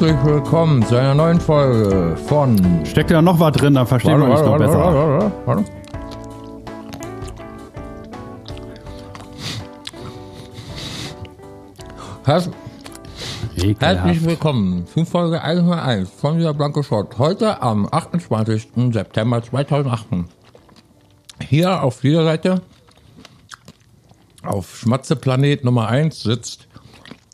Herzlich 0.00 0.24
willkommen 0.24 0.86
zu 0.86 0.94
einer 0.94 1.12
neuen 1.12 1.40
Folge 1.40 2.16
von. 2.28 2.86
Steckt 2.86 3.10
ja 3.10 3.20
noch 3.20 3.40
was 3.40 3.50
drin, 3.56 3.74
dann 3.74 3.84
verstehen 3.84 4.20
wir 4.20 4.30
uns 4.30 4.42
noch 4.42 4.56
besser. 4.56 4.78
warte, 4.78 5.32
warte. 5.44 5.64
Herz, 12.24 12.48
herzlich 13.56 13.70
Ekelhaft. 13.70 14.24
willkommen 14.24 14.86
zu 14.86 15.04
Folge 15.04 15.42
101 15.42 16.08
von 16.10 16.36
dieser 16.36 16.54
Blanco 16.54 16.84
Shot. 16.84 17.18
Heute 17.18 17.60
am 17.60 17.88
28. 17.90 18.92
September 18.92 19.42
2018. 19.42 20.26
Hier 21.40 21.82
auf 21.82 22.02
dieser 22.02 22.22
Seite, 22.22 22.62
auf 24.44 24.76
Schmatzeplanet 24.76 25.64
Nummer 25.64 25.88
1 25.88 26.22
sitzt 26.22 26.68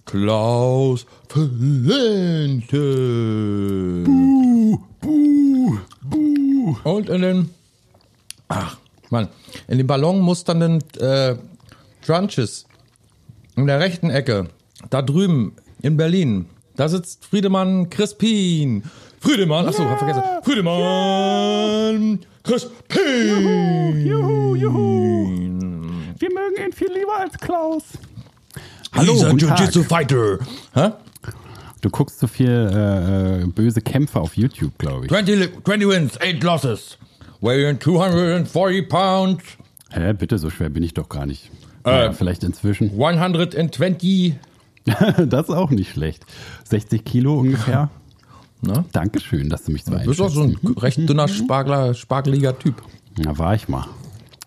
Klaus 0.06 1.04
Flinte. 1.34 2.78
Und 6.84 7.08
in 7.08 7.22
den, 7.22 7.50
ach, 8.46 8.76
Mann, 9.10 9.28
in 9.66 9.78
den 9.78 9.86
ballonmusternden 9.88 10.84
äh, 11.00 11.34
Trunches 12.06 12.66
in 13.56 13.66
der 13.66 13.80
rechten 13.80 14.10
Ecke, 14.10 14.46
da 14.90 15.02
drüben 15.02 15.56
in 15.82 15.96
Berlin, 15.96 16.46
da 16.76 16.88
sitzt 16.88 17.24
Friedemann 17.26 17.90
Crispin. 17.90 18.84
Friedemann, 19.18 19.66
achso, 19.66 19.84
hab 19.86 19.98
vergessen. 19.98 20.22
Friedemann 20.44 22.20
Crispin. 22.44 24.06
Juhu, 24.06 24.54
juhu. 24.54 25.30
Wir 26.16 26.32
mögen 26.32 26.64
ihn 26.64 26.72
viel 26.72 26.92
lieber 26.92 27.16
als 27.18 27.36
Klaus. 27.38 27.82
Hallo, 28.92 29.14
He's 29.14 29.24
a. 29.24 29.30
Jiu-Jitsu 29.30 29.82
Fighter. 29.82 30.38
Hä? 30.74 30.92
Du 31.84 31.90
guckst 31.90 32.18
so 32.18 32.26
viel 32.26 32.48
äh, 32.48 33.42
äh, 33.42 33.46
böse 33.46 33.82
Kämpfe 33.82 34.18
auf 34.18 34.38
YouTube, 34.38 34.78
glaube 34.78 35.04
ich. 35.04 35.10
20, 35.10 35.38
li- 35.38 35.48
20 35.66 35.88
wins, 35.88 36.18
8 36.18 36.42
losses. 36.42 36.96
Weighing 37.42 37.78
240 37.78 38.88
pounds. 38.88 39.44
Hä, 39.90 40.14
bitte, 40.14 40.38
so 40.38 40.48
schwer 40.48 40.70
bin 40.70 40.82
ich 40.82 40.94
doch 40.94 41.10
gar 41.10 41.26
nicht. 41.26 41.50
Äh. 41.84 42.06
ja, 42.06 42.12
vielleicht 42.12 42.42
inzwischen. 42.42 42.92
120. 42.92 44.36
das 45.26 45.48
ist 45.50 45.54
auch 45.54 45.68
nicht 45.68 45.90
schlecht. 45.90 46.24
60 46.64 47.04
Kilo 47.04 47.38
ungefähr. 47.38 47.90
Na? 48.62 48.86
Dankeschön, 48.92 49.50
dass 49.50 49.64
du 49.64 49.72
mich 49.72 49.84
so 49.84 49.90
Du 49.90 50.06
bist 50.06 50.22
auch 50.22 50.30
so 50.30 50.42
ein 50.42 50.56
recht 50.78 51.06
dünner, 51.06 51.28
Spargler, 51.28 51.92
spargeliger 51.92 52.58
Typ. 52.58 52.80
Na, 53.18 53.36
war 53.36 53.54
ich 53.56 53.68
mal. 53.68 53.84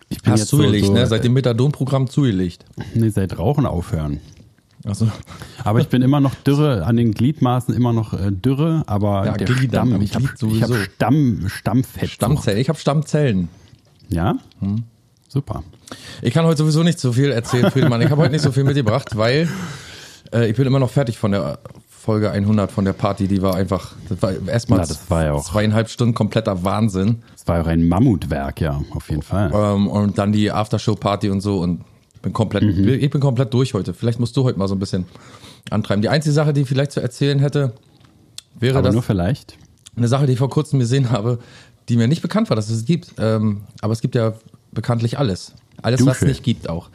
Ich 0.08 0.20
bin 0.22 0.32
Hast 0.32 0.40
jetzt 0.40 0.48
so, 0.50 0.56
zugelegt, 0.56 0.86
so, 0.86 0.92
ne? 0.92 1.06
Seit 1.06 1.22
dem 1.22 1.34
Methadon-Programm 1.34 2.10
zugelegt. 2.10 2.64
Nee, 2.94 3.10
seit 3.10 3.38
Rauchen 3.38 3.64
aufhören. 3.64 4.18
Achso. 4.88 5.08
Aber 5.64 5.80
ich 5.80 5.88
bin 5.88 6.02
immer 6.02 6.20
noch 6.20 6.34
dürre, 6.34 6.84
an 6.86 6.96
den 6.96 7.12
Gliedmaßen 7.12 7.74
immer 7.74 7.92
noch 7.92 8.14
äh, 8.14 8.30
dürre, 8.30 8.82
aber 8.86 9.26
Ja, 9.26 9.32
der 9.32 9.46
Gliedern, 9.46 9.92
am 9.92 10.06
Stamm, 10.06 10.24
ich 10.52 10.62
habe 10.62 10.74
hab. 10.74 10.90
Stamm, 10.90 11.48
Stammfett. 11.48 12.10
Stammzellen. 12.10 12.58
Ich 12.58 12.68
habe 12.68 12.78
Stammzellen. 12.78 13.48
Ja? 14.08 14.36
Hm. 14.60 14.84
Super. 15.28 15.62
Ich 16.22 16.32
kann 16.32 16.46
heute 16.46 16.58
sowieso 16.58 16.82
nicht 16.82 16.98
so 16.98 17.12
viel 17.12 17.30
erzählen, 17.30 17.70
Friedemann. 17.70 18.00
Ich 18.00 18.10
habe 18.10 18.22
heute 18.22 18.32
nicht 18.32 18.42
so 18.42 18.52
viel 18.52 18.64
mitgebracht, 18.64 19.16
weil 19.16 19.48
äh, 20.32 20.48
ich 20.48 20.56
bin 20.56 20.66
immer 20.66 20.78
noch 20.78 20.90
fertig 20.90 21.18
von 21.18 21.32
der 21.32 21.58
Folge 21.88 22.30
100 22.30 22.72
von 22.72 22.86
der 22.86 22.94
Party. 22.94 23.28
Die 23.28 23.42
war 23.42 23.54
einfach, 23.54 23.92
das 24.08 24.22
war 24.22 24.32
erstmal 24.48 24.78
Ja, 24.80 24.86
das 24.86 25.44
zweieinhalb 25.46 25.90
Stunden 25.90 26.14
kompletter 26.14 26.64
Wahnsinn. 26.64 27.22
Es 27.36 27.46
war 27.46 27.60
auch 27.60 27.66
ein 27.66 27.86
Mammutwerk, 27.86 28.62
ja, 28.62 28.80
auf 28.94 29.10
jeden 29.10 29.20
Fall. 29.22 29.50
Ähm, 29.52 29.88
und 29.88 30.16
dann 30.16 30.32
die 30.32 30.50
Aftershow-Party 30.50 31.28
und 31.28 31.42
so 31.42 31.58
und 31.58 31.82
bin 32.22 32.32
komplett, 32.32 32.62
Mhm. 32.64 32.88
ich 32.88 33.10
bin 33.10 33.20
komplett 33.20 33.52
durch 33.54 33.74
heute. 33.74 33.94
Vielleicht 33.94 34.20
musst 34.20 34.36
du 34.36 34.44
heute 34.44 34.58
mal 34.58 34.68
so 34.68 34.74
ein 34.74 34.78
bisschen 34.78 35.06
antreiben. 35.70 36.02
Die 36.02 36.08
einzige 36.08 36.32
Sache, 36.32 36.52
die 36.52 36.62
ich 36.62 36.68
vielleicht 36.68 36.92
zu 36.92 37.00
erzählen 37.00 37.38
hätte, 37.38 37.72
wäre 38.58 38.78
aber 38.78 38.88
das 38.88 38.94
nur 38.94 39.02
vielleicht. 39.02 39.56
eine 39.96 40.08
Sache, 40.08 40.26
die 40.26 40.32
ich 40.32 40.38
vor 40.38 40.50
kurzem 40.50 40.78
gesehen 40.78 41.10
habe, 41.10 41.38
die 41.88 41.96
mir 41.96 42.08
nicht 42.08 42.22
bekannt 42.22 42.50
war, 42.50 42.56
dass 42.56 42.68
es 42.70 42.84
gibt. 42.84 43.14
Ähm, 43.18 43.62
aber 43.80 43.92
es 43.92 44.00
gibt 44.00 44.14
ja 44.14 44.34
bekanntlich 44.72 45.18
alles. 45.18 45.54
Alles, 45.82 46.00
was 46.04 46.16
es 46.16 46.20
Dusche. 46.20 46.24
nicht 46.30 46.42
gibt 46.42 46.68
auch. 46.68 46.90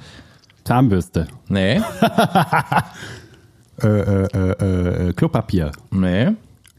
Zahnbürste, 0.65 1.27
Nee, 1.49 1.81
äh, 3.81 3.87
äh, 3.87 4.27
äh, 4.33 5.09
äh, 5.09 5.13
Klopapier, 5.13 5.71
nee, 5.91 6.31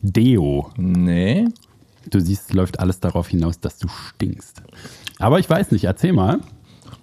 Deo. 0.02 0.70
nee. 0.76 1.46
Du 2.10 2.20
siehst, 2.20 2.52
läuft 2.52 2.80
alles 2.80 3.00
darauf 3.00 3.28
hinaus, 3.28 3.58
dass 3.60 3.78
du 3.78 3.88
stinkst. 3.88 4.62
Aber 5.18 5.38
ich 5.38 5.48
weiß 5.48 5.70
nicht, 5.72 5.84
erzähl 5.84 6.12
mal. 6.12 6.38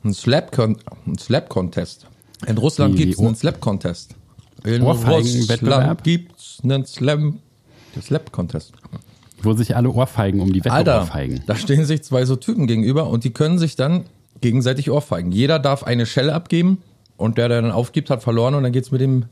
Ein 0.03 0.13
Slap-Con- 0.13 0.77
ein 1.07 1.17
Slap-Contest. 1.17 2.07
In 2.47 2.57
Russland 2.57 2.95
gibt 2.95 3.13
es 3.13 3.19
einen 3.19 3.35
Slap-Contest. 3.35 4.15
In? 4.63 4.81
Russland 4.81 6.03
gibt 6.03 6.33
es 6.39 6.59
einen 6.63 6.85
Slap-Contest. 6.85 8.73
Wo 9.43 9.53
sich 9.53 9.75
alle 9.75 9.89
Ohrfeigen 9.89 10.39
um 10.39 10.53
die 10.53 10.59
Wette 10.63 10.71
Alter, 10.73 11.01
ohrfeigen. 11.01 11.41
da 11.47 11.55
stehen 11.55 11.85
sich 11.85 12.03
zwei 12.03 12.25
so 12.25 12.35
Typen 12.35 12.67
gegenüber 12.67 13.07
und 13.07 13.23
die 13.23 13.31
können 13.31 13.57
sich 13.57 13.75
dann 13.75 14.05
gegenseitig 14.39 14.91
ohrfeigen. 14.91 15.31
Jeder 15.31 15.57
darf 15.59 15.83
eine 15.83 16.05
Schelle 16.05 16.33
abgeben 16.33 16.79
und 17.17 17.37
der, 17.37 17.49
der 17.49 17.61
dann 17.61 17.71
aufgibt, 17.71 18.09
hat 18.09 18.21
verloren 18.23 18.53
und 18.55 18.63
dann 18.63 18.71
geht's 18.71 18.91
mit 18.91 19.01
dem 19.01 19.25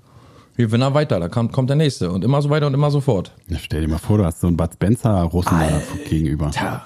Gewinner 0.58 0.94
weiter. 0.94 1.20
Da 1.20 1.30
kommt, 1.30 1.52
kommt 1.52 1.70
der 1.70 1.78
nächste 1.78 2.12
und 2.12 2.24
immer 2.24 2.42
so 2.42 2.50
weiter 2.50 2.68
und 2.68 2.74
immer 2.74 2.92
so 2.92 3.02
fort. 3.02 3.34
Na, 3.48 3.58
stell 3.60 3.82
dir 3.82 3.88
mal 3.88 3.98
vor, 4.00 4.18
du 4.18 4.26
hast 4.26 4.42
so 4.42 4.48
einen 4.48 4.58
Bud 4.58 4.74
Spencer 4.74 5.22
Russen 5.24 5.58
da 5.60 5.82
gegenüber. 6.10 6.52
Tja, 6.52 6.86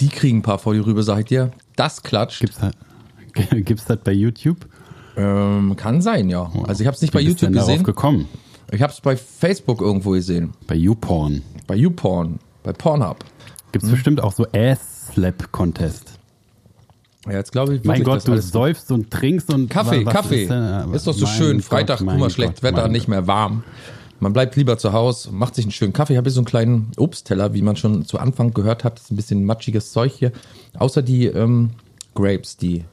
die 0.00 0.08
kriegen 0.08 0.38
ein 0.38 0.42
paar 0.42 0.58
vor 0.58 0.72
die 0.74 0.80
Rübe, 0.80 1.02
sag 1.02 1.20
ich 1.20 1.24
dir. 1.26 1.50
Das 1.76 2.02
klatscht. 2.02 2.40
Gibt's 2.40 2.58
das, 3.34 3.46
gibt's 3.64 3.84
das 3.84 3.98
bei 4.02 4.12
YouTube? 4.12 4.66
Ähm, 5.16 5.74
kann 5.76 6.02
sein, 6.02 6.28
ja. 6.28 6.50
Also 6.66 6.80
ich 6.82 6.86
habe 6.86 6.94
es 6.96 7.02
nicht 7.02 7.12
bei 7.12 7.20
Wie 7.20 7.26
bist 7.26 7.42
du 7.42 7.46
YouTube 7.46 7.52
denn 7.52 7.54
darauf 7.54 7.68
gesehen. 7.70 7.84
gekommen? 7.84 8.28
Ich 8.72 8.82
habe 8.82 8.92
es 8.92 9.00
bei 9.00 9.16
Facebook 9.16 9.80
irgendwo 9.80 10.10
gesehen. 10.10 10.52
Bei 10.66 10.74
YouPorn. 10.74 11.42
Bei 11.66 11.76
YouPorn. 11.76 12.38
Bei 12.62 12.72
Pornhub. 12.72 13.18
Gibt's 13.72 13.86
Hm? 13.86 13.94
bestimmt 13.94 14.20
auch 14.22 14.32
so 14.32 14.46
Ass-Slap-Contest. 14.52 16.18
Ja, 17.26 17.32
jetzt 17.32 17.52
glaube 17.52 17.76
ich 17.76 17.84
Mein 17.84 18.02
Gott, 18.02 18.26
du 18.26 18.40
säufst 18.40 18.90
und 18.92 19.10
trinkst 19.10 19.52
und 19.52 19.68
Kaffee, 19.70 20.04
was 20.04 20.12
Kaffee. 20.12 20.42
Ist, 20.42 20.50
denn, 20.50 20.92
Ist, 20.92 21.06
doch 21.06 21.14
so 21.14 21.26
schön. 21.26 21.58
Gott, 21.58 21.66
Freitag, 21.66 21.98
guck 21.98 22.18
mal, 22.18 22.30
schlecht 22.30 22.62
Wetter, 22.62 22.88
nicht 22.88 23.08
mehr 23.08 23.26
warm. 23.26 23.62
Man 24.20 24.32
bleibt 24.32 24.56
lieber 24.56 24.78
zu 24.78 24.92
Hause, 24.92 25.30
macht 25.32 25.54
sich 25.54 25.64
einen 25.64 25.72
schönen 25.72 25.92
Kaffee. 25.92 26.14
Ich 26.14 26.16
habe 26.18 26.26
hier 26.28 26.32
so 26.34 26.40
einen 26.40 26.46
kleinen 26.46 26.92
Obstteller, 26.96 27.54
wie 27.54 27.62
man 27.62 27.76
schon 27.76 28.04
zu 28.04 28.18
Anfang 28.18 28.52
gehört 28.52 28.84
hat. 28.84 28.96
Das 28.98 29.04
ist 29.06 29.10
ein 29.10 29.16
bisschen 29.16 29.44
matschiges 29.44 29.92
Zeug 29.92 30.12
hier. 30.12 30.32
Außer 30.78 31.02
die 31.02 31.26
ähm, 31.26 31.70
Grapes, 32.14 32.56
die 32.56 32.84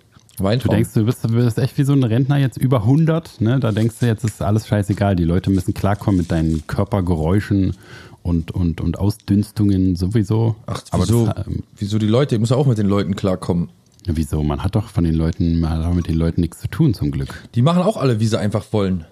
Du 0.42 0.48
Weintrauben. 0.48 0.76
denkst, 0.78 0.94
du 0.94 1.06
bist, 1.06 1.24
du 1.24 1.30
bist 1.30 1.58
echt 1.58 1.78
wie 1.78 1.84
so 1.84 1.94
ein 1.94 2.04
Rentner 2.04 2.38
jetzt 2.38 2.58
über 2.58 2.78
100, 2.82 3.42
ne? 3.42 3.60
Da 3.60 3.72
denkst 3.72 3.96
du, 4.00 4.06
jetzt 4.08 4.24
ist 4.24 4.42
alles 4.42 4.68
scheißegal. 4.68 5.16
Die 5.16 5.24
Leute 5.24 5.50
müssen 5.50 5.74
klarkommen 5.74 6.18
mit 6.18 6.32
deinen 6.32 6.66
Körpergeräuschen 6.68 7.76
und, 8.24 8.52
und, 8.52 8.82
und 8.82 9.00
Ausdünstungen 9.00 9.96
sowieso. 9.96 10.56
Ach, 10.66 10.82
Aber 10.92 11.04
wieso, 11.04 11.26
das, 11.28 11.48
ähm, 11.48 11.64
wieso 11.78 11.98
die 12.00 12.08
Leute? 12.08 12.36
Ich 12.36 12.40
muss 12.40 12.50
ja 12.50 12.58
auch 12.58 12.66
mit 12.68 12.78
den 12.78 12.88
Leuten 12.88 13.16
klarkommen. 13.16 13.70
wieso? 14.06 14.44
Man 14.44 14.64
hat 14.64 14.76
doch 14.76 14.90
von 14.90 15.04
den 15.04 15.16
Leuten, 15.16 15.60
man 15.60 15.72
hat 15.72 15.86
doch 15.86 15.94
mit 15.94 16.08
den 16.08 16.16
Leuten 16.16 16.42
nichts 16.42 16.60
zu 16.60 16.68
tun, 16.68 16.94
zum 16.94 17.12
Glück. 17.12 17.34
Die 17.56 17.62
machen 17.62 17.84
auch 17.84 17.98
alle, 17.98 18.20
wie 18.20 18.28
sie 18.28 18.40
einfach 18.40 18.66
wollen. 18.72 19.06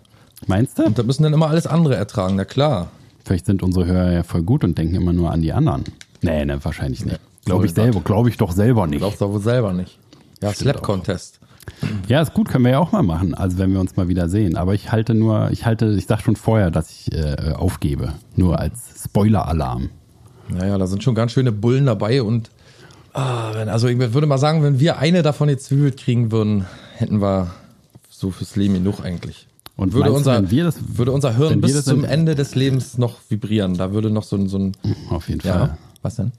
Meinst 0.47 0.79
du? 0.79 0.84
Und 0.84 0.97
da 0.97 1.03
müssen 1.03 1.23
dann 1.23 1.34
immer 1.34 1.50
alles 1.50 1.67
andere 1.67 1.96
ertragen, 1.96 2.35
na 2.35 2.46
klar. 2.46 2.90
Vielleicht 3.25 3.46
sind 3.46 3.61
unsere 3.61 3.85
Hörer 3.85 4.11
ja 4.11 4.23
voll 4.23 4.41
gut 4.41 4.63
und 4.63 4.78
denken 4.78 4.96
immer 4.96 5.13
nur 5.13 5.31
an 5.31 5.41
die 5.41 5.53
anderen. 5.53 5.84
Nee, 6.22 6.46
ne, 6.46 6.63
wahrscheinlich 6.63 7.06
nicht. 7.06 7.19
Glaube 7.46 7.66
ich 7.66 7.73
selber, 7.73 8.00
glaube 8.01 8.29
ich 8.29 8.38
doch 8.38 8.51
selber 8.51 8.88
nicht. 8.88 9.00
Glaubst 9.00 9.22
du 9.22 9.31
wohl 9.31 9.41
selber 9.41 9.73
nicht. 9.73 9.97
Ja, 10.42 10.54
Slap-Contest. 10.54 11.40
Ja, 12.08 12.22
ist 12.22 12.34
gut, 12.34 12.50
können 12.50 12.66
wir 12.66 12.72
ja 12.72 12.80
auch 12.80 12.92
mal 12.92 13.04
machen, 13.04 13.34
also 13.36 13.58
wenn 13.59 13.72
wir 13.74 13.80
uns 13.80 13.96
mal 13.96 14.08
wieder 14.08 14.28
sehen. 14.30 14.58
Aber 14.58 14.74
ich 14.74 14.91
halte 14.91 15.14
nur, 15.14 15.52
ich 15.52 15.66
halte, 15.66 15.94
ich 15.97 16.08
sag 16.08 16.22
schon 16.22 16.36
vorher, 16.36 16.72
dass 16.72 16.90
ich 16.90 17.14
äh, 17.14 17.53
aufgebe. 17.53 18.14
Nur 18.36 18.59
als 18.59 19.03
Spoiler-Alarm. 19.06 19.90
Naja, 20.50 20.78
da 20.78 20.88
sind 20.88 21.03
schon 21.03 21.14
ganz 21.14 21.32
schöne 21.32 21.52
Bullen 21.52 21.86
dabei 21.86 22.24
und 22.24 22.50
ah, 23.14 23.52
wenn, 23.53 23.70
also 23.70 23.88
ich 23.88 24.00
würde 24.00 24.26
mal 24.26 24.40
sagen, 24.40 24.64
wenn 24.64 24.80
wir 24.80 24.97
eine 24.97 25.22
davon 25.22 25.47
jetzt 25.47 25.66
zwiebelt 25.66 25.97
kriegen 25.97 26.32
würden, 26.32 26.66
hätten 26.96 27.22
wir 27.22 27.52
so 28.09 28.32
fürs 28.32 28.56
Leben 28.56 28.74
genug 28.76 29.03
eigentlich. 29.03 29.47
Und 29.76 29.94
würde 29.94 30.12
meinst 30.12 30.26
du, 30.26 30.32
unser, 30.32 30.64
das- 30.64 30.97
würde 30.97 31.12
unser 31.12 31.38
Hirn 31.38 31.62
bis 31.62 31.85
zum 31.85 32.03
Ende 32.03 32.35
des 32.35 32.56
Lebens 32.56 32.97
noch 32.97 33.18
vibrieren. 33.30 33.76
Da 33.76 33.94
würde 33.94 34.09
noch 34.09 34.24
so 34.24 34.35
ein, 34.35 34.50
so 34.50 34.58
ein 34.58 34.72
Auf 35.09 35.30
jeden 35.30 35.46
ja, 35.47 35.53
Fall. 35.53 35.78
was 36.02 36.16
denn? 36.16 36.32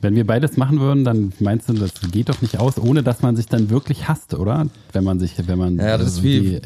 Wenn 0.00 0.14
wir 0.14 0.26
beides 0.26 0.56
machen 0.56 0.78
würden, 0.78 1.04
dann 1.04 1.32
meinst 1.40 1.68
du, 1.68 1.72
das 1.72 1.92
geht 2.12 2.28
doch 2.28 2.42
nicht 2.42 2.58
aus, 2.58 2.78
ohne 2.78 3.02
dass 3.02 3.22
man 3.22 3.34
sich 3.34 3.46
dann 3.46 3.70
wirklich 3.70 4.08
hasst, 4.08 4.34
oder? 4.34 4.66
Wenn 4.92 5.04
man 5.04 5.18
sich, 5.18 5.34
wenn 5.46 5.58
man. 5.58 5.78
Ja, 5.78 5.96
das 5.96 6.08
ist 6.08 6.16
also 6.16 6.22
wie, 6.24 6.40
Die, 6.40 6.60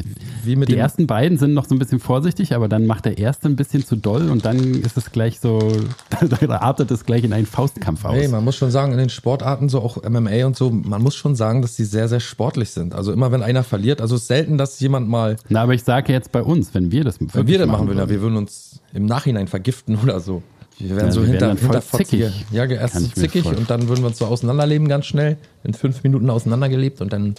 wie 0.45 0.57
mit 0.57 0.69
die 0.69 0.77
ersten 0.77 1.07
beiden 1.07 1.39
sind 1.39 1.55
noch 1.55 1.65
so 1.65 1.75
ein 1.75 1.79
bisschen 1.79 2.01
vorsichtig, 2.01 2.55
aber 2.55 2.69
dann 2.69 2.87
macht 2.87 3.05
der 3.05 3.19
erste 3.19 3.49
ein 3.49 3.57
bisschen 3.57 3.85
zu 3.85 3.97
doll 3.97 4.31
und 4.31 4.45
dann 4.45 4.59
ist 4.59 4.97
es 4.97 5.13
gleich 5.13 5.39
so, 5.39 5.61
da 6.41 6.57
artet 6.57 6.91
es 6.91 7.07
gleich 7.07 7.23
in 7.23 7.33
einen 7.33 7.47
Faustkampf 7.47 8.05
aus. 8.05 8.15
Hey, 8.17 8.29
man 8.29 8.45
muss 8.45 8.57
schon 8.57 8.71
sagen, 8.71 8.93
in 8.93 8.99
den 8.99 9.11
Sportarten, 9.11 9.69
so 9.69 9.81
auch 9.81 10.03
MMA 10.03 10.47
und 10.47 10.57
so, 10.57 10.71
man 10.71 11.01
muss 11.01 11.15
schon 11.15 11.37
sagen, 11.37 11.63
dass 11.63 11.77
die 11.77 11.85
sehr, 11.85 12.09
sehr 12.09 12.21
sportlich 12.21 12.71
sind. 12.71 12.95
Also 12.95 13.13
immer 13.13 13.31
wenn 13.31 13.43
einer 13.43 13.63
verliert, 13.63 14.01
also 14.01 14.17
es 14.17 14.23
ist 14.23 14.29
selten, 14.29 14.59
dass 14.59 14.81
jemand 14.81 15.09
mal, 15.09 15.37
Na, 15.49 15.63
aber 15.63 15.75
ich 15.75 15.85
sage 15.85 16.13
jetzt 16.13 16.33
bei 16.33 16.43
uns, 16.43 16.75
wenn 16.75 16.91
wir 16.91 17.05
das 17.05 17.19
wenn 17.21 17.47
wir 17.47 17.59
das 17.59 17.69
machen 17.69 17.87
würden, 17.87 17.99
ja, 17.99 18.09
wir 18.09 18.21
würden 18.21 18.37
uns 18.37 18.81
im 18.93 19.07
Nachhinein 19.07 19.47
vergiften 19.47 19.99
oder 20.03 20.21
so. 20.21 20.43
Wir 20.81 20.97
wären 20.97 21.07
Ja, 21.07 21.13
so 21.13 21.23
wir 21.23 21.29
hinter, 21.29 21.55
hinterfotzige. 21.55 22.27
zickig. 22.33 22.47
Ja, 22.51 22.65
erst 22.65 22.95
Kann 22.95 23.13
zickig 23.15 23.45
und 23.47 23.69
dann 23.71 23.89
würden 23.89 24.01
wir 24.03 24.09
uns 24.09 24.19
so 24.19 24.27
auseinanderleben 24.27 24.89
ganz 24.89 25.07
schnell, 25.07 25.37
in 25.65 25.75
fünf 25.75 26.03
Minuten 26.03 26.31
auseinandergelebt 26.31 27.01
und 27.01 27.13
dann 27.13 27.35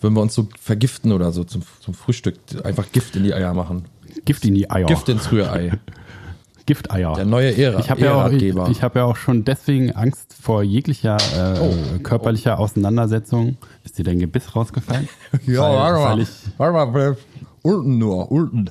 würden 0.00 0.14
wir 0.14 0.22
uns 0.22 0.34
so 0.34 0.48
vergiften 0.60 1.12
oder 1.12 1.32
so 1.32 1.44
zum, 1.44 1.62
zum 1.80 1.94
Frühstück. 1.94 2.36
Einfach 2.64 2.90
Gift 2.92 3.16
in 3.16 3.24
die 3.24 3.34
Eier 3.34 3.52
machen. 3.54 3.86
Gift 4.24 4.44
in 4.44 4.54
die 4.54 4.70
Eier. 4.70 4.86
Gift 4.86 5.08
ins 5.08 5.30
Rührei. 5.32 5.72
Gifteier. 6.66 7.14
Der 7.14 7.24
neue 7.24 7.56
Ära, 7.56 7.80
Ich 7.80 7.88
habe 7.90 8.02
ja, 8.02 8.12
auch- 8.12 8.26
ich, 8.30 8.42
Ehratgeber. 8.42 8.68
ich 8.70 8.82
hab 8.82 8.94
ja 8.94 9.04
auch 9.04 9.16
schon 9.16 9.42
deswegen 9.44 9.92
Angst 9.96 10.34
vor 10.40 10.62
jeglicher 10.62 11.16
äh, 11.16 11.58
Oh. 11.60 11.74
körperlicher 12.02 12.58
Auseinandersetzung. 12.58 13.56
Ist 13.84 13.96
dir 13.98 14.04
dein 14.04 14.18
Gebiss 14.18 14.54
rausgefallen? 14.54 15.08
ja, 15.46 15.62
weil, 15.62 15.72
warte 15.76 15.94
weil 15.98 16.16
mal. 16.16 16.20
ich, 16.22 16.28
Warte 16.58 16.90
mal, 16.92 17.16
unten 17.62 17.96
nur, 17.98 18.30
unten. 18.30 18.70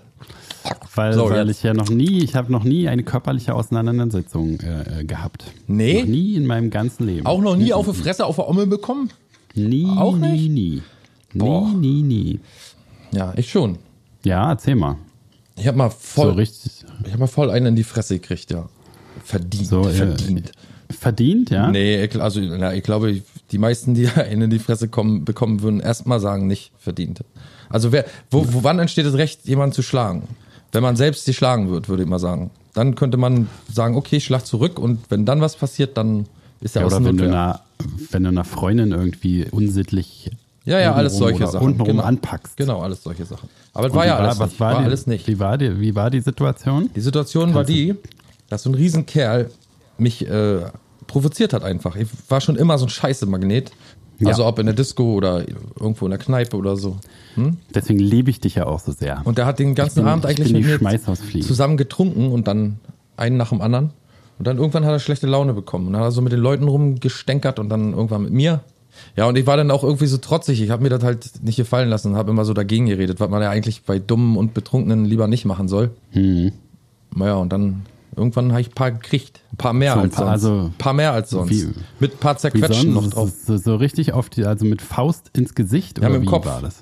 Weil, 0.96 1.14
So, 1.14 1.30
weil 1.30 1.50
ich 1.50 1.64
ja 1.64 1.74
noch 1.74 1.90
nie, 1.90 2.24
ich 2.24 2.36
habe 2.36 2.52
noch 2.52 2.64
nie 2.64 2.88
eine 2.88 3.04
körperliche 3.04 3.54
Auseinandersetzung 3.56 4.60
äh, 4.60 5.02
äh, 5.02 5.04
gehabt. 5.04 5.46
Nee? 5.68 6.02
Noch 6.02 6.08
nie 6.08 6.36
in 6.36 6.46
meinem 6.46 6.70
ganzen 6.70 7.06
Leben. 7.08 7.26
Auch 7.26 7.42
noch 7.42 7.56
nie 7.56 7.74
auf 7.74 7.88
die 7.88 7.94
Fresse 7.94 8.26
auf 8.26 8.36
der 8.38 8.48
Ommel 8.48 8.68
bekommen? 8.68 9.10
nie, 9.56 9.86
auch 9.98 10.16
nie, 10.16 10.50
nicht? 10.50 10.52
nie. 10.52 10.82
Boah. 11.34 11.68
Nie, 11.70 12.02
nie, 12.02 12.04
nie. 12.04 12.40
Ja, 13.12 13.34
ich 13.36 13.50
schon. 13.50 13.78
Ja, 14.24 14.52
erzähl 14.52 14.76
mal. 14.76 14.98
Ich 15.56 15.68
habe 15.68 15.78
mal 15.78 15.90
So 15.90 15.96
voll, 16.00 16.32
richtig. 16.32 16.86
ich 17.04 17.08
habe 17.10 17.20
mal 17.22 17.28
voll 17.28 17.50
einen 17.50 17.68
in 17.68 17.76
die 17.76 17.84
Fresse 17.84 18.20
gekriegt, 18.20 18.52
ja. 18.52 18.70
Verdient, 19.24 19.68
So, 19.68 19.88
äh, 19.88 19.94
verdient. 19.94 20.52
Verdient, 20.90 21.50
ja? 21.50 21.70
Nee, 21.70 22.08
also 22.20 22.40
na, 22.40 22.74
ich 22.74 22.84
glaube, 22.84 23.22
die 23.52 23.58
meisten, 23.58 23.94
die 23.94 24.08
einen 24.16 24.44
in 24.44 24.50
die 24.50 24.60
Fresse 24.60 24.88
kommen, 24.88 25.26
bekommen, 25.26 25.62
würden 25.62 25.80
erstmal 25.80 26.20
sagen, 26.20 26.48
nicht 26.48 26.72
verdient. 26.78 27.22
Also 27.70 27.92
wer, 27.92 28.06
wo, 28.32 28.46
wo, 28.54 28.64
wann 28.64 28.80
entsteht 28.80 29.06
das 29.06 29.16
Recht, 29.16 29.46
jemanden 29.46 29.74
zu 29.74 29.82
schlagen? 29.82 30.24
Wenn 30.72 30.84
man 30.84 30.96
selbst 30.96 31.26
sie 31.26 31.34
schlagen 31.34 31.70
wird, 31.70 31.90
würde 31.90 32.04
ich 32.04 32.10
mal 32.10 32.20
sagen. 32.20 32.52
Dann 32.74 32.96
könnte 32.96 33.18
man 33.18 33.48
sagen, 33.74 33.96
okay, 33.96 34.18
ich 34.18 34.26
schlag 34.26 34.46
zurück 34.46 34.78
und 34.80 35.00
wenn 35.10 35.26
dann 35.26 35.42
was 35.42 35.56
passiert, 35.56 35.98
dann 35.98 36.28
ist 36.62 36.76
er 36.76 36.82
Ja, 36.82 36.88
oder 36.88 37.04
wenn 37.04 37.18
du, 37.18 37.24
einer, 37.26 37.62
wenn 38.12 38.24
du 38.24 38.30
einer 38.30 38.44
Freundin 38.44 38.92
irgendwie 38.92 39.46
unsittlich 39.50 40.32
Ja, 40.66 40.80
ja, 40.80 40.94
alles 40.94 41.18
solche 41.18 41.48
Sachen. 41.48 41.66
untenrum 41.66 41.98
Genau. 41.98 42.04
anpackst. 42.04 42.58
Genau, 42.58 42.82
alles 42.82 43.02
solche 43.04 43.26
Sachen. 43.26 43.50
Aber 43.74 43.88
es 43.88 43.94
war 43.94 44.06
ja 44.06 44.18
alles 44.18 44.40
was 44.40 44.50
nicht. 44.52 44.60
war, 44.60 44.74
War 44.74 44.80
die, 44.82 44.86
alles 44.86 45.08
nicht. 45.08 45.28
Wie 45.28 45.40
war, 45.40 45.58
die, 45.58 45.80
wie 45.80 45.96
war 45.96 46.10
die 46.10 46.22
Situation? 46.22 46.90
Die 46.96 47.02
Situation 47.02 47.54
war 47.54 47.64
die, 47.64 47.96
dass 48.50 48.64
so 48.64 48.70
ein 48.70 48.76
Riesenkerl 48.76 49.50
mich 49.98 50.28
äh, 50.28 50.60
provoziert 51.08 51.54
hat 51.54 51.64
einfach. 51.64 51.96
Ich 51.96 52.08
war 52.30 52.42
schon 52.42 52.56
immer 52.58 52.78
so 52.78 52.86
ein 52.86 52.90
Scheiße-Magnet. 52.90 53.72
Ja. 54.20 54.30
Also 54.30 54.46
ob 54.46 54.58
in 54.60 54.66
der 54.66 54.76
Disco 54.76 55.14
oder 55.14 55.46
irgendwo 55.80 56.06
in 56.06 56.12
der 56.12 56.20
Kneipe 56.20 56.58
oder 56.58 56.76
so. 56.76 56.98
Deswegen 57.74 58.00
liebe 58.00 58.32
ich 58.32 58.40
dich 58.42 58.56
ja 58.56 58.66
auch 58.66 58.80
so 58.80 58.92
sehr. 58.92 59.22
Und 59.26 59.38
der 59.38 59.46
hat 59.46 59.60
den 59.60 59.76
ganzen 59.76 60.04
bin- 60.04 60.08
Abend 60.08 60.26
ich 60.26 60.32
eigentlich 60.40 60.54
mit 60.54 60.82
mir 60.82 61.42
zusammen 61.44 61.78
getrunken 61.78 62.32
und 62.32 62.48
dann 62.48 62.80
einen 63.16 63.38
nach 63.38 63.50
dem 63.50 63.62
anderen. 63.62 63.92
Und 64.40 64.48
dann 64.48 64.58
irgendwann 64.58 64.86
hat 64.86 64.92
er 64.92 65.00
schlechte 65.00 65.28
Laune 65.28 65.54
bekommen. 65.54 65.88
Und 65.88 65.94
dann 65.94 66.02
hat 66.02 66.08
er 66.10 66.12
so 66.12 66.22
mit 66.22 66.32
den 66.32 66.40
Leuten 66.40 66.68
rumgestänkert 66.68 67.60
und 67.60 67.70
dann 67.70 67.94
irgendwann 67.94 68.24
mit 68.24 68.34
mir. 68.34 68.62
Ja, 69.16 69.28
und 69.28 69.38
ich 69.38 69.46
war 69.46 69.58
dann 69.58 69.70
auch 69.70 69.84
irgendwie 69.84 70.08
so 70.08 70.18
trotzig. 70.18 70.62
Ich 70.62 70.72
habe 70.72 70.82
mir 70.82 70.90
das 70.90 71.04
halt 71.04 71.44
nicht 71.44 71.56
gefallen 71.58 71.90
lassen 71.90 72.12
und 72.12 72.16
habe 72.18 72.32
immer 72.32 72.46
so 72.46 72.54
dagegen 72.54 72.88
geredet, 72.88 73.20
was 73.20 73.30
man 73.30 73.42
ja 73.44 73.50
eigentlich 73.52 73.84
bei 73.84 74.00
Dummen 74.00 74.36
und 74.38 74.56
Betrunkenen 74.56 75.06
lieber 75.06 75.28
nicht 75.28 75.46
machen 75.46 75.68
soll. 75.68 75.92
Hm. 76.12 76.52
Naja, 77.16 77.36
und 77.36 77.50
dann 77.54 77.86
irgendwann 78.18 78.52
habe 78.52 78.62
ich 78.62 78.70
ein 78.70 78.74
paar 78.76 78.92
gekriegt. 78.92 79.40
Ein 79.54 79.58
paar 79.58 79.74
mehr 79.74 79.94
So, 79.94 80.00
als 80.02 80.16
paar- 80.16 80.26
sonst. 80.26 80.32
also- 80.46 80.66
ein 80.68 80.74
paar 80.78 80.94
mehr 80.94 81.12
als 81.14 81.30
sonst. 81.30 81.50
Wie- 81.52 81.70
mit 82.00 82.14
ein 82.14 82.18
paar 82.18 82.36
Wie 82.36 82.40
zerquetschen 82.40 82.94
noch 82.94 83.08
drauf. 83.10 83.32
So, 83.46 83.58
so 83.58 83.76
richtig 83.76 84.14
auf 84.14 84.30
die, 84.30 84.46
also 84.46 84.66
mit 84.66 84.82
Faust 84.82 85.30
ins 85.38 85.56
Gesicht 85.56 85.98
Ja, 86.00 86.04
oder 86.08 86.14
mit 86.14 86.24
dem 86.24 86.28
wie 86.28 86.32
Kopf. 86.32 86.46
war 86.46 86.62
das? 86.62 86.82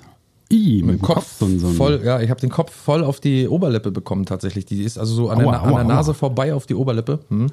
I, 0.52 0.82
mit, 0.84 0.96
dem 1.00 1.02
Kopf, 1.02 1.26
so, 1.40 1.46
ein- 1.46 1.58
so 1.58 1.68
voll, 1.70 2.02
ja, 2.04 2.20
ich 2.20 2.30
habe 2.30 2.40
den 2.40 2.50
Kopf 2.50 2.72
voll 2.72 3.02
auf 3.04 3.18
die 3.20 3.48
Oberlippe 3.48 3.90
bekommen 3.90 4.26
tatsächlich. 4.26 4.64
Die 4.64 4.82
ist 4.84 4.96
also 4.98 5.12
so 5.14 5.28
an, 5.28 5.38
Aua, 5.44 5.50
der, 5.52 5.62
an 5.62 5.70
aua, 5.70 5.76
der 5.78 5.84
Nase 5.88 6.10
aua. 6.12 6.14
vorbei 6.14 6.54
auf 6.54 6.66
die 6.66 6.74
Oberlippe. 6.74 7.18
Hm. 7.28 7.48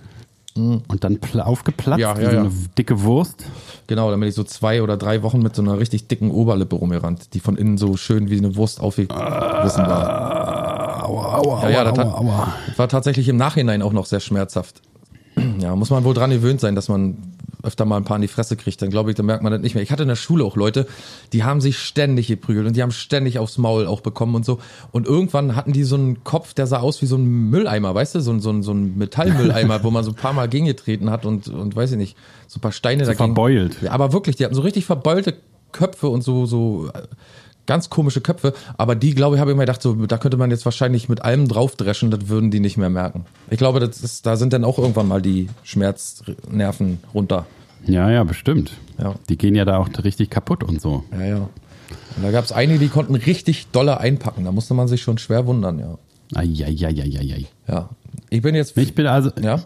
und 0.55 1.03
dann 1.03 1.17
pla- 1.17 1.45
aufgeplatzt 1.45 1.99
Ja, 1.99 2.15
wie 2.15 2.21
ja, 2.21 2.29
so 2.29 2.35
ja. 2.35 2.41
eine 2.43 2.51
dicke 2.77 3.01
Wurst. 3.01 3.43
Genau, 3.87 4.11
dann 4.11 4.19
bin 4.19 4.29
ich 4.29 4.35
so 4.35 4.43
zwei 4.43 4.83
oder 4.83 4.97
drei 4.97 5.23
Wochen 5.23 5.39
mit 5.39 5.55
so 5.55 5.63
einer 5.63 5.79
richtig 5.79 6.07
dicken 6.07 6.29
Oberlippe 6.29 6.75
rumgerannt, 6.75 7.33
die 7.33 7.39
von 7.39 7.57
innen 7.57 7.79
so 7.79 7.97
schön 7.97 8.29
wie 8.29 8.37
eine 8.37 8.55
Wurst 8.55 8.79
aufgerissen 8.79 9.17
war. 9.87 10.62
Aua, 11.13 11.37
aua, 11.39 11.63
Ja, 11.63 11.69
ja, 11.69 11.83
das 11.91 11.99
aua, 11.99 12.17
aua. 12.17 12.53
war 12.77 12.87
tatsächlich 12.89 13.27
im 13.29 13.37
Nachhinein 13.37 13.81
auch 13.81 13.93
noch 13.93 14.05
sehr 14.05 14.19
schmerzhaft. 14.19 14.81
Ja, 15.59 15.75
muss 15.75 15.89
man 15.89 16.03
wohl 16.03 16.13
dran 16.13 16.29
gewöhnt 16.29 16.59
sein, 16.59 16.75
dass 16.75 16.89
man 16.89 17.17
öfter 17.63 17.85
mal 17.85 17.95
ein 17.97 18.03
paar 18.03 18.17
in 18.17 18.21
die 18.21 18.27
Fresse 18.27 18.57
kriegt, 18.57 18.81
dann 18.81 18.89
glaube 18.89 19.09
ich, 19.09 19.15
dann 19.15 19.25
merkt 19.25 19.41
man 19.41 19.51
das 19.51 19.61
nicht 19.61 19.73
mehr. 19.73 19.81
Ich 19.83 19.91
hatte 19.91 20.03
in 20.03 20.09
der 20.09 20.17
Schule 20.17 20.43
auch 20.43 20.57
Leute, 20.57 20.85
die 21.31 21.43
haben 21.45 21.61
sich 21.61 21.79
ständig 21.79 22.27
geprügelt 22.27 22.67
und 22.67 22.75
die 22.75 22.81
haben 22.83 22.91
ständig 22.91 23.39
aufs 23.39 23.57
Maul 23.57 23.87
auch 23.87 24.01
bekommen 24.01 24.35
und 24.35 24.45
so. 24.45 24.59
Und 24.91 25.07
irgendwann 25.07 25.55
hatten 25.55 25.71
die 25.71 25.83
so 25.83 25.95
einen 25.95 26.23
Kopf, 26.25 26.53
der 26.53 26.67
sah 26.67 26.79
aus 26.79 27.01
wie 27.01 27.05
so 27.05 27.15
ein 27.15 27.49
Mülleimer, 27.49 27.95
weißt 27.95 28.15
du, 28.15 28.19
so 28.19 28.31
ein, 28.31 28.41
so 28.41 28.49
ein, 28.51 28.63
so 28.63 28.73
ein 28.73 28.97
Metallmülleimer, 28.97 29.83
wo 29.83 29.91
man 29.91 30.03
so 30.03 30.11
ein 30.11 30.15
paar 30.15 30.33
Mal 30.33 30.49
gegengetreten 30.49 31.09
hat 31.09 31.25
und, 31.25 31.47
und 31.47 31.75
weiß 31.75 31.91
ich 31.93 31.97
nicht, 31.97 32.17
so 32.47 32.57
ein 32.57 32.61
paar 32.61 32.73
Steine 32.73 33.03
dagegen. 33.03 33.17
verbeult. 33.17 33.81
Ja, 33.81 33.91
aber 33.91 34.11
wirklich, 34.11 34.35
die 34.35 34.43
hatten 34.45 34.55
so 34.55 34.61
richtig 34.61 34.85
verbeulte 34.85 35.35
Köpfe 35.71 36.09
und 36.09 36.21
so, 36.21 36.45
so 36.45 36.89
ganz 37.65 37.89
komische 37.89 38.21
Köpfe. 38.21 38.53
Aber 38.77 38.95
die, 38.95 39.13
glaube 39.15 39.35
ich, 39.35 39.39
habe 39.39 39.51
ich 39.51 39.57
mir 39.57 39.63
gedacht, 39.63 39.81
so, 39.81 39.93
da 40.05 40.17
könnte 40.17 40.37
man 40.37 40.51
jetzt 40.51 40.65
wahrscheinlich 40.65 41.09
mit 41.09 41.21
allem 41.21 41.47
draufdreschen, 41.47 42.11
das 42.11 42.27
würden 42.27 42.51
die 42.51 42.59
nicht 42.59 42.77
mehr 42.77 42.89
merken. 42.89 43.25
Ich 43.49 43.57
glaube, 43.57 43.79
das 43.79 44.01
ist, 44.01 44.25
da 44.25 44.35
sind 44.35 44.53
dann 44.53 44.63
auch 44.63 44.79
irgendwann 44.79 45.07
mal 45.07 45.21
die 45.21 45.49
Schmerznerven 45.63 46.99
runter. 47.13 47.45
Ja, 47.85 48.09
ja, 48.09 48.23
bestimmt. 48.23 48.71
Ja. 48.97 49.15
Die 49.29 49.37
gehen 49.37 49.55
ja 49.55 49.65
da 49.65 49.77
auch 49.77 49.89
richtig 50.03 50.29
kaputt 50.29 50.63
und 50.63 50.81
so. 50.81 51.03
Ja, 51.11 51.25
ja. 51.25 51.49
Und 52.15 52.23
da 52.23 52.31
gab 52.31 52.45
es 52.45 52.51
einige, 52.51 52.79
die 52.79 52.87
konnten 52.87 53.15
richtig 53.15 53.67
dolle 53.71 53.99
einpacken. 53.99 54.45
Da 54.45 54.51
musste 54.51 54.73
man 54.73 54.87
sich 54.87 55.01
schon 55.01 55.17
schwer 55.17 55.45
wundern, 55.45 55.79
ja. 55.79 55.97
Eieieiei. 56.35 57.45
Ja. 57.67 57.89
Ich 58.29 58.41
bin 58.41 58.55
jetzt. 58.55 58.77
Ich 58.77 58.95
bin 58.95 59.07
also, 59.07 59.31
ja. 59.41 59.61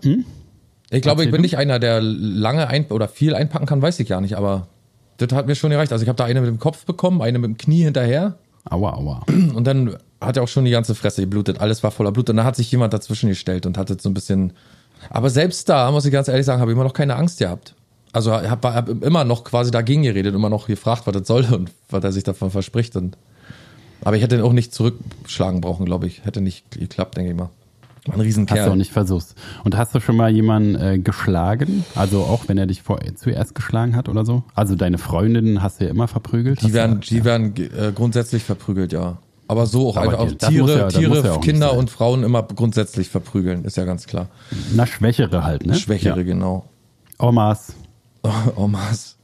Ich 0.90 1.02
glaube, 1.02 1.24
ich 1.24 1.32
bin 1.32 1.42
nicht 1.42 1.58
einer, 1.58 1.80
der 1.80 2.02
lange 2.02 2.68
ein 2.68 2.86
oder 2.88 3.08
viel 3.08 3.36
einpacken 3.36 3.66
kann, 3.66 3.82
weiß 3.82 4.00
ich 4.00 4.08
gar 4.08 4.22
nicht, 4.22 4.38
aber 4.38 4.68
das 5.18 5.31
hat 5.31 5.48
mir 5.48 5.56
schon 5.56 5.72
gereicht. 5.72 5.92
Also 5.92 6.04
ich 6.04 6.10
habe 6.10 6.18
da 6.18 6.25
eine 6.25 6.42
mit 6.42 6.50
dem 6.50 6.60
Kopf 6.60 6.86
bekommen, 6.86 7.22
eine 7.22 7.40
mit 7.40 7.50
dem 7.50 7.58
Knie 7.58 7.84
hinterher. 7.84 8.36
aua, 8.69 8.94
aua. 8.94 9.25
Und 9.54 9.66
dann 9.66 9.98
hat 10.22 10.38
er 10.38 10.44
auch 10.44 10.48
schon 10.48 10.66
die 10.66 10.72
ganze 10.72 10.96
Fresse 10.96 11.22
geblutet. 11.22 11.60
Alles 11.60 11.84
war 11.84 11.92
voller 11.92 12.12
Blut. 12.12 12.30
Und 12.30 12.38
dann 12.38 12.46
hat 12.46 12.56
sich 12.56 12.72
jemand 12.72 12.94
dazwischen 12.94 13.30
gestellt 13.30 13.66
und 13.66 13.78
hatte 13.78 13.98
so 14.00 14.10
ein 14.10 14.14
bisschen. 14.14 14.54
Aber 15.10 15.30
selbst 15.30 15.69
da, 15.69 15.92
muss 15.92 16.06
ich 16.06 16.12
ganz 16.12 16.28
ehrlich 16.28 16.46
sagen, 16.46 16.62
habe 16.62 16.72
ich 16.72 16.75
immer 16.75 16.84
noch 16.84 16.94
keine 16.94 17.16
Angst 17.16 17.40
gehabt. 17.40 17.75
Also 18.14 18.31
habe 18.31 18.74
hab 18.74 18.90
immer 19.04 19.25
noch 19.25 19.44
quasi 19.44 19.69
dagegen 19.69 20.02
geredet, 20.04 20.34
immer 20.34 20.50
noch 20.50 20.68
gefragt, 20.68 21.04
was 21.06 21.14
das 21.14 21.28
soll 21.28 21.46
und 21.52 21.72
was 21.90 22.04
er 22.04 22.12
sich 22.12 22.24
davon 22.24 22.50
verspricht. 22.50 22.96
Und, 22.96 23.18
aber 24.04 24.16
ich 24.16 24.24
hätte 24.24 24.36
ihn 24.36 24.42
auch 24.42 24.54
nicht 24.54 24.74
zurückschlagen 24.74 25.62
brauchen, 25.62 25.86
glaube 25.86 26.08
ich. 26.08 26.25
Hätte 26.25 26.41
nicht 26.41 26.72
geklappt, 26.72 27.18
denke 27.18 27.32
ich 27.32 27.38
mal. 27.38 27.50
War 28.08 28.16
ein 28.16 28.20
Hast 28.20 28.38
du 28.38 28.42
auch 28.42 28.48
Riesenkerl. 28.48 28.76
nicht 28.78 28.92
versucht. 28.92 29.28
Und 29.64 29.76
hast 29.78 29.94
du 29.96 30.00
schon 30.00 30.16
mal 30.16 30.30
jemanden 30.32 30.76
äh, 30.76 31.00
geschlagen? 31.00 31.84
Also 31.96 32.22
auch 32.22 32.44
wenn 32.48 32.58
er 32.58 32.66
dich 32.66 32.82
vor, 32.82 33.00
zuerst 33.16 33.56
geschlagen 33.56 33.96
hat 33.96 34.10
oder 34.10 34.26
so? 34.26 34.44
Also 34.56 34.76
deine 34.76 34.98
Freundinnen 34.98 35.62
hast 35.62 35.80
du 35.80 35.86
ja 35.86 35.92
immer 35.92 36.08
verprügelt? 36.08 36.62
Die 36.62 36.74
werden, 36.74 37.02
die 37.02 37.24
werden 37.26 37.54
äh, 37.56 37.92
grundsätzlich 37.94 38.44
verprügelt, 38.44 38.94
ja. 38.94 39.18
Aber 39.50 39.66
so 39.66 39.90
auch 39.90 39.98
Aber 39.98 40.20
einfach 40.20 40.20
auch 40.44 40.50
Tiere, 40.50 40.78
ja- 40.78 40.88
Tiere 40.90 41.24
ja 41.26 41.32
auch 41.34 41.42
Kinder 41.42 41.74
und 41.78 41.90
Frauen 41.90 42.24
immer 42.24 42.44
grundsätzlich 42.44 43.08
verprügeln, 43.10 43.64
ist 43.66 43.78
ja 43.78 43.86
ganz 43.86 44.06
klar. 44.06 44.28
Na, 44.76 44.86
Schwächere 44.86 45.44
halt, 45.44 45.66
ne? 45.66 45.74
Schwächere, 45.76 46.18
Ja. 46.18 46.24
genau. 46.24 46.66
Omas. 47.18 47.74
Omas. 48.56 49.16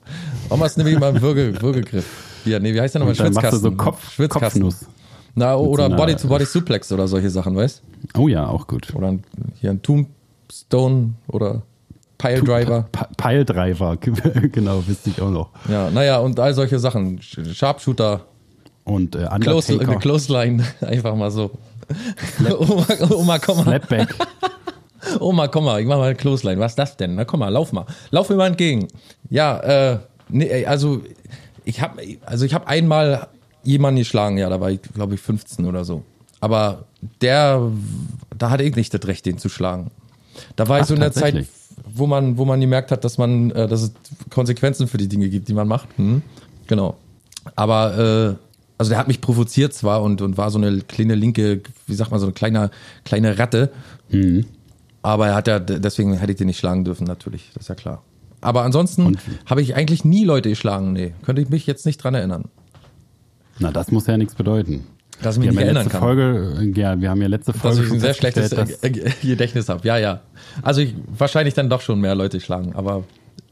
Omas 0.49 0.77
nehme 0.77 0.91
ich 0.91 0.99
mal 0.99 1.09
einen 1.09 1.21
Würge, 1.21 1.61
Würgegriff. 1.61 2.05
Ja, 2.45 2.59
nee, 2.59 2.73
wie 2.73 2.81
heißt 2.81 2.93
der 2.95 2.99
nochmal? 2.99 3.15
Dann 3.15 3.33
machst 3.33 3.53
du 3.53 3.57
so 3.57 3.67
Schwitzkasten. 3.69 3.77
Kopf, 3.77 4.11
Schwitzkasten. 4.13 4.61
Kopfnuss. 4.63 4.85
Na, 5.35 5.55
oder 5.55 5.89
so 5.89 5.95
Body-to-Body-Suplex 5.95 6.91
oder 6.91 7.07
solche 7.07 7.29
Sachen, 7.29 7.55
weißt 7.55 7.81
Oh 8.17 8.27
ja, 8.27 8.47
auch 8.47 8.67
gut. 8.67 8.93
Oder 8.93 9.07
ein, 9.07 9.23
hier 9.59 9.71
ein 9.71 9.81
Tombstone 9.81 11.13
oder 11.27 11.63
Piledriver. 12.17 12.85
Piledriver, 13.17 13.97
genau, 14.51 14.85
wüsste 14.87 15.09
ich 15.09 15.21
auch 15.21 15.31
noch. 15.31 15.49
Ja, 15.67 15.89
naja, 15.89 16.19
und 16.19 16.39
all 16.39 16.53
solche 16.53 16.79
Sachen. 16.79 17.19
Sharpshooter, 17.21 18.21
Und 18.85 19.15
äh, 19.15 19.27
Close, 19.39 19.73
Undertaker, 19.73 19.99
Clothesline, 19.99 20.63
einfach 20.81 21.15
mal 21.15 21.31
so. 21.31 21.51
Oma, 22.59 22.85
Oma, 23.09 23.39
komm 23.39 23.57
mal. 23.57 23.63
Slapback. 23.63 24.15
Oma, 25.19 25.47
komm 25.47 25.65
mal, 25.65 25.81
ich 25.81 25.87
mach 25.87 25.97
mal 25.97 26.05
eine 26.05 26.15
Clothesline. 26.15 26.59
Was 26.59 26.73
ist 26.73 26.79
das 26.79 26.95
denn? 26.95 27.15
Na 27.15 27.25
komm 27.25 27.41
mal, 27.41 27.49
lauf 27.49 27.73
mal. 27.73 27.85
Lauf 28.11 28.29
mir 28.29 28.35
mal 28.35 28.47
entgegen. 28.47 28.87
Ja, 29.29 29.59
äh, 29.59 29.97
nee, 30.29 30.65
also 30.65 31.01
ich 31.65 31.81
habe 31.81 32.01
also 32.25 32.45
ich 32.45 32.53
habe 32.53 32.67
einmal 32.67 33.27
jemanden 33.63 33.99
geschlagen, 33.99 34.37
ja, 34.37 34.49
da 34.49 34.59
war 34.59 34.71
ich 34.71 34.81
glaube 34.81 35.15
ich 35.15 35.21
15 35.21 35.65
oder 35.65 35.85
so. 35.85 36.03
Aber 36.39 36.85
der 37.21 37.61
da 38.37 38.49
hatte 38.49 38.63
ich 38.63 38.75
nicht 38.75 38.93
das 38.93 39.07
Recht 39.07 39.25
den 39.25 39.37
zu 39.37 39.49
schlagen. 39.49 39.91
Da 40.55 40.67
war 40.67 40.77
ich 40.77 40.83
Ach, 40.83 40.87
so 40.87 40.93
in 40.95 40.99
der 40.99 41.11
Zeit, 41.11 41.45
wo 41.85 42.07
man 42.07 42.37
wo 42.37 42.45
man 42.45 42.59
gemerkt 42.59 42.91
hat, 42.91 43.03
dass 43.03 43.17
man 43.17 43.51
äh, 43.51 43.67
dass 43.67 43.81
es 43.81 43.93
Konsequenzen 44.29 44.87
für 44.87 44.97
die 44.97 45.07
Dinge 45.07 45.29
gibt, 45.29 45.47
die 45.47 45.53
man 45.53 45.67
macht. 45.67 45.87
Hm? 45.97 46.21
Genau. 46.67 46.97
Aber 47.55 47.97
äh, 47.97 48.35
also 48.77 48.89
der 48.89 48.97
hat 48.97 49.07
mich 49.07 49.21
provoziert 49.21 49.73
zwar 49.73 50.01
und 50.01 50.21
und 50.21 50.37
war 50.37 50.49
so 50.49 50.57
eine 50.57 50.81
kleine 50.81 51.15
linke, 51.15 51.61
wie 51.87 51.95
sagt 51.95 52.11
man 52.11 52.19
so 52.19 52.25
eine 52.25 52.33
kleine 52.33 52.71
kleine 53.05 53.37
Ratte. 53.37 53.71
Aber 55.01 55.27
er 55.27 55.35
hat 55.35 55.47
ja, 55.47 55.59
deswegen 55.59 56.13
hätte 56.13 56.31
ich 56.31 56.37
den 56.37 56.47
nicht 56.47 56.57
schlagen 56.57 56.85
dürfen, 56.85 57.05
natürlich, 57.05 57.51
das 57.53 57.63
ist 57.63 57.67
ja 57.67 57.75
klar. 57.75 58.03
Aber 58.39 58.63
ansonsten 58.63 59.17
habe 59.45 59.61
ich 59.61 59.75
eigentlich 59.75 60.03
nie 60.05 60.25
Leute 60.25 60.49
geschlagen, 60.49 60.93
nee. 60.93 61.13
Könnte 61.23 61.41
ich 61.41 61.49
mich 61.49 61.65
jetzt 61.65 61.85
nicht 61.85 61.97
dran 61.97 62.13
erinnern. 62.13 62.45
Na, 63.59 63.71
das 63.71 63.91
muss 63.91 64.07
ja 64.07 64.17
nichts 64.17 64.35
bedeuten. 64.35 64.85
Dass 65.21 65.35
ich 65.35 65.39
mich 65.39 65.47
Wir 65.49 65.51
nicht 65.53 65.61
erinnern 65.63 65.83
letzte 65.83 65.91
kann. 65.99 66.01
Folge, 66.01 66.57
äh, 66.59 66.79
ja, 66.79 66.99
wir 66.99 67.09
haben 67.09 67.21
ja 67.21 67.27
letzte 67.27 67.51
Dass 67.53 67.61
Folge 67.61 67.81
ich 67.81 67.87
schon 67.87 67.97
ein 67.97 68.01
sehr 68.01 68.13
schlechtes 68.13 68.49
dass- 68.49 68.81
Gedächtnis 69.21 69.69
habe. 69.69 69.87
Ja, 69.87 69.97
ja. 69.97 70.21
Also 70.63 70.81
ich, 70.81 70.95
wahrscheinlich 71.17 71.53
dann 71.53 71.69
doch 71.69 71.81
schon 71.81 72.01
mehr 72.01 72.15
Leute 72.15 72.39
schlagen, 72.41 72.73
aber 72.75 73.03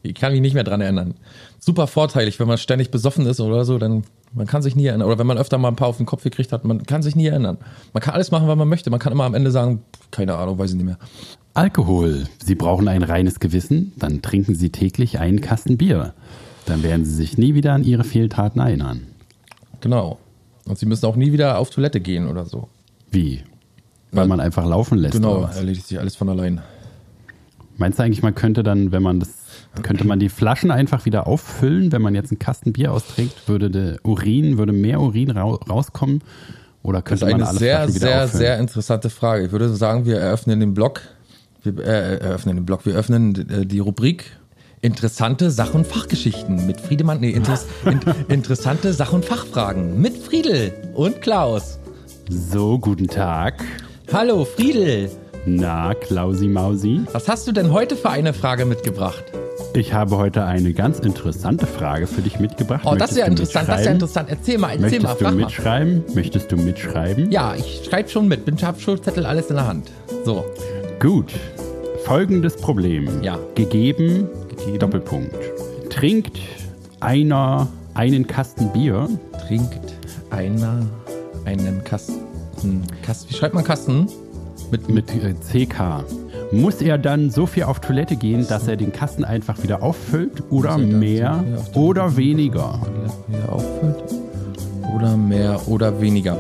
ich 0.02 0.16
kann 0.16 0.32
mich 0.32 0.42
nicht 0.42 0.56
mehr 0.56 0.64
dran 0.64 0.82
erinnern. 0.82 1.14
Super 1.60 1.86
vorteilig, 1.88 2.40
wenn 2.40 2.48
man 2.48 2.58
ständig 2.58 2.90
besoffen 2.90 3.26
ist 3.28 3.40
oder 3.40 3.64
so, 3.66 3.78
dann 3.78 4.04
Man 4.34 4.48
kann 4.48 4.62
sich 4.62 4.76
nie 4.78 4.86
erinnern. 4.86 5.08
Oder 5.08 5.20
wenn 5.20 5.28
man 5.28 5.38
öfter 5.38 5.58
mal 5.58 5.68
ein 5.68 5.76
paar 5.76 5.90
auf 5.90 5.98
den 5.98 6.06
Kopf 6.06 6.24
gekriegt 6.24 6.52
hat, 6.54 6.64
man 6.64 6.84
kann 6.84 7.04
sich 7.04 7.16
nie 7.18 7.28
erinnern. 7.28 7.58
Man 7.94 8.02
kann 8.02 8.14
alles 8.14 8.32
machen, 8.32 8.48
was 8.48 8.56
man 8.58 8.68
möchte. 8.70 8.90
Man 8.90 9.00
kann 9.00 9.12
immer 9.12 9.26
am 9.26 9.34
Ende 9.36 9.52
sagen, 9.52 9.82
keine 10.10 10.36
Ahnung, 10.36 10.58
weiß 10.58 10.72
ich 10.72 10.78
nicht 10.78 10.86
mehr. 10.86 10.98
Alkohol. 11.54 12.24
Sie 12.44 12.56
brauchen 12.56 12.88
ein 12.88 13.04
reines 13.04 13.42
Gewissen, 13.42 13.92
dann 13.98 14.22
trinken 14.22 14.56
Sie 14.56 14.70
täglich 14.70 15.20
einen 15.20 15.42
Kasten 15.42 15.76
Bier. 15.78 16.14
Dann 16.66 16.82
werden 16.82 17.04
Sie 17.04 17.14
sich 17.14 17.38
nie 17.38 17.56
wieder 17.56 17.74
an 17.74 17.84
Ihre 17.84 18.06
Fehltaten 18.06 18.62
erinnern. 18.62 19.02
Genau. 19.82 20.18
Und 20.68 20.78
sie 20.78 20.86
müssen 20.86 21.06
auch 21.06 21.16
nie 21.16 21.32
wieder 21.34 21.58
auf 21.58 21.70
Toilette 21.70 22.00
gehen 22.00 22.28
oder 22.28 22.46
so. 22.46 22.70
Wie? 23.10 23.44
Weil 24.12 24.28
man 24.28 24.40
einfach 24.40 24.66
laufen 24.66 24.98
lässt. 24.98 25.14
Genau, 25.16 25.44
erledigt 25.44 25.88
sich 25.88 26.00
alles 26.00 26.16
von 26.16 26.30
allein. 26.30 26.62
Meinst 27.78 27.98
du 27.98 28.04
eigentlich, 28.04 28.22
man 28.22 28.36
könnte 28.36 28.62
dann, 28.62 28.92
wenn 28.92 29.02
man 29.02 29.20
das, 29.20 29.30
könnte 29.82 30.06
man 30.06 30.20
die 30.20 30.30
Flaschen 30.30 30.70
einfach 30.70 31.06
wieder 31.06 31.28
auffüllen, 31.28 31.92
wenn 31.92 32.02
man 32.02 32.14
jetzt 32.14 32.32
einen 32.32 32.40
Kasten 32.40 32.74
Bier 32.74 32.92
austrinkt, 32.92 33.48
würde 33.48 33.98
Urin, 34.04 34.58
würde 34.58 34.72
mehr 34.74 35.02
Urin 35.02 35.32
rau 35.32 35.56
rauskommen? 35.56 36.22
Oder 36.84 37.02
Das 37.02 37.06
könnte 37.06 37.26
ist 37.26 37.32
man 37.32 37.42
eine 37.42 37.50
alle 37.50 37.58
sehr, 37.60 37.78
Flaschen 37.78 37.96
wieder 37.96 38.08
sehr, 38.08 38.24
auffüllen? 38.24 38.38
sehr 38.38 38.60
interessante 38.60 39.10
Frage. 39.10 39.46
Ich 39.46 39.52
würde 39.52 39.70
sagen, 39.74 40.06
wir 40.06 40.18
eröffnen 40.20 40.60
den 40.60 40.74
Blog. 40.74 41.02
Wir 41.64 41.78
äh, 41.80 42.18
eröffnen 42.18 42.58
den 42.58 42.66
Blog. 42.66 42.86
Wir 42.86 42.94
öffnen 42.96 43.50
äh, 43.50 43.66
die 43.66 43.80
Rubrik 43.80 44.26
Interessante 44.84 45.52
Sach- 45.52 45.76
und 45.76 45.86
Fachgeschichten 45.86 46.66
mit 46.66 46.82
Friedemann. 46.82 47.20
Nee, 47.20 47.30
interess 47.30 47.68
in, 47.86 48.00
interessante 48.30 48.94
Sach- 48.94 49.14
und 49.14 49.24
Fachfragen 49.24 50.02
mit 50.02 50.18
Friedel 50.18 50.74
und 50.96 51.22
Klaus. 51.22 51.78
So, 52.30 52.80
guten 52.80 53.08
Tag. 53.08 53.64
Hallo, 54.12 54.44
Friedel. 54.44 55.12
Na, 55.46 55.94
Klausi 55.94 56.48
Mausi. 56.48 57.02
Was 57.12 57.28
hast 57.28 57.48
du 57.48 57.52
denn 57.52 57.72
heute 57.72 57.96
für 57.96 58.10
eine 58.10 58.34
Frage 58.34 58.66
mitgebracht? 58.66 59.24
Ich 59.76 59.94
habe 59.94 60.18
heute 60.18 60.46
eine 60.46 60.74
ganz 60.74 60.98
interessante 61.00 61.68
Frage 61.68 62.08
für 62.08 62.22
dich 62.24 62.40
mitgebracht. 62.40 62.82
Oh, 62.84 62.96
das 62.96 63.12
ist 63.12 63.18
ja 63.18 63.28
Möchtest 63.28 63.56
interessant. 63.56 63.70
Das 63.70 63.82
ist 63.82 63.86
ja 63.86 63.92
mitschreiben? 63.94 63.94
interessant. 63.94 64.30
Erzähl 64.32 64.58
mal, 64.58 64.70
erzähl 64.72 64.82
Möchtest 64.82 65.04
mal, 65.04 65.14
du 65.14 65.20
frag 65.24 65.34
mal. 65.36 65.46
mitschreiben? 65.46 66.04
Möchtest 66.16 66.52
du 66.52 66.58
mitschreiben? 66.58 67.32
Ja, 67.32 67.54
ich 67.56 67.84
schreibe 67.88 68.10
schon 68.10 68.28
mit. 68.28 68.46
Bin 68.46 68.60
hab 68.60 68.82
schon 68.82 69.02
Zettel 69.04 69.28
alles 69.28 69.46
in 69.52 69.58
der 69.58 69.68
Hand. 69.68 69.92
So. 70.26 70.44
Gut. 71.00 71.32
Folgendes 72.04 72.56
Problem. 72.58 73.22
Ja. 73.22 73.38
Gegeben, 73.54 74.28
Doppelpunkt. 74.80 75.36
Trinkt 75.90 76.40
einer 77.00 77.68
einen 77.94 78.28
Kasten 78.28 78.72
Bier, 78.72 79.10
Trinkt 79.48 79.94
einer 80.30 80.86
einen 81.46 81.84
Kasten. 81.84 82.84
Kasten 83.02 83.30
wie 83.30 83.34
schreibt 83.34 83.54
man 83.54 83.64
Kasten? 83.64 84.08
Mit, 84.72 84.88
mit 84.90 85.10
äh, 85.12 85.34
CK. 85.34 86.06
Muss 86.52 86.82
er 86.82 86.98
dann 86.98 87.30
so 87.30 87.46
viel 87.46 87.64
auf 87.64 87.80
Toilette 87.80 88.16
gehen, 88.16 88.48
dass 88.48 88.68
er 88.68 88.78
den 88.78 88.92
Kasten 88.92 89.24
einfach 89.24 89.62
wieder 89.64 89.82
auffüllt 89.84 90.44
oder 90.50 90.72
er 90.72 90.78
mehr 90.78 91.44
oder 91.74 92.16
weniger? 92.16 92.80
wieder 93.28 93.52
auffüllt. 93.52 94.04
Oder 94.96 95.18
mehr 95.18 95.68
oder 95.68 96.00
weniger. 96.02 96.38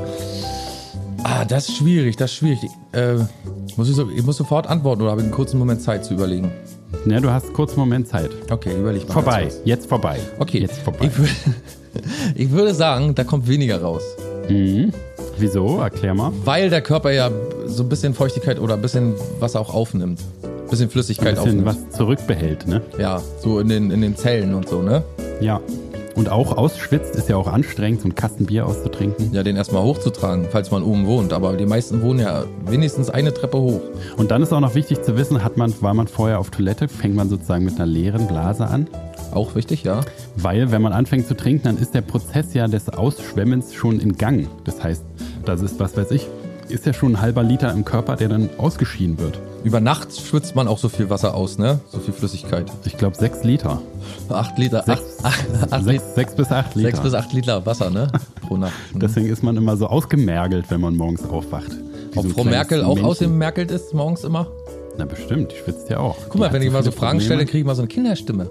Ah, 1.23 1.45
das 1.45 1.69
ist 1.69 1.77
schwierig, 1.77 2.17
das 2.17 2.31
ist 2.31 2.37
schwierig. 2.37 2.69
Äh, 2.91 3.15
muss 3.77 3.89
ich, 3.89 3.95
so, 3.95 4.09
ich 4.09 4.23
muss 4.23 4.37
sofort 4.37 4.67
antworten 4.67 5.01
oder 5.01 5.11
habe 5.11 5.21
ich 5.21 5.25
einen 5.25 5.33
kurzen 5.33 5.57
Moment 5.57 5.81
Zeit 5.81 6.03
zu 6.03 6.13
überlegen? 6.13 6.51
Ja, 7.05 7.19
du 7.19 7.31
hast 7.31 7.53
kurz 7.53 7.71
einen 7.71 7.79
Moment 7.79 8.07
Zeit. 8.07 8.29
Okay, 8.49 8.71
überleg 8.79 9.07
mal. 9.07 9.13
Vorbei, 9.13 9.47
jetzt 9.65 9.87
vorbei. 9.87 10.19
Okay, 10.39 10.59
jetzt 10.59 10.77
vorbei. 10.79 11.05
Ich, 11.05 11.17
würde, 11.17 11.31
ich 12.35 12.51
würde 12.51 12.73
sagen, 12.73 13.15
da 13.15 13.23
kommt 13.23 13.47
weniger 13.47 13.81
raus. 13.81 14.03
Mhm. 14.49 14.91
Wieso? 15.37 15.79
Erklär 15.79 16.13
mal. 16.13 16.31
Weil 16.45 16.69
der 16.69 16.81
Körper 16.81 17.11
ja 17.11 17.31
so 17.65 17.83
ein 17.83 17.89
bisschen 17.89 18.13
Feuchtigkeit 18.13 18.59
oder 18.59 18.75
ein 18.75 18.81
bisschen 18.81 19.13
Wasser 19.39 19.59
auch 19.59 19.73
aufnimmt. 19.73 20.19
Ein 20.43 20.69
bisschen 20.69 20.89
Flüssigkeit 20.89 21.37
Ein 21.39 21.43
bisschen 21.43 21.67
aufnimmt. 21.67 21.89
was 21.89 21.97
zurückbehält, 21.97 22.67
ne? 22.67 22.81
Ja, 22.99 23.21
so 23.41 23.59
in 23.59 23.67
den, 23.69 23.89
in 23.91 24.01
den 24.01 24.15
Zellen 24.15 24.53
und 24.53 24.69
so, 24.69 24.81
ne? 24.81 25.03
Ja. 25.39 25.59
Und 26.15 26.29
auch 26.29 26.57
ausschwitzt 26.57 27.15
ist 27.15 27.29
ja 27.29 27.37
auch 27.37 27.47
anstrengend, 27.47 28.01
so 28.01 28.05
einen 28.05 28.15
Kasten 28.15 28.45
Bier 28.45 28.65
auszutrinken. 28.65 29.33
Ja, 29.33 29.43
den 29.43 29.55
erstmal 29.55 29.83
hochzutragen, 29.83 30.47
falls 30.51 30.71
man 30.71 30.83
oben 30.83 31.05
wohnt. 31.07 31.33
Aber 31.33 31.55
die 31.55 31.65
meisten 31.65 32.01
wohnen 32.01 32.19
ja 32.19 32.43
wenigstens 32.65 33.09
eine 33.09 33.33
Treppe 33.33 33.57
hoch. 33.59 33.81
Und 34.17 34.31
dann 34.31 34.41
ist 34.41 34.51
auch 34.51 34.59
noch 34.59 34.75
wichtig 34.75 35.01
zu 35.03 35.17
wissen, 35.17 35.43
hat 35.43 35.57
man, 35.57 35.73
war 35.81 35.93
man 35.93 36.07
vorher 36.07 36.39
auf 36.39 36.49
Toilette, 36.49 36.87
fängt 36.87 37.15
man 37.15 37.29
sozusagen 37.29 37.65
mit 37.65 37.75
einer 37.75 37.85
leeren 37.85 38.27
Blase 38.27 38.67
an. 38.67 38.87
Auch 39.33 39.55
wichtig, 39.55 39.83
ja. 39.83 40.01
Weil, 40.35 40.71
wenn 40.71 40.81
man 40.81 40.91
anfängt 40.91 41.27
zu 41.27 41.35
trinken, 41.35 41.63
dann 41.63 41.77
ist 41.77 41.93
der 41.93 42.01
Prozess 42.01 42.53
ja 42.53 42.67
des 42.67 42.89
Ausschwemmens 42.89 43.73
schon 43.73 43.99
in 43.99 44.17
Gang. 44.17 44.47
Das 44.65 44.83
heißt, 44.83 45.03
das 45.45 45.61
ist, 45.61 45.79
was 45.79 45.95
weiß 45.95 46.11
ich, 46.11 46.27
ist 46.71 46.85
ja 46.85 46.93
schon 46.93 47.13
ein 47.13 47.21
halber 47.21 47.43
Liter 47.43 47.71
im 47.71 47.85
Körper, 47.85 48.15
der 48.15 48.29
dann 48.29 48.49
ausgeschieden 48.57 49.19
wird. 49.19 49.39
Über 49.63 49.79
Nacht 49.79 50.15
schwitzt 50.19 50.55
man 50.55 50.67
auch 50.67 50.77
so 50.77 50.89
viel 50.89 51.09
Wasser 51.09 51.35
aus, 51.35 51.57
ne? 51.57 51.79
So 51.91 51.99
viel 51.99 52.13
Flüssigkeit. 52.13 52.71
Ich 52.85 52.97
glaube, 52.97 53.15
sechs 53.15 53.43
Liter. 53.43 53.81
Acht 54.29 54.57
Liter. 54.57 54.83
Sechs, 54.83 55.01
acht, 55.23 55.45
acht, 55.61 55.73
acht, 55.73 55.83
sechs, 55.83 56.15
sechs 56.15 56.35
bis 56.35 56.51
acht 56.51 56.75
Liter. 56.75 56.87
sechs 56.89 56.99
bis 57.01 57.13
acht 57.13 57.31
Liter 57.33 57.65
Wasser, 57.65 57.89
ne? 57.89 58.07
Pro 58.47 58.57
Nacht. 58.57 58.73
Deswegen 58.95 59.27
ist 59.27 59.43
man 59.43 59.55
immer 59.57 59.77
so 59.77 59.87
ausgemergelt, 59.87 60.65
wenn 60.69 60.81
man 60.81 60.95
morgens 60.97 61.23
aufwacht. 61.23 61.71
Ob 62.15 62.25
Frau 62.31 62.43
Merkel 62.43 62.83
auch 62.83 62.95
Männchen. 62.95 63.05
ausgemerkelt 63.05 63.71
ist 63.71 63.93
morgens 63.93 64.23
immer? 64.23 64.47
Na 64.97 65.05
bestimmt, 65.05 65.51
die 65.51 65.55
schwitzt 65.57 65.89
ja 65.89 65.99
auch. 65.99 66.17
Guck 66.29 66.39
mal, 66.41 66.51
wenn 66.51 66.61
ich 66.61 66.71
mal 66.71 66.83
so 66.83 66.91
Fragen 66.91 67.21
stelle, 67.21 67.45
kriege 67.45 67.59
ich 67.59 67.65
mal 67.65 67.75
so 67.75 67.81
eine 67.83 67.87
Kinderstimme. 67.89 68.49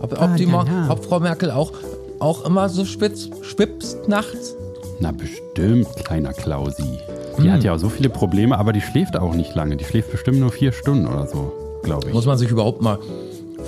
Ob, 0.00 0.12
ob, 0.12 0.20
Ah, 0.20 0.36
ja, 0.36 0.46
ja. 0.64 0.86
ob 0.90 1.04
Frau 1.04 1.20
Merkel 1.20 1.50
auch, 1.50 1.72
auch 2.18 2.44
immer 2.44 2.68
so 2.68 2.84
spitz, 2.84 3.30
schwipst 3.42 4.08
nachts? 4.08 4.54
Na 5.00 5.12
bestimmt, 5.12 5.88
kleiner 6.04 6.32
Klausi. 6.34 6.98
Hm. 7.36 7.44
Die 7.44 7.50
hat 7.50 7.64
ja 7.64 7.74
auch 7.74 7.78
so 7.78 7.88
viele 7.88 8.08
Probleme, 8.08 8.58
aber 8.58 8.72
die 8.72 8.80
schläft 8.80 9.16
auch 9.16 9.34
nicht 9.34 9.54
lange. 9.54 9.76
Die 9.76 9.84
schläft 9.84 10.10
bestimmt 10.10 10.38
nur 10.38 10.50
vier 10.52 10.72
Stunden 10.72 11.06
oder 11.06 11.26
so, 11.26 11.52
glaube 11.82 12.08
ich. 12.08 12.14
Muss 12.14 12.26
man 12.26 12.38
sich 12.38 12.50
überhaupt 12.50 12.82
mal 12.82 12.98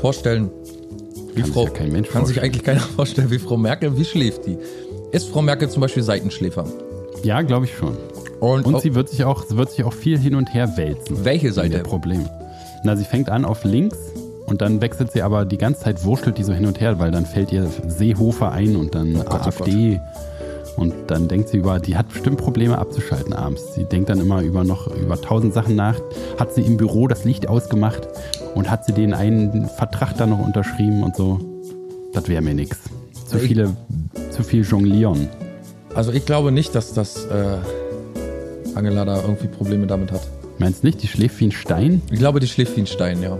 vorstellen, 0.00 0.50
wie 1.34 1.40
Kann 1.42 1.44
sich 1.44 1.54
Frau. 1.54 1.64
ja 1.64 1.70
kein 1.70 1.92
Mensch 1.92 2.08
kann 2.08 2.26
sich 2.26 2.40
eigentlich 2.42 2.64
keiner 2.64 2.80
vorstellen, 2.96 3.30
wie 3.30 3.38
Frau 3.38 3.56
Merkel, 3.56 3.96
wie 3.96 4.04
schläft 4.04 4.46
die? 4.46 4.58
Ist 5.12 5.28
Frau 5.28 5.42
Merkel 5.42 5.68
zum 5.68 5.80
Beispiel 5.80 6.02
Seitenschläfer? 6.02 6.64
Ja, 7.22 7.42
glaube 7.42 7.66
ich 7.66 7.75
schon. 7.76 7.96
Und, 8.40 8.66
Und 8.66 8.75
oh, 8.76 8.78
sie 8.78 8.94
wird 8.94 9.08
sich 9.08 9.25
auch, 9.25 9.44
wird 9.50 9.70
sich 9.70 9.84
auch 9.84 9.92
viel 9.92 10.18
hin 10.18 10.34
und 10.34 10.52
her 10.54 10.76
wälzen. 10.76 11.25
welche 11.25 11.52
Seite? 11.52 11.80
Problem. 11.80 12.28
Na, 12.84 12.94
sie 12.96 13.04
fängt 13.04 13.28
an 13.30 13.44
auf 13.44 13.64
links 13.64 13.98
und 14.46 14.60
dann 14.62 14.80
wechselt 14.80 15.10
sie 15.12 15.22
aber 15.22 15.44
die 15.44 15.58
ganze 15.58 15.80
Zeit, 15.80 16.04
wurschtelt 16.04 16.38
die 16.38 16.44
so 16.44 16.52
hin 16.52 16.66
und 16.66 16.80
her, 16.80 16.98
weil 17.00 17.10
dann 17.10 17.26
fällt 17.26 17.50
ihr 17.52 17.68
Seehofer 17.88 18.52
ein 18.52 18.76
und 18.76 18.94
dann 18.94 19.14
Gott, 19.14 19.26
oh 19.28 19.32
AfD. 19.34 20.00
Und 20.78 20.94
dann 21.08 21.26
denkt 21.26 21.49
sie 21.49 21.56
über, 21.58 21.80
die 21.80 21.97
hat 21.97 22.08
bestimmt 22.08 22.38
Probleme 22.38 22.78
abzuschalten 22.78 23.32
abends. 23.32 23.75
Sie 23.75 23.85
denkt 23.85 24.08
dann 24.11 24.20
immer 24.20 24.42
über 24.42 24.62
noch 24.62 24.87
über 24.97 25.20
tausend 25.20 25.52
Sachen 25.52 25.75
nach. 25.75 25.97
Hat 26.38 26.54
sie 26.54 26.62
im 26.62 26.76
Büro 26.76 27.08
das 27.08 27.25
Licht 27.25 27.49
ausgemacht 27.49 28.06
und 28.54 28.70
hat 28.70 28.85
sie 28.87 28.92
den 28.92 29.12
einen 29.12 29.68
Vertrag 29.68 30.16
dann 30.16 30.30
noch 30.30 30.38
unterschrieben 30.38 31.02
und 31.02 31.16
so. 31.16 31.40
Das 32.12 32.28
wäre 32.28 32.42
mir 32.42 32.54
nix. 32.54 32.78
Zu 33.26 33.38
Ich- 33.38 33.42
viele, 33.49 33.76
zu 34.30 34.42
viel 34.44 34.62
jonglieren. 34.62 35.28
Also 35.94 36.12
ich 36.12 36.25
glaube 36.25 36.52
nicht, 36.52 36.75
dass 36.76 36.92
das 36.92 37.26
äh, 37.26 37.56
Angela 38.76 39.04
da 39.04 39.20
irgendwie 39.23 39.49
Probleme 39.49 39.87
damit 39.88 40.12
hat. 40.12 40.20
Meinst 40.58 40.85
nicht, 40.85 41.02
die 41.02 41.08
schläft 41.08 41.40
wie 41.40 41.47
ein 41.47 41.52
Stein? 41.52 42.02
Ich 42.11 42.18
glaube, 42.18 42.38
die 42.40 42.47
schläft 42.47 42.76
wie 42.76 42.82
ein 42.82 42.87
Stein, 42.87 43.23
ja. 43.23 43.37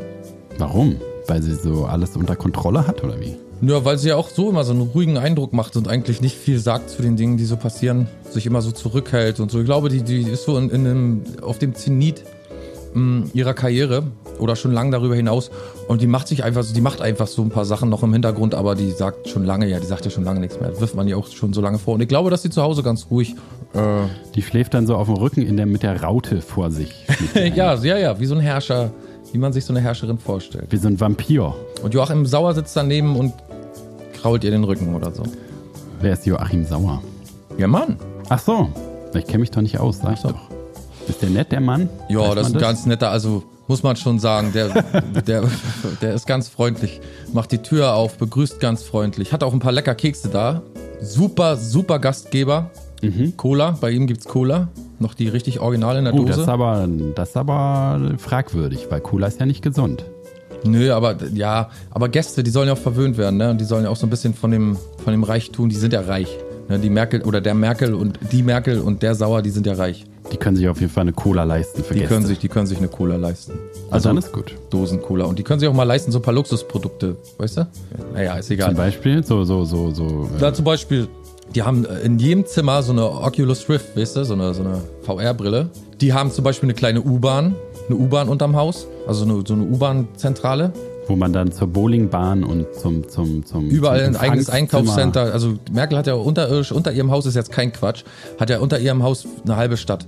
Warum? 0.59 0.97
Weil 1.29 1.43
sie 1.43 1.55
so 1.55 1.85
alles 1.85 2.17
unter 2.17 2.35
Kontrolle 2.37 2.87
hat 2.87 3.05
oder 3.05 3.21
wie? 3.21 3.37
Ja, 3.61 3.85
weil 3.85 3.99
sie 3.99 4.09
ja 4.09 4.17
auch 4.17 4.29
so 4.29 4.51
immer 4.51 4.65
so 4.65 4.73
einen 4.73 4.83
ruhigen 4.83 5.19
Eindruck 5.19 5.53
macht 5.53 5.77
und 5.77 5.89
eigentlich 5.89 6.21
nicht 6.21 6.37
viel 6.37 6.59
sagt 6.59 6.91
zu 6.91 7.03
den 7.03 7.17
Dingen, 7.17 7.37
die 7.37 7.45
so 7.45 7.57
passieren, 7.57 8.07
sich 8.31 8.47
immer 8.47 8.63
so 8.63 8.71
zurückhält 8.71 9.41
und 9.41 9.51
so. 9.51 9.59
Ich 9.59 9.65
glaube, 9.65 9.89
die, 9.89 10.03
die 10.03 10.23
ist 10.23 10.45
so 10.45 10.57
in, 10.57 10.71
in 10.71 10.87
einem, 10.87 11.23
auf 11.43 11.59
dem 11.59 11.75
Zenit 11.75 12.23
mh, 12.95 13.29
ihrer 13.35 13.55
Karriere 13.55 14.05
oder 14.39 14.55
schon 14.55 14.73
lange 14.73 14.93
darüber 14.93 15.17
hinaus 15.17 15.51
und 15.89 16.01
die 16.01 16.07
macht 16.07 16.29
sich 16.29 16.45
einfach 16.45 16.63
so, 16.63 16.73
die 16.73 16.81
macht 16.81 17.01
einfach 17.01 17.27
so 17.27 17.43
ein 17.43 17.49
paar 17.51 17.65
Sachen 17.65 17.89
noch 17.91 18.05
im 18.05 18.13
Hintergrund, 18.13 18.55
aber 18.55 18.77
die 18.77 18.93
sagt 18.93 19.29
schon 19.29 19.45
lange, 19.45 19.69
ja, 19.69 19.81
die 19.81 19.87
sagt 19.87 20.05
ja 20.05 20.11
schon 20.13 20.23
lange 20.25 20.39
nichts 20.39 20.61
mehr. 20.61 20.71
Das 20.71 20.81
wirft 20.81 20.95
man 20.95 21.09
ja 21.09 21.17
auch 21.17 21.27
schon 21.27 21.53
so 21.53 21.61
lange 21.61 21.79
vor. 21.79 21.95
Und 21.95 22.01
ich 22.01 22.09
glaube, 22.09 22.31
dass 22.31 22.43
sie 22.43 22.51
zu 22.51 22.63
Hause 22.63 22.85
ganz 22.85 23.09
ruhig, 23.11 23.35
äh, 23.75 23.81
Die 24.37 24.43
schläft 24.43 24.75
dann 24.75 24.87
so 24.87 24.95
auf 24.95 25.09
dem 25.09 25.17
Rücken 25.17 25.43
in 25.43 25.57
der, 25.57 25.67
mit 25.67 25.83
der 25.83 26.01
Raute 26.03 26.41
vor 26.43 26.71
sich. 26.71 26.95
ja, 27.35 27.75
ja, 27.75 27.99
ja, 27.99 28.21
wie 28.21 28.27
so 28.27 28.35
ein 28.37 28.41
Herrscher, 28.41 28.93
wie 29.33 29.39
man 29.39 29.53
sich 29.53 29.65
so 29.65 29.73
eine 29.73 29.81
Herrscherin 29.81 30.19
vorstellt. 30.19 30.67
Wie 30.71 30.77
so 30.77 30.89
ein 30.89 31.01
Vampir. 31.01 31.55
Und 31.83 31.93
Joachim 31.93 32.25
Sauer 32.25 32.55
sitzt 32.55 32.77
daneben 32.77 33.17
und 33.17 33.35
krault 34.21 34.45
ihr 34.45 34.51
den 34.51 34.65
Rücken 34.65 34.95
oder 34.95 35.13
so. 35.13 35.23
Wer 36.01 36.13
ist 36.13 36.27
Joachim 36.27 36.65
Sauer? 36.65 37.03
Ja, 37.57 37.67
Mann. 37.67 37.97
Ach 38.29 38.39
so, 38.39 38.69
ich 39.15 39.27
kenne 39.27 39.39
mich 39.39 39.51
doch 39.51 39.63
nicht 39.63 39.79
aus, 39.79 39.99
sag 39.99 40.15
ich 40.15 40.21
so. 40.21 40.29
doch. 40.29 40.49
Ist 41.09 41.23
der 41.23 41.31
nett, 41.31 41.51
der 41.53 41.61
Mann? 41.61 41.89
Ja, 42.09 42.21
Weiß 42.21 42.35
das 42.35 42.49
ist 42.49 42.55
ein 42.55 42.61
ganz 42.61 42.87
netter, 42.87 43.11
also 43.11 43.43
muss 43.67 43.83
man 43.83 43.97
schon 43.97 44.19
sagen, 44.19 44.53
der, 44.53 44.83
der, 45.27 45.45
der 46.03 46.15
ist 46.15 46.27
ganz 46.27 46.49
freundlich. 46.49 47.01
Macht 47.33 47.53
die 47.53 47.59
Tür 47.59 47.95
auf, 47.95 48.17
begrüßt 48.19 48.61
ganz 48.61 48.83
freundlich. 48.83 49.33
Hat 49.33 49.43
auch 49.43 49.53
ein 49.53 49.59
paar 49.61 49.73
lecker 49.73 49.95
Kekse 49.95 50.29
da. 50.29 50.63
Super, 51.01 51.57
super 51.57 51.99
Gastgeber. 51.99 52.71
Cola, 53.37 53.77
bei 53.81 53.91
ihm 53.91 54.07
gibt's 54.07 54.25
Cola. 54.27 54.69
Noch 54.99 55.15
die 55.15 55.29
richtig 55.29 55.61
original 55.61 55.97
in 55.97 56.05
der 56.07 56.15
Oh, 56.15 56.25
das 56.25 56.31
ist, 56.39 56.41
Dose. 56.41 56.53
aber, 56.53 56.89
das 57.15 57.29
ist 57.31 57.37
aber 57.37 58.15
fragwürdig, 58.19 58.87
weil 58.91 59.01
Cola 59.01 59.29
ist 59.29 59.39
ja 59.39 59.47
nicht 59.47 59.63
gesund. 59.63 60.05
Nö, 60.65 60.93
aber 60.93 61.17
ja, 61.33 61.71
aber 61.91 62.09
Gäste, 62.09 62.43
die 62.43 62.51
sollen 62.51 62.69
ja 62.69 62.75
auch 62.75 62.79
verwöhnt 62.79 63.17
werden, 63.17 63.37
ne? 63.37 63.51
Und 63.51 63.61
die 63.61 63.65
sollen 63.65 63.85
ja 63.85 63.91
auch 63.91 63.97
so 63.97 64.07
ein 64.07 64.11
bisschen 64.11 64.35
von 64.35 64.51
dem, 64.51 64.77
von 65.05 65.13
dem 65.13 65.23
Reichtum, 65.25 65.69
die 65.69 65.77
sind 65.77 65.93
ja 65.93 66.01
reich. 66.01 66.29
Ne? 66.69 66.79
Die 66.79 66.91
Merkel 66.91 67.23
oder 67.23 67.41
der 67.41 67.55
Merkel 67.55 67.95
und 67.95 68.19
die 68.33 68.43
Merkel 68.43 68.81
und 68.81 69.03
der 69.03 69.15
Sauer, 69.15 69.43
die 69.43 69.51
sind 69.51 69.67
ja 69.67 69.75
reich. 69.75 70.05
Die 70.33 70.37
können 70.37 70.57
sich 70.57 70.69
auf 70.69 70.81
jeden 70.81 70.93
Fall 70.93 71.03
eine 71.03 71.13
Cola 71.13 71.45
leisten 71.45 71.83
für 71.83 71.95
Die 71.95 72.01
Gäste. 72.01 72.15
können 72.15 72.27
sich, 72.27 72.39
die 72.39 72.49
können 72.49 72.67
sich 72.67 72.77
eine 72.79 72.89
Cola 72.89 73.17
leisten. 73.17 73.53
also 73.91 74.11
dann 74.11 74.19
ist 74.19 74.31
gut. 74.33 74.55
Dosen-Cola. 74.69 75.25
Und 75.25 75.39
die 75.39 75.43
können 75.43 75.59
sich 75.61 75.69
auch 75.69 75.75
mal 75.75 75.85
leisten, 75.85 76.13
so 76.13 76.19
ein 76.19 76.23
paar 76.23 76.35
Luxusprodukte, 76.35 77.17
weißt 77.39 77.57
du? 77.59 77.67
Naja, 78.13 78.37
ist 78.37 78.51
egal. 78.51 78.69
Zum 78.69 78.77
Beispiel 78.77 79.25
so, 79.25 79.45
so, 79.45 79.65
so, 79.65 79.91
so. 79.93 80.29
Äh, 80.37 80.41
Da 80.41 80.53
zum 80.53 80.67
Beispiel 80.67 81.09
die 81.55 81.63
haben 81.63 81.87
in 82.05 82.19
jedem 82.19 82.45
Zimmer 82.47 82.83
so 82.83 82.93
eine 82.93 83.11
Oculus 83.11 83.69
Rift, 83.71 83.97
weißt 83.97 84.17
du, 84.17 84.25
so 84.25 84.35
eine, 84.35 84.53
so 84.53 84.63
eine 84.63 84.83
VR-Brille. 85.03 85.71
Die 86.01 86.13
haben 86.13 86.31
zum 86.31 86.45
Beispiel 86.45 86.67
eine 86.67 86.75
kleine 86.75 87.01
U-Bahn, 87.01 87.55
eine 87.89 87.99
U-Bahn 87.99 88.29
unterm 88.29 88.57
Haus, 88.57 88.87
also 89.07 89.25
eine, 89.25 89.43
so 89.47 89.55
eine 89.55 89.65
U-Bahn-Zentrale. 89.65 90.73
Wo 91.07 91.17
man 91.17 91.33
dann 91.33 91.53
zur 91.53 91.69
Bowlingbahn 91.69 92.45
und 92.45 92.67
zum, 92.75 93.09
zum, 93.09 93.45
zum 93.47 93.69
Überall 93.71 94.05
zum 94.05 94.17
ein 94.17 94.21
eigenes 94.21 94.51
Einkaufscenter. 94.51 95.33
Also 95.33 95.55
Merkel 95.73 95.97
hat 95.97 96.07
ja 96.07 96.15
unterirdisch, 96.15 96.71
unter 96.71 96.93
ihrem 96.93 97.11
Haus 97.11 97.25
ist 97.25 97.35
jetzt 97.35 97.51
kein 97.51 97.73
Quatsch, 97.73 98.05
hat 98.39 98.51
ja 98.51 98.59
unter 98.59 98.79
ihrem 98.79 99.03
Haus 99.03 99.27
eine 99.45 99.57
halbe 99.57 99.79
Stadt. 99.79 100.07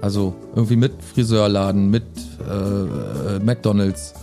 Also 0.00 0.34
irgendwie 0.54 0.76
mit 0.76 0.92
Friseurladen, 1.02 1.90
mit 1.90 2.04
äh, 2.48 3.36
äh, 3.36 3.38
McDonalds, 3.44 4.14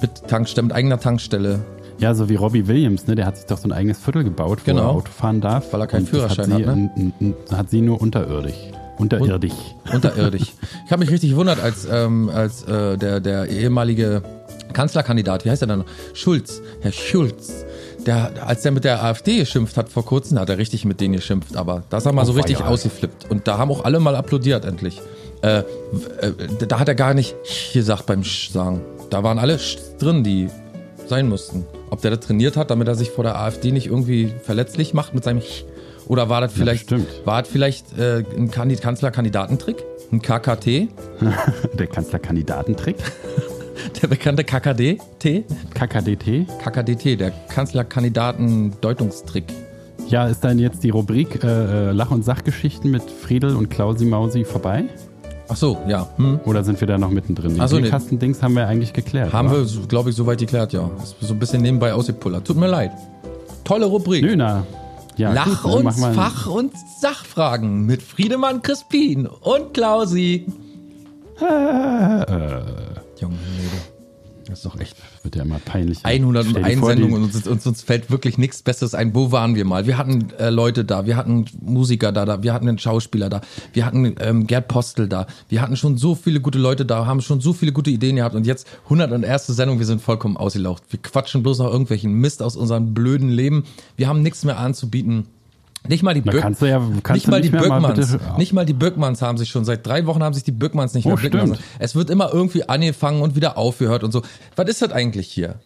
mit 0.00 0.28
Tankstelle, 0.28 0.66
mit 0.66 0.76
eigener 0.76 1.00
Tankstelle. 1.00 1.60
Ja, 1.98 2.14
so 2.14 2.28
wie 2.28 2.34
Robbie 2.36 2.68
Williams, 2.68 3.06
ne? 3.06 3.14
Der 3.14 3.26
hat 3.26 3.36
sich 3.36 3.46
doch 3.46 3.58
so 3.58 3.68
ein 3.68 3.72
eigenes 3.72 3.98
Viertel 3.98 4.24
gebaut, 4.24 4.60
wo 4.60 4.70
Genau. 4.70 4.82
er 4.82 4.90
Auto 4.90 5.10
fahren 5.10 5.40
darf. 5.40 5.72
Weil 5.72 5.80
er 5.80 5.86
keinen 5.86 6.06
Führerschein 6.06 6.52
hat. 6.52 6.58
Sie, 6.58 6.66
hat, 6.66 6.76
ne? 7.20 7.34
hat 7.52 7.70
sie 7.70 7.80
nur 7.80 8.00
unterirdisch. 8.00 8.70
Unterirdisch. 9.02 9.52
Unterirdisch. 9.92 10.52
ich 10.86 10.90
habe 10.92 11.00
mich 11.00 11.10
richtig 11.10 11.30
gewundert, 11.30 11.60
als, 11.60 11.86
ähm, 11.90 12.28
als 12.28 12.62
äh, 12.64 12.96
der, 12.96 13.20
der 13.20 13.48
ehemalige 13.48 14.22
Kanzlerkandidat, 14.72 15.44
wie 15.44 15.50
heißt 15.50 15.62
er 15.62 15.68
dann? 15.68 15.84
Schulz, 16.14 16.62
Herr 16.80 16.92
Schulz. 16.92 17.64
Der, 18.06 18.32
als 18.46 18.62
der 18.62 18.72
mit 18.72 18.84
der 18.84 19.02
AfD 19.04 19.38
geschimpft 19.38 19.76
hat 19.76 19.88
vor 19.88 20.04
kurzem, 20.04 20.38
hat 20.40 20.48
er 20.48 20.58
richtig 20.58 20.84
mit 20.84 21.00
denen 21.00 21.14
geschimpft, 21.14 21.56
aber 21.56 21.84
da 21.88 21.98
ist 21.98 22.06
er 22.06 22.12
mal 22.12 22.24
so 22.26 22.32
Oh, 22.32 22.36
richtig 22.36 22.58
weia. 22.60 22.66
ausgeflippt. 22.66 23.30
Und 23.30 23.46
da 23.46 23.58
haben 23.58 23.70
auch 23.70 23.84
alle 23.84 24.00
mal 24.00 24.16
applaudiert, 24.16 24.64
endlich. 24.64 25.00
Äh, 25.42 25.58
äh, 25.58 25.64
da 26.66 26.78
hat 26.80 26.88
er 26.88 26.94
gar 26.94 27.14
nicht 27.14 27.36
gesagt 27.72 28.06
beim 28.06 28.24
Sch 28.24 28.50
sagen. 28.50 28.80
Da 29.10 29.22
waren 29.22 29.38
alle 29.38 29.58
Sch 29.58 29.76
drin, 29.98 30.24
die 30.24 30.48
sein 31.06 31.28
mussten. 31.28 31.64
Ob 31.90 32.00
der 32.00 32.12
das 32.12 32.20
trainiert 32.26 32.56
hat, 32.56 32.70
damit 32.70 32.88
er 32.88 32.94
sich 32.94 33.10
vor 33.10 33.24
der 33.24 33.38
AfD 33.38 33.70
nicht 33.72 33.86
irgendwie 33.86 34.32
verletzlich 34.42 34.94
macht 34.94 35.14
mit 35.14 35.22
seinem 35.24 35.40
Ch 35.40 35.64
oder 36.08 36.28
war 36.28 36.40
das 36.40 36.52
vielleicht, 36.52 36.88
bestimmt. 36.88 37.08
war 37.26 37.42
das 37.42 37.50
vielleicht 37.50 37.98
äh, 37.98 38.24
ein 38.36 38.50
Kandi- 38.50 38.76
Kanzlerkandidatentrick? 38.80 39.82
Ein 40.10 40.20
KKT? 40.20 40.66
Der 41.78 41.86
Kanzlerkandidatentrick. 41.86 42.96
Der 44.00 44.06
bekannte 44.08 44.44
KKD? 44.44 44.98
T? 45.18 45.44
KKDT. 45.74 46.46
KKDT, 46.62 47.16
der 47.18 47.32
Kanzlerkandidaten-Deutungstrick. 47.48 49.44
Ja, 50.08 50.26
ist 50.28 50.44
dann 50.44 50.58
jetzt 50.58 50.84
die 50.84 50.90
Rubrik 50.90 51.42
äh, 51.42 51.88
äh, 51.88 51.92
Lach- 51.92 52.10
und 52.10 52.24
Sachgeschichten 52.24 52.90
mit 52.90 53.02
Friedel 53.02 53.56
und 53.56 53.70
Klausi 53.70 54.04
Mausi 54.04 54.44
vorbei? 54.44 54.84
Ach 55.48 55.56
so, 55.56 55.78
ja. 55.88 56.08
Hm. 56.16 56.40
Oder 56.44 56.64
sind 56.64 56.80
wir 56.80 56.86
da 56.88 56.98
noch 56.98 57.10
mittendrin? 57.10 57.54
Die 57.54 57.60
Ach 57.60 57.68
so, 57.68 57.76
nee. 57.76 57.82
Bierkasten-Dings 57.82 58.42
haben 58.42 58.54
wir 58.54 58.66
eigentlich 58.68 58.92
geklärt. 58.92 59.32
Haben 59.32 59.48
oder? 59.48 59.64
wir, 59.66 59.86
glaube 59.88 60.10
ich, 60.10 60.16
soweit 60.16 60.38
geklärt, 60.38 60.72
ja. 60.72 60.90
Ist 61.02 61.16
so 61.20 61.34
ein 61.34 61.38
bisschen 61.38 61.62
nebenbei 61.62 61.92
ausgepullert. 61.92 62.46
Tut 62.46 62.56
mir 62.56 62.68
leid. 62.68 62.92
Tolle 63.64 63.86
Rubrik. 63.86 64.22
Nö, 64.22 64.36
na. 64.36 64.64
Ja, 65.16 65.32
Lach- 65.32 65.62
gut, 65.62 65.72
und 65.84 65.92
Fach- 65.92 66.46
und 66.46 66.72
Sachfragen 67.00 67.84
mit 67.84 68.02
Friedemann 68.02 68.62
Crispin 68.62 69.26
und 69.26 69.74
Klausi. 69.74 70.46
Junge, 71.40 73.36
Mädel. 73.56 73.80
Das 74.46 74.58
ist 74.58 74.66
doch 74.66 74.78
echt 74.78 74.96
Wird 75.22 75.36
ja 75.36 75.42
immer 75.42 75.58
peinlich. 75.58 76.04
101 76.04 76.50
Stell 76.50 76.62
dir 76.62 76.78
vor, 76.78 76.88
Sendungen 76.90 77.16
und 77.16 77.34
uns, 77.34 77.46
uns, 77.46 77.66
uns 77.66 77.82
fällt 77.82 78.10
wirklich 78.10 78.38
nichts 78.38 78.62
Besseres 78.62 78.94
ein. 78.94 79.14
Wo 79.14 79.32
waren 79.32 79.54
wir 79.54 79.64
mal? 79.64 79.86
Wir 79.86 79.98
hatten 79.98 80.30
äh, 80.38 80.50
Leute 80.50 80.84
da, 80.84 81.06
wir 81.06 81.16
hatten 81.16 81.44
Musiker 81.60 82.12
da, 82.12 82.24
da, 82.24 82.42
wir 82.42 82.52
hatten 82.52 82.68
einen 82.68 82.78
Schauspieler 82.78 83.28
da, 83.28 83.40
wir 83.72 83.86
hatten 83.86 84.14
ähm, 84.20 84.46
Gerd 84.46 84.68
Postel 84.68 85.08
da, 85.08 85.26
wir 85.48 85.62
hatten 85.62 85.76
schon 85.76 85.96
so 85.96 86.14
viele 86.14 86.40
gute 86.40 86.58
Leute 86.58 86.84
da, 86.84 87.06
haben 87.06 87.20
schon 87.20 87.40
so 87.40 87.52
viele 87.52 87.72
gute 87.72 87.90
Ideen 87.90 88.16
gehabt 88.16 88.34
und 88.34 88.46
jetzt 88.46 88.66
101. 88.84 89.46
Sendung, 89.46 89.78
wir 89.78 89.86
sind 89.86 90.02
vollkommen 90.02 90.36
ausgelaucht. 90.36 90.82
Wir 90.90 91.00
quatschen 91.00 91.42
bloß 91.42 91.58
noch 91.58 91.70
irgendwelchen 91.70 92.12
Mist 92.12 92.42
aus 92.42 92.56
unserem 92.56 92.94
blöden 92.94 93.28
Leben. 93.28 93.64
Wir 93.96 94.08
haben 94.08 94.22
nichts 94.22 94.44
mehr 94.44 94.58
anzubieten. 94.58 95.26
Nicht 95.88 96.02
mal 96.04 96.14
die 96.14 96.20
Böck, 96.20 96.34
ja- 96.34 96.48
nicht 96.48 96.60
mal 96.62 97.10
nicht 97.12 97.26
die 97.26 97.50
mal 97.50 97.60
Böckmanns, 97.62 98.12
bitte- 98.12 98.20
nicht 98.38 98.52
mal 98.52 98.64
die 98.64 98.72
Böckmanns 98.72 99.20
haben 99.20 99.36
sich 99.36 99.48
schon 99.48 99.64
seit 99.64 99.84
drei 99.86 100.06
Wochen 100.06 100.22
haben 100.22 100.32
sich 100.34 100.44
die 100.44 100.52
Böckmanns 100.52 100.94
nicht 100.94 101.06
Oh, 101.06 101.10
mehr 101.10 101.16
blicken 101.16 101.38
stimmt. 101.38 101.50
lassen. 101.56 101.64
Es 101.80 101.94
wird 101.96 102.08
immer 102.10 102.32
irgendwie 102.32 102.68
angefangen 102.68 103.20
und 103.20 103.34
wieder 103.34 103.58
aufgehört 103.58 104.04
und 104.04 104.12
so. 104.12 104.22
Was 104.54 104.68
ist 104.68 104.80
das 104.82 104.92
eigentlich 104.92 105.26
hier? 105.28 105.56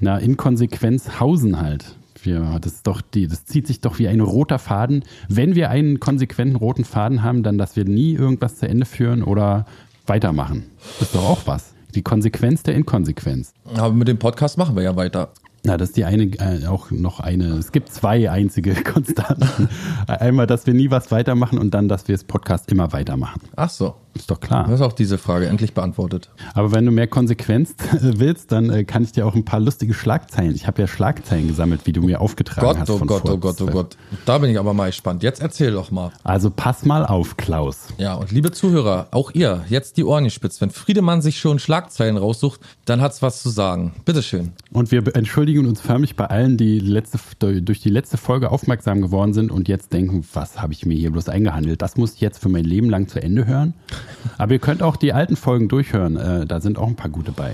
Na, 0.00 0.16
Inkonsequenz 0.18 1.20
Hausen 1.20 1.60
halt. 1.60 1.94
Wir, 2.22 2.58
das 2.60 2.72
ist 2.74 2.86
doch 2.86 3.02
die, 3.02 3.28
das 3.28 3.44
zieht 3.44 3.66
sich 3.66 3.80
doch 3.82 3.98
wie 3.98 4.08
ein 4.08 4.20
roter 4.20 4.58
Faden. 4.58 5.04
Wenn 5.28 5.54
wir 5.54 5.70
einen 5.70 6.00
konsequenten 6.00 6.56
roten 6.56 6.84
Faden 6.84 7.22
haben, 7.22 7.42
dann, 7.42 7.56
dass 7.58 7.76
wir 7.76 7.84
nie 7.84 8.14
irgendwas 8.14 8.56
zu 8.56 8.66
Ende 8.68 8.86
führen 8.86 9.22
oder 9.22 9.66
weitermachen. 10.06 10.64
Das 10.98 11.08
ist 11.08 11.14
doch 11.14 11.24
auch 11.28 11.40
was. 11.46 11.72
Die 11.94 12.02
Konsequenz 12.02 12.62
der 12.62 12.74
Inkonsequenz. 12.74 13.52
Aber 13.74 13.92
mit 13.92 14.08
dem 14.08 14.18
Podcast 14.18 14.58
machen 14.58 14.74
wir 14.74 14.82
ja 14.82 14.96
weiter. 14.96 15.30
Na, 15.66 15.76
das 15.76 15.88
ist 15.88 15.96
die 15.96 16.04
eine, 16.04 16.26
äh, 16.38 16.64
auch 16.68 16.92
noch 16.92 17.18
eine. 17.18 17.54
Es 17.54 17.72
gibt 17.72 17.92
zwei 17.92 18.30
einzige 18.30 18.72
Konstanten. 18.84 19.68
Einmal, 20.06 20.46
dass 20.46 20.64
wir 20.68 20.74
nie 20.74 20.92
was 20.92 21.10
weitermachen 21.10 21.58
und 21.58 21.74
dann, 21.74 21.88
dass 21.88 22.06
wir 22.06 22.14
das 22.14 22.22
Podcast 22.22 22.70
immer 22.70 22.92
weitermachen. 22.92 23.40
Ach 23.56 23.68
so. 23.68 23.96
Ist 24.16 24.30
doch 24.30 24.40
klar. 24.40 24.64
Das 24.64 24.80
ist 24.80 24.86
auch 24.86 24.92
diese 24.92 25.18
Frage 25.18 25.46
endlich 25.46 25.74
beantwortet. 25.74 26.30
Aber 26.54 26.72
wenn 26.72 26.84
du 26.86 26.92
mehr 26.92 27.06
Konsequenz 27.06 27.74
willst, 28.00 28.50
dann 28.52 28.70
äh, 28.70 28.84
kann 28.84 29.02
ich 29.02 29.12
dir 29.12 29.26
auch 29.26 29.34
ein 29.34 29.44
paar 29.44 29.60
lustige 29.60 29.94
Schlagzeilen. 29.94 30.54
Ich 30.54 30.66
habe 30.66 30.80
ja 30.82 30.88
Schlagzeilen 30.88 31.48
gesammelt, 31.48 31.82
wie 31.84 31.92
du 31.92 32.02
mir 32.02 32.20
aufgetragen 32.20 32.66
Gott, 32.66 32.78
hast. 32.78 32.90
oh 32.90 32.98
Gott, 32.98 33.22
oh 33.28 33.36
Gott, 33.36 33.60
oh 33.60 33.64
zwei- 33.66 33.72
Gott. 33.72 33.96
Da 34.24 34.38
bin 34.38 34.50
ich 34.50 34.58
aber 34.58 34.74
mal 34.74 34.86
gespannt. 34.86 35.22
Jetzt 35.22 35.40
erzähl 35.40 35.72
doch 35.72 35.90
mal. 35.90 36.10
Also 36.24 36.50
pass 36.50 36.84
mal 36.84 37.04
auf, 37.06 37.36
Klaus. 37.36 37.88
Ja, 37.98 38.14
und 38.14 38.30
liebe 38.32 38.50
Zuhörer, 38.52 39.08
auch 39.10 39.30
ihr, 39.34 39.64
jetzt 39.68 39.96
die 39.96 40.04
Ohren 40.04 40.24
gespitzt. 40.24 40.60
Wenn 40.60 40.70
Friedemann 40.70 41.22
sich 41.22 41.38
schon 41.38 41.58
Schlagzeilen 41.58 42.16
raussucht, 42.16 42.60
dann 42.86 43.00
hat's 43.00 43.22
was 43.22 43.42
zu 43.42 43.50
sagen. 43.50 43.92
Bitteschön. 44.04 44.52
Und 44.72 44.90
wir 44.92 45.14
entschuldigen 45.14 45.66
uns 45.66 45.80
förmlich 45.80 46.16
bei 46.16 46.26
allen, 46.26 46.56
die 46.56 46.78
letzte, 46.80 47.18
durch 47.60 47.80
die 47.80 47.90
letzte 47.90 48.16
Folge 48.16 48.50
aufmerksam 48.50 49.02
geworden 49.02 49.32
sind 49.34 49.50
und 49.50 49.68
jetzt 49.68 49.92
denken, 49.92 50.24
was 50.32 50.60
habe 50.60 50.72
ich 50.72 50.86
mir 50.86 50.96
hier 50.96 51.10
bloß 51.10 51.28
eingehandelt? 51.28 51.82
Das 51.82 51.96
muss 51.96 52.14
ich 52.14 52.20
jetzt 52.20 52.38
für 52.38 52.48
mein 52.48 52.64
Leben 52.64 52.88
lang 52.90 53.08
zu 53.08 53.22
Ende 53.22 53.46
hören. 53.46 53.74
Aber 54.38 54.52
ihr 54.52 54.58
könnt 54.58 54.82
auch 54.82 54.96
die 54.96 55.12
alten 55.12 55.36
Folgen 55.36 55.68
durchhören. 55.68 56.16
Äh, 56.16 56.46
da 56.46 56.60
sind 56.60 56.78
auch 56.78 56.86
ein 56.88 56.96
paar 56.96 57.10
gute 57.10 57.32
bei. 57.32 57.52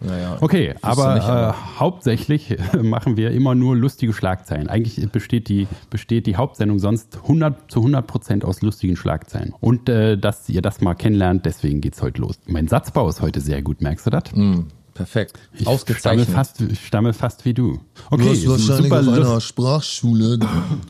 Naja. 0.00 0.36
Okay, 0.40 0.74
aber, 0.82 1.14
nicht, 1.14 1.24
aber- 1.24 1.50
äh, 1.50 1.78
hauptsächlich 1.80 2.56
machen 2.82 3.16
wir 3.16 3.30
immer 3.30 3.54
nur 3.54 3.76
lustige 3.76 4.12
Schlagzeilen. 4.12 4.68
Eigentlich 4.68 5.00
besteht 5.10 5.48
die, 5.48 5.66
besteht 5.88 6.26
die 6.26 6.36
Hauptsendung 6.36 6.78
sonst 6.78 7.16
100 7.22 7.70
zu 7.70 7.78
100 7.80 8.06
Prozent 8.06 8.44
aus 8.44 8.60
lustigen 8.60 8.96
Schlagzeilen. 8.96 9.54
Und 9.60 9.88
äh, 9.88 10.18
dass 10.18 10.48
ihr 10.48 10.62
das 10.62 10.80
mal 10.80 10.94
kennenlernt, 10.94 11.46
deswegen 11.46 11.80
geht's 11.80 12.02
heute 12.02 12.20
los. 12.20 12.38
Mein 12.46 12.68
Satzbau 12.68 13.08
ist 13.08 13.22
heute 13.22 13.40
sehr 13.40 13.62
gut, 13.62 13.80
merkst 13.80 14.04
du 14.06 14.10
das? 14.10 14.24
Hm, 14.32 14.66
perfekt. 14.92 15.38
Ich 15.54 15.60
stamme 15.62 15.74
Ausgezeichnet. 15.76 16.28
fast, 16.28 16.60
ich 16.60 16.86
stamme 16.86 17.12
fast 17.14 17.44
wie 17.44 17.54
du. 17.54 17.78
Okay, 18.10 18.24
Du 18.24 18.30
hast 18.30 18.48
wahrscheinlich 18.48 18.90
super 18.90 19.00
auf 19.00 19.08
einer 19.08 19.34
Lust, 19.34 19.46
Sprachschule 19.46 20.38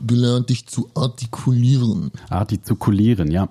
gelernt, 0.05 0.49
dich 0.49 0.65
zu 0.67 0.89
artikulieren. 0.95 2.11
artikulieren, 2.29 3.31
ja. 3.31 3.47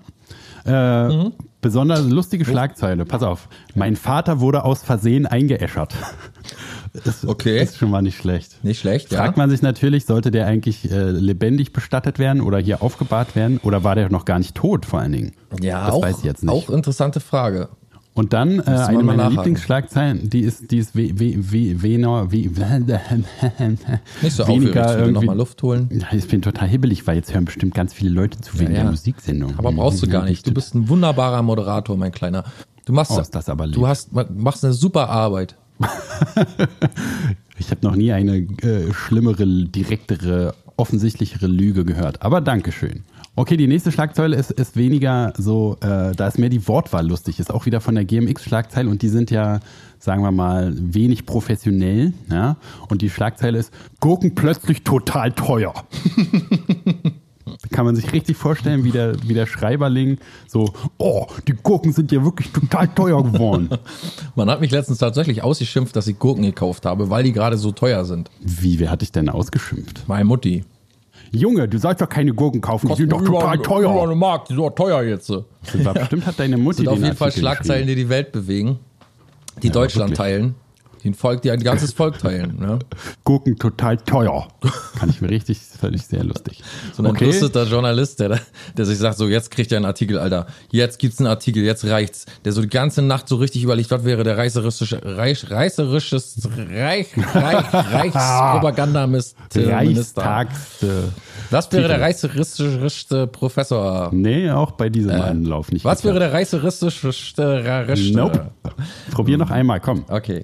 Äh, 0.66 1.08
Mhm. 1.08 1.32
Besonders 1.60 2.02
lustige 2.06 2.44
Schlagzeile. 2.44 3.04
Pass 3.06 3.22
auf. 3.22 3.48
Mein 3.74 3.96
Vater 3.96 4.40
wurde 4.40 4.64
aus 4.64 4.82
Versehen 4.82 5.26
eingeäschert. 5.26 5.94
Das 7.04 7.26
Okay. 7.26 7.60
ist 7.60 7.76
schon 7.76 7.90
mal 7.90 8.02
nicht 8.02 8.16
schlecht. 8.16 8.62
Nicht 8.62 8.78
schlecht, 8.78 9.10
ja. 9.10 9.18
Fragt 9.18 9.36
man 9.36 9.50
sich 9.50 9.62
natürlich, 9.62 10.04
sollte 10.06 10.30
der 10.30 10.46
eigentlich 10.46 10.88
äh, 10.92 11.10
lebendig 11.10 11.72
bestattet 11.72 12.20
werden 12.20 12.40
oder 12.40 12.58
hier 12.58 12.82
aufgebahrt 12.82 13.34
werden 13.34 13.58
oder 13.64 13.82
war 13.82 13.96
der 13.96 14.10
noch 14.12 14.24
gar 14.24 14.38
nicht 14.38 14.54
tot 14.54 14.86
vor 14.86 15.00
allen 15.00 15.10
Dingen? 15.10 15.32
ja, 15.60 15.86
das 15.86 15.94
auch, 15.96 16.02
weiß 16.02 16.18
ich 16.18 16.24
jetzt 16.24 16.44
nicht. 16.44 16.52
auch 16.52 16.70
interessante 16.70 17.18
Frage. 17.18 17.68
Und 18.14 18.32
dann 18.32 18.60
äh, 18.60 18.62
eine 18.62 19.02
mal 19.02 19.16
meiner. 19.16 19.30
Lieblingsschlagzeilen, 19.30 20.30
die 20.30 20.40
ist, 20.40 20.70
die 20.70 20.78
ist 20.78 20.94
we, 20.94 21.10
we, 21.18 21.34
we, 21.36 21.82
wener, 21.82 22.30
wie, 22.30 22.48
Nicht 24.22 24.36
so 24.36 24.46
weniger 24.46 24.96
irgendwie. 24.96 25.12
nochmal 25.14 25.36
Luft 25.36 25.60
holen. 25.64 25.88
Ja, 25.92 26.16
ich 26.16 26.28
bin 26.28 26.40
total 26.40 26.68
hibbelig, 26.68 27.06
weil 27.08 27.16
jetzt 27.16 27.34
hören 27.34 27.44
bestimmt 27.44 27.74
ganz 27.74 27.92
viele 27.92 28.10
Leute 28.10 28.40
zu 28.40 28.54
wegen 28.60 28.70
Ja, 28.70 28.76
ja. 28.78 28.82
der 28.84 28.90
Musiksendung. 28.92 29.54
Aber 29.58 29.72
brauchst 29.72 30.00
du 30.02 30.06
gar 30.06 30.24
nicht. 30.24 30.46
Du 30.46 30.54
bist 30.54 30.74
ein 30.76 30.88
wunderbarer 30.88 31.42
Moderator, 31.42 31.96
mein 31.96 32.12
Kleiner. 32.12 32.44
Du 32.84 32.92
machst, 32.92 33.10
Oh, 33.12 33.22
das 33.32 33.48
aber 33.48 33.66
lieb. 33.66 33.74
du 33.74 33.86
hast, 33.88 34.10
machst 34.12 34.64
eine 34.64 34.74
super 34.74 35.08
Arbeit. 35.08 35.56
Ich 37.56 37.70
habe 37.70 37.80
noch 37.86 37.94
nie 37.94 38.12
eine 38.12 38.38
äh, 38.62 38.92
schlimmere, 38.92 39.46
direktere, 39.46 40.54
offensichtlichere 40.76 41.46
Lüge 41.46 41.84
gehört. 41.84 42.20
Aber 42.22 42.40
Dankeschön. 42.40 43.04
Okay, 43.36 43.56
die 43.56 43.66
nächste 43.66 43.90
Schlagzeile 43.90 44.36
ist, 44.36 44.52
ist 44.52 44.76
weniger 44.76 45.32
so, 45.36 45.76
äh, 45.80 46.12
da 46.14 46.28
ist 46.28 46.38
mehr 46.38 46.50
die 46.50 46.68
Wortwahl 46.68 47.08
lustig, 47.08 47.40
ist 47.40 47.52
auch 47.52 47.66
wieder 47.66 47.80
von 47.80 47.96
der 47.96 48.04
GMX-Schlagzeile 48.04 48.88
und 48.88 49.02
die 49.02 49.08
sind 49.08 49.32
ja, 49.32 49.58
sagen 49.98 50.22
wir 50.22 50.30
mal, 50.30 50.72
wenig 50.76 51.26
professionell. 51.26 52.12
Ja? 52.30 52.56
Und 52.88 53.02
die 53.02 53.10
Schlagzeile 53.10 53.58
ist, 53.58 53.72
Gurken 53.98 54.36
plötzlich 54.36 54.84
total 54.84 55.32
teuer. 55.32 55.74
Kann 57.72 57.84
man 57.84 57.96
sich 57.96 58.12
richtig 58.12 58.36
vorstellen, 58.36 58.84
wie 58.84 58.92
der, 58.92 59.16
wie 59.28 59.34
der 59.34 59.46
Schreiberling 59.46 60.18
so, 60.46 60.72
oh, 60.98 61.26
die 61.48 61.54
Gurken 61.54 61.92
sind 61.92 62.12
ja 62.12 62.22
wirklich 62.24 62.52
total 62.52 62.88
teuer 62.88 63.22
geworden. 63.22 63.68
Man 64.34 64.48
hat 64.48 64.60
mich 64.60 64.70
letztens 64.70 64.98
tatsächlich 64.98 65.42
ausgeschimpft, 65.42 65.94
dass 65.94 66.06
ich 66.06 66.18
Gurken 66.18 66.44
gekauft 66.44 66.86
habe, 66.86 67.10
weil 67.10 67.24
die 67.24 67.32
gerade 67.32 67.58
so 67.58 67.72
teuer 67.72 68.04
sind. 68.04 68.30
Wie, 68.40 68.78
wer 68.78 68.90
hat 68.90 69.02
dich 69.02 69.12
denn 69.12 69.28
ausgeschimpft? 69.28 70.04
Meine 70.08 70.24
Mutti. 70.24 70.64
Junge, 71.34 71.68
du 71.68 71.78
sollst 71.78 72.00
doch 72.00 72.08
keine 72.08 72.32
Gurken 72.32 72.60
kaufen, 72.60 72.88
die 72.88 72.94
sind 72.94 73.12
doch 73.12 73.22
total 73.22 73.58
teuer. 73.58 74.02
eine 74.02 74.14
Mark, 74.14 74.46
die 74.46 74.54
sind 74.54 74.62
doch 74.62 74.70
teuer 74.70 75.02
jetzt. 75.02 75.28
Das 75.30 75.42
Das 75.72 75.84
war 75.84 75.94
bestimmt 75.94 76.26
hat 76.26 76.38
deine 76.38 76.56
Mutti 76.56 76.78
sind 76.78 76.88
auf 76.88 76.94
den 76.96 77.04
jeden 77.04 77.16
Fall 77.16 77.32
Schlagzeilen, 77.32 77.86
die 77.86 77.94
die 77.94 78.08
Welt 78.08 78.32
bewegen, 78.32 78.78
die 79.62 79.68
Ja, 79.68 79.72
Deutschland 79.72 80.16
teilen, 80.16 80.54
Die 81.04 81.10
ein 81.10 81.14
Volk, 81.14 81.42
die 81.42 81.50
ein 81.50 81.62
ganzes 81.62 81.92
Volk 81.92 82.18
teilen. 82.18 82.58
Ne? 82.58 82.78
Gurken 83.24 83.58
total 83.58 83.98
teuer. 83.98 84.48
Kann 84.98 85.10
ich 85.10 85.20
mir 85.20 85.28
richtig, 85.28 85.58
völlig 85.58 86.06
sehr 86.06 86.24
lustig. 86.24 86.62
So 86.94 87.02
ein 87.02 87.06
entlusteter 87.10 87.64
Journalist, 87.64 88.20
der, 88.20 88.40
der 88.76 88.86
sich 88.86 88.96
sagt, 88.96 89.18
so 89.18 89.28
jetzt 89.28 89.50
kriegt 89.50 89.70
er 89.70 89.76
einen 89.76 89.84
Artikel, 89.84 90.18
Alter. 90.18 90.46
Jetzt 90.70 90.98
gibt's 90.98 91.18
einen 91.18 91.26
Artikel, 91.26 91.62
jetzt 91.62 91.84
reicht's. 91.84 92.24
Der 92.46 92.52
so 92.52 92.62
die 92.62 92.68
ganze 92.68 93.02
Nacht 93.02 93.28
so 93.28 93.36
richtig 93.36 93.62
überlegt, 93.64 93.90
was 93.90 94.04
wäre 94.04 94.24
der 94.24 94.38
reißerische, 94.38 95.02
reich, 95.04 95.50
reißerisches, 95.50 96.48
reich, 96.70 97.08
reich, 97.34 97.74
Reichspropagandamist-Minister. 97.74 100.22
Reichstagste. 100.22 101.12
Was 101.50 101.70
wäre 101.70 101.82
der 101.88 101.96
Titel. 101.96 102.02
reißerischste 102.02 103.26
Professor? 103.26 104.08
Nee, 104.12 104.50
auch 104.50 104.70
bei 104.72 104.88
diesem 104.88 105.20
Anlauf 105.20 105.70
nicht. 105.70 105.84
Äh, 105.84 105.88
Was 105.88 106.02
wäre 106.02 106.18
der 106.18 106.32
reißerischste, 106.32 107.62
rarischste? 107.64 108.16
Nope. 108.16 108.50
Probier 109.10 109.36
noch 109.36 109.50
einmal, 109.50 109.80
komm. 109.80 110.06
Okay. 110.08 110.42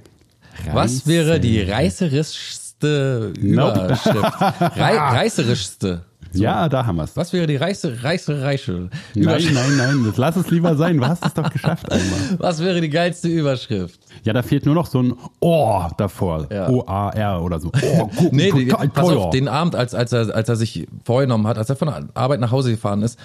Was 0.72 1.06
wäre 1.06 1.40
die 1.40 1.60
reißerischste 1.62 3.32
Überschrift? 3.38 4.40
Rei 4.40 4.96
reißerischste. 4.96 6.04
Ja, 6.32 6.68
da 6.68 6.86
haben 6.86 6.96
wir's. 6.96 7.16
Was 7.16 7.32
wäre 7.32 7.46
die 7.48 7.56
reiße, 7.56 8.04
reiße, 8.04 8.42
reiche 8.42 8.72
Nein, 8.72 8.90
Überschrift? 9.14 9.54
nein, 9.54 9.76
nein, 9.76 10.04
das 10.06 10.16
lass 10.16 10.36
es 10.36 10.48
lieber 10.50 10.76
sein. 10.76 10.96
Du 10.98 11.06
hast 11.06 11.24
es 11.26 11.34
doch 11.34 11.50
geschafft 11.50 11.90
einmal. 11.92 12.20
Was 12.38 12.62
wäre 12.62 12.80
die 12.80 12.88
geilste 12.90 13.26
Überschrift? 13.28 13.98
Ja, 14.22 14.32
da 14.32 14.42
fehlt 14.42 14.64
nur 14.64 14.76
noch 14.76 14.86
so 14.86 15.02
ein 15.02 15.14
Ohr 15.40 15.90
davor. 15.96 16.46
Ja. 16.52 16.68
O-A-R 16.68 17.42
oder 17.42 17.58
so. 17.58 17.72
Oh, 17.82 18.08
Nee, 18.30 18.52
die, 18.52 18.66
pass 18.66 19.08
auf, 19.08 19.30
den 19.30 19.48
Abend, 19.48 19.74
als, 19.74 19.92
als, 19.94 20.12
er, 20.12 20.32
als 20.34 20.48
er 20.48 20.56
sich 20.56 20.86
vorgenommen 21.04 21.46
hat, 21.48 21.58
als 21.58 21.68
er 21.68 21.76
von 21.76 21.88
der 21.88 22.08
Arbeit 22.14 22.38
nach 22.38 22.52
Hause 22.52 22.70
gefahren 22.70 23.02
ist, 23.02 23.18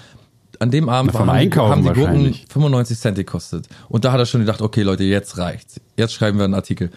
an 0.60 0.72
dem 0.72 0.90
Abend 0.90 1.12
Na, 1.14 1.20
haben, 1.20 1.28
die, 1.28 1.34
haben 1.34 1.42
die 1.44 1.50
Gurken 1.50 1.86
wahrscheinlich. 1.86 2.46
95 2.50 2.98
Cent 2.98 3.18
gekostet. 3.18 3.68
Und 3.90 4.06
da 4.06 4.14
hat 4.14 4.20
er 4.20 4.26
schon 4.26 4.42
gedacht, 4.42 4.62
okay 4.62 4.82
Leute, 4.84 5.04
jetzt 5.04 5.38
reicht's. 5.38 5.80
Jetzt 5.98 6.14
schreiben 6.14 6.38
wir 6.38 6.46
einen 6.46 6.54
Artikel. 6.54 6.90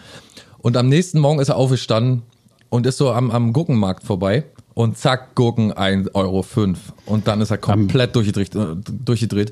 Und 0.61 0.77
am 0.77 0.89
nächsten 0.89 1.19
Morgen 1.19 1.39
ist 1.39 1.49
er 1.49 1.55
aufgestanden 1.57 2.23
und 2.69 2.85
ist 2.85 2.97
so 2.97 3.11
am, 3.11 3.31
am 3.31 3.53
Gurkenmarkt 3.53 4.03
vorbei. 4.03 4.45
Und 4.73 4.97
zack, 4.97 5.35
Gurken 5.35 5.73
1,05 5.73 6.13
Euro. 6.15 6.45
Und 7.05 7.27
dann 7.27 7.41
ist 7.41 7.51
er 7.51 7.57
komplett 7.57 8.15
durchgedreht, 8.15 8.55
äh, 8.55 8.75
durchgedreht 8.77 9.51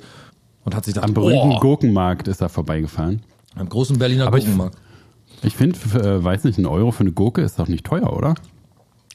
und 0.63 0.76
hat 0.76 0.86
sich 0.86 0.93
gedacht, 0.93 1.08
Am 1.10 1.13
berühmten 1.13 1.54
oh, 1.56 1.60
Gurkenmarkt 1.60 2.28
ist 2.28 2.41
er 2.41 2.50
vorbeigefahren. 2.50 3.22
am 3.56 3.67
großen 3.67 3.98
Berliner 3.98 4.28
Aber 4.28 4.38
ich- 4.38 4.46
Gurkenmarkt. 4.46 4.78
Ich 5.43 5.56
finde, 5.56 5.78
äh, 6.00 6.24
weiß 6.24 6.46
nicht, 6.46 6.58
ein 6.58 6.65
Euro 6.65 6.91
für 6.91 7.02
eine 7.02 7.12
Gurke 7.12 7.41
ist 7.41 7.60
doch 7.60 7.67
nicht 7.67 7.86
teuer, 7.86 8.12
oder? 8.12 8.36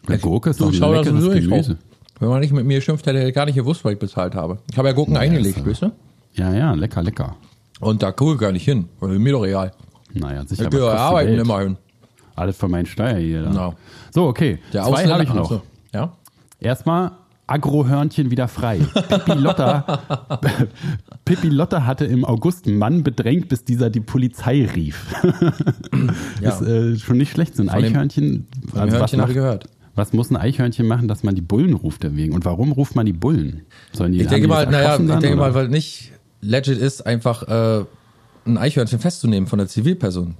Eine 0.07 0.19
Gurke 0.19 0.51
ist 0.51 0.61
doch 0.61 0.69
ein 0.69 0.73
leckeres. 0.73 1.35
Gemüse. 1.35 1.79
Wenn 2.21 2.29
man 2.29 2.41
nicht 2.41 2.53
mit 2.53 2.65
mir 2.65 2.77
geschimpft 2.77 3.07
hätte, 3.07 3.27
ich 3.27 3.35
gar 3.35 3.47
nicht 3.47 3.57
gewusst, 3.57 3.85
was 3.85 3.93
ich 3.93 3.99
bezahlt 3.99 4.35
habe. 4.35 4.59
Ich 4.71 4.79
habe 4.79 4.89
ja 4.89 4.95
Gurken 4.95 5.17
eingelegt, 5.17 5.59
ist, 5.59 5.67
weißt 5.67 5.83
du? 5.83 5.93
Ja, 6.35 6.55
ja, 6.55 6.73
lecker, 6.75 7.03
lecker. 7.03 7.37
Und 7.81 8.03
da 8.03 8.13
gucke 8.13 8.35
ich 8.35 8.39
gar 8.39 8.53
nicht 8.53 8.65
hin. 8.65 8.89
Weil 9.01 9.19
mir 9.19 9.33
doch 9.33 9.43
real. 9.43 9.73
Naja, 10.15 10.45
sicher. 10.47 10.65
Ich 10.65 10.71
gehe 10.71 10.81
ja 10.81 10.95
arbeiten 10.95 11.39
immerhin. 11.39 11.77
Alles 12.35 12.57
für 12.57 12.69
meinen 12.69 12.87
Steuer 12.87 13.17
hier. 13.17 13.43
Genau. 13.43 13.75
So, 14.11 14.27
okay. 14.27 14.59
Der 14.73 14.85
Zwei 14.85 15.07
habe 15.07 15.25
ich 15.25 15.33
noch. 15.33 15.51
Achso. 15.51 15.63
Ja? 15.93 16.13
Erstmal 16.61 17.13
Agrohörnchen 17.47 18.31
wieder 18.31 18.49
frei. 18.49 18.79
Pippi 18.79 19.33
Lotta, 19.33 20.01
Pippi 21.25 21.49
Lotta 21.49 21.85
hatte 21.85 22.07
im 22.07 22.25
August 22.25 22.67
einen 22.67 22.79
Mann 22.79 23.03
bedrängt, 23.03 23.49
bis 23.49 23.65
dieser 23.65 23.91
die 23.91 24.01
Polizei 24.01 24.67
rief. 24.75 25.15
Ja. 26.41 26.51
Ist 26.51 26.63
äh, 26.63 26.97
schon 26.99 27.19
nicht 27.19 27.31
schlecht. 27.31 27.55
So 27.55 27.63
ein 27.63 27.69
Eichhörnchen. 27.69 28.49
Von 28.69 28.81
also 28.81 28.97
dem 28.97 29.01
was, 29.01 29.13
Hörnchen 29.13 29.21
habe 29.21 29.31
ich 29.31 29.37
gehört. 29.37 29.69
was 29.95 30.13
muss 30.13 30.31
ein 30.31 30.37
Eichhörnchen 30.37 30.89
machen, 30.89 31.07
dass 31.07 31.23
man 31.23 31.37
die 31.37 31.41
Bullen 31.41 31.75
ruft 31.75 32.03
deswegen? 32.03 32.33
Und 32.35 32.45
warum 32.45 32.73
ruft 32.73 32.97
man 32.97 33.07
die 33.07 33.13
Bullen? 33.13 33.63
Sollen 33.93 34.13
die, 34.13 34.23
Ich 34.23 34.27
denke 34.27 34.43
die 34.43 34.49
mal, 34.49 34.67
naja, 34.67 34.97
ich 34.99 35.07
denke 35.21 35.37
mal, 35.37 35.55
weil 35.55 35.69
nicht 35.69 36.11
legit 36.41 36.79
ist, 36.79 37.07
einfach 37.07 37.45
äh, 37.45 37.85
ein 38.45 38.59
Eichhörnchen 38.59 38.99
festzunehmen 38.99 39.47
von 39.47 39.59
der 39.59 39.69
Zivilperson. 39.69 40.35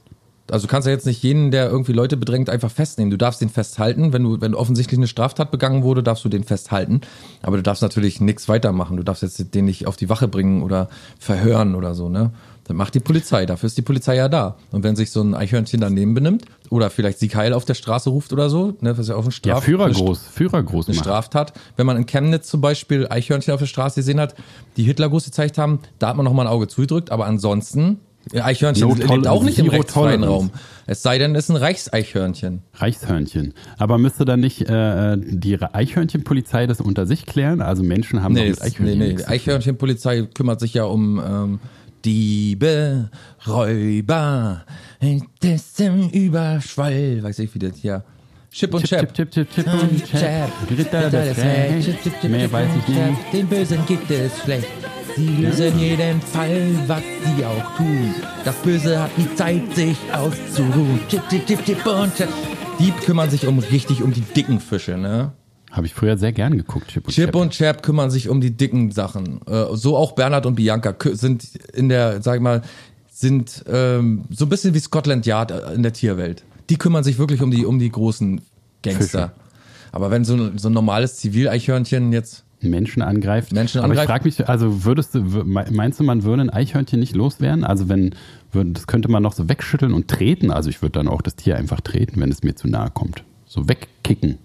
Also 0.51 0.67
du 0.67 0.71
kannst 0.71 0.87
ja 0.87 0.93
jetzt 0.93 1.07
nicht 1.07 1.23
jeden, 1.23 1.51
der 1.51 1.71
irgendwie 1.71 1.93
Leute 1.93 2.17
bedrängt, 2.17 2.51
einfach 2.51 2.71
festnehmen. 2.71 3.11
Du 3.11 3.17
darfst 3.17 3.41
den 3.41 3.49
festhalten. 3.49 4.13
Wenn 4.13 4.23
du, 4.23 4.41
wenn 4.41 4.55
offensichtlich 4.55 4.99
eine 4.99 5.07
Straftat 5.07 5.51
begangen 5.51 5.83
wurde, 5.83 6.03
darfst 6.03 6.25
du 6.25 6.29
den 6.29 6.45
festhalten. 6.45 7.01
Aber 7.43 7.57
du 7.57 7.63
darfst 7.63 7.83
natürlich 7.83 8.21
nichts 8.21 8.49
weitermachen. 8.49 8.97
Du 8.97 9.03
darfst 9.03 9.23
jetzt 9.23 9.55
den 9.55 9.65
nicht 9.65 9.87
auf 9.87 9.97
die 9.97 10.09
Wache 10.09 10.29
bringen 10.29 10.63
oder 10.63 10.89
verhören 11.19 11.75
oder 11.75 11.95
so, 11.95 12.09
ne? 12.09 12.33
Das 12.65 12.77
macht 12.77 12.95
die 12.95 13.01
Polizei. 13.01 13.45
Dafür 13.45 13.67
ist 13.67 13.77
die 13.77 13.83
Polizei 13.83 14.17
ja 14.17 14.29
da. 14.29 14.57
Und 14.71 14.85
wenn 14.85 14.95
sich 14.95 15.11
so 15.11 15.21
ein 15.21 15.35
Eichhörnchen 15.35 15.81
daneben 15.81 16.15
benimmt 16.15 16.45
oder 16.71 16.91
vielleicht 16.91 17.19
Sieg 17.19 17.35
Heil 17.35 17.55
auf 17.55 17.65
der 17.65 17.75
Straße 17.75 18.11
ruft 18.11 18.33
oder 18.33 18.49
so, 18.51 18.77
ne, 18.81 18.91
das 18.91 19.01
ist 19.01 19.09
ja 19.09 19.17
auch 19.17 19.25
ein 19.25 19.27
ja, 19.27 19.33
Straf 19.33 19.65
Führer 19.65 19.91
groß, 19.91 20.23
Führer 20.33 20.63
groß 20.63 20.89
eine. 20.89 20.97
Straftat. 20.97 21.53
Wenn 21.77 21.87
man 21.87 21.97
in 21.97 22.07
Chemnitz 22.07 22.49
zum 22.49 22.61
Beispiel 22.61 23.09
Eichhörnchen 23.09 23.53
auf 23.53 23.61
der 23.61 23.67
Straße 23.67 24.01
gesehen 24.01 24.21
hat, 24.21 24.37
die 24.77 24.85
Hitlergruß 24.85 25.25
gezeigt 25.25 25.59
haben, 25.59 25.81
da 25.99 26.09
hat 26.09 26.17
man 26.17 26.25
noch 26.25 26.33
mal 26.33 26.43
ein 26.43 26.53
Auge 26.53 26.69
zugedrückt, 26.69 27.11
aber 27.11 27.27
ansonsten, 27.27 27.99
ja, 28.33 28.45
Eichhörnchen 28.45 28.89
No 28.89 28.95
lebt 28.95 29.27
auch 29.27 29.43
nicht 29.43 29.59
im 29.59 29.69
rechtsfreien. 29.69 30.23
Raum. 30.25 30.51
Es 30.87 31.03
sei 31.03 31.19
denn, 31.19 31.35
es 31.35 31.45
ist 31.45 31.51
ein 31.51 31.57
Reichseichhörnchen. 31.57 32.63
Reichshörnchen. 32.75 33.55
Aber 33.79 33.99
müsste 33.99 34.25
dann 34.25 34.41
nicht 34.41 34.63
äh, 34.69 35.17
die 35.19 35.61
Eichhörnchenpolizei 35.61 36.67
das 36.67 36.81
unter 36.81 37.07
sich 37.07 37.27
klären? 37.27 37.61
Also 37.61 37.83
Menschen 37.83 38.23
haben 38.23 38.33
Nee, 38.35 38.51
mit 38.51 38.59
nee, 38.61 38.65
Eichhörnchen 38.67 38.99
nee. 38.99 39.15
tun. 39.15 39.25
Eichhörnchenpolizei 39.27 40.23
kümmert 40.35 40.61
sich 40.61 40.75
ja 40.75 40.85
um 40.85 41.21
ähm, 41.25 41.61
Diebe, 42.05 43.11
Räuber, 43.47 44.65
dessen 45.43 46.11
Überschwall, 46.11 47.23
weiß 47.23 47.39
ich 47.41 47.55
wie 47.55 47.59
das 47.61 47.77
hier. 47.77 48.05
Chip 48.53 48.75
und 48.75 48.85
Chap. 48.85 49.15
Chip, 49.15 49.31
Chip, 49.31 49.31
Chip, 49.31 49.65
Chip 49.65 49.67
und 49.67 50.05
Chap. 50.05 50.51
Ritter 50.71 51.11
des 51.11 51.39
Rechts. 51.39 52.23
Mehr 52.29 52.53
weiß 52.53 52.69
ich 52.77 52.89
nicht. 52.89 53.33
Den 53.33 53.47
Bösen 53.47 53.79
geht 53.87 54.11
es 54.11 54.39
schlecht. 54.41 54.69
Sie 55.17 55.27
lösen 55.27 55.79
jeden 55.79 56.21
Fall, 56.21 56.75
was 56.87 57.03
sie 57.03 57.45
auch 57.45 57.77
tun. 57.77 58.15
Das 58.45 58.55
Böse 58.57 59.03
hat 59.03 59.11
die 59.17 59.35
Zeit, 59.35 59.75
sich 59.75 59.97
auszuruhen. 60.13 61.01
Chip, 61.09 61.23
chip, 61.31 61.47
chip, 61.47 61.65
chip 61.65 61.87
und 61.87 62.15
Chap. 62.15 62.29
Die 62.79 62.91
kümmern 62.91 63.31
sich 63.31 63.47
um 63.47 63.59
richtig 63.59 64.03
um 64.03 64.13
die 64.13 64.21
dicken 64.21 64.61
Fische, 64.61 64.99
ne? 64.99 65.33
Habe 65.71 65.87
ich 65.87 65.95
früher 65.95 66.19
sehr 66.19 66.33
gern 66.33 66.55
geguckt, 66.55 66.89
Chip 66.89 67.07
und 67.07 67.15
Chip 67.15 67.27
Chap. 67.27 67.35
und 67.37 67.53
Chap 67.53 67.83
kümmern 67.83 68.11
sich 68.11 68.29
um 68.29 68.43
die 68.43 68.51
dicken 68.51 68.91
Sachen. 68.91 69.41
Äh, 69.47 69.65
so 69.73 69.97
auch 69.97 70.13
Bernhard 70.13 70.45
und 70.45 70.57
Bianca 70.57 70.95
sind 71.13 71.47
in 71.73 71.89
der, 71.89 72.21
sag 72.21 72.37
ich 72.37 72.43
mal, 72.43 72.61
sind 73.11 73.65
ähm, 73.67 74.25
so 74.31 74.45
ein 74.45 74.49
bisschen 74.51 74.75
wie 74.75 74.81
Scotland 74.81 75.25
Yard 75.25 75.51
äh, 75.53 75.73
in 75.75 75.83
der 75.83 75.95
Tierwelt. 75.95 76.45
Die 76.71 76.77
kümmern 76.77 77.05
sich 77.05 77.19
wirklich 77.19 77.43
um 77.43 77.51
die, 77.51 77.65
um 77.67 77.79
die 77.79 77.91
großen 77.91 78.41
Gangster. 78.83 79.29
Fische. 79.29 79.33
Aber 79.93 80.11
wenn 80.11 80.25
so, 80.25 80.35
ein- 80.35 80.59
so 80.59 80.69
ein 80.69 80.73
normales 80.73 81.17
Zivileichhörnchen 81.17 82.13
jetzt, 82.13 82.45
Menschen 82.61 83.03
angreift. 83.03 83.53
Menschen 83.53 83.81
Aber 83.81 83.93
ich 83.93 83.99
angreift. 84.01 84.09
frage 84.09 84.25
mich, 84.25 84.49
also 84.49 84.85
würdest 84.85 85.15
du, 85.17 85.21
meinst 85.45 85.99
du, 85.99 86.05
man 86.05 86.23
würde 86.23 86.43
ein 86.43 86.51
Eichhörnchen 86.51 87.01
nicht 87.01 87.17
loswerden? 87.17 87.65
Also 87.65 87.89
wenn, 87.89 88.15
das 88.53 88.87
könnte 88.87 89.11
man 89.11 89.21
noch 89.23 89.33
so 89.33 89.49
wegschütteln 89.49 89.93
und 89.93 90.07
treten. 90.07 90.53
Also 90.53 90.71
ich 90.71 90.81
würde 90.81 90.93
dann 90.93 91.09
auch 91.09 91.23
das 91.23 91.35
Tier 91.35 91.57
einfach 91.57 91.81
treten, 91.81 92.21
wenn 92.21 92.31
es 92.31 92.45
mir 92.45 92.55
zu 92.55 92.69
nahe 92.69 92.91
kommt. 92.91 93.25
So 93.47 93.69
wegkicken. 93.69 94.39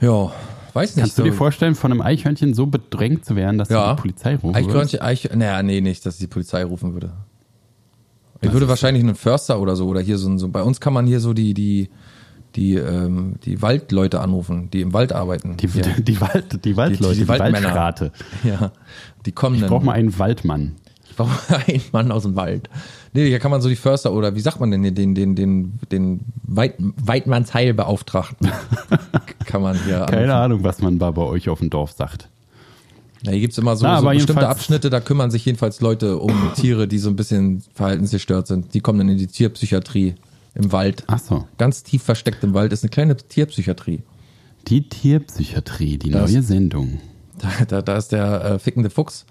ja, 0.00 0.32
weiß 0.72 0.94
nicht. 0.96 1.02
Kannst 1.02 1.18
du 1.18 1.24
dir 1.24 1.32
vorstellen, 1.32 1.74
von 1.74 1.90
einem 1.90 2.00
Eichhörnchen 2.00 2.54
so 2.54 2.66
bedrängt 2.66 3.24
zu 3.24 3.34
werden, 3.36 3.58
dass 3.58 3.68
du 3.68 3.74
ja, 3.74 3.94
die 3.94 4.00
Polizei 4.00 4.36
rufen 4.36 4.54
würdest? 4.54 4.68
Eichhörnchen, 4.68 5.00
Eich, 5.02 5.28
naja, 5.34 5.62
nee, 5.64 5.80
nicht, 5.80 6.06
dass 6.06 6.14
ich 6.14 6.20
die 6.20 6.26
Polizei 6.28 6.62
rufen 6.64 6.94
würde. 6.94 7.12
Ich 8.42 8.52
würde 8.52 8.68
wahrscheinlich 8.68 9.02
einen 9.02 9.14
Förster 9.14 9.60
oder 9.60 9.76
so, 9.76 9.86
oder 9.86 10.00
hier 10.00 10.18
so, 10.18 10.28
ein- 10.28 10.38
so, 10.38 10.48
bei 10.48 10.62
uns 10.62 10.80
kann 10.80 10.92
man 10.92 11.06
hier 11.06 11.20
so 11.20 11.32
die, 11.32 11.54
die, 11.54 11.88
die, 12.56 12.74
ähm, 12.74 13.36
die 13.44 13.62
Waldleute 13.62 14.20
anrufen, 14.20 14.68
die 14.70 14.80
im 14.80 14.92
Wald 14.92 15.12
arbeiten. 15.12 15.56
Die, 15.56 15.66
ja. 15.66 15.82
die, 15.98 16.20
Wald, 16.20 16.64
die 16.64 16.76
Waldleute, 16.76 17.14
die, 17.14 17.20
die 17.20 17.28
Waldmänner. 17.28 17.68
Waldschrate. 17.68 18.12
ja, 18.44 18.72
die 19.24 19.32
kommen 19.32 19.56
Ich 19.56 19.66
brauche 19.66 19.84
mal 19.84 19.92
einen 19.92 20.18
Waldmann. 20.18 20.76
Ich 21.08 21.16
brauche 21.16 21.30
einen 21.68 21.82
Mann 21.92 22.10
aus 22.10 22.22
dem 22.24 22.36
Wald. 22.36 22.68
Nee, 23.12 23.28
hier 23.28 23.38
kann 23.38 23.50
man 23.50 23.60
so 23.60 23.68
die 23.68 23.76
Förster 23.76 24.12
oder 24.12 24.34
wie 24.34 24.40
sagt 24.40 24.58
man 24.60 24.70
denn 24.70 24.82
hier, 24.82 24.92
den, 24.92 25.14
den, 25.14 25.36
den, 25.36 25.78
den 25.90 26.20
Weit, 26.42 26.74
Weidmannsheilbeauftragten. 26.78 28.50
kann 29.46 29.62
man 29.62 29.76
hier 29.84 30.06
Keine 30.08 30.34
Ahnung, 30.34 30.64
was 30.64 30.80
man 30.80 30.98
da 30.98 31.10
bei 31.10 31.22
euch 31.22 31.48
auf 31.48 31.58
dem 31.58 31.70
Dorf 31.70 31.92
sagt. 31.92 32.28
Ja, 33.24 33.30
hier 33.32 33.40
gibt's 33.40 33.58
immer 33.58 33.76
so, 33.76 33.84
Na, 33.86 34.00
so 34.00 34.08
bestimmte 34.08 34.48
Abschnitte, 34.48 34.90
da 34.90 35.00
kümmern 35.00 35.30
sich 35.30 35.44
jedenfalls 35.44 35.80
Leute 35.80 36.18
um 36.18 36.32
Tiere, 36.56 36.88
die 36.88 36.98
so 36.98 37.08
ein 37.08 37.16
bisschen 37.16 37.62
verhaltensgestört 37.74 38.46
sind. 38.48 38.74
Die 38.74 38.80
kommen 38.80 38.98
dann 38.98 39.08
in 39.08 39.18
die 39.18 39.28
Tierpsychiatrie 39.28 40.14
im 40.54 40.72
Wald. 40.72 41.04
Ach 41.06 41.18
so. 41.18 41.46
Ganz 41.56 41.82
tief 41.84 42.02
versteckt 42.02 42.42
im 42.42 42.52
Wald 42.54 42.72
ist 42.72 42.82
eine 42.82 42.90
kleine 42.90 43.16
Tierpsychiatrie. 43.16 44.02
Die 44.68 44.88
Tierpsychiatrie, 44.88 45.98
die 45.98 46.10
Das- 46.10 46.30
neue 46.32 46.42
Sendung. 46.42 46.98
Da, 47.38 47.64
da, 47.66 47.82
da 47.82 47.96
ist 47.96 48.12
der 48.12 48.44
äh, 48.44 48.58
fickende 48.58 48.90
Fuchs. 48.90 49.24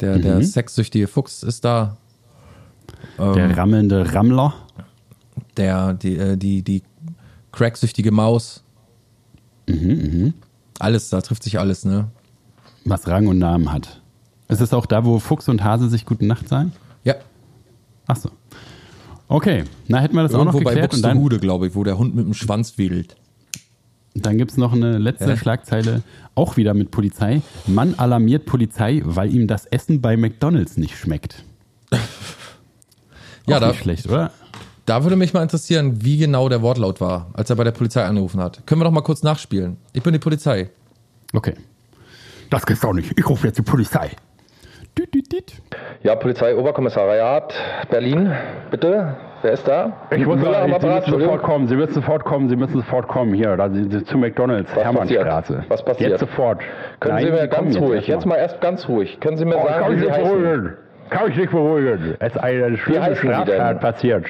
Der, 0.00 0.18
der 0.18 0.42
sexsüchtige 0.44 1.06
Fuchs 1.08 1.42
ist 1.42 1.64
da. 1.64 1.96
Ähm. 3.18 3.34
Der 3.34 3.56
rammelnde 3.56 4.14
Rammler. 4.14 4.54
Der, 5.56 5.92
die, 5.94 6.16
äh, 6.16 6.36
die, 6.36 6.62
die 6.62 6.82
cracksüchtige 7.52 8.10
Maus. 8.12 8.62
Alles, 10.78 11.10
da 11.10 11.20
trifft 11.20 11.42
sich 11.42 11.58
alles, 11.58 11.84
ne? 11.84 12.08
Was 12.88 13.06
Rang 13.08 13.26
und 13.26 13.38
Namen 13.38 13.72
hat. 13.72 14.00
Ist 14.48 14.60
es 14.60 14.72
auch 14.72 14.86
da, 14.86 15.04
wo 15.04 15.18
Fuchs 15.18 15.48
und 15.48 15.62
Hase 15.62 15.88
sich 15.88 16.06
Gute 16.06 16.24
Nacht 16.26 16.48
sagen? 16.48 16.72
Ja. 17.04 17.14
Ach 18.06 18.16
so. 18.16 18.30
Okay, 19.28 19.64
na 19.88 19.98
hätten 19.98 20.14
wir 20.14 20.22
das 20.22 20.32
auch 20.34 20.38
noch 20.44 20.54
Irgendwo 20.54 20.64
bei 20.64 20.70
geklärt. 20.70 20.94
Und 20.94 21.02
dann, 21.02 21.18
Buxtehude, 21.18 21.38
glaube 21.38 21.66
ich, 21.66 21.74
wo 21.74 21.84
der 21.84 21.98
Hund 21.98 22.14
mit 22.14 22.24
dem 22.24 22.34
Schwanz 22.34 22.78
wedelt. 22.78 23.16
dann 24.14 24.38
gibt 24.38 24.50
es 24.52 24.56
noch 24.56 24.72
eine 24.72 24.98
letzte 24.98 25.28
Ja. 25.28 25.36
Schlagzeile, 25.36 26.02
auch 26.34 26.56
wieder 26.56 26.72
mit 26.74 26.90
Polizei. 26.90 27.42
Mann 27.66 27.94
alarmiert 27.98 28.46
Polizei, 28.46 29.02
weil 29.04 29.32
ihm 29.34 29.46
das 29.46 29.66
Essen 29.66 30.00
bei 30.00 30.16
McDonalds 30.16 30.76
nicht 30.78 30.96
schmeckt. 30.96 31.44
Ja, 33.46 33.56
auch 33.56 33.60
da, 33.60 33.68
nicht 33.68 33.80
schlecht, 33.80 34.06
oder? 34.08 34.32
da 34.86 35.02
würde 35.04 35.16
mich 35.16 35.34
mal 35.34 35.42
interessieren, 35.42 36.02
wie 36.02 36.16
genau 36.16 36.48
der 36.48 36.62
Wortlaut 36.62 37.00
war, 37.00 37.28
als 37.34 37.50
er 37.50 37.56
bei 37.56 37.64
der 37.64 37.72
Polizei 37.72 38.04
angerufen 38.04 38.40
hat. 38.40 38.66
Können 38.66 38.80
wir 38.80 38.84
doch 38.86 38.90
mal 38.92 39.02
kurz 39.02 39.22
nachspielen. 39.22 39.76
Ich 39.92 40.02
bin 40.02 40.14
die 40.14 40.18
Polizei. 40.18 40.70
Okay. 41.34 41.54
Das 42.50 42.64
geht's 42.66 42.84
auch 42.84 42.92
nicht. 42.94 43.18
Ich 43.18 43.28
rufe 43.28 43.46
jetzt 43.46 43.58
die 43.58 43.62
Polizei. 43.62 44.10
Ja, 46.02 46.16
Polizei, 46.16 46.56
Oberkommissariat 46.56 47.54
Berlin, 47.88 48.32
bitte. 48.70 49.14
Wer 49.42 49.52
ist 49.52 49.68
da? 49.68 49.92
Ich 50.10 50.26
muss 50.26 50.38
Müller 50.40 50.62
am 50.62 50.70
sagen, 50.70 50.80
Sie 50.80 50.86
Apparat, 50.88 51.06
müssen 51.06 51.20
sofort 51.20 51.42
kommen, 51.44 51.68
Sie 51.68 51.76
müssen 51.76 51.94
sofort 51.94 52.24
kommen, 52.24 52.48
Sie 52.48 52.56
müssen 52.56 52.74
sofort 52.78 53.06
kommen. 53.06 53.32
Hier, 53.34 53.56
da 53.56 53.70
sind 53.70 53.92
Sie 53.92 54.02
zu 54.02 54.18
McDonalds, 54.18 54.74
Was 54.74 54.82
Hermannstraße. 54.82 55.24
passiert? 55.54 55.70
Was 55.70 55.84
passiert? 55.84 56.10
Jetzt 56.10 56.20
sofort. 56.20 56.60
Können 56.98 57.14
Nein, 57.14 57.24
Sie 57.26 57.30
mir 57.30 57.46
ganz 57.46 57.76
ruhig, 57.78 58.00
jetzt 58.00 58.08
erstmal. 58.08 58.38
mal 58.38 58.42
erst 58.42 58.60
ganz 58.60 58.88
ruhig. 58.88 59.20
Können 59.20 59.36
Sie 59.36 59.44
mir 59.44 59.56
Oh, 59.56 59.68
sagen, 59.68 59.78
kann 59.80 59.90
wie 59.90 59.94
ich 59.94 60.00
Sie 60.00 60.06
nicht 60.06 60.16
heißen? 60.16 60.42
beruhigen. 60.42 60.76
Kann 61.10 61.30
ich 61.30 61.36
nicht 61.36 61.50
beruhigen. 61.52 62.16
Es 62.18 62.32
ist 62.34 62.38
eine 62.42 62.76
schlimme 62.76 63.14
Straftat 63.16 63.80
passiert. 63.80 64.26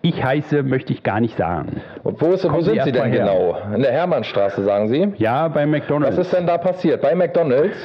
Ich 0.00 0.22
heiße, 0.22 0.62
möchte 0.62 0.92
ich 0.92 1.02
gar 1.02 1.20
nicht 1.20 1.36
sagen. 1.36 1.80
Und 2.04 2.20
wo, 2.20 2.26
ist, 2.32 2.44
wo 2.50 2.60
sind 2.60 2.76
Sie 2.78 2.84
Sie 2.84 2.92
denn 2.92 3.10
genau? 3.10 3.56
In 3.74 3.82
der 3.82 3.92
Hermannstraße, 3.92 4.62
sagen 4.62 4.88
Sie? 4.88 5.12
Ja, 5.16 5.48
bei 5.48 5.66
McDonalds. 5.66 6.16
Was 6.16 6.26
ist 6.26 6.32
denn 6.34 6.46
da 6.46 6.56
passiert? 6.56 7.02
Bei 7.02 7.14
McDonalds? 7.14 7.76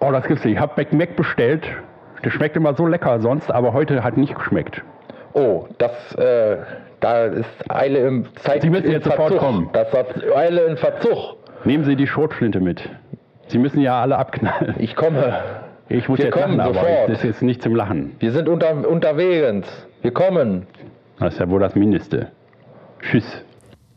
Oh, 0.00 0.12
das 0.12 0.26
gibt's 0.26 0.44
nicht. 0.44 0.54
Ich 0.54 0.60
habe 0.60 0.72
McMac 0.76 1.16
bestellt. 1.16 1.66
Der 2.24 2.30
schmeckt 2.30 2.56
immer 2.56 2.74
so 2.74 2.86
lecker 2.86 3.20
sonst, 3.20 3.50
aber 3.50 3.72
heute 3.72 4.02
hat 4.04 4.16
nicht 4.16 4.34
geschmeckt. 4.34 4.82
Oh, 5.32 5.66
das, 5.78 6.14
äh, 6.14 6.56
da 7.00 7.24
ist 7.26 7.50
Eile 7.68 7.98
im 7.98 8.26
Zeit 8.36 8.62
Sie 8.62 8.70
müssen 8.70 8.90
jetzt 8.90 9.04
sofort 9.04 9.36
kommen. 9.36 9.68
Das 9.72 9.88
ist 9.92 10.24
Eile 10.34 10.62
im 10.62 10.76
Verzug. 10.76 11.36
Nehmen 11.64 11.84
Sie 11.84 11.96
die 11.96 12.06
Schrotflinte 12.06 12.60
mit. 12.60 12.88
Sie 13.48 13.58
müssen 13.58 13.80
ja 13.80 14.00
alle 14.00 14.16
abknallen. 14.18 14.76
Ich 14.78 14.96
komme. 14.96 15.34
Ich 15.88 16.08
muss 16.08 16.18
Wir 16.18 16.26
jetzt 16.26 16.34
kommen 16.34 16.56
lachen, 16.56 16.70
aber 16.70 16.74
sofort. 16.80 17.08
das 17.10 17.18
ist 17.18 17.24
jetzt 17.24 17.42
nicht 17.42 17.62
zum 17.62 17.74
Lachen. 17.76 18.16
Wir 18.18 18.32
sind 18.32 18.48
unter, 18.48 18.88
unterwegs. 18.88 19.68
Wir 20.02 20.12
kommen. 20.12 20.66
Das 21.18 21.34
ist 21.34 21.40
ja 21.40 21.48
wohl 21.48 21.60
das 21.60 21.74
Mindeste. 21.74 22.30
Tschüss. 23.00 23.24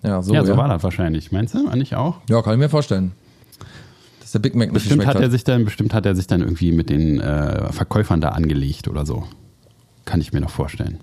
Ja, 0.02 0.22
so, 0.22 0.34
ja, 0.34 0.46
so 0.46 0.56
war 0.56 0.70
das 0.70 0.84
wahrscheinlich. 0.84 1.32
Meinst 1.32 1.54
du? 1.54 1.70
Nicht 1.76 1.96
auch? 1.96 2.18
Ja, 2.30 2.42
kann 2.42 2.54
ich 2.54 2.60
mir 2.60 2.70
vorstellen. 2.70 3.12
Dass 4.22 4.32
der 4.32 4.40
Big 4.40 4.56
Mac 4.56 4.68
nicht 4.68 4.74
Bestimmt 4.74 5.00
geschmeckt 5.00 5.16
hat 5.16 5.24
er 5.24 5.32
sich 5.32 5.44
dann, 5.44 5.66
bestimmt 5.66 5.94
hat 5.94 6.06
er 6.06 6.16
sich 6.16 6.28
dann 6.28 6.42
irgendwie 6.42 6.72
mit 6.72 6.90
den 6.90 7.20
äh, 7.20 7.72
Verkäufern 7.74 8.22
da 8.22 8.30
angelegt 8.30 8.88
oder 8.88 9.06
so. 9.06 9.24
Kann 10.06 10.22
ich 10.22 10.32
mir 10.32 10.40
noch 10.40 10.50
vorstellen. 10.50 11.00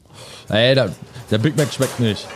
Ey, 0.49 0.75
der, 0.75 0.91
der 1.31 1.39
Big 1.39 1.57
Mac 1.57 1.73
schmeckt 1.73 2.01
nicht. 2.01 2.27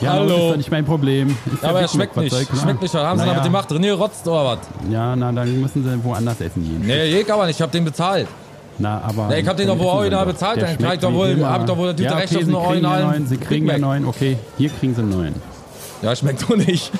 Ja, 0.00 0.12
Hallo. 0.12 0.26
Das 0.28 0.36
ist 0.36 0.50
doch 0.50 0.56
nicht 0.58 0.70
mein 0.70 0.84
Problem. 0.84 1.36
Ist 1.52 1.64
Aber 1.64 1.80
er 1.80 1.88
schmeckt 1.88 2.16
nicht. 2.16 2.32
machen? 2.32 2.58
Schmeckt 2.60 2.82
nicht. 2.82 2.94
Haben 2.94 3.18
sie 3.18 3.24
naja, 3.24 3.34
damit 3.34 3.44
gemacht? 3.44 3.70
Drin 3.70 3.82
gerotzt 3.82 4.28
oder 4.28 4.44
was? 4.44 4.58
Ja, 4.90 5.16
na, 5.16 5.32
dann 5.32 5.60
müssen 5.60 5.82
sie 5.82 6.04
woanders 6.04 6.40
essen 6.40 6.62
gehen. 6.64 6.82
Nee, 6.86 7.20
ich 7.20 7.32
aber 7.32 7.46
nicht. 7.46 7.56
Ich 7.56 7.62
hab 7.62 7.72
den 7.72 7.84
bezahlt. 7.84 8.28
Na, 8.78 9.00
aber. 9.02 9.28
Nee, 9.28 9.40
ich 9.40 9.48
hab 9.48 9.56
den 9.56 9.68
doch 9.68 9.78
wohl 9.78 9.86
original 9.86 10.26
bezahlt, 10.26 10.60
dann 10.60 10.70
ich 10.70 10.76
schmeckt 10.76 11.02
doch 11.02 11.12
wohl- 11.12 11.28
immer. 11.28 11.50
hab 11.50 11.60
ich 11.62 11.66
doch 11.66 11.76
wohl 11.78 11.94
die 11.94 12.02
ja, 12.02 12.12
Recht 12.14 12.26
okay, 12.32 12.36
auf 12.36 12.42
sie 12.42 12.46
einen 12.48 12.54
originalen 12.54 13.06
neuen. 13.08 13.26
Sie 13.26 13.36
kriegen 13.38 13.66
ja 13.66 13.78
neuen. 13.78 14.06
Okay, 14.06 14.36
hier 14.58 14.68
kriegen 14.70 14.94
sie 14.94 15.00
einen 15.02 15.10
neuen. 15.10 15.34
Ja, 16.02 16.14
schmeckt 16.14 16.42
doch 16.42 16.56
nicht. 16.56 16.92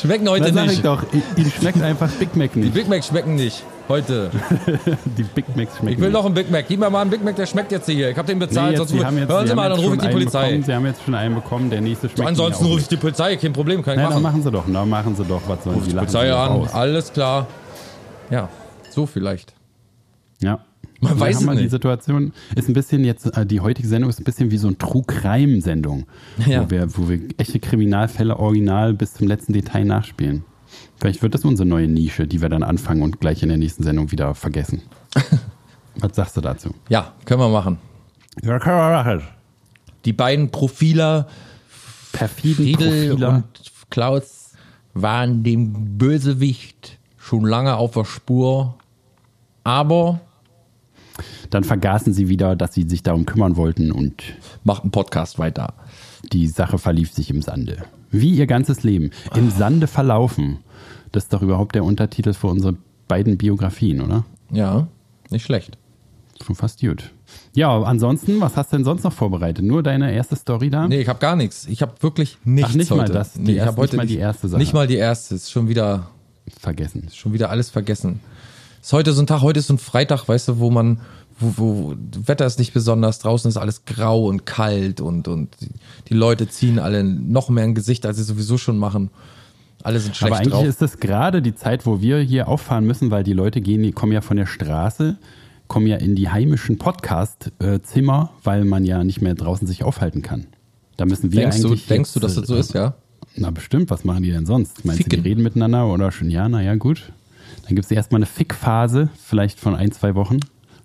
Schmecken 0.00 0.28
heute 0.28 0.44
Dann 0.46 0.54
sag 0.54 0.64
ich 0.66 0.70
nicht. 0.70 0.84
doch, 0.84 1.02
ihnen 1.36 1.52
schmeckt 1.52 1.82
einfach 1.82 2.08
Big 2.12 2.34
Mac 2.36 2.52
Die 2.54 2.60
nicht. 2.60 2.74
Big 2.74 2.88
Macs 2.88 3.08
schmecken 3.08 3.34
nicht. 3.34 3.62
Heute. 3.88 4.30
Die 5.16 5.22
Big 5.22 5.44
Macs 5.56 5.76
schmecken 5.78 5.94
Ich 5.94 5.98
will 5.98 6.08
nicht. 6.08 6.12
noch 6.14 6.24
einen 6.24 6.34
Big 6.34 6.50
Mac. 6.50 6.64
Gib 6.68 6.80
mir 6.80 6.88
mal 6.90 7.02
einen 7.02 7.10
Big 7.10 7.22
Mac, 7.24 7.36
der 7.36 7.46
schmeckt 7.46 7.72
jetzt 7.72 7.86
hier. 7.86 8.10
Ich 8.10 8.16
hab 8.16 8.26
den 8.26 8.38
Nee, 8.38 8.46
bezahlt. 8.46 8.70
jetzt, 8.78 8.78
sonst 8.90 8.92
jetzt, 8.92 9.28
hören 9.28 9.46
Sie 9.46 9.54
mal, 9.54 9.68
dann 9.68 9.78
rufe 9.78 9.94
ich 9.96 10.00
die 10.00 10.08
Polizei. 10.08 10.44
Bekommen, 10.46 10.62
sie 10.64 10.74
haben 10.74 10.86
jetzt 10.86 11.02
schon 11.04 11.14
einen 11.14 11.34
bekommen, 11.34 11.70
der 11.70 11.80
nächste 11.80 12.08
schmeckt 12.08 12.28
Ansonsten 12.28 12.64
rufe 12.66 12.80
ich 12.80 12.88
die 12.88 12.96
Polizei. 12.96 13.36
Kein 13.36 13.52
Problem, 13.52 13.82
kann 13.82 13.94
ich 13.94 13.98
Na, 13.98 14.04
dann 14.10 14.22
machen. 14.22 14.22
machen 14.22 14.42
sie 14.42 14.50
doch, 14.50 14.64
na, 14.66 14.84
machen 14.84 15.14
sie 15.16 15.24
doch, 15.24 15.42
was 15.46 15.64
sollen 15.64 15.82
sie 15.82 15.90
Die 15.90 15.96
Polizei 15.96 16.32
an. 16.32 16.68
Alles 16.72 17.12
klar. 17.12 17.46
Ja, 18.30 18.48
so 18.90 19.06
vielleicht. 19.06 19.52
Ja. 20.40 20.60
Man 21.00 21.14
Wir 21.14 21.20
weiß 21.20 21.36
es 21.38 21.44
mal 21.44 21.54
Die 21.56 21.62
nicht. 21.62 21.70
Situation 21.70 22.32
ist 22.56 22.68
ein 22.68 22.72
bisschen 22.74 23.04
jetzt, 23.04 23.26
äh, 23.36 23.46
die 23.46 23.60
heutige 23.60 23.86
Sendung 23.86 24.10
ist 24.10 24.20
ein 24.20 24.24
bisschen 24.24 24.50
wie 24.50 24.56
so 24.58 24.66
eine 24.68 24.78
True-Crime-Sendung, 24.78 26.06
Ja. 26.46 26.64
wo, 26.64 26.70
wir, 26.70 26.96
wo 26.96 27.08
wir 27.08 27.20
echte 27.38 27.60
Kriminalfälle 27.60 28.36
original 28.36 28.94
bis 28.94 29.14
zum 29.14 29.28
letzten 29.28 29.52
Detail 29.52 29.84
nachspielen. 29.84 30.44
Vielleicht 30.96 31.22
wird 31.22 31.34
das 31.34 31.44
unsere 31.44 31.68
neue 31.68 31.86
Nische, 31.88 32.26
die 32.26 32.40
wir 32.42 32.48
dann 32.48 32.62
anfangen 32.62 33.02
und 33.02 33.20
gleich 33.20 33.42
in 33.42 33.48
der 33.48 33.58
nächsten 33.58 33.82
Sendung 33.84 34.10
wieder 34.10 34.34
vergessen. 34.34 34.82
Was 35.96 36.14
sagst 36.16 36.36
du 36.36 36.40
dazu? 36.40 36.74
Ja, 36.88 37.12
können 37.24 37.40
wir 37.40 37.48
machen. 37.48 37.78
Ja, 38.42 38.58
kann 38.58 38.74
man 38.76 38.92
machen. 38.92 39.22
Die 40.04 40.12
beiden 40.12 40.50
Profiler, 40.50 41.28
Perfiden 42.12 42.64
Friedel 42.64 43.08
Profiler. 43.10 43.28
und 43.30 43.44
Klaus, 43.90 44.52
waren 44.94 45.42
dem 45.44 45.96
Bösewicht 45.98 46.98
schon 47.18 47.44
lange 47.44 47.76
auf 47.76 47.92
der 47.92 48.04
Spur. 48.04 48.76
Aber 49.64 50.20
Dann 51.50 51.64
vergaßen 51.64 52.12
sie 52.12 52.28
wieder, 52.28 52.56
dass 52.56 52.74
sie 52.74 52.88
sich 52.88 53.02
darum 53.02 53.26
kümmern 53.26 53.56
wollten 53.56 53.92
und 53.92 54.22
macht 54.64 54.82
einen 54.82 54.90
Podcast 54.92 55.38
weiter. 55.38 55.74
die 56.32 56.46
Sache 56.48 56.78
verlief 56.78 57.12
sich 57.12 57.30
im 57.30 57.42
Sande. 57.42 57.84
Wie 58.10 58.34
ihr 58.34 58.46
ganzes 58.46 58.82
Leben. 58.82 59.10
Im 59.34 59.50
Sande 59.50 59.86
verlaufen. 59.86 60.58
Das 61.12 61.24
ist 61.24 61.32
doch 61.32 61.42
überhaupt 61.42 61.74
der 61.74 61.84
Untertitel 61.84 62.32
für 62.34 62.48
unsere 62.48 62.76
beiden 63.06 63.38
Biografien, 63.38 64.00
oder? 64.00 64.24
Ja, 64.50 64.88
nicht 65.30 65.44
schlecht. 65.44 65.78
Schon 66.44 66.54
fast 66.56 66.80
gut. 66.80 67.10
Ja, 67.54 67.82
ansonsten, 67.82 68.40
was 68.40 68.56
hast 68.56 68.72
du 68.72 68.76
denn 68.76 68.84
sonst 68.84 69.04
noch 69.04 69.12
vorbereitet? 69.12 69.64
Nur 69.64 69.82
deine 69.82 70.12
erste 70.12 70.36
Story 70.36 70.70
da? 70.70 70.86
Nee, 70.88 71.00
ich 71.00 71.08
habe 71.08 71.18
gar 71.18 71.34
nichts. 71.36 71.66
Ich 71.66 71.82
habe 71.82 71.92
wirklich 72.00 72.38
nichts 72.44 72.70
Ach, 72.72 72.76
nicht 72.76 72.90
mal 72.90 73.00
heute. 73.00 73.12
das. 73.12 73.32
Die 73.32 73.40
Nee, 73.40 73.50
ich 73.52 73.56
erste- 73.58 73.66
habe 73.72 73.80
heute 73.82 73.96
nicht 73.96 74.02
mal 74.02 74.06
die 74.06 74.18
erste 74.18 74.48
Sache. 74.48 74.58
Nicht 74.60 74.72
mal 74.74 74.86
die 74.86 74.96
erste. 74.96 75.34
Ist 75.34 75.50
schon 75.50 75.68
wieder, 75.68 76.08
Vergessen. 76.60 77.08
schon 77.12 77.32
wieder 77.32 77.50
alles 77.50 77.70
vergessen. 77.70 78.20
Ist 78.82 78.92
heute 78.92 79.12
so 79.12 79.22
ein 79.22 79.26
Tag, 79.26 79.42
heute 79.42 79.60
ist 79.60 79.66
so 79.66 79.74
ein 79.74 79.78
Freitag, 79.78 80.28
weißt 80.28 80.48
du, 80.48 80.58
wo 80.58 80.70
man, 80.70 81.00
wo, 81.38 81.52
wo 81.56 81.94
Wetter 82.26 82.46
ist 82.46 82.58
nicht 82.58 82.72
besonders, 82.72 83.18
draußen 83.18 83.48
ist 83.48 83.56
alles 83.56 83.84
grau 83.84 84.26
und 84.26 84.46
kalt 84.46 85.00
und, 85.00 85.28
und 85.28 85.48
die, 86.08 86.14
Leute 86.14 86.48
ziehen 86.48 86.78
alle 86.78 87.04
noch 87.04 87.48
mehr 87.48 87.64
ein 87.64 87.74
Gesicht, 87.74 88.06
als 88.06 88.16
sie 88.16 88.24
sowieso 88.24 88.58
schon 88.58 88.78
machen. 88.78 89.10
Alle 89.82 90.00
sind 90.00 90.16
schlecht 90.16 90.32
Aber 90.32 90.40
eigentlich 90.40 90.54
drauf. 90.54 90.66
ist 90.66 90.82
das 90.82 90.98
gerade 90.98 91.42
die 91.42 91.54
Zeit, 91.54 91.86
wo 91.86 92.00
wir 92.00 92.18
hier 92.18 92.48
auffahren 92.48 92.84
müssen, 92.84 93.10
weil 93.10 93.24
die 93.24 93.32
Leute 93.32 93.60
gehen, 93.60 93.82
die 93.82 93.92
kommen 93.92 94.12
ja 94.12 94.20
von 94.20 94.36
der 94.36 94.46
Straße, 94.46 95.16
kommen 95.68 95.86
ja 95.86 95.96
in 95.96 96.16
die 96.16 96.30
heimischen 96.30 96.78
Podcast-Zimmer, 96.78 98.30
weil 98.42 98.64
man 98.64 98.84
ja 98.84 99.04
nicht 99.04 99.20
mehr 99.20 99.34
draußen 99.34 99.66
sich 99.66 99.84
aufhalten 99.84 100.22
kann. 100.22 100.46
Da 100.96 101.04
müssen 101.04 101.30
wir 101.32 101.42
denkst 101.42 101.60
du, 101.60 101.68
eigentlich. 101.68 101.86
denkst 101.86 102.12
du, 102.14 102.20
dass 102.20 102.34
das 102.34 102.46
so 102.48 102.56
ist, 102.56 102.74
ja? 102.74 102.94
Na 103.36 103.50
bestimmt, 103.52 103.90
was 103.90 104.04
machen 104.04 104.24
die 104.24 104.32
denn 104.32 104.46
sonst? 104.46 104.84
Meinst 104.84 105.00
du, 105.00 105.04
Ficken. 105.04 105.22
die 105.22 105.28
reden 105.28 105.42
miteinander 105.44 105.86
oder 105.86 106.10
schon? 106.10 106.28
Ja, 106.28 106.48
naja, 106.48 106.74
gut. 106.74 107.12
Dann 107.64 107.74
gibt 107.74 107.84
es 107.84 107.90
erstmal 107.90 108.18
eine 108.18 108.26
Fick-Phase, 108.26 109.08
vielleicht 109.22 109.60
von 109.60 109.74
ein, 109.74 109.92
zwei 109.92 110.14
Wochen. 110.14 110.40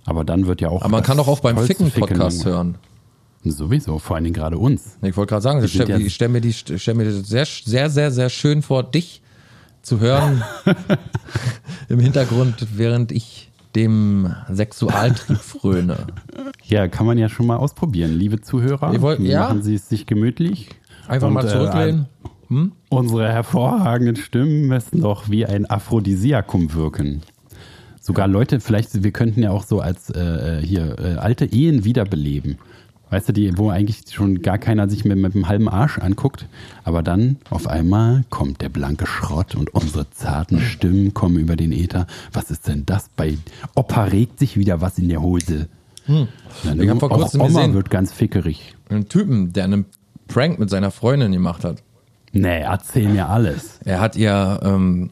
Aber 0.06 0.23
dann 0.26 0.47
wird 0.47 0.60
ja 0.62 0.69
auch. 0.69 0.82
Aber 0.82 0.89
man 0.89 1.04
kann 1.04 1.17
doch 1.17 1.28
auch 1.28 1.39
beim 1.39 1.58
Ficken-Podcast 1.58 2.45
hören. 2.45 2.76
Sowieso, 3.45 3.99
vor 3.99 4.15
allen 4.15 4.23
Dingen 4.26 4.34
gerade 4.36 4.58
uns. 4.58 4.97
Ich 5.02 5.17
wollte 5.17 5.32
gerade 5.32 5.41
sagen, 5.41 5.63
ich 5.63 5.73
stelle 5.73 5.99
ja- 5.99 6.10
stell 6.10 6.30
mir, 6.30 6.39
die- 6.41 6.54
stell 6.54 6.93
mir 6.93 7.06
das 7.06 7.28
sehr, 7.28 7.45
sehr, 7.45 7.89
sehr, 7.89 8.12
sehr 8.12 8.30
schön 8.30 8.62
vor, 8.62 8.84
dich 8.84 9.21
zu 9.82 9.99
hören 9.99 10.43
im 11.89 11.99
Hintergrund, 11.99 12.67
während 12.76 13.12
ich 13.12 13.52
dem 13.76 14.34
Sexualtrieb 14.52 15.38
fröne. 15.38 15.97
Ja, 16.65 16.88
kann 16.88 17.06
man 17.06 17.17
ja 17.17 17.28
schon 17.28 17.45
mal 17.47 17.58
ausprobieren, 17.58 18.13
liebe 18.13 18.39
Zuhörer. 18.39 19.02
Wollt- 19.02 19.19
ja? 19.19 19.41
Machen 19.47 19.62
Sie 19.63 19.76
es 19.76 19.89
sich 19.89 20.06
gemütlich. 20.06 20.69
Einfach 21.08 21.28
Und, 21.28 21.34
mal 21.34 21.45
äh, 21.45 22.04
zurücklehnen. 22.54 22.72
Unsere 22.89 23.32
hervorragenden 23.32 24.16
Stimmen 24.16 24.68
müssen 24.68 25.02
doch 25.02 25.30
wie 25.30 25.46
ein 25.46 25.70
Aphrodisiakum 25.70 26.74
wirken. 26.74 27.22
Sogar 28.02 28.28
Leute, 28.28 28.60
vielleicht, 28.60 29.04
wir 29.04 29.12
könnten 29.12 29.42
ja 29.44 29.52
auch 29.52 29.63
so 29.63 29.80
als 29.80 30.10
äh, 30.10 30.62
hier 30.62 30.98
äh, 31.00 31.13
alte 31.16 31.46
Ehen 31.46 31.86
wiederbeleben. 31.86 32.58
Weißt 33.10 33.30
du, 33.30 33.34
die, 33.34 33.56
wo 33.58 33.70
eigentlich 33.70 34.02
schon 34.12 34.42
gar 34.42 34.58
keiner 34.58 34.89
sich 34.89 35.06
mit, 35.06 35.18
mit 35.20 35.36
dem 35.36 35.48
halben 35.48 35.70
Arsch 35.70 36.00
anguckt. 36.00 36.48
Aber 36.84 37.04
dann 37.04 37.38
auf 37.52 37.68
einmal 37.68 38.24
kommt 38.32 38.62
der 38.62 38.70
blanke 38.70 39.06
Schrott 39.06 39.54
und 39.56 39.74
unsere 39.74 40.10
zarten 40.10 40.60
Stimmen 40.60 41.13
kommen 41.13 41.38
über 41.38 41.56
den 41.56 41.72
Äther. 41.72 42.08
Was 42.34 42.50
ist 42.50 42.68
denn 42.68 42.86
das? 42.88 43.10
Bei 43.16 43.38
Opa 43.76 44.06
regt 44.06 44.39
sich 44.39 44.58
wieder 44.58 44.82
was 44.82 44.98
in 44.98 45.10
der 45.10 45.22
Hose. 45.22 45.68
Na, 46.08 46.28
Ich 46.78 46.89
hab 46.89 47.00
vor 47.00 47.12
auch 47.12 47.20
kurzem 47.20 47.42
Oma 47.42 47.48
gesehen- 47.62 47.74
wird 47.76 47.89
ganz 47.92 48.12
fickerig. 48.12 48.76
Einen 48.89 49.08
Typen, 49.08 49.54
der 49.54 49.66
einen 49.66 49.86
Prank 50.28 50.58
mit 50.60 50.70
seiner 50.72 50.89
Freundin 50.92 51.32
gemacht 51.32 51.63
hat. 51.63 51.84
Nee, 52.34 52.62
erzähl 52.62 53.08
mir 53.10 53.30
alles. 53.30 53.80
Er 53.86 54.02
hat 54.02 54.15
ihr 54.15 54.60
ähm, 54.63 55.10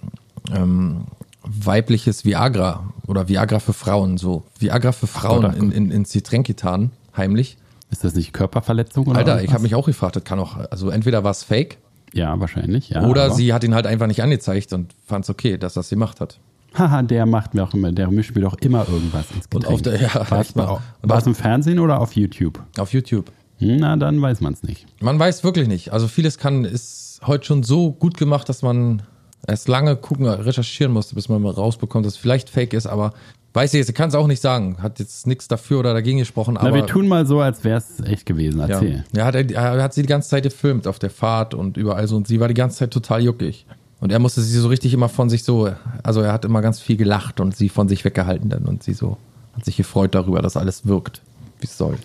ähm, 0.54 1.06
weibliches 1.44 2.26
Viagra 2.26 2.84
oder 3.08 3.28
Viagra 3.30 3.60
für 3.60 3.74
Frauen, 3.74 4.18
so 4.18 4.44
Viagra 4.60 4.92
für 4.92 5.08
Frauen 5.08 5.46
ach 5.46 5.56
in, 5.56 5.72
in, 5.72 5.92
ins 5.92 6.12
Getränk 6.14 6.48
getan, 6.48 6.92
heimlich. 7.16 7.58
Ist 7.90 8.04
das 8.04 8.16
nicht 8.16 8.32
Körperverletzung 8.34 9.08
oder 9.08 9.20
Alter, 9.20 9.44
ich 9.44 9.52
habe 9.52 9.64
mich 9.64 9.76
auch 9.76 9.86
gefragt, 9.86 10.16
das 10.16 10.24
kann 10.24 10.40
auch, 10.40 10.58
also 10.72 10.90
entweder 10.90 11.24
war 11.26 11.32
es 11.32 11.44
fake 11.44 11.78
Ja, 12.14 12.40
wahrscheinlich, 12.40 12.90
ja. 12.90 13.04
oder 13.06 13.26
aber- 13.26 13.34
sie 13.36 13.54
hat 13.54 13.64
ihn 13.64 13.76
halt 13.76 13.86
einfach 13.86 14.08
nicht 14.08 14.24
angezeigt 14.24 14.72
und 14.74 14.94
fand 15.06 15.26
es 15.26 15.30
okay, 15.30 15.58
dass 15.58 15.74
das 15.74 15.90
sie 15.90 15.96
gemacht 15.96 16.22
hat. 16.22 16.40
Haha, 16.74 17.02
der 17.02 17.26
macht 17.26 17.54
mir 17.54 17.64
auch 17.64 17.74
immer, 17.74 17.92
der 17.92 18.10
mischt 18.10 18.34
mir 18.34 18.42
doch 18.42 18.58
immer 18.60 18.88
irgendwas 18.88 19.26
ins 19.36 19.50
Getränk. 19.50 19.68
Und 19.68 19.74
auf 19.74 19.82
der- 19.82 20.02
ja, 20.02 20.82
war 21.02 21.18
es 21.18 21.28
im 21.28 21.36
Fernsehen 21.36 21.80
oder 21.80 22.00
auf 22.00 22.14
YouTube? 22.16 22.62
Auf 22.78 22.94
YouTube. 22.94 23.30
Na, 23.62 23.95
dann 23.95 24.21
weiß 24.21 24.41
man 24.41 24.54
es 24.54 24.63
nicht. 24.63 24.86
Man 25.02 25.19
weiß 25.19 25.43
wirklich 25.43 25.67
nicht. 25.67 25.93
Also 25.93 26.08
vieles 26.08 26.38
kann, 26.38 26.65
ist 26.65 27.21
heute 27.26 27.45
schon 27.45 27.63
so 27.63 27.91
gut 27.91 28.17
gemacht, 28.17 28.50
dass 28.50 28.62
man 28.62 29.04
erst 29.47 29.67
lange 29.67 29.95
gucken, 29.95 30.26
recherchieren 30.28 30.91
musste, 30.91 31.15
bis 31.15 31.30
man 31.30 31.41
mal 31.41 31.52
rausbekommt, 31.52 32.06
dass 32.06 32.13
es 32.13 32.19
vielleicht 32.19 32.50
fake 32.50 32.74
ist, 32.74 32.88
aber 32.88 33.13
Weiß 33.54 33.74
ich 33.74 33.80
jetzt, 33.80 33.93
kann 33.95 34.08
es 34.08 34.15
auch 34.15 34.28
nicht 34.28 34.41
sagen. 34.41 34.78
Hat 34.82 35.00
jetzt 35.00 35.28
nichts 35.28 35.50
dafür 35.50 35.80
oder 35.80 35.93
dagegen 35.93 36.19
gesprochen, 36.19 36.54
Na, 36.54 36.62
aber. 36.62 36.74
wir 36.74 36.86
tun 36.86 37.08
mal 37.08 37.26
so, 37.26 37.41
als 37.41 37.63
wäre 37.65 37.80
es 37.80 38.00
echt 38.00 38.26
gewesen. 38.26 38.62
Erzähl. 38.62 39.04
Ja, 39.13 39.26
hat 39.26 39.36
er, 39.36 39.52
er 39.52 39.84
hat 39.84 39.93
sie 39.93 40.04
die 40.04 40.08
ganze 40.08 40.30
Zeit 40.30 40.43
gefilmt 40.43 40.88
auf 40.88 41.00
der 41.00 41.10
Fahrt 41.10 41.54
und 41.54 41.76
überall 41.76 42.08
so 42.08 42.15
und 42.15 42.28
sie 42.28 42.39
war 42.39 42.47
die 42.47 42.54
ganze 42.54 42.78
Zeit 42.78 42.91
total 42.91 43.21
juckig. 43.21 43.65
Und 44.00 44.12
er 44.12 44.19
musste 44.19 44.41
sie 44.41 44.58
so 44.58 44.69
richtig 44.69 44.93
immer 44.93 45.10
von 45.10 45.30
sich 45.30 45.43
so, 45.43 45.69
also 46.02 46.21
er 46.21 46.32
hat 46.32 46.45
immer 46.45 46.62
ganz 46.62 46.80
viel 46.80 46.95
gelacht 46.95 47.41
und 47.41 47.56
sie 47.56 47.67
von 47.67 47.89
sich 47.89 48.06
weggehalten 48.06 48.50
dann 48.50 48.63
und 48.63 48.84
sie 48.84 48.93
so 48.93 49.17
hat 49.54 49.65
sich 49.65 49.76
gefreut 49.76 50.15
darüber, 50.15 50.41
dass 50.41 50.56
alles 50.56 50.88
wirkt, 50.88 51.21
wie 51.60 51.65
es 51.65 51.78
soll. 51.78 51.97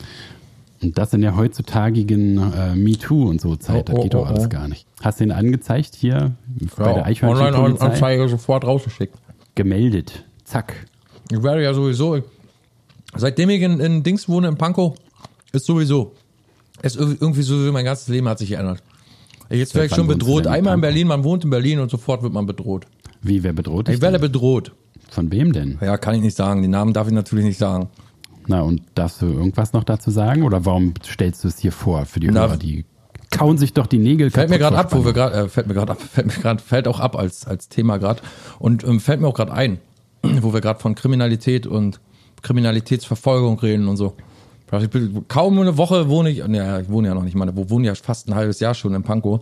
Und 0.83 0.99
das 0.99 1.13
in 1.15 1.23
der 1.23 1.37
heutzutage 1.37 2.01
äh, 2.01 2.75
MeToo 2.75 3.29
und 3.29 3.41
so 3.41 3.57
Zeit, 3.57 3.89
Oh, 3.89 3.93
das 3.93 3.97
oh, 3.97 4.03
geht 4.03 4.15
doch 4.15 4.23
oh, 4.23 4.25
alles 4.25 4.47
oh. 4.47 4.49
gar 4.49 4.69
nicht. 4.69 4.87
Hast 5.03 5.21
du 5.21 5.25
ihn 5.25 5.33
angezeigt 5.33 5.95
hier 5.95 6.37
bei 6.77 6.93
der 6.93 7.07
Eichhörnchen-Polizei? 7.07 7.59
Online-Anzeige 7.59 8.29
sofort 8.29 8.65
rausgeschickt. 8.65 9.15
Gemeldet. 9.55 10.25
Zack. 10.45 10.87
Ich 11.31 11.43
werde 11.43 11.63
ja 11.63 11.73
sowieso, 11.75 12.23
seitdem 13.17 13.51
ich 13.51 13.63
in, 13.63 13.81
in 13.81 14.03
Dings 14.03 14.29
wohne, 14.29 14.49
in 14.49 14.57
Pankow, 14.57 14.95
ist 15.53 15.67
sowieso, 15.67 16.13
ist 16.83 16.99
irg- 16.99 17.17
irgendwie 17.21 17.43
so, 17.43 17.55
mein 17.73 17.85
ganzes 17.85 18.09
Leben 18.09 18.29
hat 18.29 18.39
sich 18.39 18.51
geändert. 18.51 18.83
Jetzt 19.49 19.75
werde 19.75 19.87
ich 19.87 19.95
schon 19.95 20.07
bedroht. 20.09 20.47
Einmal 20.47 20.75
in? 20.75 20.81
Berlin, 20.81 21.07
man 21.07 21.25
wohnt 21.25 21.45
in 21.45 21.51
Berlin 21.51 21.79
und 21.81 21.91
sofort 21.91 22.23
wird 22.23 22.33
man 22.33 22.47
bedroht. 22.47 22.87
Wie, 23.23 23.43
wer 23.43 23.53
bedroht 23.53 23.89
Ich 23.89 24.01
werde 24.03 24.19
bedroht. 24.19 24.73
Von 25.09 25.31
wem 25.33 25.53
denn? 25.53 25.79
Ja, 25.81 25.97
kann 25.99 26.17
ich 26.17 26.21
nicht 26.21 26.37
sagen. 26.37 26.63
Die 26.63 26.69
Namen 26.69 26.93
darf 26.93 27.07
ich 27.07 27.13
natürlich 27.13 27.45
nicht 27.45 27.59
sagen. 27.59 27.89
Na, 28.49 28.61
und 28.63 28.83
darfst 28.95 29.23
du 29.23 29.27
irgendwas 29.27 29.73
noch 29.73 29.85
dazu 29.85 30.11
sagen? 30.11 30.43
Oder 30.43 30.65
warum 30.65 30.95
stellst 31.05 31.45
du 31.45 31.49
es 31.49 31.59
hier 31.59 31.73
vor 31.73 32.05
für 32.07 32.21
die 32.21 32.29
Na, 32.29 32.43
Hörer? 32.43 32.57
Die 32.57 32.85
kauen 33.31 33.59
sich 33.59 33.73
doch 33.73 33.87
die 33.87 33.99
Nägel 33.99 34.31
Fällt 34.31 34.51
mir 34.51 34.59
gerade 34.59 34.79
ab, 34.79 34.93
wo 34.95 35.05
wir 35.05 35.13
gerade, 35.13 35.35
äh, 35.37 35.49
fällt 35.49 35.67
mir 35.67 35.75
gerade 35.75 35.93
ab, 35.93 36.01
fällt 36.13 36.27
mir 36.29 36.35
gerade, 36.35 36.63
fällt 36.63 36.89
auch 36.89 37.01
ab 37.01 37.17
als, 37.17 37.47
als 37.47 37.69
Thema 37.69 37.99
gerade. 37.99 38.23
Und 38.59 38.85
ähm, 38.85 39.01
fällt 39.01 39.21
mir 39.21 39.29
auch 39.29 39.35
gerade 39.35 39.53
ein, 39.53 39.79
wo 40.23 40.53
wir 40.53 40.61
gerade 40.61 40.81
von 40.81 40.95
Kriminalität 40.95 41.67
und 41.67 42.01
Kriminalitätsverfolgung 42.43 43.59
reden 43.59 43.89
und 43.89 43.97
so. 43.97 44.15
Kaum 45.29 45.59
eine 45.61 45.77
Woche 45.77 46.09
wohne 46.09 46.31
ich, 46.31 46.39
naja, 46.47 46.81
ich 46.81 46.89
wohne 46.89 47.09
ja 47.09 47.15
noch 47.15 47.23
nicht 47.23 47.37
mal, 47.37 47.49
wo 47.57 47.71
wohne 47.71 47.87
ja 47.87 47.95
fast 47.95 48.29
ein 48.29 48.35
halbes 48.35 48.59
Jahr 48.61 48.75
schon 48.75 48.95
in 48.95 49.03
Pankow. 49.05 49.41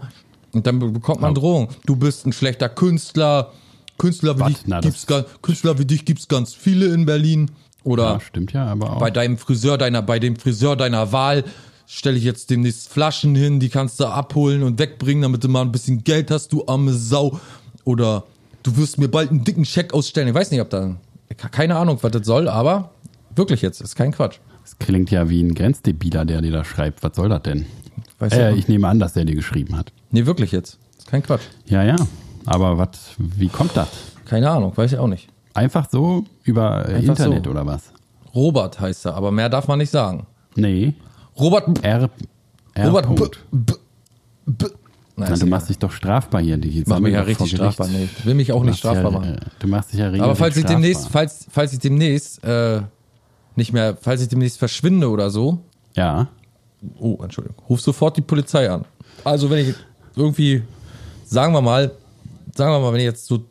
Und 0.52 0.66
dann 0.66 0.78
be- 0.78 0.90
bekommt 0.90 1.20
man 1.20 1.34
Drohung. 1.34 1.68
Du 1.86 1.96
bist 1.96 2.26
ein 2.26 2.32
schlechter 2.32 2.68
Künstler. 2.68 3.52
Künstler 3.96 4.38
wie, 4.38 4.44
dich 4.52 4.58
Na, 4.66 4.80
gibt's, 4.80 5.06
Künstler 5.40 5.78
wie 5.78 5.84
dich 5.86 6.04
gibt's 6.04 6.28
ganz 6.28 6.52
viele 6.52 6.86
in 6.92 7.06
Berlin. 7.06 7.50
Oder 7.84 8.04
Ja, 8.14 8.20
stimmt 8.20 8.52
ja, 8.52 8.66
aber 8.66 8.94
auch. 8.96 8.98
bei 8.98 9.10
deinem 9.10 9.38
Friseur 9.38 9.78
deiner, 9.78 10.02
bei 10.02 10.18
dem 10.18 10.36
Friseur 10.36 10.74
deiner 10.76 11.12
Wahl 11.12 11.44
stelle 11.86 12.16
ich 12.16 12.24
jetzt 12.24 12.50
demnächst 12.50 12.88
Flaschen 12.88 13.34
hin, 13.34 13.60
die 13.60 13.68
kannst 13.68 14.00
du 14.00 14.06
abholen 14.06 14.62
und 14.62 14.78
wegbringen, 14.78 15.22
damit 15.22 15.44
du 15.44 15.48
mal 15.48 15.60
ein 15.62 15.70
bisschen 15.72 16.02
Geld 16.02 16.30
hast, 16.30 16.52
du 16.52 16.64
arme 16.66 16.92
Sau. 16.94 17.38
Oder 17.84 18.24
du 18.62 18.76
wirst 18.78 18.98
mir 18.98 19.08
bald 19.08 19.30
einen 19.30 19.44
dicken 19.44 19.64
Scheck 19.66 19.92
ausstellen. 19.92 20.28
Ich 20.28 20.34
weiß 20.34 20.50
nicht, 20.50 20.62
ob 20.62 20.70
da, 20.70 20.96
keine 21.50 21.76
Ahnung, 21.76 21.98
was 22.00 22.10
das 22.10 22.26
soll, 22.26 22.48
aber 22.48 22.90
wirklich 23.36 23.60
jetzt, 23.60 23.82
ist 23.82 23.94
kein 23.96 24.12
Quatsch. 24.12 24.38
Das 24.62 24.78
klingt 24.78 25.10
ja 25.10 25.28
wie 25.28 25.42
ein 25.42 25.54
Grenzdebiler, 25.54 26.24
der 26.24 26.40
dir 26.40 26.52
da 26.52 26.64
schreibt. 26.64 27.02
Was 27.02 27.14
soll 27.16 27.28
das 27.28 27.42
denn? 27.42 27.66
Weiß 28.18 28.32
Äh, 28.32 28.54
ich 28.54 28.66
nehme 28.66 28.88
an, 28.88 28.98
dass 28.98 29.12
der 29.12 29.26
dir 29.26 29.34
geschrieben 29.34 29.76
hat. 29.76 29.92
nee, 30.10 30.24
wirklich 30.24 30.52
jetzt. 30.52 30.78
Ist 30.96 31.08
kein 31.08 31.22
Quatsch. 31.22 31.42
Ja, 31.66 31.82
ja. 31.82 31.96
Aber 32.46 32.78
was, 32.78 32.88
wie 33.18 33.48
kommt 33.48 33.76
das? 33.76 33.88
Keine 34.24 34.48
Ahnung, 34.50 34.72
weiß 34.74 34.92
ich 34.92 34.98
auch 34.98 35.06
nicht. 35.06 35.28
Einfach 35.54 35.88
so 35.90 36.24
über 36.42 36.88
äh, 36.88 36.94
Einfach 36.96 37.10
Internet 37.10 37.44
so. 37.44 37.50
oder 37.50 37.64
was? 37.66 37.92
Robert 38.34 38.80
heißt 38.80 39.06
er, 39.06 39.14
aber 39.14 39.30
mehr 39.30 39.48
darf 39.48 39.68
man 39.68 39.78
nicht 39.78 39.90
sagen. 39.90 40.26
Nee. 40.56 40.94
Robert, 41.38 41.82
R. 41.84 42.10
R. 42.74 42.86
Robert, 42.88 43.06
Punkt. 43.06 43.38
B, 43.52 43.72
B, 44.46 44.66
Na, 45.16 45.26
ist 45.28 45.42
du 45.42 45.46
machst 45.46 45.68
dich 45.68 45.78
doch 45.78 45.92
strafbar 45.92 46.42
hier. 46.42 46.56
Die 46.56 46.80
Ich 46.80 46.86
mach 46.86 46.98
mich 46.98 47.12
ja 47.14 47.22
richtig 47.22 47.50
strafbar. 47.50 47.86
Nee, 47.88 48.04
ich 48.04 48.26
will 48.26 48.34
mich 48.34 48.50
auch 48.52 48.60
Du 48.62 48.66
nicht 48.68 48.78
strafbar 48.78 49.12
ja, 49.12 49.18
machen. 49.18 49.36
Du 49.60 49.68
machst 49.68 49.92
dich 49.92 50.00
ja 50.00 50.06
regelmäßig 50.06 50.24
Aber 50.24 50.36
falls 50.36 50.56
ich 50.56 50.62
strafbar. 50.62 50.80
demnächst, 50.82 51.08
falls, 51.08 51.46
falls 51.50 51.72
ich 51.72 51.78
demnächst 51.78 52.42
äh, 52.44 52.82
nicht 53.56 53.72
mehr, 53.72 53.96
falls 54.00 54.20
ich 54.22 54.28
demnächst 54.28 54.58
verschwinde 54.58 55.08
oder 55.08 55.30
so, 55.30 55.60
Ja. 55.94 56.26
oh, 56.98 57.18
Entschuldigung, 57.22 57.56
ruf 57.68 57.80
sofort 57.80 58.16
die 58.16 58.22
Polizei 58.22 58.68
an. 58.68 58.84
Also 59.22 59.48
wenn 59.50 59.68
ich 59.68 59.74
irgendwie, 60.16 60.62
sagen 61.24 61.52
wir 61.52 61.60
mal, 61.62 61.92
sagen 62.56 62.72
wir 62.72 62.80
mal, 62.80 62.92
wenn 62.92 63.00
ich 63.00 63.06
jetzt 63.06 63.26
so 63.26 63.44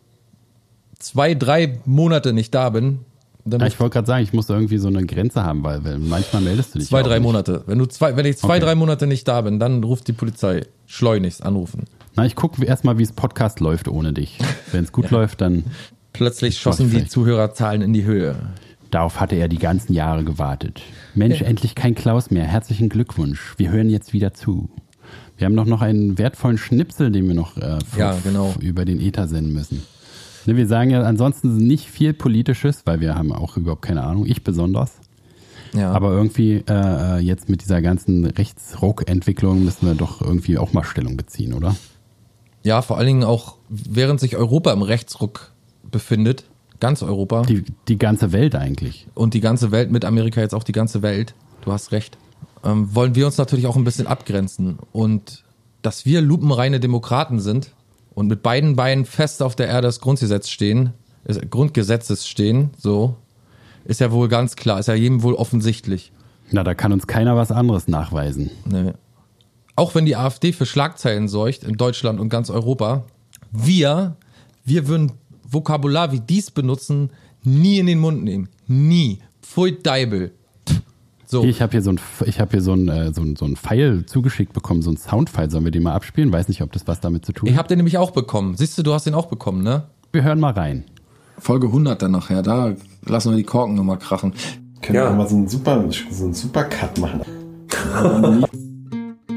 zwei, 1.04 1.36
drei 1.36 1.80
Monate 1.86 2.34
nicht 2.34 2.54
da 2.56 2.70
bin, 2.70 3.00
dann 3.46 3.60
ja 3.62 3.68
ich 3.68 3.80
wollte 3.80 3.94
gerade 3.96 4.08
sagen, 4.08 4.24
ich 4.24 4.32
muss 4.34 4.50
irgendwie 4.50 4.78
so 4.78 4.88
eine 4.88 5.06
Grenze 5.06 5.44
haben, 5.44 5.64
weil, 5.64 5.84
weil 5.84 6.00
manchmal 6.00 6.42
meldest 6.42 6.74
du 6.76 6.80
dich 6.80 6.88
zwei, 6.88 7.00
ja 7.00 7.04
drei 7.04 7.16
nicht. 7.20 7.24
Monate. 7.28 7.64
Wenn 7.68 7.78
du 7.80 7.86
zwei, 7.86 8.16
wenn 8.16 8.26
ich 8.26 8.38
zwei, 8.38 8.56
Okay. 8.58 8.66
drei 8.66 8.76
Monate 8.76 9.06
nicht 9.08 9.28
da 9.28 9.42
bin, 9.42 9.60
dann 9.60 9.84
ruft 9.84 10.08
die 10.08 10.14
Polizei 10.14 10.66
schleunigst 10.86 11.44
anrufen. 11.44 11.84
Na, 12.16 12.26
ich 12.26 12.36
gucke 12.36 12.64
erstmal, 12.64 12.98
wie 13.00 13.04
es 13.04 13.12
Podcast 13.12 13.60
läuft 13.60 13.88
ohne 13.88 14.14
dich. 14.14 14.38
Wenn 14.72 14.84
es 14.84 14.92
gut 14.92 15.10
läuft, 15.12 15.42
dann 15.42 15.64
Plötzlich 16.14 16.60
schossen 16.60 16.92
die. 16.92 17.08
Zuhörerzahlen 17.08 17.82
in 17.82 17.92
die 17.92 18.04
Höhe. 18.06 18.36
darauf 18.92 19.20
hatte 19.20 19.36
er 19.36 19.48
die 19.48 19.58
ganzen 19.58 19.94
Jahre 19.94 20.24
gewartet. 20.24 20.82
Mensch, 21.16 21.42
endlich 21.42 21.74
kein 21.76 21.96
Klaus 21.96 22.30
mehr. 22.30 22.44
Herzlichen 22.46 22.88
Glückwunsch. 22.90 23.56
Wir 23.58 23.72
hören 23.72 23.90
jetzt 23.90 24.14
wieder 24.14 24.34
zu. 24.36 24.70
Wir 25.38 25.46
haben 25.46 25.56
doch 25.56 25.66
noch 25.66 25.82
einen 25.82 26.20
wertvollen 26.20 26.60
Schnipsel, 26.60 27.12
den 27.12 27.28
wir 27.28 27.34
noch 27.34 27.58
äh, 27.58 27.80
Ja, 27.98 28.16
genau. 28.24 28.54
über 28.60 28.86
den 28.86 29.02
Ether 29.02 29.28
senden 29.28 29.54
müssen. 29.54 29.82
Ne, 30.46 30.58
wir 30.58 30.68
sagen 30.68 30.90
ja 30.90 31.02
ansonsten 31.02 31.58
nicht 31.58 31.90
viel 31.90 32.14
Politisches, 32.14 32.82
weil 32.86 33.00
wir 33.00 33.16
haben 33.16 33.32
auch 33.32 33.58
überhaupt 33.58 33.82
keine 33.82 34.04
Ahnung, 34.04 34.26
ich 34.26 34.44
besonders. 34.44 34.92
Ja. 35.74 35.92
Aber 35.92 36.12
irgendwie 36.12 36.64
äh, 36.70 37.18
jetzt 37.20 37.50
mit 37.50 37.62
dieser 37.62 37.82
ganzen 37.82 38.26
Rechtsruck-Entwicklung 38.26 39.64
müssen 39.64 39.88
wir 39.88 39.96
doch 39.96 40.22
irgendwie 40.22 40.58
auch 40.58 40.74
mal 40.74 40.84
Stellung 40.84 41.18
beziehen, 41.18 41.54
oder? 41.54 41.76
Ja, 42.64 42.82
vor 42.82 42.98
allen 42.98 43.08
Dingen 43.08 43.24
auch, 43.24 43.56
während 43.70 44.20
sich 44.20 44.38
Europa 44.38 44.72
im 44.72 44.84
Rechtsruck 44.84 45.52
befindet, 45.90 46.46
ganz 46.80 47.02
Europa 47.02 47.44
Die, 47.44 47.64
die 47.88 47.98
ganze 47.98 48.32
Welt 48.32 48.56
eigentlich. 48.56 49.08
und 49.16 49.34
die 49.34 49.42
ganze 49.42 49.72
Welt, 49.72 49.92
mit 49.92 50.06
Amerika 50.06 50.42
jetzt 50.42 50.54
auch 50.54 50.64
die 50.64 50.72
ganze 50.74 51.02
Welt, 51.02 51.34
du 51.62 51.72
hast 51.72 51.92
recht, 51.92 52.18
ähm, 52.64 52.94
wollen 52.94 53.16
wir 53.16 53.26
uns 53.26 53.38
natürlich 53.38 53.68
auch 53.68 53.76
ein 53.76 53.84
bisschen 53.84 54.08
abgrenzen. 54.08 54.78
Und 54.92 55.44
dass 55.82 56.06
wir 56.06 56.22
lupenreine 56.22 56.80
Demokraten 56.80 57.40
sind 57.40 57.72
und 58.16 58.28
mit 58.28 58.44
beiden 58.44 58.76
Beinen 58.76 59.06
fest 59.06 59.42
auf 59.42 59.56
der 59.56 59.68
Erde 59.68 59.88
des 59.88 60.00
Grundgesetzes 60.00 60.52
stehen, 60.52 60.94
des 61.28 61.40
Grundgesetzes 61.50 62.28
stehen, 62.28 62.72
so, 62.78 63.16
ist 63.86 64.00
ja 64.00 64.12
wohl 64.12 64.28
ganz 64.30 64.56
klar, 64.56 64.80
ist 64.80 64.88
ja 64.88 64.94
jedem 64.94 65.24
wohl 65.24 65.34
offensichtlich. 65.34 66.12
Na, 66.52 66.64
da 66.64 66.74
kann 66.74 66.94
uns 66.94 67.08
keiner 67.08 67.36
was 67.36 67.52
anderes 67.52 67.88
nachweisen. 67.88 68.52
Ne. 68.66 68.96
Auch 69.76 69.96
wenn 69.96 70.06
die 70.06 70.16
AfD 70.16 70.54
für 70.54 70.66
Schlagzeilen 70.66 71.28
sorgt 71.28 71.64
in 71.64 71.78
Deutschland 71.78 72.20
und 72.20 72.30
ganz 72.30 72.50
Europa, 72.50 73.06
wir, 73.52 74.16
wir 74.64 74.88
würden 74.88 75.14
Vokabular 75.44 76.12
wie 76.12 76.20
dies 76.20 76.52
benutzen, 76.52 77.10
nie 77.44 77.80
in 77.80 77.88
den 77.88 78.00
Mund 78.00 78.24
nehmen. 78.24 78.50
Nie. 78.68 79.20
Pfui 79.42 79.82
Deibel. 79.82 80.32
So. 81.34 81.42
Hier, 81.42 81.50
Ich 81.50 81.62
habe 81.64 81.72
hier 81.72 81.82
so 81.82 81.90
ein, 81.92 82.00
ich 82.28 82.40
habe 82.40 82.52
hier 82.52 82.62
so 82.62 82.74
ein, 82.74 82.88
äh, 82.88 83.12
so 83.12 83.22
ein, 83.24 83.36
so 83.36 83.46
ein 83.46 83.56
Pfeil 83.56 84.06
zugeschickt 84.06 84.54
bekommen, 84.54 84.84
so 84.84 84.92
ein 84.92 84.98
Soundfile. 84.98 85.50
Sollen 85.50 85.64
wir 85.66 85.72
den 85.72 85.82
mal 85.82 85.94
abspielen? 85.94 86.32
Weiß 86.32 86.48
nicht, 86.48 86.62
ob 86.62 86.72
das 86.72 86.88
was 86.88 87.00
damit 87.02 87.26
zu 87.26 87.34
tun 87.34 87.50
Ich 87.50 87.56
hat. 87.56 87.60
hab 87.62 87.68
den 87.70 87.78
nämlich 87.78 87.98
auch 87.98 88.12
bekommen. 88.12 88.56
Siehst 88.56 88.78
du, 88.78 88.84
du 88.84 88.94
hast 88.94 89.06
den 89.08 89.16
auch 89.16 89.26
bekommen, 89.26 89.64
ne? 89.64 89.84
Wir 90.12 90.22
hören 90.24 90.40
mal 90.40 90.54
rein. 90.54 90.84
Folge 91.40 91.66
100 91.68 92.00
dann 92.02 92.12
nachher, 92.12 92.44
da 92.44 92.74
lassen 93.06 93.32
wir 93.32 93.38
die 93.38 93.44
Korken 93.44 93.74
nochmal 93.76 93.98
krachen. 93.98 94.34
Können 94.84 94.96
Ja. 95.00 95.10
wir 95.10 95.16
mal 95.16 95.28
so 95.28 95.36
einen 95.36 95.48
super, 95.48 95.84
so 96.12 96.26
einen 96.26 96.34
super 96.36 96.66
Cut 96.66 97.00
machen. 97.00 97.22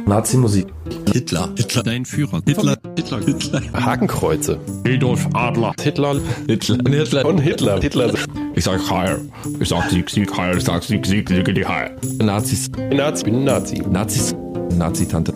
Nazi-Musik. 0.07 0.67
Hitler. 1.13 1.49
Hitler. 1.57 1.83
Dein 1.83 2.05
Führer. 2.05 2.41
Hitler. 2.47 2.77
Hitler. 2.97 3.21
Hitler. 3.21 3.63
Hakenkreuze. 3.73 4.61
Adolf 4.87 5.27
Adler. 5.35 5.73
Hitler. 5.83 6.21
Hitler. 6.47 6.79
Hitler. 6.89 7.25
Und 7.27 7.39
Hitler. 7.39 7.81
Hitler. 7.81 8.13
Ich 8.55 8.65
sag 8.65 8.89
Heil. 8.89 9.21
Ich 9.59 9.69
sag 9.69 9.91
Sieg, 9.91 10.09
Sieg, 10.09 10.37
Heil. 10.39 10.57
Ich 10.59 10.65
sag 10.65 10.85
Sieg, 10.85 11.05
Sieg, 11.05 11.29
Sieg, 11.29 11.53
die 11.53 11.67
Heil. 11.67 11.97
Nazis. 12.23 12.71
Nazi. 12.93 13.25
Bin 13.25 13.43
Nazi. 13.45 13.83
Nazis. 13.91 14.35
Nazi-Tante. 14.79 15.33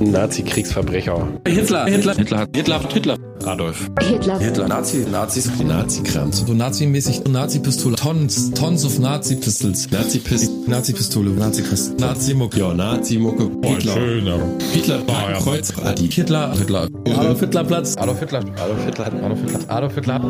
Nazi-Kriegsverbrecher. 0.00 1.26
Hitler. 1.46 1.86
Hitler. 1.86 2.14
Hitler. 2.16 2.38
hat- 2.38 2.48
Hitler. 2.56 2.80
Hitler. 2.92 3.16
Adolf. 3.46 3.88
Hitler. 4.00 4.38
Hitler. 4.38 4.68
Nazi. 4.68 5.04
Nazis. 5.10 5.50
Die 5.58 5.64
Nazi-Kranz. 5.64 6.44
So 6.46 6.54
nazimäßig 6.54 7.22
Nazi-Pistole. 7.28 7.96
Tons. 7.96 8.50
Tons 8.52 8.84
of 8.84 8.98
Nazi-Pistols. 8.98 9.90
Nazi-Pist. 9.90 10.50
Nazi-Pistole. 10.68 11.30
Nazi-Pist. 11.30 11.98
Nazi-Mucke. 12.00 12.58
Ja, 12.60 12.72
Nazi-Mucke. 12.74 13.50
Hitler. 13.62 13.92
Schöner. 13.94 14.38
Hitler. 14.72 15.00
ja. 15.08 15.38
Kreuz. 15.40 15.72
Adi. 15.84 16.08
Hitler. 16.10 16.52
Hitler. 16.56 16.88
Adolf 17.16 17.40
Hitler 17.40 17.64
Platz. 17.64 17.96
Adolf 17.98 18.20
Hitler. 18.20 18.40
Adolf 18.64 18.84
Hitler. 18.86 19.06
Adolf 19.22 19.40
Hitler. 19.42 19.70
Adolf 19.70 19.94
Hitler. 19.94 20.20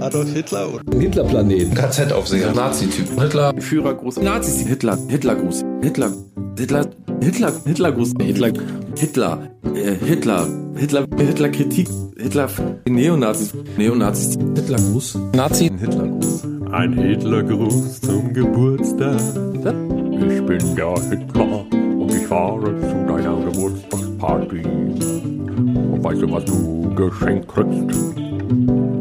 Adolf 0.00 0.32
Hitler. 0.32 0.68
Hitlerplanet. 1.00 1.74
KZ-Aufseher. 1.74 2.52
Nazi-Typ. 2.54 3.20
Hitler. 3.20 3.52
Führer. 3.58 3.96
Nazis. 4.22 4.66
Hitler. 4.66 4.98
Hitlergruß. 5.08 5.64
Hitler. 5.82 6.12
Hitler. 6.58 6.86
Hitler. 7.22 7.52
Hitlergruß. 7.64 8.14
Hitler. 8.20 8.52
Hitler. 8.98 9.38
Äh, 9.74 9.94
Hitler. 10.04 10.46
Hitler. 10.76 11.06
Hitler-Kritik. 11.16 11.88
Hitler. 12.16 12.48
Neonazis. 12.88 13.54
Neonazis. 13.76 14.36
Hitlergruß. 14.56 15.18
Nazi. 15.34 15.70
Hitlergruß. 15.78 16.44
Ein 16.72 16.92
Hitlergruß 16.94 18.00
zum 18.00 18.32
Geburtstag. 18.32 19.20
Ich 19.20 20.42
bin 20.46 20.76
der 20.76 20.94
Hitler 21.10 21.64
und 21.70 22.12
ich 22.12 22.26
fahre 22.26 22.74
zu 22.80 23.06
deiner 23.06 23.36
Geburtstagsparty. 23.44 24.62
Und 24.64 26.02
weißt 26.02 26.22
du, 26.22 26.32
was 26.32 26.44
du 26.44 26.94
geschenkt 26.96 27.48
kriegst? 27.48 28.16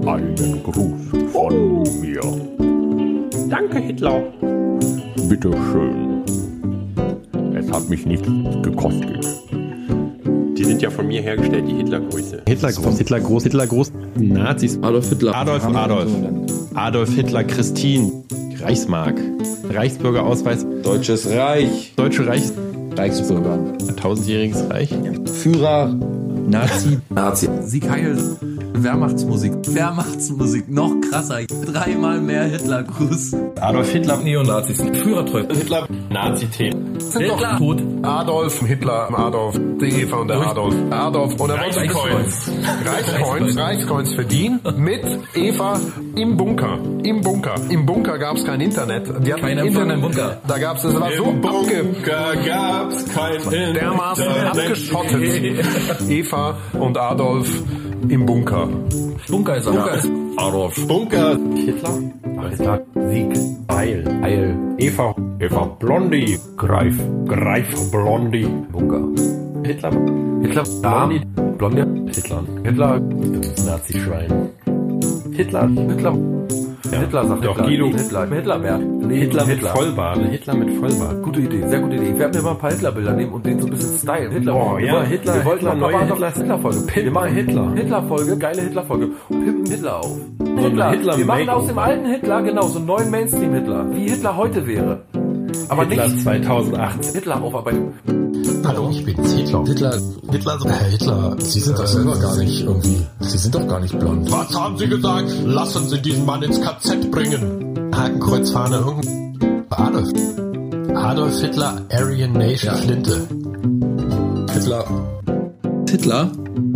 Einen 0.05 0.61
Gruß 0.63 1.31
von 1.31 1.83
mir. 2.01 2.21
Danke, 3.49 3.79
Hitler. 3.79 4.23
Bitteschön. 5.27 6.21
Es 7.61 7.71
hat 7.71 7.89
mich 7.89 8.05
nichts 8.07 8.27
gekostet. 8.63 9.27
Die 10.57 10.63
sind 10.63 10.81
ja 10.81 10.89
von 10.89 11.07
mir 11.07 11.21
hergestellt, 11.21 11.65
die 11.67 11.75
Hitlergröße. 11.75 12.41
Hitler 12.47 12.71
groß, 12.71 12.97
Hitler 12.97 13.19
groß, 13.19 13.43
Hitler 13.43 13.67
groß. 13.67 13.91
Nazis. 14.15 14.79
Adolf 14.81 15.09
Hitler. 15.09 15.35
Adolf, 15.35 15.63
Adolf. 15.63 16.09
Adolf 16.73 17.13
Hitler, 17.13 17.43
Christine. 17.43 18.23
Reichsmark. 18.59 19.15
Reichsbürgerausweis. 19.69 20.65
Deutsches 20.83 21.29
Reich. 21.29 21.93
Deutsche 21.95 22.25
Reich. 22.25 22.43
Reichsbürger. 22.95 23.77
Tausendjähriges 23.95 24.69
Reich. 24.69 24.89
Führer. 25.41 25.95
Nazi. 26.47 26.99
Nazi. 27.09 27.49
Sieg 27.61 27.89
Heil. 27.89 28.17
Wehrmachtsmusik. 28.73 29.53
Wehrmachtsmusik. 29.67 30.69
Noch 30.69 30.93
krasser. 31.09 31.39
Dreimal 31.65 32.19
mehr 32.19 32.43
Hitlergruß. 32.45 33.35
Adolf 33.59 33.91
Hitler. 33.91 34.17
Neonazis. 34.17 34.81
Führertreu. 34.81 35.43
Hitler. 35.49 35.87
Nazi-Tee. 36.09 36.71
Hitler. 37.17 37.57
Tot. 37.57 37.81
Adolf 38.03 38.65
Hitler, 38.65 39.09
Adolf, 39.17 39.59
die 39.79 40.01
Eva 40.01 40.17
und 40.17 40.27
der 40.27 40.37
Adolf. 40.41 40.75
Adolf 40.89 41.39
und 41.39 41.49
der 41.49 41.57
Reichskoins. 41.57 42.51
Reichskoins, 42.85 43.57
Reichskoins 43.57 44.13
verdient 44.13 44.77
mit 44.77 45.03
Eva 45.35 45.79
im 46.15 46.37
Bunker. 46.37 46.79
Im 47.03 47.21
Bunker. 47.21 47.55
Im 47.69 47.85
Bunker 47.85 48.17
gab 48.17 48.37
es 48.37 48.45
kein 48.45 48.61
Internet. 48.61 49.07
Die 49.25 49.33
hatten 49.33 49.41
Kein 49.41 49.57
Empfang 49.57 49.89
im 49.89 50.01
Bunker. 50.01 50.41
Da 50.47 50.57
gab 50.57 50.77
es, 50.77 50.83
es 50.85 50.99
war 50.99 51.11
so 51.15 51.25
abge 51.25 51.85
gab's 52.03 53.05
kein 53.13 53.73
dermaßen 53.73 54.27
abgeschottet. 54.27 55.65
Eva 56.09 56.30
und 56.73 56.97
Adolf 56.97 57.63
im 58.09 58.25
Bunker. 58.25 58.67
Bunker 59.29 59.57
ist 59.57 59.67
er. 59.67 59.71
Bunker 59.71 59.95
ist 59.95 60.11
Adolf. 60.37 60.87
Bunker. 60.87 61.37
Hitler. 61.55 62.49
Hitler. 62.49 62.81
Sieg. 63.09 63.33
Heil. 63.71 64.19
Heil. 64.21 64.57
Eva. 64.77 65.15
Eva. 65.39 65.65
Blondie. 65.79 66.39
Greif. 66.57 66.99
Greif. 67.25 67.91
Blondie. 67.91 68.47
Bunker. 68.71 69.03
Hitler. 69.63 69.91
Hitler. 70.41 70.63
Blondie. 70.81 71.21
Blondie. 71.57 72.11
Hitler. 72.13 72.43
Hitler. 72.63 72.99
Nazi-Schwein. 73.65 74.49
Hitler. 75.31 75.67
Hitler. 75.67 76.40
Hitler 76.99 77.25
sagt 77.25 77.45
Doch, 77.45 77.55
Hitler. 77.55 77.67
Guido. 77.67 77.85
Nee, 77.87 77.97
Hitler. 77.97 78.27
Hitlerberg. 78.27 78.81
Nee, 78.81 79.19
Hitler 79.19 79.45
mit 79.45 79.55
Hitler. 79.55 79.69
Vollbart. 79.71 80.17
Hitler 80.17 80.53
mit 80.55 80.69
Vollbart. 80.79 81.23
Gute 81.23 81.39
Idee, 81.41 81.67
sehr 81.67 81.79
gute 81.79 81.95
Idee. 81.95 82.11
Ich 82.11 82.19
werde 82.19 82.37
mir 82.37 82.43
mal 82.43 82.51
ein 82.51 82.57
paar 82.57 82.71
Hitlerbilder 82.71 83.13
nehmen 83.13 83.31
und 83.33 83.45
den 83.45 83.59
so 83.59 83.67
ein 83.67 83.71
bisschen 83.71 83.97
stylen. 83.97 84.31
Hitler. 84.31 84.55
Oh, 84.55 84.77
wir 84.77 84.85
ja, 84.85 85.01
Hitler, 85.03 85.35
Wir 85.35 85.45
wollten 85.45 85.65
Hitler, 85.65 85.75
neue 85.75 85.99
Hitler. 85.99 86.31
Hitler-Folge. 86.31 86.95
Wir 86.95 87.11
machen 87.11 87.33
Hitler. 87.33 87.71
Hitler-Folge, 87.75 88.37
geile 88.37 88.61
Hitler-Folge. 88.61 89.09
Pimpen 89.29 89.65
Hitler 89.65 89.99
auf. 89.99 90.17
Hitler. 90.39 90.91
Hitler 90.91 91.17
wir 91.17 91.25
machen 91.25 91.49
aus 91.49 91.67
dem 91.67 91.77
alten 91.77 92.05
Hitler, 92.05 92.41
genau, 92.41 92.67
so 92.67 92.77
einen 92.79 92.87
neuen 92.87 93.11
Mainstream-Hitler. 93.11 93.85
Wie 93.93 94.09
Hitler 94.09 94.37
heute 94.37 94.67
wäre. 94.67 95.01
Aber 95.69 95.85
Hitler 95.85 96.07
nicht 96.07 96.21
2018. 96.21 97.13
Hitler 97.13 97.41
aufarbeitung. 97.41 97.93
Hallo, 98.71 98.89
ich 98.89 99.03
bin's, 99.03 99.33
Hitler. 99.33 99.65
Hitler, 99.65 99.99
Hitler, 100.31 100.59
Herr 100.63 100.87
Hitler, 100.87 101.35
Sie 101.39 101.59
sind 101.59 101.77
doch 101.77 101.85
selber 101.85 102.17
gar 102.17 102.37
nicht 102.37 102.61
irgendwie, 102.61 103.05
Sie 103.19 103.37
sind 103.37 103.53
doch 103.53 103.67
gar 103.67 103.81
nicht 103.81 103.99
blond. 103.99 104.31
Was 104.31 104.57
haben 104.57 104.77
Sie 104.77 104.87
gesagt? 104.87 105.29
Lassen 105.43 105.89
Sie 105.89 106.01
diesen 106.01 106.25
Mann 106.25 106.41
ins 106.41 106.61
KZ 106.61 107.11
bringen. 107.11 107.91
Hakenkreuzfahne, 107.93 108.77
irgendein 108.77 109.65
Adolf. 109.71 110.09
Adolf 110.95 111.41
Hitler, 111.41 111.81
Aryan 111.91 112.31
Nation, 112.31 112.75
Flinte. 112.75 113.27
Hitler. 114.53 114.85
Hitler. 115.89 116.31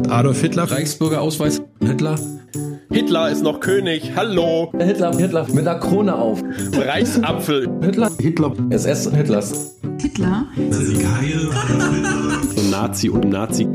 Adolf 0.10 0.42
Hitler. 0.42 0.70
Reichsbürgerausweis. 0.70 1.62
Hitler. 1.80 2.16
Hitler 2.96 3.30
ist 3.30 3.44
noch 3.44 3.60
König. 3.60 4.14
Hallo. 4.16 4.72
Hitler. 4.80 5.14
Hitler. 5.18 5.46
Mit 5.50 5.68
einer 5.68 5.80
Krone 5.82 6.16
auf. 6.16 6.42
Reichsapfel. 6.72 7.68
Hitler. 7.82 8.10
Hitler. 8.18 8.54
SS 8.70 9.12
Hitlers. 9.12 9.76
Hitler. 10.02 10.46
So 12.56 12.62
Nazi 12.72 13.10
und 13.10 13.30
Nazi. 13.30 13.68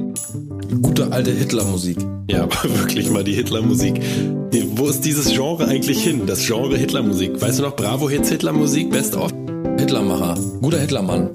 Gute 0.80 1.12
alte 1.12 1.32
Hitlermusik. 1.32 1.98
Ja, 2.30 2.44
aber 2.44 2.56
wirklich 2.78 3.10
mal 3.10 3.22
die 3.22 3.34
Hitlermusik. 3.34 4.00
Wo 4.76 4.86
ist 4.88 5.04
dieses 5.04 5.30
Genre 5.30 5.66
eigentlich 5.66 6.02
hin? 6.02 6.22
Das 6.26 6.46
Genre 6.46 6.78
Hitlermusik. 6.78 7.38
Weißt 7.42 7.58
du 7.58 7.64
noch, 7.64 7.76
Bravo 7.76 8.08
Hits 8.08 8.30
Hitlermusik, 8.30 8.88
Best 8.88 9.16
of? 9.16 9.30
Hitlermacher. 9.78 10.38
Guter 10.62 10.78
Hitlermann. 10.78 11.28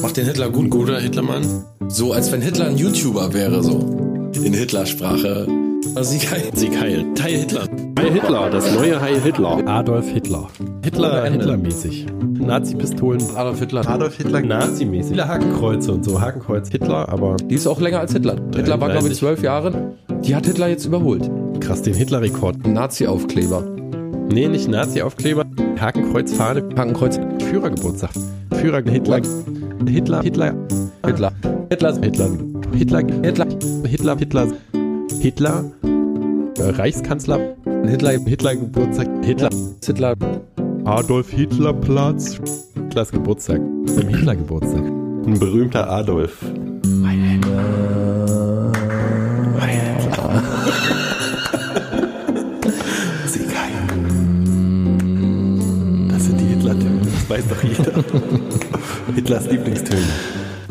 Macht 0.00 0.18
den 0.18 0.26
Hitler 0.26 0.50
gut. 0.50 0.70
Guter 0.70 1.00
Hitlermann. 1.00 1.64
So, 1.88 2.12
als 2.12 2.30
wenn 2.30 2.42
Hitler 2.42 2.66
ein 2.66 2.78
YouTuber 2.78 3.34
wäre, 3.34 3.60
so. 3.64 4.30
In 4.40 4.54
Hitlersprache. 4.54 5.63
Sieg 5.84 6.30
Heil. 6.30 6.50
Sieg 6.54 6.80
Heil. 6.80 7.04
Heil 7.22 7.38
Hitler. 7.40 7.68
Heil 7.98 8.12
Hitler, 8.12 8.50
das 8.50 8.74
neue 8.74 9.00
Heil 9.00 9.20
Hitler. 9.20 9.66
Adolf 9.66 10.08
Hitler. 10.08 10.48
Hitler. 10.82 11.30
Hitlermäßig. 11.30 12.06
Nazi-Pistolen. 12.38 13.22
Adolf 13.36 13.58
Hitler. 13.60 13.86
Adolf 13.88 14.16
Hitler 14.16 14.40
Nazi-mäßig. 14.40 15.10
Viele 15.12 15.28
Hakenkreuze 15.28 15.92
und 15.92 16.04
so. 16.04 16.20
Hakenkreuz 16.20 16.70
Hitler, 16.70 17.08
aber 17.08 17.36
Die 17.36 17.54
ist 17.54 17.66
auch 17.66 17.80
länger 17.80 18.00
als 18.00 18.12
Hitler. 18.12 18.36
Hitler 18.54 18.80
war, 18.80 18.90
glaube 18.90 19.08
ich, 19.08 19.18
33. 19.18 19.18
zwölf 19.18 19.42
Jahre. 19.42 19.94
Die 20.24 20.34
hat 20.34 20.46
Hitler 20.46 20.68
jetzt 20.68 20.86
überholt. 20.86 21.30
krass, 21.60 21.82
den 21.82 21.94
Hitler-Rekord. 21.94 22.66
Nazi-Aufkleber. 22.66 23.62
Nee, 24.32 24.48
nicht 24.48 24.68
Nazi-Aufkleber. 24.68 25.44
Hakenkreuzfahne. 25.78 26.64
Hakenkreuz. 26.76 27.20
Führergeburtstag. 27.50 28.10
Führer 28.54 28.82
Hitler. 28.82 29.20
Hitler. 29.86 30.22
Hitler. 30.22 30.22
Hitler. 30.22 30.52
Hitler. 31.04 31.32
Hitler. 31.70 31.94
Hitler. 32.02 32.30
Hitler. 32.72 33.02
Hitler. 33.22 33.46
Hitler. 33.86 34.16
Hitler. 34.16 34.48
Äh, 35.22 36.70
Reichskanzler. 36.70 37.56
Hitler. 37.86 38.12
Hitler 38.12 38.56
Geburtstag. 38.56 39.08
Hitler. 39.22 39.50
Hitler. 39.84 40.16
Adolf 40.84 41.30
Hitler 41.30 41.72
Platz. 41.72 42.38
Hitlers 42.74 43.10
Geburtstag. 43.10 43.56
Im 43.56 44.08
Hitler 44.08 44.36
Geburtstag. 44.36 44.82
Ein 44.82 45.38
berühmter 45.38 45.90
Adolf. 45.90 46.44
Das 56.08 56.24
sind 56.24 56.40
die 56.40 56.44
Hitler-Töne, 56.44 57.00
das 57.02 57.30
weiß 57.30 57.44
doch 57.48 57.62
jeder. 57.64 58.04
Hitlers 59.14 59.50
Lieblingstöne. 59.50 60.02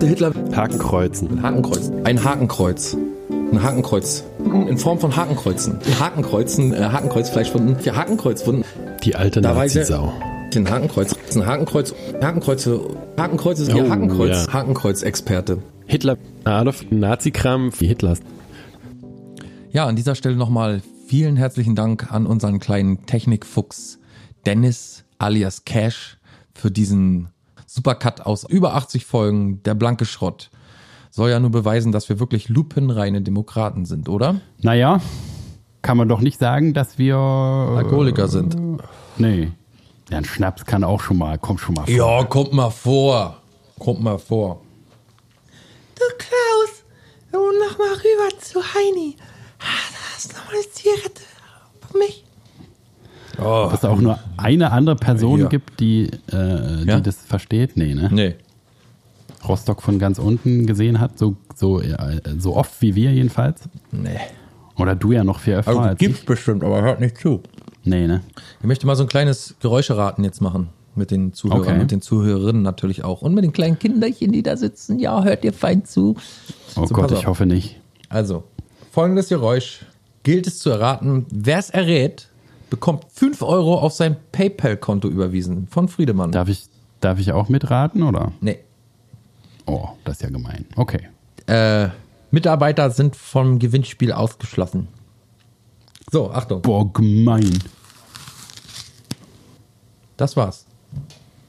Der 0.02 0.10
Hitler. 0.10 0.32
Hakenkreuzen. 0.56 1.42
Hakenkreuz. 1.42 1.92
Ein 2.04 2.24
Hakenkreuz. 2.24 2.98
Ein 3.54 3.62
Hakenkreuz. 3.62 4.24
In 4.44 4.80
Form 4.80 4.98
von 5.00 5.16
Hakenkreuzen. 5.16 5.78
Hakenkreuzen, 6.00 6.74
äh, 6.74 6.78
Hakenkreuzfleischwunden. 6.86 7.78
Vier 7.78 7.96
Hakenkreuzwunden. 7.96 8.66
Die 9.04 9.16
alte 9.16 9.42
Da 9.42 9.56
weiß 9.56 9.76
Nazi-Sau. 9.76 10.12
Den 10.56 10.68
Hakenkreuz. 10.72 11.14
Ein 11.36 11.46
Hakenkreuz. 11.46 11.94
Hakenkreuze. 12.20 12.80
Hakenkreuz 13.16 13.60
ist 13.60 13.72
ihr 13.72 13.86
Oh, 13.86 13.90
Hakenkreuz. 13.92 14.48
ja. 14.48 14.54
Hakenkreuz-Experte. 14.54 15.60
Hitler, 15.86 16.18
Adolf, 16.46 16.84
Nazi-Kram 16.90 17.70
wie 17.80 17.86
Hitlers. 17.86 18.22
Ja, 19.72 19.86
an 19.86 19.96
dieser 19.96 20.16
Stelle 20.16 20.36
nochmal 20.36 20.82
vielen 21.06 21.36
herzlichen 21.38 21.76
Dank 21.76 22.12
an 22.12 22.26
unseren 22.26 22.60
kleinen 22.60 23.06
Technikfuchs 23.06 24.00
Dennis 24.48 25.04
alias 25.20 25.64
Cash 25.64 26.18
für 26.56 26.72
diesen 26.72 27.28
Supercut 27.68 28.22
aus 28.22 28.50
über 28.50 28.74
80 28.74 29.06
Folgen, 29.06 29.62
der 29.62 29.76
blanke 29.76 30.06
Schrott. 30.06 30.50
Soll 31.16 31.30
ja 31.30 31.40
nur 31.40 31.52
beweisen, 31.52 31.92
dass 31.92 32.10
wir 32.10 32.20
wirklich 32.20 32.50
lupenreine 32.50 33.22
Demokraten 33.22 33.86
sind, 33.86 34.10
oder? 34.10 34.42
Naja, 34.64 35.00
kann 35.84 35.96
man 35.96 36.10
doch 36.10 36.22
nicht 36.22 36.40
sagen, 36.40 36.74
dass 36.74 36.98
wir. 36.98 37.16
Alkoholiker 37.18 38.28
sind. 38.28 38.58
Nee. 39.20 39.52
Ja, 40.10 40.18
ein 40.18 40.26
Schnaps 40.26 40.66
kann 40.66 40.84
auch 40.84 41.02
schon 41.02 41.20
mal, 41.20 41.38
kommt 41.38 41.60
schon 41.60 41.76
mal 41.76 41.86
vor. 41.86 41.94
Ja, 41.94 42.24
kommt 42.24 42.52
mal 42.54 42.72
vor. 42.72 43.38
Kommt 43.78 44.02
mal 44.02 44.18
vor. 44.18 44.62
Du 45.96 46.04
Klaus, 46.18 46.84
und 47.32 47.60
noch 47.60 47.78
mal 47.78 47.94
rüber 47.94 48.40
zu 48.40 48.60
Heini. 48.60 49.16
Ah, 49.60 49.66
Da 49.92 50.16
hast 50.16 50.34
noch 50.34 50.46
mal 50.48 50.54
eine 50.56 50.70
Zigarette 50.72 51.22
für 51.92 51.98
mich. 52.00 52.24
Oh, 53.38 53.68
Dass 53.70 53.84
es 53.84 53.86
auch 53.86 54.00
nur 54.02 54.18
eine 54.38 54.72
andere 54.72 54.96
Person 54.96 55.42
Ja. 55.42 55.48
gibt, 55.48 55.80
die, 55.80 56.06
äh, 56.32 56.82
die 56.84 56.88
Ja? 56.88 57.00
das 57.00 57.18
versteht. 57.18 57.78
Nee, 57.78 57.94
ne? 57.94 58.10
nee. 58.12 58.36
Rostock 59.48 59.82
von 59.82 60.00
ganz 60.00 60.20
unten 60.20 60.66
gesehen 60.66 61.00
hat, 61.00 61.18
so, 61.18 61.36
so, 61.56 61.82
so 62.38 62.56
oft 62.56 62.82
wie 62.82 62.96
wir 62.96 63.12
jedenfalls. 63.12 63.62
Nee. 63.92 64.20
Oder 64.78 64.96
du 64.96 65.12
ja 65.12 65.24
noch 65.24 65.40
viel 65.40 65.54
öfter 65.56 65.70
Also 65.72 65.82
als 65.82 66.00
gibt's 66.00 66.20
ich. 66.20 66.26
bestimmt, 66.26 66.64
aber 66.64 66.82
hört 66.82 67.00
nicht 67.00 67.18
zu. 67.18 67.42
Nee, 67.84 68.08
ne? 68.08 68.22
Ich 68.62 68.66
möchte 68.66 68.88
mal 68.88 68.96
so 68.96 69.04
ein 69.04 69.10
kleines 69.10 69.56
Geräuscheraten 69.60 70.24
jetzt 70.24 70.42
machen. 70.42 70.70
Mit 70.96 71.10
den 71.12 71.34
Zuhörern, 71.34 71.62
Okay. 71.62 71.78
mit 71.78 71.92
den 71.92 72.02
Zuhörerinnen 72.02 72.62
natürlich 72.62 73.04
auch. 73.04 73.22
Und 73.24 73.34
mit 73.34 73.44
den 73.44 73.52
kleinen 73.52 73.80
Kinderchen, 73.80 74.32
die 74.32 74.44
da 74.44 74.56
sitzen. 74.58 75.00
Ja, 75.00 75.24
hört 75.24 75.44
ihr 75.44 75.52
fein 75.54 75.86
zu. 75.86 76.16
Oh 76.76 76.86
So, 76.86 76.94
Gott, 76.94 77.12
ich 77.12 77.26
hoffe 77.28 77.46
nicht. 77.48 77.80
Also, 78.10 78.44
folgendes 78.92 79.28
Geräusch 79.30 79.86
gilt 80.22 80.46
es 80.48 80.60
zu 80.60 80.70
erraten. 80.70 81.26
Wer 81.32 81.58
es 81.58 81.72
errät, 81.72 82.30
bekommt 82.70 83.06
5 83.12 83.42
Euro 83.42 83.80
auf 83.80 83.94
sein 83.94 84.16
PayPal-Konto 84.32 85.08
überwiesen 85.08 85.68
von 85.68 85.88
Friedemann. 85.88 86.32
Darf 86.32 86.48
ich, 86.50 86.66
darf 87.02 87.20
ich 87.20 87.32
auch 87.32 87.50
mitraten, 87.50 88.04
oder? 88.04 88.32
nee. 88.42 88.60
Oh, 89.66 89.90
das 90.04 90.18
ist 90.18 90.22
ja 90.24 90.30
gemein. 90.30 90.66
Okay. 90.76 91.10
Äh, 91.48 91.90
Mitarbeiter 92.32 92.90
sind 92.92 93.16
vom 93.16 93.60
Gewinnspiel 93.60 94.12
ausgeschlossen. 94.12 94.88
So, 96.12 96.32
Achtung. 96.32 96.62
Boah, 96.62 96.92
gemein. 96.92 97.60
Das 100.18 100.36
war's. 100.36 100.66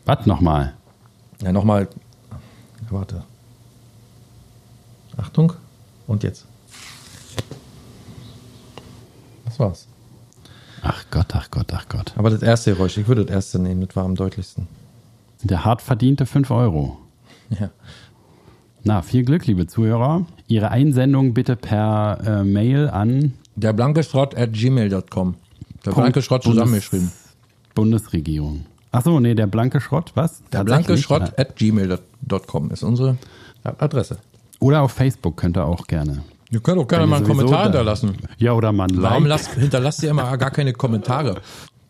Was 0.04 0.26
nochmal? 0.26 0.74
Ja, 1.42 1.52
nochmal. 1.52 1.88
Warte. 2.90 3.24
Achtung. 5.16 5.52
Und 6.06 6.22
jetzt. 6.22 6.46
Das 9.44 9.58
war's. 9.58 9.86
Ach 10.82 11.04
Gott, 11.10 11.34
ach 11.34 11.50
Gott, 11.50 11.72
ach 11.72 11.88
Gott. 11.88 12.12
Aber 12.16 12.28
das 12.28 12.42
erste 12.42 12.72
Geräusch, 12.74 12.98
ich 12.98 13.08
würde 13.08 13.24
das 13.24 13.34
erste 13.34 13.58
nehmen, 13.58 13.86
das 13.86 13.96
war 13.96 14.04
am 14.04 14.14
deutlichsten. 14.16 14.68
Ja 15.48 15.64
hart 15.64 15.82
verdiente 15.82 16.26
5 16.26 16.50
Euro. 16.50 16.98
Ja. 17.50 17.70
Na, 18.84 19.00
viel 19.02 19.24
Glück, 19.24 19.46
liebe 19.46 19.66
Zuhörer. 19.66 20.26
Ihre 20.46 20.70
Einsendung 20.70 21.32
bitte 21.34 21.56
per 21.56 22.18
äh, 22.24 22.44
Mail 22.44 22.88
an 22.90 23.32
Der 23.56 23.72
blanke 23.72 24.02
Schrott 24.02 24.36
at 24.36 24.52
gmail.com. 24.52 25.34
Der 25.86 25.92
blanke 25.92 26.20
Schrott 26.22 26.42
Bundes- 26.44 26.58
zusammengeschrieben. 26.60 27.10
Bundesregierung. 27.74 28.66
Ach 28.92 29.02
so, 29.02 29.18
nee, 29.20 29.34
der 29.34 29.46
blanke 29.46 29.80
Schrott, 29.80 30.12
was? 30.14 30.42
Der 30.52 30.64
blanke? 30.64 30.96
Schrott 30.98 31.32
at 31.38 31.56
gmail.com 31.56 32.70
ist 32.70 32.82
unsere 32.82 33.16
Adresse. 33.64 34.18
Oder 34.60 34.82
auf 34.82 34.92
Facebook 34.92 35.36
könnt 35.36 35.56
ihr 35.56 35.64
auch 35.64 35.86
gerne. 35.86 36.22
Ihr 36.50 36.60
könnt 36.60 36.78
auch 36.78 36.86
gerne 36.86 37.02
Wenn 37.04 37.10
mal 37.10 37.16
einen 37.16 37.26
Kommentar 37.26 37.58
da- 37.58 37.64
hinterlassen. 37.64 38.14
Ja, 38.38 38.52
oder 38.52 38.70
mal 38.72 38.84
ein 38.88 39.02
Warum 39.02 39.24
Like. 39.24 39.30
lasst, 39.40 39.54
hinterlasst 39.54 40.02
ihr 40.02 40.10
immer 40.10 40.36
gar 40.36 40.50
keine 40.50 40.72
Kommentare? 40.74 41.40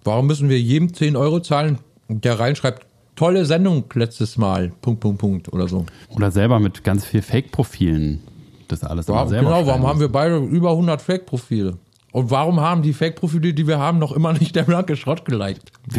Warum 0.05 0.27
müssen 0.27 0.49
wir 0.49 0.61
jedem 0.61 0.95
10 0.95 1.17
Euro 1.17 1.41
zahlen, 1.41 1.79
der 2.09 2.39
reinschreibt, 2.39 2.87
tolle 3.17 3.45
Sendung 3.45 3.85
letztes 3.95 4.37
Mal, 4.37 4.73
Punkt, 4.81 5.01
Punkt, 5.01 5.19
Punkt 5.19 5.53
oder 5.53 5.69
so. 5.69 5.87
Oder 6.09 6.31
selber 6.31 6.61
mit 6.61 6.85
ganz 6.85 7.05
viel 7.05 7.23
Fake-Profilen. 7.23 8.21
Das 8.69 8.83
alles 8.83 9.07
selber 9.07 9.27
genau, 9.27 9.67
warum 9.67 9.87
haben 9.87 10.01
wir 10.01 10.09
beide 10.09 10.39
über 10.39 10.71
100 10.71 11.01
Fake-Profile? 11.01 11.77
Und 12.15 12.31
warum 12.31 12.61
haben 12.61 12.83
die 12.83 12.93
Fake-Profile, 12.93 13.53
die 13.55 13.67
wir 13.67 13.81
haben, 13.81 13.99
noch 13.99 14.13
immer 14.13 14.33
nicht 14.33 14.55
der 14.55 14.63
blanke 14.63 14.95
Schrott 14.95 15.25
geliked? 15.25 15.73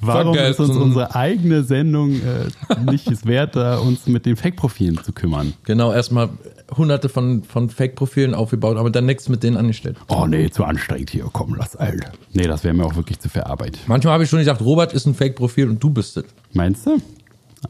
Warum 0.00 0.36
ist 0.36 0.60
uns 0.60 0.68
Vergessen. 0.68 0.82
unsere 0.82 1.16
eigene 1.16 1.64
Sendung 1.64 2.12
äh, 2.12 2.48
nicht 2.88 3.10
es 3.10 3.26
wert, 3.26 3.56
da 3.56 3.78
uns 3.78 4.06
mit 4.06 4.24
den 4.24 4.36
Fake-Profilen 4.36 5.02
zu 5.02 5.12
kümmern? 5.12 5.54
Genau, 5.64 5.92
erstmal 5.92 6.28
hunderte 6.76 7.08
von, 7.08 7.42
von 7.42 7.70
Fake-Profilen 7.70 8.34
aufgebaut, 8.34 8.76
aber 8.76 8.88
dann 8.90 9.04
nichts 9.04 9.28
mit 9.28 9.42
denen 9.42 9.56
angestellt. 9.56 9.96
Oh 10.06 10.26
nee, 10.28 10.48
zu 10.48 10.62
anstrengend 10.62 11.10
hier, 11.10 11.28
komm, 11.32 11.56
lass 11.58 11.74
Alter. 11.74 12.12
Nee, 12.34 12.44
das 12.44 12.62
wäre 12.62 12.72
mir 12.72 12.84
auch 12.84 12.94
wirklich 12.94 13.18
zu 13.18 13.28
viel 13.28 13.42
Arbeit. 13.42 13.80
Manchmal 13.88 14.14
habe 14.14 14.22
ich 14.22 14.30
schon 14.30 14.38
gesagt, 14.38 14.62
Robert 14.62 14.92
ist 14.92 15.06
ein 15.06 15.14
Fake-Profil 15.14 15.68
und 15.68 15.82
du 15.82 15.90
bist 15.90 16.18
es. 16.18 16.24
Meinst 16.52 16.86
du? 16.86 16.98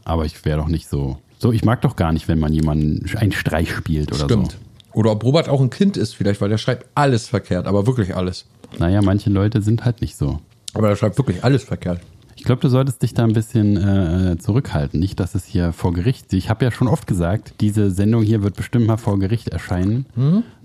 Aber 0.03 0.25
ich 0.25 0.45
wäre 0.45 0.59
doch 0.59 0.67
nicht 0.67 0.87
so. 0.89 1.17
So, 1.39 1.51
ich 1.51 1.65
mag 1.65 1.81
doch 1.81 1.95
gar 1.95 2.13
nicht, 2.13 2.27
wenn 2.27 2.37
man 2.37 2.53
jemanden 2.53 3.03
einen 3.17 3.31
Streich 3.31 3.73
spielt 3.73 4.11
oder 4.13 4.25
Stimmt. 4.25 4.51
so. 4.51 4.57
Oder 4.95 5.11
ob 5.11 5.23
Robert 5.23 5.49
auch 5.49 5.61
ein 5.61 5.69
Kind 5.69 5.97
ist 5.97 6.15
vielleicht, 6.15 6.41
weil 6.41 6.49
der 6.49 6.57
schreibt 6.57 6.87
alles 6.95 7.27
verkehrt, 7.27 7.67
aber 7.67 7.85
wirklich 7.85 8.15
alles. 8.15 8.45
Naja, 8.79 9.01
manche 9.03 9.29
Leute 9.29 9.61
sind 9.61 9.85
halt 9.85 10.01
nicht 10.01 10.15
so. 10.17 10.39
Aber 10.73 10.87
der 10.89 10.95
schreibt 10.95 11.17
wirklich 11.17 11.43
alles 11.43 11.63
verkehrt. 11.63 11.99
Ich 12.37 12.43
glaube, 12.43 12.61
du 12.61 12.69
solltest 12.69 13.01
dich 13.01 13.13
da 13.13 13.23
ein 13.23 13.33
bisschen 13.33 13.77
äh, 13.77 14.37
zurückhalten. 14.37 14.99
Nicht, 14.99 15.19
dass 15.19 15.35
es 15.35 15.45
hier 15.45 15.73
vor 15.73 15.93
Gericht. 15.93 16.31
Ich 16.33 16.49
habe 16.49 16.65
ja 16.65 16.71
schon 16.71 16.87
oft 16.87 17.07
gesagt, 17.07 17.53
diese 17.61 17.91
Sendung 17.91 18.23
hier 18.23 18.43
wird 18.43 18.55
bestimmt 18.55 18.87
mal 18.87 18.97
vor 18.97 19.19
Gericht 19.19 19.49
erscheinen. 19.49 20.05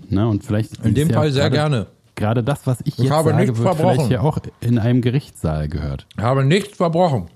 Ne, 0.09 0.27
und 0.27 0.43
vielleicht 0.43 0.83
In 0.85 0.93
dem 0.93 1.09
ja 1.09 1.15
Fall 1.15 1.31
sehr 1.31 1.49
gerade- 1.49 1.55
gerne. 1.55 1.87
Gerade 2.15 2.43
das, 2.43 2.67
was 2.67 2.81
ich 2.81 2.99
Ich 2.99 3.05
jetzt 3.05 3.11
habe 3.11 3.31
sage, 3.31 3.57
wird 3.57 3.75
vielleicht 3.77 4.01
hier 4.07 4.21
auch 4.23 4.37
in 4.59 4.77
einem 4.77 5.01
Gerichtssaal 5.01 5.69
gehört. 5.69 6.05
Ich 6.17 6.21
habe 6.23 6.43
nichts 6.43 6.77
verbrochen. 6.77 7.27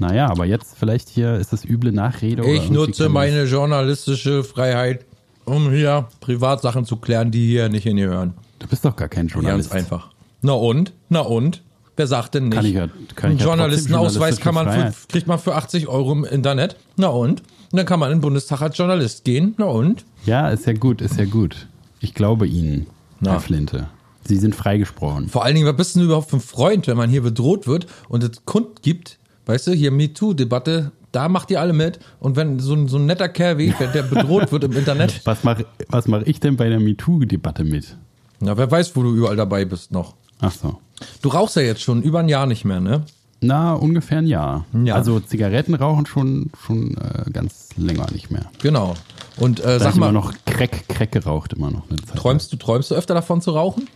Naja, 0.00 0.28
aber 0.28 0.44
jetzt 0.44 0.76
vielleicht 0.78 1.08
hier 1.08 1.34
ist 1.36 1.52
das 1.52 1.64
üble 1.64 1.92
Nachrede. 1.92 2.44
Ich 2.48 2.68
nutze 2.70 3.08
meine 3.08 3.44
journalistische 3.44 4.44
Freiheit, 4.44 5.06
um 5.48 5.70
hier 5.70 6.08
Privatsachen 6.20 6.84
zu 6.84 6.96
klären, 6.96 7.30
die 7.30 7.46
hier 7.46 7.68
nicht 7.68 7.84
hingehören. 7.84 8.34
Du 8.58 8.66
bist 8.66 8.84
doch 8.84 8.96
gar 8.96 9.08
kein 9.08 9.28
Journalist. 9.28 9.70
Ganz 9.70 9.84
einfach. 9.84 10.10
Na 10.42 10.52
und? 10.52 10.92
Na 11.08 11.20
und? 11.20 11.62
Wer 11.96 12.06
sagt 12.06 12.34
denn 12.34 12.44
nicht? 12.44 12.54
Kann 12.56 12.64
ich 12.66 12.74
ja- 12.74 12.88
kann 13.16 13.30
Einen 13.30 13.34
ich 13.36 13.40
ja 13.42 13.46
Journalistenausweis 13.48 14.38
kann 14.40 14.54
man 14.54 14.70
für, 14.70 14.92
kriegt 15.08 15.26
man 15.26 15.38
für 15.38 15.54
80 15.56 15.88
Euro 15.88 16.12
im 16.12 16.24
Internet. 16.24 16.76
Na 16.96 17.08
und? 17.08 17.40
Und 17.70 17.76
dann 17.76 17.86
kann 17.86 17.98
man 18.00 18.10
in 18.12 18.18
den 18.18 18.22
Bundestag 18.22 18.62
als 18.62 18.76
Journalist 18.78 19.24
gehen. 19.24 19.54
Na 19.58 19.66
und? 19.66 20.04
Ja, 20.24 20.48
ist 20.48 20.66
ja 20.66 20.72
gut, 20.74 21.00
ist 21.02 21.18
ja 21.18 21.24
gut. 21.24 21.66
Ich 22.00 22.14
glaube 22.14 22.46
Ihnen, 22.46 22.86
Na. 23.20 23.32
Herr 23.32 23.40
Flinte. 23.40 23.88
Sie 24.24 24.36
sind 24.36 24.54
freigesprochen. 24.54 25.28
Vor 25.28 25.44
allen 25.44 25.54
Dingen, 25.56 25.66
was 25.66 25.76
bist 25.76 25.94
du 25.96 26.00
denn 26.00 26.06
überhaupt 26.06 26.30
für 26.30 26.36
ein 26.36 26.40
Freund, 26.40 26.86
wenn 26.86 26.96
man 26.96 27.10
hier 27.10 27.22
bedroht 27.22 27.66
wird 27.66 27.86
und 28.08 28.22
es 28.22 28.44
Kund 28.44 28.82
gibt, 28.82 29.18
weißt 29.46 29.66
du, 29.68 29.72
hier 29.72 29.90
MeToo-Debatte, 29.90 30.92
da 31.12 31.28
macht 31.28 31.50
ihr 31.50 31.60
alle 31.60 31.72
mit. 31.72 31.98
Und 32.20 32.36
wenn 32.36 32.58
so 32.60 32.74
ein, 32.74 32.88
so 32.88 32.96
ein 32.98 33.06
netter 33.06 33.28
Kerl 33.28 33.58
wie 33.58 33.66
ich, 33.66 33.74
der- 33.76 33.88
der 33.88 34.02
bedroht 34.02 34.52
wird 34.52 34.64
im 34.64 34.72
Internet, 34.72 35.20
Was 35.24 35.44
mache 35.44 35.66
was 35.88 36.06
mach 36.08 36.22
ich 36.22 36.40
denn 36.40 36.56
bei 36.56 36.68
der 36.68 36.80
MeToo-Debatte 36.80 37.64
mit? 37.64 37.96
na, 38.40 38.56
wer 38.56 38.70
weiß, 38.70 38.94
wo 38.94 39.02
du 39.02 39.14
überall 39.14 39.36
dabei 39.36 39.64
bist 39.64 39.90
noch. 39.92 40.14
Ach 40.40 40.52
so. 40.52 40.78
Du 41.22 41.28
rauchst 41.28 41.56
ja 41.56 41.62
jetzt 41.62 41.82
schon 41.82 42.02
über 42.02 42.20
ein 42.20 42.28
Jahr 42.28 42.46
nicht 42.46 42.64
mehr, 42.64 42.80
ne? 42.80 43.02
Na, 43.40 43.72
ungefähr 43.74 44.18
ein 44.18 44.26
Jahr. 44.26 44.64
Ja. 44.84 44.94
Also 44.96 45.18
Zigaretten 45.20 45.74
rauchen 45.74 46.06
schon, 46.06 46.50
schon 46.64 46.96
äh, 46.96 47.30
ganz 47.32 47.68
länger 47.76 48.06
nicht 48.12 48.30
mehr. 48.30 48.46
Genau. 48.62 48.94
Und 49.36 49.60
äh, 49.60 49.64
Da 49.64 49.78
sag 49.78 49.90
ich 49.90 49.96
immer 49.96 50.06
mal, 50.06 50.12
noch 50.12 50.32
Crack, 50.44 50.88
Crack 50.88 51.12
geraucht 51.12 51.52
immer 51.52 51.70
noch 51.70 51.88
eine 51.88 51.98
Zeit. 52.00 52.16
träumst 52.16 52.52
du, 52.52 52.56
träumst 52.56 52.90
du 52.90 52.96
öfter 52.96 53.14
davon 53.14 53.40
zu 53.40 53.52
rauchen? 53.52 53.88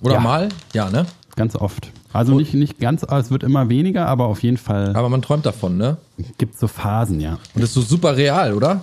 Oder 0.00 0.14
Ja. 0.14 0.20
mal? 0.20 0.48
Ja, 0.72 0.88
ne? 0.90 1.06
Ganz 1.36 1.54
oft. 1.54 1.92
Also 2.14 2.34
nicht, 2.34 2.54
nicht 2.54 2.80
ganz, 2.80 3.02
es 3.02 3.30
wird 3.30 3.42
immer 3.42 3.68
weniger, 3.68 4.08
aber 4.08 4.26
auf 4.26 4.42
jeden 4.42 4.56
Fall 4.56 4.96
Aber 4.96 5.10
man 5.10 5.20
träumt 5.20 5.44
davon, 5.44 5.76
ne? 5.76 5.98
gibt 6.38 6.58
so 6.58 6.66
Phasen, 6.66 7.20
ja. 7.20 7.34
Und 7.54 7.60
das 7.60 7.64
ist 7.64 7.74
so 7.74 7.82
super 7.82 8.16
real, 8.16 8.54
oder? 8.54 8.80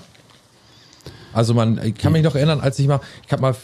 Also 1.33 1.55
man, 1.55 1.81
ich 1.83 1.95
kann 1.95 2.13
mich 2.13 2.23
noch 2.23 2.35
erinnern, 2.35 2.59
als 2.59 2.77
ich 2.77 2.87
mal, 2.87 3.01
ich 3.25 3.31
habe 3.31 3.41
mal 3.41 3.55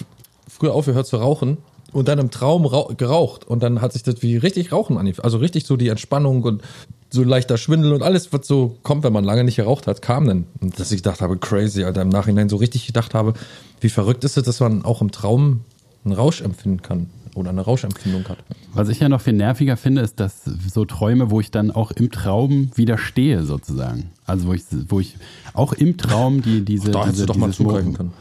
früher 0.47 0.73
aufgehört 0.73 1.05
zu 1.05 1.17
rauchen 1.17 1.57
und 1.93 2.07
dann 2.07 2.17
im 2.17 2.31
Traum 2.31 2.65
rau 2.65 2.91
geraucht 2.97 3.45
und 3.45 3.61
dann 3.61 3.79
hat 3.79 3.93
sich 3.93 4.01
das 4.01 4.23
wie 4.23 4.37
richtig 4.37 4.71
Rauchen 4.71 4.97
angefühlt. 4.97 5.23
Also 5.23 5.37
richtig 5.37 5.67
so 5.67 5.77
die 5.77 5.89
Entspannung 5.89 6.41
und 6.41 6.63
so 7.11 7.23
leichter 7.23 7.57
Schwindel 7.57 7.93
und 7.93 8.01
alles, 8.01 8.33
was 8.33 8.47
so 8.47 8.77
kommt, 8.81 9.03
wenn 9.03 9.13
man 9.13 9.23
lange 9.23 9.43
nicht 9.43 9.57
geraucht 9.57 9.85
hat, 9.85 10.01
kam 10.01 10.25
dann. 10.25 10.45
Und 10.61 10.79
dass 10.79 10.91
ich 10.91 11.03
gedacht 11.03 11.21
habe, 11.21 11.37
crazy, 11.37 11.83
Alter, 11.83 12.01
im 12.01 12.09
Nachhinein 12.09 12.49
so 12.49 12.55
richtig 12.55 12.87
gedacht 12.87 13.13
habe, 13.13 13.33
wie 13.81 13.89
verrückt 13.89 14.23
ist 14.23 14.35
es, 14.35 14.43
dass 14.43 14.59
man 14.59 14.83
auch 14.83 15.01
im 15.01 15.11
Traum 15.11 15.61
einen 16.05 16.13
Rausch 16.13 16.41
empfinden 16.41 16.81
kann 16.81 17.07
oder 17.39 17.49
eine 17.49 17.61
Rauschempfindung 17.61 18.27
hat. 18.27 18.37
Was 18.73 18.89
ich 18.89 18.99
ja 18.99 19.09
noch 19.09 19.21
viel 19.21 19.33
nerviger 19.33 19.77
finde, 19.77 20.01
ist, 20.01 20.19
dass 20.19 20.43
so 20.45 20.85
Träume, 20.85 21.31
wo 21.31 21.39
ich 21.39 21.51
dann 21.51 21.71
auch 21.71 21.91
im 21.91 22.11
Traum 22.11 22.69
widerstehe, 22.75 23.43
sozusagen. 23.43 24.11
Also 24.25 24.47
wo 24.47 24.53
ich, 24.53 24.63
wo 24.87 24.99
ich 24.99 25.15
auch 25.53 25.73
im 25.73 25.97
Traum 25.97 26.41
die, 26.41 26.61
diese, 26.63 26.91
Da 26.91 27.01
hättest 27.01 27.15
diese 27.17 27.25
doch 27.25 27.37
mal 27.37 27.51
zugreifen 27.51 27.93
können. 27.93 28.11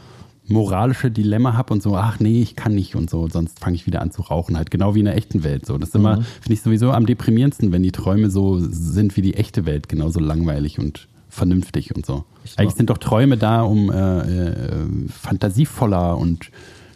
moralische 0.47 1.11
Dilemma 1.11 1.53
habe 1.53 1.73
und 1.73 1.83
so, 1.83 1.95
ach 1.95 2.19
nee, 2.19 2.41
ich 2.41 2.55
kann 2.55 2.73
nicht 2.73 2.95
und 2.95 3.09
so, 3.09 3.27
sonst 3.29 3.59
fange 3.59 3.75
ich 3.75 3.85
wieder 3.85 4.01
an 4.01 4.11
zu 4.11 4.23
rauchen, 4.23 4.57
halt 4.57 4.71
genau 4.71 4.95
wie 4.95 4.99
in 4.99 5.05
der 5.05 5.15
echten 5.15 5.43
Welt. 5.43 5.65
So, 5.65 5.77
das 5.77 5.89
ist 5.89 5.95
immer, 5.95 6.23
finde 6.41 6.53
ich 6.53 6.61
sowieso 6.61 6.91
am 6.91 7.05
deprimierendsten, 7.05 7.71
wenn 7.71 7.83
die 7.83 7.91
Träume 7.91 8.29
so 8.31 8.57
sind 8.59 9.15
wie 9.15 9.21
die 9.21 9.35
echte 9.35 9.65
Welt, 9.65 9.89
genauso 9.89 10.19
langweilig 10.19 10.79
und 10.79 11.07
vernünftig 11.29 11.95
und 11.95 12.05
so. 12.05 12.25
Eigentlich 12.57 12.75
sind 12.75 12.89
doch 12.89 12.97
Träume 12.97 13.37
da, 13.37 13.61
um 13.61 13.91
äh, 13.91 14.19
äh, 14.19 14.85
fantasievoller 15.09 16.17
und 16.17 16.49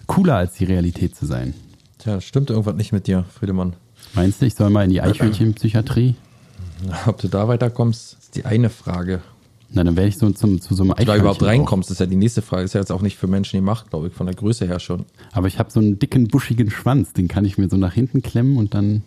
cooler 0.07 0.38
als 0.38 0.55
die 0.55 0.65
Realität 0.65 1.15
zu 1.15 1.28
sein. 1.28 1.53
Tja, 2.04 2.20
stimmt 2.20 2.49
irgendwas 2.49 2.76
nicht 2.76 2.91
mit 2.91 3.08
dir, 3.08 3.24
Friedemann. 3.34 3.78
Meinst 4.14 4.41
du, 4.41 4.45
ich 4.45 4.56
soll 4.56 4.70
mal 4.70 4.84
in 4.84 4.89
die 4.89 4.99
Eichhörnchenpsychiatrie? 4.99 6.16
Ob 7.08 7.22
du 7.22 7.30
da 7.30 7.47
weiterkommst, 7.47 8.18
ist 8.20 8.36
die 8.36 8.43
eine 8.43 8.70
Frage. 8.70 9.22
Na, 9.72 9.86
dann 9.86 9.95
werde 9.95 10.10
ich 10.10 10.18
so 10.18 10.30
zum, 10.32 10.60
zu 10.60 10.76
so 10.76 10.84
einem 10.84 10.91
Ob 10.91 10.97
du 10.97 11.06
da 11.06 11.16
überhaupt 11.16 11.38
Eichhörnchen 11.38 11.62
reinkommst, 11.62 11.91
ist 11.91 12.01
ja 12.01 12.06
die 12.06 12.18
nächste 12.18 12.41
Frage. 12.41 12.64
Ist 12.64 12.74
ja 12.74 12.82
jetzt 12.82 12.91
auch 12.91 13.01
nicht 13.01 13.16
für 13.16 13.28
Menschen 13.28 13.58
gemacht, 13.58 13.89
glaube 13.89 14.08
ich, 14.08 14.14
von 14.14 14.26
der 14.26 14.36
Größe 14.36 14.68
her 14.68 14.82
schon. 14.82 15.06
Aber 15.32 15.47
ich 15.47 15.60
habe 15.60 15.72
so 15.72 15.80
einen 15.80 15.97
dicken, 15.97 16.28
buschigen 16.28 16.70
Schwanz, 16.72 17.14
den 17.14 17.30
kann 17.30 17.45
ich 17.45 17.58
mir 17.58 17.70
so 17.70 17.78
nach 17.78 17.93
hinten 17.93 18.22
klemmen 18.22 18.58
und 18.58 18.74
dann, 18.74 19.04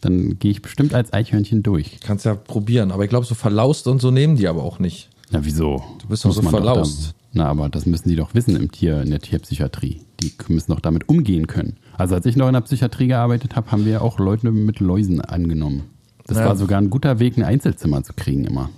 dann 0.00 0.38
gehe 0.38 0.52
ich 0.52 0.62
bestimmt 0.62 0.94
als 0.94 1.12
Eichhörnchen 1.12 1.64
durch. 1.64 1.98
Kannst 1.98 2.26
ja 2.26 2.36
probieren, 2.36 2.92
aber 2.92 3.02
ich 3.02 3.10
glaube, 3.10 3.26
so 3.26 3.34
verlaust 3.34 3.88
und 3.88 4.00
so 4.00 4.12
nehmen 4.12 4.36
die 4.36 4.46
aber 4.46 4.62
auch 4.62 4.78
nicht. 4.78 5.10
Na, 5.32 5.44
wieso? 5.44 5.82
Du 6.00 6.06
bist 6.06 6.24
doch 6.24 6.30
so 6.30 6.42
verlaust. 6.42 7.12
na, 7.32 7.46
aber 7.46 7.68
das 7.68 7.86
müssen 7.86 8.08
die 8.08 8.14
doch 8.14 8.34
wissen 8.34 8.54
im 8.54 8.70
Tier, 8.70 9.02
in 9.02 9.10
der 9.10 9.18
Tierpsychiatrie. 9.18 10.02
Die 10.20 10.32
müssen 10.46 10.70
doch 10.70 10.80
damit 10.80 11.08
umgehen 11.08 11.48
können. 11.48 11.76
Also 11.98 12.14
als 12.14 12.26
ich 12.26 12.36
noch 12.36 12.46
in 12.48 12.52
der 12.54 12.60
Psychiatrie 12.60 13.06
gearbeitet 13.08 13.56
habe, 13.56 13.70
haben 13.72 13.84
wir 13.84 14.02
auch 14.02 14.18
Leute 14.18 14.50
mit 14.50 14.80
Läusen 14.80 15.20
angenommen. 15.20 15.84
Das 16.26 16.38
Ja. 16.38 16.46
war 16.46 16.56
sogar 16.56 16.78
ein 16.80 16.90
guter 16.90 17.18
Weg, 17.18 17.36
ein 17.38 17.44
Einzelzimmer 17.44 18.02
zu 18.02 18.12
kriegen 18.12 18.44
immer. 18.44 18.68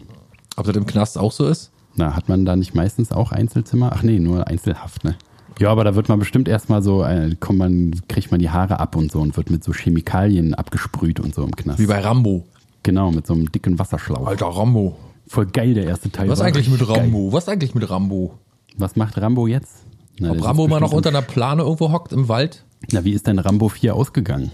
Ob 0.56 0.66
das 0.66 0.76
im 0.76 0.86
Knast 0.86 1.18
auch 1.18 1.32
so 1.32 1.46
ist? 1.46 1.70
Na, 1.96 2.14
hat 2.14 2.28
man 2.28 2.44
da 2.44 2.54
nicht 2.56 2.74
meistens 2.74 3.10
auch 3.10 3.32
Einzelzimmer? 3.32 3.90
Ach 3.94 4.02
nee, 4.02 4.18
nur 4.20 4.46
Einzelhaft, 4.46 5.04
ne? 5.04 5.16
Ja, 5.58 5.70
aber 5.70 5.82
da 5.82 5.96
wird 5.96 6.08
man 6.08 6.20
bestimmt 6.20 6.46
erstmal 6.46 6.82
so, 6.82 7.02
äh, 7.02 7.34
kommt 7.40 7.58
man, 7.58 8.00
kriegt 8.08 8.30
man 8.30 8.38
die 8.38 8.50
Haare 8.50 8.78
ab 8.78 8.94
und 8.94 9.10
so 9.10 9.20
und 9.20 9.36
wird 9.36 9.50
mit 9.50 9.64
so 9.64 9.72
Chemikalien 9.72 10.54
abgesprüht 10.54 11.18
und 11.18 11.34
so 11.34 11.42
im 11.42 11.56
Knast. 11.56 11.80
Wie 11.80 11.86
bei 11.86 11.98
Rambo. 11.98 12.44
Genau, 12.84 13.10
mit 13.10 13.26
so 13.26 13.34
einem 13.34 13.50
dicken 13.50 13.78
Wasserschlauch. 13.78 14.26
Alter, 14.28 14.46
Rambo. 14.46 14.96
Voll 15.26 15.46
geil, 15.46 15.74
der 15.74 15.84
erste 15.84 16.10
Teil. 16.12 16.28
Was 16.28 16.40
eigentlich 16.40 16.68
mit 16.70 16.80
richtig 16.80 16.94
geil. 16.94 17.04
Rambo? 17.04 17.32
Was 17.32 17.48
eigentlich 17.48 17.74
mit 17.74 17.90
Rambo? 17.90 18.34
Was 18.76 18.94
macht 18.94 19.20
Rambo 19.20 19.48
jetzt? 19.48 19.84
Na, 20.20 20.30
Ob 20.30 20.44
Rambo 20.44 20.68
mal 20.68 20.78
noch 20.80 20.92
unter 20.92 21.08
einer 21.08 21.22
Plane 21.22 21.62
irgendwo 21.62 21.90
hockt 21.90 22.12
im 22.12 22.28
Wald? 22.28 22.64
Na, 22.92 23.04
wie 23.04 23.12
ist 23.12 23.26
denn 23.26 23.38
Rambo 23.38 23.68
4 23.68 23.94
ausgegangen? 23.94 24.50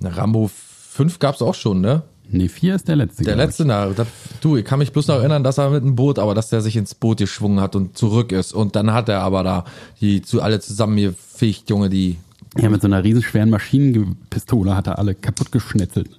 Na, 0.00 0.10
Rambo 0.10 0.50
5 0.92 1.18
gab's 1.18 1.42
auch 1.42 1.54
schon, 1.54 1.80
ne? 1.80 2.02
Nee, 2.30 2.48
4 2.48 2.74
ist 2.76 2.88
der 2.88 2.96
letzte. 2.96 3.24
Der 3.24 3.36
letzte, 3.36 3.66
na, 3.66 3.88
das, 3.90 4.06
du, 4.40 4.56
ich 4.56 4.64
kann 4.64 4.78
mich 4.78 4.92
bloß 4.92 5.08
noch 5.08 5.16
erinnern, 5.16 5.44
dass 5.44 5.58
er 5.58 5.68
mit 5.68 5.84
dem 5.84 5.94
Boot, 5.94 6.18
aber 6.18 6.34
dass 6.34 6.48
der 6.48 6.62
sich 6.62 6.76
ins 6.76 6.94
Boot 6.94 7.18
geschwungen 7.18 7.60
hat 7.60 7.76
und 7.76 7.96
zurück 7.98 8.32
ist. 8.32 8.54
Und 8.54 8.74
dann 8.74 8.92
hat 8.92 9.10
er 9.10 9.20
aber 9.20 9.42
da 9.42 9.64
die 10.00 10.22
zu 10.22 10.40
alle 10.40 10.60
zusammengefegt, 10.60 11.68
Junge, 11.68 11.90
die. 11.90 12.18
Ja, 12.58 12.70
mit 12.70 12.82
so 12.82 12.86
einer 12.86 13.04
riesenschweren 13.04 13.50
Maschinenpistole 13.50 14.74
hat 14.74 14.86
er 14.86 14.98
alle 14.98 15.14
kaputt 15.14 15.52
geschnetzelt. 15.52 16.18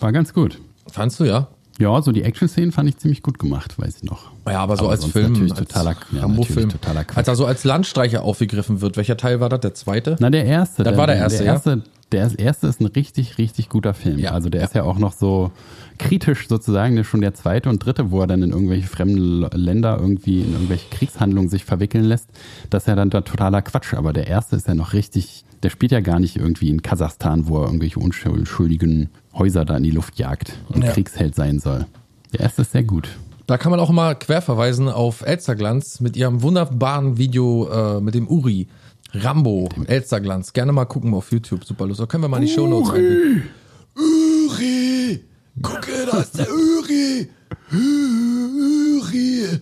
War 0.00 0.12
ganz 0.12 0.32
gut. 0.34 0.58
Fandst 0.90 1.20
du, 1.20 1.24
ja? 1.24 1.48
Ja, 1.78 2.02
so 2.02 2.12
die 2.12 2.22
Action-Szenen 2.22 2.72
fand 2.72 2.88
ich 2.90 2.98
ziemlich 2.98 3.22
gut 3.22 3.38
gemacht, 3.38 3.78
weiß 3.78 3.96
ich 3.96 4.02
noch. 4.02 4.30
Ja, 4.50 4.60
aber 4.60 4.76
so 4.76 4.88
als 4.88 5.00
sonst 5.02 5.12
Film, 5.12 5.32
Natürlich 5.32 5.52
als 5.52 5.60
totaler, 5.68 5.96
ja, 6.12 6.28
natürlich 6.28 6.68
totaler 6.68 7.04
Quatsch. 7.04 7.18
Als 7.18 7.28
er 7.28 7.36
so 7.36 7.46
als 7.46 7.64
Landstreicher 7.64 8.22
aufgegriffen 8.22 8.80
wird, 8.80 8.96
welcher 8.96 9.16
Teil 9.16 9.40
war 9.40 9.48
das? 9.48 9.60
Der 9.60 9.74
zweite? 9.74 10.16
Na, 10.20 10.30
der 10.30 10.44
erste. 10.44 10.82
Das 10.82 10.96
war 10.96 11.06
der 11.06 11.16
erste, 11.16 11.38
der 11.38 11.46
ja? 11.46 11.52
erste, 11.54 11.82
Der 12.12 12.38
erste 12.38 12.66
ist 12.66 12.80
ein 12.80 12.86
richtig, 12.86 13.38
richtig 13.38 13.68
guter 13.68 13.94
Film. 13.94 14.24
Also 14.26 14.48
der 14.48 14.64
ist 14.64 14.74
ja 14.74 14.82
auch 14.82 14.98
noch 14.98 15.12
so 15.12 15.52
kritisch 15.98 16.48
sozusagen, 16.48 16.94
der 16.96 17.02
ist 17.02 17.08
schon 17.08 17.20
der 17.20 17.34
zweite 17.34 17.68
und 17.68 17.84
dritte, 17.84 18.10
wo 18.10 18.20
er 18.20 18.26
dann 18.26 18.42
in 18.42 18.50
irgendwelche 18.50 18.88
fremden 18.88 19.42
Länder 19.52 19.98
irgendwie 20.00 20.40
in 20.40 20.52
irgendwelche 20.52 20.88
Kriegshandlungen 20.90 21.48
sich 21.50 21.64
verwickeln 21.64 22.04
lässt. 22.04 22.28
Das 22.70 22.84
ist 22.84 22.86
ja 22.88 22.96
dann 22.96 23.10
da 23.10 23.20
totaler 23.20 23.62
Quatsch. 23.62 23.94
Aber 23.94 24.12
der 24.12 24.26
erste 24.26 24.56
ist 24.56 24.66
ja 24.66 24.74
noch 24.74 24.92
richtig, 24.94 25.44
der 25.62 25.70
spielt 25.70 25.92
ja 25.92 26.00
gar 26.00 26.18
nicht 26.18 26.36
irgendwie 26.36 26.70
in 26.70 26.82
Kasachstan, 26.82 27.46
wo 27.48 27.58
er 27.60 27.66
irgendwelche 27.66 28.00
unschuldigen 28.00 29.10
Häuser 29.34 29.64
da 29.64 29.76
in 29.76 29.82
die 29.84 29.90
Luft 29.90 30.18
jagt 30.18 30.54
und 30.70 30.82
Ja. 30.84 30.90
Kriegsheld 30.92 31.34
sein 31.34 31.60
soll. 31.60 31.86
Der 32.32 32.40
erste 32.40 32.62
ist 32.62 32.72
sehr 32.72 32.84
gut. 32.84 33.08
Da 33.50 33.58
kann 33.58 33.72
man 33.72 33.80
auch 33.80 33.90
mal 33.90 34.14
quer 34.14 34.42
verweisen 34.42 34.88
auf 34.88 35.22
Elsterglanz 35.22 35.98
mit 35.98 36.16
ihrem 36.16 36.40
wunderbaren 36.40 37.18
Video 37.18 37.68
äh, 37.68 38.00
mit 38.00 38.14
dem 38.14 38.28
Uri. 38.28 38.68
Rambo, 39.12 39.68
Elsterglanz. 39.88 40.52
Gerne 40.52 40.70
mal 40.70 40.84
gucken 40.84 41.12
auf 41.14 41.32
YouTube. 41.32 41.64
Super 41.64 41.88
lustig. 41.88 42.06
Da 42.06 42.12
können 42.12 42.22
wir 42.22 42.28
mal 42.28 42.36
in 42.36 42.46
die 42.46 42.52
Shownotes 42.52 42.90
einbinden. 42.90 43.50
Uri! 43.96 45.24
Gucke, 45.60 46.06
da 46.08 46.20
ist 46.20 46.38
der 46.38 46.46
Uri! 46.48 47.28
Uri! 47.72 49.60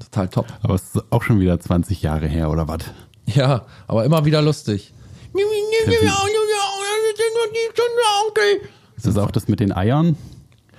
Total 0.00 0.26
top. 0.26 0.46
Aber 0.60 0.74
es 0.74 0.82
ist 0.82 1.04
auch 1.10 1.22
schon 1.22 1.38
wieder 1.38 1.60
20 1.60 2.02
Jahre 2.02 2.26
her, 2.26 2.50
oder 2.50 2.66
was? 2.66 2.80
Ja, 3.26 3.66
aber 3.86 4.04
immer 4.04 4.24
wieder 4.24 4.42
lustig. 4.42 4.92
Ist 8.96 9.06
das 9.06 9.16
auch 9.16 9.30
das 9.30 9.46
mit 9.46 9.60
den 9.60 9.70
Eiern? 9.70 10.16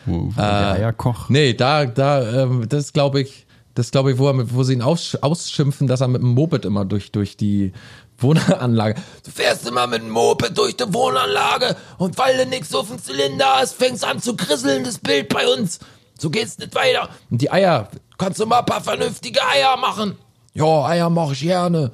Wo, 0.05 0.27
wo 0.27 0.31
der 0.35 0.45
Äh, 0.77 0.79
Eierkoch? 0.81 1.29
Nee, 1.29 1.53
da, 1.53 1.85
da, 1.85 2.43
ähm, 2.43 2.65
das 2.69 2.93
glaube 2.93 3.21
ich, 3.21 3.45
das 3.75 3.91
glaube 3.91 4.11
ich, 4.11 4.17
wo, 4.17 4.27
er 4.27 4.33
mit, 4.33 4.53
wo 4.53 4.63
sie 4.63 4.73
ihn 4.73 4.81
aus, 4.81 5.15
ausschimpfen, 5.21 5.87
dass 5.87 6.01
er 6.01 6.07
mit 6.07 6.21
dem 6.21 6.29
Moped 6.29 6.65
immer 6.65 6.85
durch, 6.85 7.11
durch 7.11 7.37
die 7.37 7.73
Wohnanlage. 8.19 8.95
Du 9.25 9.31
fährst 9.31 9.67
immer 9.67 9.87
mit 9.87 10.01
dem 10.01 10.09
Moped 10.09 10.57
durch 10.57 10.75
die 10.77 10.93
Wohnanlage 10.93 11.75
und 11.97 12.17
weil 12.17 12.37
du 12.37 12.45
nix 12.45 12.73
auf 12.75 12.87
dem 12.89 13.01
Zylinder 13.01 13.45
hast, 13.55 13.73
fängst 13.73 14.05
an 14.05 14.21
zu 14.21 14.35
krisseln, 14.35 14.83
das 14.83 14.97
Bild 14.99 15.29
bei 15.29 15.47
uns. 15.47 15.79
So 16.19 16.29
geht's 16.29 16.57
nicht 16.59 16.75
weiter. 16.75 17.09
Und 17.29 17.41
die 17.41 17.51
Eier, 17.51 17.89
Kannst 18.17 18.39
du 18.39 18.45
mal 18.45 18.59
ein 18.59 18.65
paar 18.65 18.81
vernünftige 18.81 19.39
Eier 19.45 19.75
machen? 19.77 20.15
ja, 20.53 20.85
Eier 20.85 21.09
mache 21.09 21.33
ich 21.33 21.41
gerne. 21.41 21.91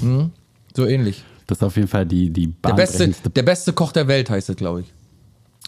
Hm? 0.00 0.30
So 0.74 0.86
ähnlich. 0.86 1.24
Das 1.48 1.58
ist 1.58 1.64
auf 1.64 1.74
jeden 1.76 1.88
Fall 1.88 2.06
die, 2.06 2.30
die 2.30 2.54
Der 2.64 2.74
beste, 2.74 3.08
der 3.08 3.42
beste 3.42 3.72
Koch 3.72 3.90
der 3.92 4.06
Welt 4.06 4.30
heißt 4.30 4.48
es, 4.50 4.56
glaube 4.56 4.82
ich. 4.82 4.86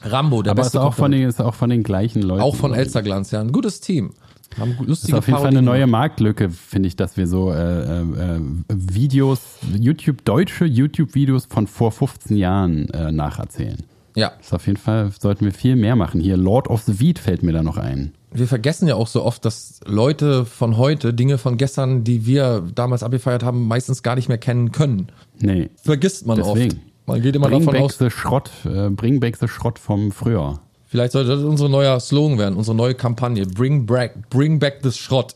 Rambo, 0.03 0.43
der 0.43 0.53
Aber 0.53 0.63
beste 0.63 0.79
ist 0.79 0.85
auch, 0.85 0.95
von 0.95 1.11
den, 1.11 1.29
ist 1.29 1.41
auch 1.41 1.55
von 1.55 1.71
den 1.71 1.83
gleichen 1.83 2.23
Leuten. 2.23 2.43
Auch 2.43 2.57
von. 2.57 2.75
Elsterglanz, 2.75 3.31
ja. 3.31 3.41
Ein 3.41 3.53
gutes 3.53 3.81
Team. 3.81 4.13
Haben 4.59 4.77
lustige 4.85 5.13
ist 5.13 5.19
auf 5.19 5.27
jeden 5.27 5.39
Fall 5.39 5.49
eine 5.49 5.63
Parodien 5.63 5.65
neue. 5.65 5.87
Marktlücke, 5.87 6.51
finde 6.51 6.89
ich, 6.89 6.97
dass 6.97 7.17
wir 7.17 7.27
so 7.27 7.53
äh, 7.53 7.55
äh, 7.57 8.03
äh, 8.03 8.41
Videos, 8.69 9.41
YouTube, 9.79 10.25
deutsche 10.25 10.65
YouTube-Videos 10.65 11.47
von 11.47 11.67
vor 11.67 11.93
15 11.93 12.37
Jahren 12.37 12.89
äh, 12.91 13.13
nacherzählen. 13.13 13.79
Ja. 14.17 14.33
Das 14.39 14.49
ist 14.49 14.53
auf 14.53 14.67
jeden 14.67 14.79
Fall, 14.79 15.13
sollten 15.19 15.45
wir 15.45 15.53
viel 15.53 15.77
mehr 15.77 15.95
machen. 15.95 16.21
Hier, 16.21 16.37
Lord 16.37 16.69
of 16.69 16.83
the 16.83 16.99
Weed 16.99 17.21
fällt 17.21 17.45
mir 17.45 17.53
da 17.53 17.63
noch 17.63 17.77
ein. 17.77 18.13
Wir 18.33 18.49
vergessen 18.49 18.89
ja 18.89 18.95
auch 18.95 19.07
so 19.07 19.25
oft, 19.25 19.45
dass 19.45 19.81
Leute 19.87 20.45
von 20.45 20.77
heute 20.77 21.15
Dinge 21.15 21.39
von 21.39 21.57
gestern, 21.57 22.05
die 22.05 22.27
wir 22.27 22.65
damals 22.75 23.03
abgefeiert 23.03 23.43
haben, 23.43 23.67
meistens 23.67 24.03
gar 24.03 24.15
nicht 24.15 24.29
mehr 24.29 24.39
kennen 24.39 24.73
können. 24.73 25.09
Nee. 25.41 25.71
Vergisst 25.83 26.27
man 26.27 26.39
Deswegen. 26.39 26.73
oft. 26.73 26.90
Man 27.11 27.23
geht 27.23 27.35
immer 27.35 27.49
bring 27.49 27.61
davon 27.61 27.73
back 27.73 27.83
aus, 27.83 27.99
the 27.99 28.09
Schrott, 28.09 28.51
äh, 28.65 28.89
bring 28.91 29.19
back 29.19 29.37
the 29.37 29.49
Schrott 29.49 29.79
vom 29.81 30.13
Früher. 30.13 30.61
vielleicht 30.87 31.13
sollte 31.13 31.31
das 31.31 31.43
unser 31.43 31.69
neuer 31.69 31.99
Slogan 31.99 32.39
werden, 32.39 32.57
unsere 32.57 32.77
neue 32.77 32.95
Kampagne. 32.95 33.47
Bring 33.47 33.85
back, 33.85 34.31
bring 34.31 34.61
back 34.61 34.79
the 34.83 34.93
Schrott. 34.93 35.35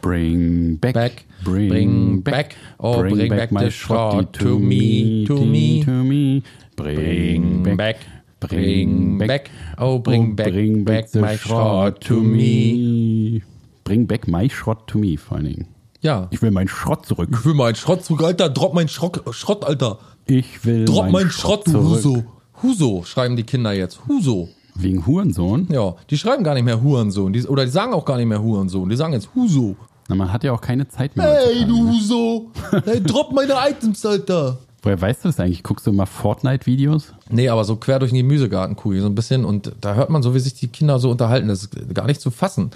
Bring 0.00 0.78
back, 0.78 0.94
Back, 0.94 1.24
bring, 1.44 1.68
bring 1.68 2.22
back, 2.22 2.48
back, 2.50 2.56
oh, 2.78 3.02
bring 3.02 3.28
back 3.28 3.50
the 3.50 3.70
Schrott 3.70 4.32
to 4.34 4.58
me, 4.58 5.24
to 5.26 5.34
me. 5.44 5.82
to 5.84 5.90
me. 5.90 6.42
Bring, 6.76 7.62
Bring 7.64 7.76
back, 7.76 7.96
bring 8.40 9.18
back, 9.18 9.50
oh, 9.76 9.98
bring 9.98 10.36
back, 10.36 10.52
back 10.84 11.14
my 11.14 11.36
Schrott 11.36 12.00
to 12.02 12.14
me. 12.14 13.42
Bring 13.84 14.06
back 14.06 14.26
my 14.26 14.48
Schrott 14.48 14.86
to 14.86 14.98
me, 14.98 15.18
vor 15.18 15.36
allen 15.36 15.46
Dingen. 15.46 15.77
Ja. 16.00 16.28
Ich 16.30 16.40
will 16.42 16.50
meinen 16.50 16.68
Schrott 16.68 17.06
zurück. 17.06 17.28
Ich 17.32 17.44
will 17.44 17.54
meinen 17.54 17.74
Schrott 17.74 18.04
zurück, 18.04 18.22
Alter. 18.22 18.48
Drop 18.48 18.74
meinen 18.74 18.88
Schrott, 18.88 19.22
Schrott 19.32 19.64
Alter. 19.64 19.98
Ich 20.26 20.64
will 20.64 20.84
Drop 20.84 21.04
meinen 21.04 21.12
meinen 21.12 21.30
Schrott, 21.30 21.66
du 21.66 21.72
zurück. 21.72 22.04
Huso. 22.04 22.24
Huso, 22.62 23.04
schreiben 23.04 23.36
die 23.36 23.44
Kinder 23.44 23.72
jetzt. 23.72 24.00
Huso. 24.08 24.48
Wegen 24.74 25.06
Hurensohn? 25.06 25.66
Ja, 25.70 25.96
die 26.08 26.18
schreiben 26.18 26.44
gar 26.44 26.54
nicht 26.54 26.64
mehr 26.64 26.80
Hurensohn. 26.80 27.32
Die, 27.32 27.44
oder 27.46 27.64
die 27.64 27.70
sagen 27.70 27.92
auch 27.92 28.04
gar 28.04 28.16
nicht 28.16 28.26
mehr 28.26 28.40
Hurensohn. 28.40 28.88
Die 28.88 28.96
sagen 28.96 29.12
jetzt 29.12 29.28
Huso. 29.34 29.76
Na, 30.08 30.14
man 30.14 30.32
hat 30.32 30.44
ja 30.44 30.52
auch 30.52 30.60
keine 30.60 30.88
Zeit 30.88 31.16
mehr. 31.16 31.26
Hey, 31.26 31.64
du 31.66 31.84
ne? 31.84 31.90
Huso! 31.92 32.50
Hey, 32.84 33.02
drop 33.02 33.32
meine 33.32 33.54
Items, 33.68 34.06
Alter! 34.06 34.58
Woher 34.82 35.00
weißt 35.00 35.24
du 35.24 35.28
das 35.28 35.40
eigentlich? 35.40 35.62
Guckst 35.62 35.86
du 35.86 35.90
immer 35.90 36.06
Fortnite-Videos? 36.06 37.12
Nee, 37.30 37.48
aber 37.48 37.64
so 37.64 37.76
quer 37.76 37.98
durch 37.98 38.12
den 38.12 38.18
Gemüsegartenkugel, 38.18 39.00
so 39.00 39.08
ein 39.08 39.14
bisschen. 39.14 39.44
Und 39.44 39.72
da 39.80 39.94
hört 39.94 40.10
man 40.10 40.22
so, 40.22 40.34
wie 40.34 40.38
sich 40.38 40.54
die 40.54 40.68
Kinder 40.68 40.98
so 40.98 41.10
unterhalten. 41.10 41.48
Das 41.48 41.64
ist 41.64 41.94
gar 41.94 42.06
nicht 42.06 42.20
zu 42.20 42.30
fassen, 42.30 42.70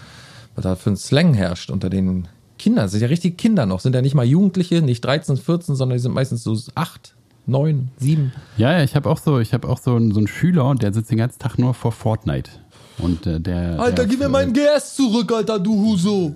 was 0.57 0.65
da 0.65 0.75
für 0.75 0.91
ein 0.91 0.97
Slang 0.97 1.35
herrscht 1.35 1.71
unter 1.71 1.89
den 1.89 2.29
Kindern. 2.63 2.85
Das 2.85 2.93
sind 2.93 3.01
ja 3.01 3.09
richtig 3.09 3.37
Kinder 3.39 3.67
noch. 3.67 3.81
Sind 3.81 3.95
ja 3.95 4.03
nicht 4.03 4.15
mal 4.15 4.25
Jugendliche, 4.25 4.83
nicht 4.83 5.05
13, 5.05 5.37
14, 5.37 5.75
sondern 5.75 5.97
die 5.97 6.03
sind 6.03 6.15
meistens 6.15 6.45
so 6.45 6.57
8, 6.77 7.17
9, 7.47 7.89
7. 7.99 8.33
Ja, 8.57 8.73
ja, 8.73 8.85
ich 8.85 8.95
habe 8.95 9.11
auch 9.11 9.19
so, 9.19 9.41
ich 9.41 9.53
habe 9.53 9.69
auch 9.69 9.79
so 9.79 9.97
einen, 9.97 10.13
so 10.13 10.19
einen 10.19 10.29
Schüler, 10.29 10.73
der 10.77 10.93
sitzt 10.93 11.11
den 11.11 11.19
ganzen 11.19 11.41
Tag 11.41 11.59
nur 11.59 11.75
vor 11.75 11.91
Fortnite. 11.91 12.51
Und 12.99 13.27
äh, 13.27 13.41
der. 13.41 13.81
Alter, 13.81 13.97
der, 13.97 14.07
gib 14.07 14.21
mir 14.21 14.29
meinen 14.29 14.53
GS 14.53 14.95
zurück, 14.95 15.33
Alter, 15.33 15.59
du 15.59 15.75
Huso! 15.75 16.35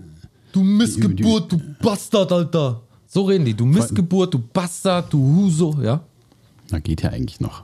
Du 0.51 0.62
Missgeburt, 0.62 1.53
du 1.53 1.61
Bastard, 1.81 2.33
Alter! 2.33 2.81
So 3.07 3.22
reden 3.22 3.45
die. 3.45 3.55
Du 3.55 3.64
Missgeburt, 3.64 4.35
du 4.35 4.41
Bastard, 4.41 5.12
du 5.12 5.18
Huso, 5.18 5.77
ja? 5.81 6.01
Na, 6.70 6.81
geht 6.81 7.03
ja 7.03 7.11
eigentlich 7.11 7.39
noch. 7.39 7.62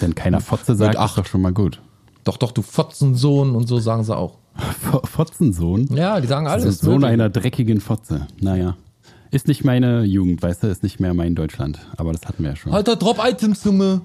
Wenn 0.00 0.14
keiner 0.14 0.40
Fotze 0.40 0.74
sagt, 0.74 0.96
ist 0.96 1.16
doch 1.16 1.26
schon 1.26 1.40
mal 1.40 1.52
gut. 1.52 1.80
Doch, 2.24 2.36
doch, 2.36 2.52
du 2.52 2.60
Fotzensohn 2.60 3.56
und 3.56 3.66
so 3.68 3.78
sagen 3.78 4.04
sie 4.04 4.14
auch. 4.14 4.39
Fotzensohn? 5.04 5.86
Ja, 5.94 6.20
die 6.20 6.26
sagen 6.26 6.46
Das 6.46 6.62
alles. 6.62 6.78
Sohn 6.78 7.02
wirklich. 7.02 7.10
einer 7.12 7.30
dreckigen 7.30 7.80
Fotze. 7.80 8.26
Naja. 8.40 8.76
Ist 9.30 9.46
nicht 9.46 9.64
meine 9.64 10.02
Jugend, 10.02 10.42
weißt 10.42 10.64
du, 10.64 10.66
ist 10.66 10.82
nicht 10.82 10.98
mehr 10.98 11.14
mein 11.14 11.34
Deutschland. 11.34 11.78
Aber 11.96 12.12
das 12.12 12.22
hatten 12.26 12.42
wir 12.42 12.50
ja 12.50 12.56
schon. 12.56 12.72
Alter, 12.72 12.96
drop 12.96 13.20
Items, 13.24 13.62
Junge! 13.64 14.00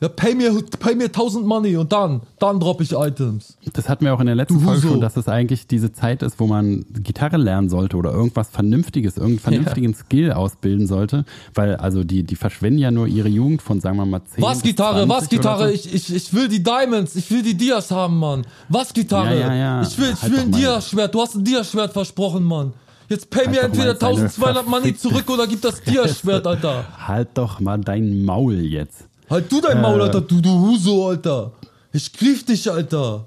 Ja, 0.00 0.08
pay 0.08 0.36
mir, 0.36 0.62
pay 0.78 0.94
mir 0.94 1.06
1000 1.06 1.44
Money 1.44 1.76
und 1.76 1.92
dann, 1.92 2.20
dann 2.38 2.60
drop 2.60 2.80
ich 2.80 2.92
Items. 2.92 3.58
Das 3.72 3.88
hatten 3.88 4.04
wir 4.04 4.14
auch 4.14 4.20
in 4.20 4.26
der 4.26 4.36
letzten 4.36 4.60
Du 4.60 4.64
Folge 4.64 4.86
schon, 4.86 5.00
dass 5.00 5.16
es 5.16 5.28
eigentlich 5.28 5.66
diese 5.66 5.92
Zeit 5.92 6.22
ist, 6.22 6.38
wo 6.38 6.46
man 6.46 6.84
Gitarre 7.02 7.36
lernen 7.36 7.68
sollte 7.68 7.96
oder 7.96 8.12
irgendwas 8.12 8.48
Vernünftiges, 8.50 9.16
irgendeinen 9.16 9.40
vernünftigen 9.40 9.94
Skill 9.94 10.32
ausbilden 10.32 10.86
sollte. 10.86 11.24
Weil, 11.52 11.74
also, 11.76 12.04
die, 12.04 12.22
die 12.22 12.36
verschwenden 12.36 12.78
ja 12.78 12.92
nur 12.92 13.08
ihre 13.08 13.28
Jugend 13.28 13.60
von, 13.60 13.80
sagen 13.80 13.96
wir 13.96 14.06
mal, 14.06 14.22
10 14.24 14.40
Was 14.40 14.62
Gitarre, 14.62 15.04
20 15.04 15.16
was 15.16 15.28
Gitarre? 15.28 15.68
so. 15.68 15.74
Ich, 15.74 15.92
ich, 15.92 16.14
ich 16.14 16.32
will 16.32 16.46
die 16.46 16.62
Diamonds, 16.62 17.16
ich 17.16 17.28
will 17.32 17.42
die 17.42 17.56
Dias 17.56 17.90
haben, 17.90 18.18
Mann. 18.18 18.46
Was 18.68 18.94
Gitarre? 18.94 19.34
Ja, 19.34 19.48
ja, 19.48 19.54
ja. 19.54 19.82
Ich 19.82 19.98
will, 19.98 20.10
ich 20.12 20.22
Halt 20.22 20.32
will 20.32 20.40
ein 20.42 20.50
mal. 20.50 20.60
Dia-Schwert. 20.60 21.12
Du 21.12 21.20
hast 21.20 21.34
ein 21.34 21.42
Dia-Schwert 21.42 21.92
versprochen, 21.92 22.44
Mann. 22.44 22.72
Jetzt 23.08 23.30
pay 23.30 23.46
Halt 23.46 23.50
mir 23.50 23.60
entweder 23.62 23.94
mal 23.94 23.98
seine 23.98 24.28
1200 24.28 24.68
Money 24.68 24.96
zurück 24.96 25.28
oder 25.28 25.48
gib 25.48 25.60
das 25.62 25.82
Dia-Schwert, 25.82 26.46
Alter. 26.46 26.84
Halt 27.08 27.30
doch 27.34 27.58
mal 27.58 27.78
dein 27.78 28.22
Maul 28.22 28.60
jetzt. 28.60 29.07
Halt 29.30 29.50
du 29.52 29.60
dein 29.60 29.80
Maul, 29.80 30.00
Äh. 30.00 30.04
Alter, 30.04 30.20
du, 30.20 30.40
du 30.40 30.50
Huso, 30.50 31.08
Alter. 31.08 31.52
Ich 31.92 32.12
griff 32.12 32.44
dich, 32.44 32.70
Alter. 32.70 33.26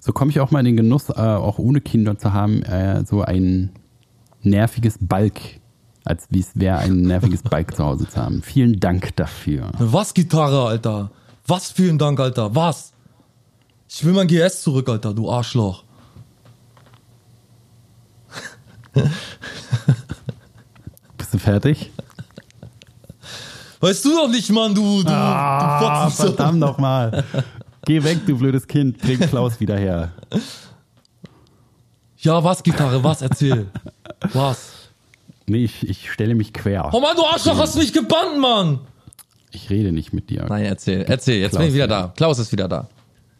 So 0.00 0.12
komme 0.12 0.30
ich 0.30 0.40
auch 0.40 0.50
mal 0.50 0.60
in 0.60 0.66
den 0.66 0.76
Genuss, 0.76 1.08
äh, 1.10 1.14
auch 1.14 1.58
ohne 1.58 1.80
Kinder 1.80 2.16
zu 2.18 2.32
haben, 2.32 2.62
äh, 2.62 3.04
so 3.04 3.22
ein 3.22 3.70
nerviges 4.42 4.96
Balk, 5.00 5.40
als 6.04 6.26
wie 6.30 6.40
es 6.40 6.50
wäre, 6.54 6.78
ein 6.78 7.02
nerviges 7.02 7.42
Balk 7.50 7.76
zu 7.76 7.84
Hause 7.84 8.08
zu 8.08 8.16
haben. 8.20 8.42
Vielen 8.42 8.80
Dank 8.80 9.14
dafür. 9.16 9.70
Was 9.78 10.14
Gitarre, 10.14 10.66
Alter? 10.66 11.10
Was 11.46 11.70
vielen 11.70 11.98
Dank, 11.98 12.20
Alter? 12.20 12.54
Was? 12.54 12.92
Ich 13.88 14.04
will 14.04 14.12
mein 14.12 14.28
GS 14.28 14.62
zurück, 14.62 14.88
Alter, 14.88 15.12
du 15.14 15.30
Arschloch. 15.30 15.84
Bist 21.16 21.34
du 21.34 21.38
fertig? 21.38 21.90
Weißt 23.80 24.04
du 24.04 24.10
doch 24.10 24.28
nicht, 24.28 24.50
Mann, 24.50 24.74
du, 24.74 25.02
du, 25.02 25.10
Ah, 25.12 26.06
du 26.06 26.10
verdammt 26.10 26.58
nochmal. 26.58 27.24
Geh 27.84 28.02
weg, 28.02 28.18
du 28.26 28.36
blödes 28.36 28.66
Kind. 28.66 28.98
Bring 28.98 29.18
Klaus 29.20 29.60
wieder 29.60 29.76
her. 29.76 30.12
Ja, 32.18 32.42
was 32.42 32.62
Gitarre, 32.62 33.02
was? 33.04 33.22
Erzähl. 33.22 33.68
Was? 34.32 34.72
Nee, 35.46 35.64
ich, 35.64 35.88
ich 35.88 36.10
stelle 36.10 36.34
mich 36.34 36.52
quer. 36.52 36.90
Oh 36.92 37.00
Mann, 37.00 37.16
du 37.16 37.24
Arschloch, 37.24 37.56
hast 37.58 37.76
mich 37.76 37.92
gebannt, 37.92 38.38
Mann. 38.38 38.80
Ich 39.52 39.70
rede 39.70 39.92
nicht 39.92 40.12
mit 40.12 40.28
dir. 40.28 40.44
Nein, 40.48 40.64
erzähl, 40.64 41.02
erzähl. 41.08 41.40
Jetzt 41.40 41.52
Klaus 41.52 41.60
bin 41.60 41.68
ich 41.68 41.74
wieder 41.74 41.84
wieder. 41.86 42.02
da. 42.02 42.12
Klaus 42.16 42.38
ist 42.38 42.52
wieder 42.52 42.68
da. 42.68 42.88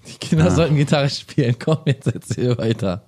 Die 0.06 0.16
Kinder 0.16 0.46
Ah. 0.46 0.50
sollten 0.50 0.76
Gitarre 0.76 1.10
spielen. 1.10 1.56
Komm, 1.58 1.78
jetzt 1.84 2.06
erzähl 2.06 2.56
weiter. 2.56 3.02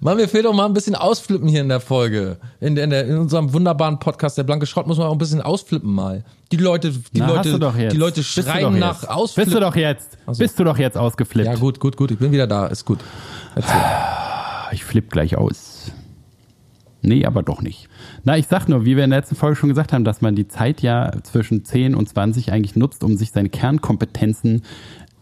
Mann, 0.00 0.16
mir 0.16 0.28
fehlt 0.28 0.46
auch 0.46 0.54
mal 0.54 0.66
ein 0.66 0.74
bisschen 0.74 0.94
Ausflippen 0.94 1.48
hier 1.48 1.60
in 1.60 1.68
der 1.68 1.80
Folge. 1.80 2.38
In, 2.60 2.76
in, 2.76 2.90
der, 2.90 3.06
in 3.06 3.18
unserem 3.18 3.52
wunderbaren 3.52 3.98
Podcast, 3.98 4.38
der 4.38 4.42
blanke 4.44 4.66
Schrott, 4.66 4.86
muss 4.86 4.98
man 4.98 5.06
auch 5.06 5.12
ein 5.12 5.18
bisschen 5.18 5.40
ausflippen 5.40 5.92
mal. 5.92 6.24
Die 6.52 6.56
Leute, 6.56 6.90
die 6.90 7.02
Na, 7.18 7.26
Leute, 7.28 7.58
doch 7.58 7.76
die 7.76 7.96
Leute 7.96 8.20
Bist 8.20 8.36
du 8.36 8.42
doch 8.42 8.48
schreien 8.50 8.72
jetzt. 8.72 8.80
nach 8.80 9.08
Ausflippen. 9.08 9.50
Bist 9.50 9.56
du 9.56 9.60
doch 9.60 9.76
jetzt. 9.76 10.18
Ach 10.26 10.34
so. 10.34 10.38
Bist 10.38 10.58
du 10.58 10.64
doch 10.64 10.78
jetzt 10.78 10.96
ausgeflippt. 10.96 11.46
Ja, 11.48 11.54
gut, 11.56 11.80
gut, 11.80 11.96
gut. 11.96 12.10
Ich 12.10 12.18
bin 12.18 12.32
wieder 12.32 12.46
da. 12.46 12.66
Ist 12.66 12.84
gut. 12.84 12.98
Erzähl. 13.54 13.80
Ich 14.72 14.84
flipp 14.84 15.10
gleich 15.10 15.36
aus. 15.36 15.92
Nee, 17.00 17.24
aber 17.24 17.42
doch 17.42 17.62
nicht. 17.62 17.88
Na, 18.24 18.36
ich 18.36 18.48
sag 18.48 18.68
nur, 18.68 18.84
wie 18.84 18.96
wir 18.96 19.04
in 19.04 19.10
der 19.10 19.20
letzten 19.20 19.36
Folge 19.36 19.56
schon 19.56 19.68
gesagt 19.68 19.92
haben, 19.92 20.04
dass 20.04 20.20
man 20.20 20.34
die 20.34 20.48
Zeit 20.48 20.82
ja 20.82 21.12
zwischen 21.22 21.64
10 21.64 21.94
und 21.94 22.08
20 22.08 22.52
eigentlich 22.52 22.74
nutzt, 22.76 23.04
um 23.04 23.16
sich 23.16 23.30
seine 23.30 23.48
Kernkompetenzen 23.48 24.62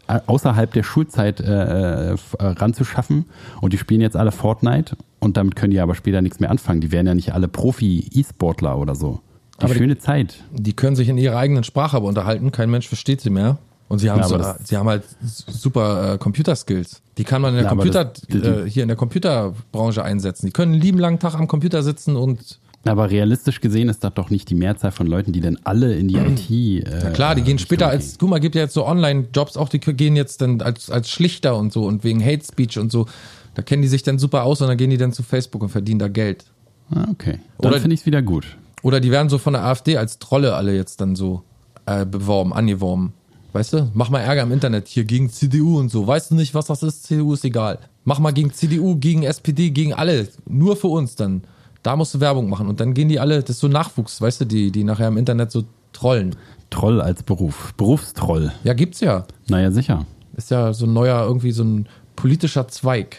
außerhalb 0.06 0.72
der 0.72 0.82
Schulzeit 0.82 1.40
äh, 1.40 2.12
äh, 2.12 2.16
ranzuschaffen. 2.40 3.24
Und 3.60 3.72
die 3.72 3.78
spielen 3.78 4.00
jetzt 4.00 4.16
alle 4.16 4.32
Fortnite 4.32 4.96
und 5.20 5.36
damit 5.36 5.56
können 5.56 5.70
die 5.72 5.80
aber 5.80 5.94
später 5.94 6.22
nichts 6.22 6.40
mehr 6.40 6.50
anfangen. 6.50 6.80
Die 6.80 6.92
werden 6.92 7.06
ja 7.06 7.14
nicht 7.14 7.32
alle 7.34 7.48
Profi-E-Sportler 7.48 8.78
oder 8.78 8.94
so. 8.94 9.20
Die 9.60 9.64
Aber 9.64 9.72
die- 9.74 9.78
schöne 9.80 9.98
Zeit. 9.98 10.44
Die 10.52 10.74
können 10.74 10.96
sich 10.96 11.08
in 11.08 11.18
ihrer 11.18 11.36
eigenen 11.38 11.64
Sprache 11.64 11.96
aber 11.96 12.06
unterhalten. 12.06 12.52
Kein 12.52 12.70
Mensch 12.70 12.88
versteht 12.88 13.20
sie 13.20 13.30
mehr. 13.30 13.58
Und 13.88 14.00
sie 14.00 14.10
haben, 14.10 14.18
Ja, 14.20 14.26
so, 14.28 14.34
aber 14.34 14.56
das- 14.58 14.68
sie 14.68 14.76
haben 14.76 14.88
halt 14.88 15.04
super 15.46 16.14
äh, 16.14 16.18
Computerskills. 16.18 17.02
Die 17.18 17.24
kann 17.24 17.40
man 17.40 17.50
in 17.50 17.56
der 17.56 17.64
Ja, 17.64 17.68
Computer, 17.70 18.04
das- 18.06 18.20
die- 18.22 18.40
die- 18.40 18.46
äh, 18.48 18.68
hier 18.68 18.82
in 18.82 18.88
der 18.88 18.96
Computerbranche 18.96 20.02
einsetzen. 20.02 20.46
Die 20.46 20.52
können 20.52 20.72
einen 20.72 20.82
lieben 20.82 20.98
langen 20.98 21.18
Tag 21.20 21.34
am 21.34 21.46
Computer 21.46 21.82
sitzen 21.84 22.16
und 22.16 22.58
Aber 22.88 23.10
realistisch 23.10 23.60
gesehen 23.60 23.88
ist 23.88 24.04
das 24.04 24.14
doch 24.14 24.30
nicht 24.30 24.48
die 24.50 24.54
Mehrzahl 24.54 24.92
von 24.92 25.06
Leuten, 25.06 25.32
die 25.32 25.40
denn 25.40 25.58
alle 25.64 25.94
in 25.96 26.08
die 26.08 26.16
IT. 26.16 26.50
Äh, 26.50 27.02
Ja 27.02 27.10
klar, 27.10 27.34
die 27.34 27.42
gehen 27.42 27.58
später 27.58 27.88
als, 27.88 28.16
guck 28.18 28.30
mal, 28.30 28.38
gibt 28.40 28.54
ja 28.54 28.62
jetzt 28.62 28.74
so 28.74 28.86
Online-Jobs 28.86 29.56
auch, 29.56 29.68
die 29.68 29.78
gehen 29.80 30.16
jetzt 30.16 30.40
dann 30.42 30.60
als, 30.60 30.90
als 30.90 31.10
Schlichter 31.10 31.56
und 31.56 31.72
so 31.72 31.84
und 31.84 32.04
wegen 32.04 32.24
Hate 32.24 32.44
Speech 32.44 32.78
und 32.78 32.92
so. 32.92 33.06
Da 33.54 33.62
kennen 33.62 33.82
die 33.82 33.88
sich 33.88 34.02
dann 34.02 34.18
super 34.18 34.44
aus 34.44 34.60
und 34.60 34.68
dann 34.68 34.76
gehen 34.76 34.90
die 34.90 34.98
dann 34.98 35.12
zu 35.12 35.22
Facebook 35.22 35.62
und 35.62 35.70
verdienen 35.70 35.98
da 35.98 36.08
Geld. 36.08 36.44
Ah, 36.90 37.06
okay. 37.10 37.40
Dann 37.58 37.70
Oder- 37.72 37.80
finde 37.80 37.94
ich 37.94 38.00
es 38.00 38.06
wieder 38.06 38.22
gut. 38.22 38.56
Oder 38.82 39.00
die 39.00 39.10
werden 39.10 39.28
so 39.28 39.38
von 39.38 39.54
der 39.54 39.64
AfD 39.64 39.96
als 39.96 40.18
Trolle 40.18 40.54
alle 40.54 40.76
jetzt 40.76 41.00
dann 41.00 41.16
so 41.16 41.42
äh, 41.86 42.04
beworben, 42.06 42.52
angeworben. 42.52 43.14
Weißt 43.52 43.72
du? 43.72 43.90
Mach 43.94 44.10
mal 44.10 44.20
Ärger 44.20 44.42
im 44.42 44.52
Internet 44.52 44.86
hier 44.86 45.04
gegen 45.04 45.30
CDU 45.30 45.78
und 45.78 45.88
so. 45.90 46.06
Weißt 46.06 46.30
du 46.30 46.34
nicht, 46.34 46.54
was 46.54 46.66
das 46.66 46.82
ist? 46.82 47.04
CDU 47.04 47.32
ist 47.32 47.44
egal. 47.44 47.78
Mach 48.04 48.18
mal 48.18 48.32
gegen 48.32 48.52
CDU, 48.52 48.96
gegen 48.96 49.22
SPD, 49.22 49.70
gegen 49.70 49.94
alle. 49.94 50.28
Nur 50.46 50.76
für 50.76 50.88
uns 50.88 51.16
dann. 51.16 51.42
Da 51.86 51.94
musst 51.94 52.12
du 52.14 52.20
Werbung 52.20 52.50
machen. 52.50 52.66
Und 52.66 52.80
dann 52.80 52.94
gehen 52.94 53.08
die 53.08 53.20
alle, 53.20 53.40
das 53.42 53.50
ist 53.50 53.60
so 53.60 53.68
Nachwuchs, 53.68 54.20
weißt 54.20 54.40
du, 54.40 54.44
die, 54.44 54.72
die 54.72 54.82
nachher 54.82 55.06
im 55.06 55.16
Internet 55.16 55.52
so 55.52 55.62
trollen. 55.92 56.34
Troll 56.68 57.00
als 57.00 57.22
Beruf. 57.22 57.74
Berufstroll. 57.76 58.50
Ja, 58.64 58.74
gibt's 58.74 58.98
ja. 58.98 59.24
Naja, 59.46 59.70
sicher. 59.70 60.04
Ist 60.36 60.50
ja 60.50 60.72
so 60.72 60.86
ein 60.86 60.92
neuer, 60.92 61.22
irgendwie 61.24 61.52
so 61.52 61.62
ein 61.62 61.88
politischer 62.16 62.66
Zweig 62.66 63.18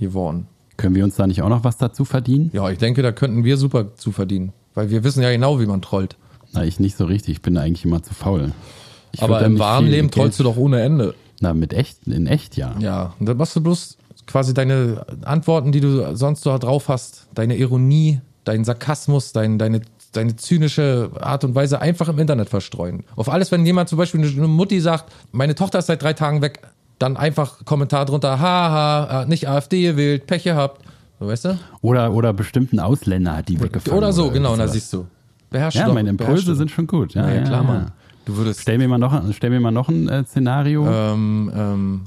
geworden. 0.00 0.48
Können 0.78 0.96
wir 0.96 1.04
uns 1.04 1.14
da 1.14 1.28
nicht 1.28 1.42
auch 1.42 1.48
noch 1.48 1.62
was 1.62 1.78
dazu 1.78 2.04
verdienen? 2.04 2.50
Ja, 2.52 2.68
ich 2.70 2.78
denke, 2.78 3.02
da 3.02 3.12
könnten 3.12 3.44
wir 3.44 3.56
super 3.56 3.94
zu 3.94 4.10
verdienen. 4.10 4.52
Weil 4.74 4.90
wir 4.90 5.04
wissen 5.04 5.22
ja 5.22 5.30
genau, 5.30 5.60
wie 5.60 5.66
man 5.66 5.80
trollt. 5.80 6.16
Na, 6.52 6.64
ich 6.64 6.80
nicht 6.80 6.96
so 6.96 7.04
richtig. 7.04 7.36
Ich 7.36 7.42
bin 7.42 7.56
eigentlich 7.56 7.84
immer 7.84 8.02
zu 8.02 8.14
faul. 8.14 8.50
Ich 9.12 9.22
Aber 9.22 9.42
im 9.42 9.60
wahren 9.60 9.86
Leben 9.86 10.10
trollst 10.10 10.40
du 10.40 10.42
doch 10.42 10.56
ohne 10.56 10.82
Ende. 10.82 11.14
Na, 11.40 11.54
mit 11.54 11.72
echt, 11.72 12.08
in 12.08 12.26
echt 12.26 12.56
ja. 12.56 12.74
Ja, 12.80 13.14
und 13.20 13.26
dann 13.26 13.36
machst 13.36 13.54
du 13.54 13.60
bloß 13.60 13.96
quasi 14.26 14.54
deine 14.54 15.04
Antworten, 15.24 15.72
die 15.72 15.80
du 15.80 16.16
sonst 16.16 16.42
so 16.42 16.56
drauf 16.58 16.88
hast, 16.88 17.26
deine 17.34 17.56
Ironie, 17.56 18.20
deinen 18.44 18.64
Sarkasmus, 18.64 19.32
dein, 19.32 19.58
deine, 19.58 19.82
deine 20.12 20.36
zynische 20.36 21.10
Art 21.20 21.44
und 21.44 21.54
Weise 21.54 21.80
einfach 21.80 22.08
im 22.08 22.18
Internet 22.18 22.48
verstreuen. 22.48 23.04
Auf 23.16 23.28
alles, 23.28 23.50
wenn 23.52 23.64
jemand 23.66 23.88
zum 23.88 23.98
Beispiel 23.98 24.20
eine 24.20 24.48
Mutti 24.48 24.80
sagt, 24.80 25.12
meine 25.32 25.54
Tochter 25.54 25.78
ist 25.78 25.86
seit 25.86 26.02
drei 26.02 26.12
Tagen 26.12 26.42
weg, 26.42 26.60
dann 26.98 27.16
einfach 27.16 27.64
Kommentar 27.64 28.04
drunter, 28.04 28.38
haha, 28.38 29.08
hat 29.10 29.28
nicht 29.28 29.48
AfD 29.48 29.82
gewählt, 29.82 30.26
Pech 30.26 30.44
gehabt. 30.44 30.82
So, 31.18 31.26
weißt 31.26 31.44
du? 31.46 31.58
Oder, 31.80 32.12
oder 32.12 32.32
bestimmten 32.32 32.78
Ausländer 32.80 33.36
hat 33.36 33.48
die 33.48 33.60
weggefangen. 33.60 33.96
Oder 33.96 34.12
so, 34.12 34.30
genau, 34.30 34.50
irgendwie 34.50 34.66
da 34.66 34.72
siehst 34.72 34.92
du. 34.92 35.06
Beherrschst 35.50 35.78
Ja, 35.80 35.86
doch, 35.86 35.94
meine 35.94 36.10
Impulse 36.10 36.54
sind 36.54 36.70
schon 36.70 36.86
gut. 36.86 37.14
Ja, 37.14 37.28
Ja, 37.28 37.34
ja, 37.34 37.42
klar, 37.42 37.62
ja. 37.62 37.62
Mann. 37.62 37.92
Du 38.24 38.36
würdest. 38.36 38.60
Stell 38.60 38.78
mir 38.78 38.88
mal 38.88 38.98
noch, 38.98 39.20
stell 39.32 39.50
mir 39.50 39.60
mal 39.60 39.70
noch 39.70 39.88
ein 39.88 40.08
äh, 40.08 40.24
Szenario. 40.24 40.86
Ähm, 40.86 41.52
ähm, 41.54 42.00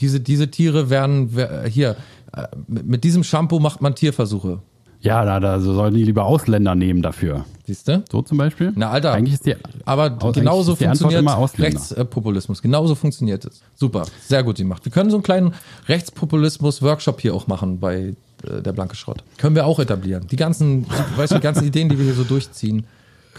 diese, 0.00 0.20
diese 0.20 0.50
Tiere 0.50 0.90
werden, 0.90 1.30
wer- 1.34 1.64
hier, 1.66 1.96
äh, 2.34 2.46
mit, 2.66 3.04
diesem 3.04 3.24
Shampoo 3.24 3.58
macht 3.60 3.80
man 3.82 3.94
Tierversuche. 3.94 4.60
Ja, 5.02 5.24
da, 5.24 5.40
da 5.40 5.60
sollen 5.60 5.94
die 5.94 6.04
lieber 6.04 6.26
Ausländer 6.26 6.74
nehmen 6.74 7.00
dafür. 7.00 7.46
Siehst 7.66 7.88
du? 7.88 8.04
So 8.12 8.20
zum 8.20 8.36
Beispiel? 8.36 8.72
Na, 8.76 8.90
Alter. 8.90 9.12
Eigentlich 9.14 9.32
ist 9.34 9.46
die, 9.46 9.54
Aber 9.86 10.10
genauso 10.10 10.72
ist 10.72 10.80
die 10.82 10.84
funktioniert. 10.84 11.24
Rechtspopulismus. 11.58 12.60
Genauso 12.60 12.94
funktioniert 12.94 13.46
es. 13.46 13.62
Super. 13.76 14.04
Sehr 14.26 14.42
gut 14.42 14.56
gemacht. 14.58 14.84
Wir 14.84 14.92
können 14.92 15.08
so 15.10 15.16
einen 15.16 15.22
kleinen 15.22 15.54
Rechtspopulismus-Workshop 15.88 17.20
hier 17.20 17.34
auch 17.34 17.46
machen 17.46 17.80
bei 17.80 18.14
äh, 18.46 18.62
der 18.62 18.72
Blanke 18.72 18.94
Schrott. 18.96 19.22
Können 19.38 19.54
wir 19.56 19.66
auch 19.66 19.78
etablieren. 19.78 20.26
Die 20.30 20.36
ganzen, 20.36 20.86
weißt 21.16 21.32
du, 21.32 21.36
die 21.36 21.42
ganzen 21.42 21.64
Ideen, 21.66 21.88
die 21.88 21.96
wir 21.98 22.04
hier 22.04 22.14
so 22.14 22.24
durchziehen, 22.24 22.84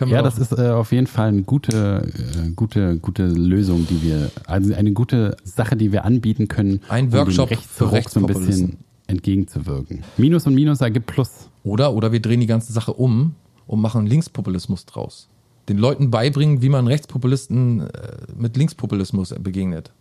Ja, 0.08 0.22
das 0.22 0.40
ist 0.40 0.52
äh, 0.58 0.70
auf 0.70 0.92
jeden 0.92 1.08
Fall 1.08 1.28
eine 1.30 1.44
gute, 1.44 2.12
äh, 2.46 2.50
gute, 2.56 2.98
gute 2.98 3.28
Lösung, 3.28 3.86
die 3.88 4.02
wir, 4.02 4.32
also 4.48 4.74
eine 4.74 4.94
gute 4.94 5.38
Sache, 5.44 5.76
die 5.76 5.92
wir 5.92 6.06
anbieten 6.06 6.48
können, 6.48 6.82
Ein 6.90 7.12
Workshop 7.14 7.52
um 7.52 7.58
dem 7.58 7.88
Rechtsruck 7.90 8.10
so 8.10 8.20
ein 8.20 8.26
bisschen 8.46 8.78
entgegenzuwirken. 9.08 10.04
Minus 10.18 10.48
und 10.48 10.56
Minus 10.56 10.82
ergibt 10.82 11.06
Plus. 11.08 11.50
Oder, 11.64 11.94
oder 11.94 12.12
wir 12.12 12.20
drehen 12.22 12.40
die 12.40 12.48
ganze 12.48 12.74
Sache 12.74 12.94
um 12.94 13.36
und 13.68 13.80
machen 13.82 14.08
Linkspopulismus 14.08 14.86
draus. 14.86 15.28
Den 15.70 15.78
Leuten 15.78 16.10
beibringen, 16.10 16.62
wie 16.62 16.70
man 16.70 16.88
Rechtspopulisten 16.88 17.82
äh, 17.82 17.88
mit 18.36 18.58
Linkspopulismus 18.58 19.36
begegnet. 19.40 19.92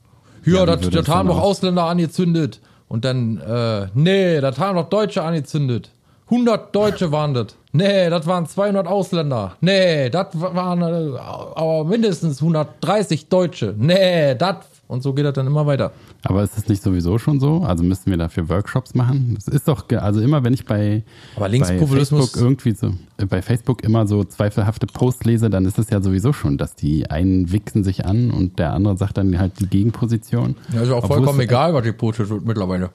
Ja, 0.47 0.64
Ja, 0.64 0.66
das, 0.76 1.09
haben 1.09 1.28
doch 1.28 1.36
aus- 1.38 1.59
Ausländer 1.59 1.84
angezündet. 1.84 2.61
Und 2.88 3.05
dann, 3.05 3.38
äh, 3.38 3.86
nee, 3.95 4.41
das 4.41 4.59
haben 4.59 4.76
doch 4.76 4.88
Deutsche 4.88 5.22
angezündet. 5.22 5.91
100 6.31 6.74
Deutsche 6.74 7.11
waren 7.11 7.35
das. 7.35 7.57
Nee, 7.72 8.09
das 8.09 8.26
waren 8.26 8.47
200 8.47 8.87
Ausländer. 8.87 9.57
Nee, 9.61 10.11
das 10.11 10.28
waren 10.35 10.83
äh, 10.83 11.18
aber 11.18 11.85
mindestens 11.85 12.41
130 12.41 13.28
Deutsche. 13.28 13.74
Nee, 13.76 14.35
das. 14.37 14.57
Und 14.87 15.05
so 15.05 15.12
geht 15.12 15.24
das 15.24 15.35
dann 15.35 15.47
immer 15.47 15.66
weiter. 15.66 15.93
Aber 16.24 16.43
ist 16.43 16.59
es 16.59 16.68
nicht 16.68 16.83
sowieso 16.83 17.16
schon 17.18 17.39
so? 17.39 17.62
Also 17.62 17.85
müssen 17.85 18.11
wir 18.11 18.16
dafür 18.16 18.49
Workshops 18.49 18.95
machen? 18.95 19.35
Das 19.37 19.47
ist 19.47 19.68
doch, 19.68 19.85
also 19.89 20.20
immer 20.20 20.43
wenn 20.43 20.53
ich 20.53 20.64
bei, 20.64 21.05
Aber 21.37 21.49
bei 21.49 21.59
Facebook 21.64 22.31
irgendwie 22.37 22.72
so, 22.72 22.89
äh, 23.16 23.26
bei 23.26 23.41
Facebook 23.41 23.85
immer 23.85 24.09
so 24.09 24.24
zweifelhafte 24.24 24.87
Posts 24.89 25.24
lese, 25.24 25.49
dann 25.49 25.64
ist 25.64 25.78
es 25.78 25.91
ja 25.91 26.03
sowieso 26.03 26.33
schon, 26.33 26.59
dass 26.59 26.74
die 26.74 27.09
einen 27.09 27.53
wichsen 27.53 27.85
sich 27.85 28.05
an 28.05 28.33
und 28.33 28.59
der 28.59 28.72
andere 28.72 28.97
sagt 28.97 29.18
dann 29.18 29.39
halt 29.39 29.61
die 29.61 29.68
Gegenposition. 29.68 30.57
Ja, 30.74 30.83
ist 30.83 30.89
ja 30.89 30.95
auch 30.95 31.05
Obwohl 31.05 31.18
vollkommen 31.18 31.41
egal, 31.41 31.72
was 31.72 31.85
gepostet 31.85 32.28
wird 32.28 32.45
mittlerweile. 32.45 32.91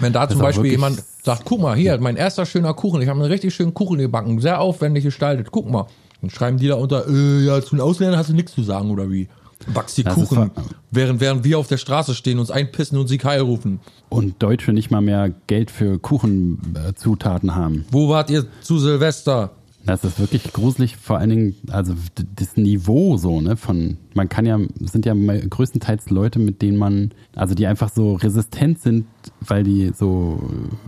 Wenn 0.00 0.12
da 0.12 0.26
Das 0.26 0.32
zum 0.32 0.42
Beispiel 0.42 0.72
jemand 0.72 1.02
sagt, 1.28 1.44
guck 1.44 1.60
mal, 1.60 1.76
hier, 1.76 1.98
mein 2.00 2.16
erster 2.16 2.46
schöner 2.46 2.72
Kuchen, 2.72 3.02
ich 3.02 3.08
habe 3.08 3.20
einen 3.20 3.30
richtig 3.30 3.54
schönen 3.54 3.74
Kuchen 3.74 3.98
gebacken, 3.98 4.40
sehr 4.40 4.62
aufwendig 4.62 5.04
gestaltet, 5.04 5.48
guck 5.50 5.70
mal. 5.70 5.86
Dann 6.22 6.30
schreiben 6.30 6.56
die 6.56 6.68
da 6.68 6.76
unter, 6.76 7.06
äh, 7.06 7.44
ja, 7.44 7.60
zu 7.60 7.76
den 7.76 7.82
Ausländern 7.82 8.18
hast 8.18 8.30
du 8.30 8.34
nichts 8.34 8.54
zu 8.54 8.62
sagen, 8.62 8.90
oder 8.90 9.10
wie? 9.10 9.28
Backst 9.74 9.98
die 9.98 10.04
Das 10.04 10.14
Kuchen, 10.14 10.50
während, 10.90 11.20
während 11.20 11.44
wir 11.44 11.58
auf 11.58 11.66
der 11.66 11.76
Straße 11.76 12.14
stehen, 12.14 12.38
uns 12.38 12.50
einpissen 12.50 12.96
und 12.96 13.08
sie 13.08 13.18
Keil 13.18 13.40
rufen. 13.40 13.80
Und 14.08 14.42
Deutsche 14.42 14.72
nicht 14.72 14.90
mal 14.90 15.02
mehr 15.02 15.30
Geld 15.48 15.70
für 15.70 15.98
Kuchenzutaten 15.98 17.54
haben. 17.54 17.84
Wo 17.90 18.08
wart 18.08 18.30
ihr 18.30 18.46
zu 18.62 18.78
Silvester? 18.78 19.50
Das 19.88 20.04
ist 20.04 20.20
wirklich 20.20 20.52
gruselig, 20.52 20.98
vor 20.98 21.16
allen 21.16 21.30
Dingen, 21.30 21.56
also 21.70 21.94
das 22.36 22.58
Niveau 22.58 23.16
so, 23.16 23.40
ne, 23.40 23.56
von, 23.56 23.96
man 24.12 24.28
kann 24.28 24.44
ja, 24.44 24.58
sind 24.80 25.06
ja 25.06 25.14
größtenteils 25.14 26.10
Leute, 26.10 26.38
mit 26.38 26.60
denen 26.60 26.76
man, 26.76 27.12
also 27.34 27.54
die 27.54 27.66
einfach 27.66 27.90
so 27.90 28.16
resistent 28.16 28.82
sind, 28.82 29.06
weil 29.40 29.64
die 29.64 29.92
so 29.94 30.42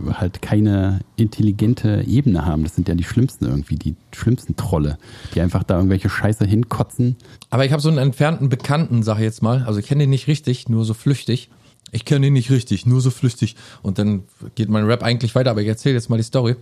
äh, 0.05 0.11
halt 0.13 0.43
keine 0.43 0.99
intelligente 1.15 2.03
Ebene 2.05 2.45
haben. 2.45 2.63
Das 2.63 2.75
sind 2.75 2.87
ja 2.87 2.93
die 2.93 3.03
schlimmsten 3.03 3.45
irgendwie, 3.45 3.73
die 3.73 3.95
schlimmsten 4.11 4.55
Trolle, 4.55 4.99
die 5.33 5.41
einfach 5.41 5.63
da 5.63 5.77
irgendwelche 5.77 6.09
Scheiße 6.09 6.45
hinkotzen. 6.45 7.15
Aber 7.49 7.65
ich 7.65 7.71
habe 7.71 7.81
so 7.81 7.89
einen 7.89 7.97
entfernten 7.97 8.49
Bekannten, 8.49 9.01
sag 9.01 9.17
ich 9.17 9.23
jetzt 9.23 9.41
mal. 9.41 9.63
Also 9.63 9.79
ich 9.79 9.87
kenne 9.87 10.03
den 10.03 10.11
nicht 10.11 10.27
richtig, 10.27 10.69
nur 10.69 10.85
so 10.85 10.93
flüchtig. 10.93 11.49
Ich 11.91 12.05
kenne 12.05 12.27
den 12.27 12.33
nicht 12.33 12.51
richtig, 12.51 12.85
nur 12.85 13.01
so 13.01 13.09
flüchtig. 13.09 13.55
Und 13.81 13.97
dann 13.97 14.25
geht 14.53 14.69
mein 14.69 14.85
Rap 14.85 15.01
eigentlich 15.01 15.33
weiter, 15.33 15.49
aber 15.49 15.63
ich 15.63 15.67
erzähle 15.67 15.95
jetzt 15.95 16.11
mal 16.11 16.17
die 16.17 16.23
Story. 16.23 16.55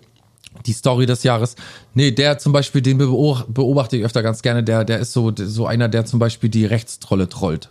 Die 0.65 0.73
Story 0.73 1.05
des 1.05 1.23
Jahres. 1.23 1.55
Nee, 1.93 2.11
der 2.11 2.37
zum 2.37 2.51
Beispiel, 2.51 2.81
den 2.81 2.99
beob- 2.99 3.45
beobachte 3.47 3.97
ich 3.97 4.03
öfter 4.03 4.23
ganz 4.23 4.41
gerne, 4.41 4.63
der, 4.63 4.83
der 4.83 4.99
ist 4.99 5.13
so, 5.13 5.31
so 5.35 5.65
einer, 5.65 5.87
der 5.87 6.05
zum 6.05 6.19
Beispiel 6.19 6.49
die 6.49 6.65
Rechtstrolle 6.65 7.29
trollt. 7.29 7.69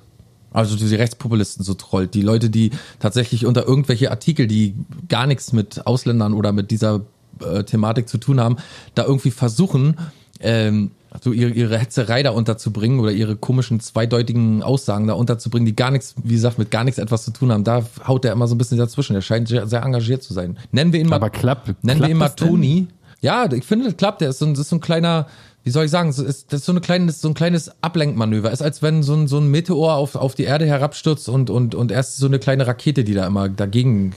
Also 0.51 0.77
die 0.77 0.95
Rechtspopulisten 0.95 1.65
so 1.65 1.75
trollt. 1.75 2.15
Die 2.15 2.23
Leute, 2.23 2.49
die 2.49 2.71
tatsächlich 3.01 3.45
unter 3.45 3.67
irgendwelche 3.67 4.11
Artikel, 4.11 4.47
die 4.47 4.75
gar 5.09 5.27
nichts 5.27 5.53
mit 5.53 5.87
Ausländern 5.87 6.33
oder 6.33 6.53
mit 6.53 6.71
dieser 6.71 7.03
äh, 7.45 7.65
Thematik 7.65 8.09
zu 8.09 8.17
tun 8.19 8.41
haben, 8.41 8.57
da 8.95 9.05
irgendwie 9.05 9.31
versuchen, 9.31 9.97
ähm, 10.41 10.93
so 11.23 11.33
ihre, 11.33 11.51
ihre 11.51 11.79
Hetzerei 11.79 12.23
da 12.23 12.31
unterzubringen 12.31 13.01
oder 13.01 13.13
ihre 13.13 13.37
komischen 13.37 13.81
zweideutigen 13.81 14.63
Aussagen 14.63 15.07
da 15.07 15.15
unterzubringen, 15.15 15.67
die 15.67 15.77
gar 15.77 15.91
nichts, 15.91 16.15
wie 16.23 16.35
gesagt, 16.35 16.59
mit 16.59 16.71
gar 16.71 16.85
nichts 16.85 16.99
etwas 16.99 17.25
zu 17.25 17.31
tun 17.33 17.53
haben. 17.53 17.65
Da 17.65 17.85
haut 18.07 18.25
er 18.25 18.33
immer 18.33 18.47
so 18.47 18.55
ein 18.55 18.59
bisschen 18.59 18.79
dazwischen. 18.79 19.15
Er 19.15 19.23
scheint 19.23 19.49
sehr, 19.49 19.67
sehr 19.67 19.83
engagiert 19.83 20.23
zu 20.23 20.35
sein. 20.35 20.59
Nennen 20.73 20.93
wir 20.93 21.01
ihn 21.01 21.09
mal, 21.09 21.17
Aber 21.17 21.31
klappt, 21.31 21.67
nennen 21.67 21.79
wir 21.85 21.95
klappt 21.97 22.11
ihn 22.11 22.17
mal 22.17 22.27
das 22.27 22.37
denn? 22.37 22.49
Toni. 22.49 22.89
Ja, 23.21 23.51
ich 23.51 23.65
finde, 23.65 23.87
das 23.87 23.97
klappt. 23.97 24.21
Der 24.21 24.31
ist 24.31 24.39
so 24.39 24.47
ein, 24.47 24.55
das 24.55 24.63
ist 24.63 24.69
so 24.69 24.77
ein 24.77 24.81
kleiner, 24.81 25.27
wie 25.65 25.71
soll 25.71 25.85
ich 25.85 25.91
sagen, 25.91 26.13
so 26.13 26.25
ist, 26.25 26.53
das 26.53 26.61
ist 26.61 26.67
so, 26.67 26.73
eine 26.73 26.81
kleine, 26.81 27.11
so 27.11 27.29
ein 27.29 27.35
kleines 27.35 27.71
Ablenkmanöver. 27.83 28.51
Ist 28.51 28.63
als 28.63 28.81
wenn 28.81 29.03
so 29.03 29.15
ein, 29.15 29.27
so 29.27 29.39
ein 29.39 29.51
Meteor 29.51 29.95
auf, 29.95 30.15
auf 30.15 30.35
die 30.35 30.45
Erde 30.45 30.67
herabstürzt 30.67 31.29
und, 31.29 31.51
und, 31.51 31.75
und 31.75 31.91
erst 31.91 32.17
so 32.19 32.27
eine 32.27 32.39
kleine 32.39 32.67
Rakete, 32.67 33.03
die 33.05 33.15
da 33.15 33.27
immer 33.27 33.49
dagegen, 33.49 34.15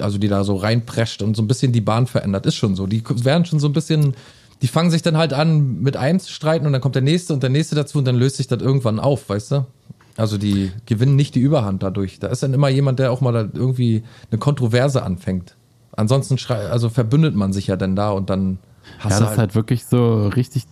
also 0.00 0.18
die 0.18 0.28
da 0.28 0.44
so 0.44 0.56
reinprescht 0.56 1.20
und 1.20 1.36
so 1.36 1.42
ein 1.42 1.48
bisschen 1.48 1.72
die 1.72 1.80
Bahn 1.80 2.06
verändert. 2.06 2.46
Ist 2.46 2.54
schon 2.54 2.76
so. 2.76 2.86
Die 2.86 3.02
werden 3.24 3.44
schon 3.44 3.58
so 3.58 3.68
ein 3.68 3.72
bisschen, 3.72 4.14
die 4.62 4.68
fangen 4.68 4.90
sich 4.90 5.02
dann 5.02 5.16
halt 5.16 5.32
an, 5.32 5.80
mit 5.80 5.96
einem 5.96 6.20
zu 6.20 6.32
streiten 6.32 6.66
und 6.66 6.72
dann 6.72 6.80
kommt 6.80 6.94
der 6.94 7.02
nächste 7.02 7.34
und 7.34 7.42
der 7.42 7.50
nächste 7.50 7.74
dazu 7.74 7.98
und 7.98 8.06
dann 8.06 8.16
löst 8.16 8.36
sich 8.36 8.46
das 8.46 8.60
irgendwann 8.62 8.98
auf, 8.98 9.28
weißt 9.28 9.52
du? 9.52 9.66
Also 10.16 10.38
die 10.38 10.70
gewinnen 10.86 11.16
nicht 11.16 11.34
die 11.34 11.40
Überhand 11.40 11.82
dadurch. 11.82 12.20
Da 12.20 12.28
ist 12.28 12.42
dann 12.42 12.54
immer 12.54 12.68
jemand, 12.68 12.98
der 12.98 13.10
auch 13.10 13.20
mal 13.20 13.50
irgendwie 13.52 14.04
eine 14.30 14.38
Kontroverse 14.38 15.02
anfängt. 15.02 15.56
Ansonsten 15.96 16.36
also 16.52 16.88
verbündet 16.88 17.34
man 17.34 17.52
sich 17.52 17.66
ja 17.66 17.76
dann 17.76 17.96
da 17.96 18.10
und 18.10 18.30
dann 18.30 18.58
hast 18.98 19.12
ja, 19.12 19.18
du 19.18 19.24
das 19.24 19.32
ist 19.32 19.38
halt 19.38 19.54
wirklich 19.54 19.86
so 19.86 20.28
richtig 20.28 20.64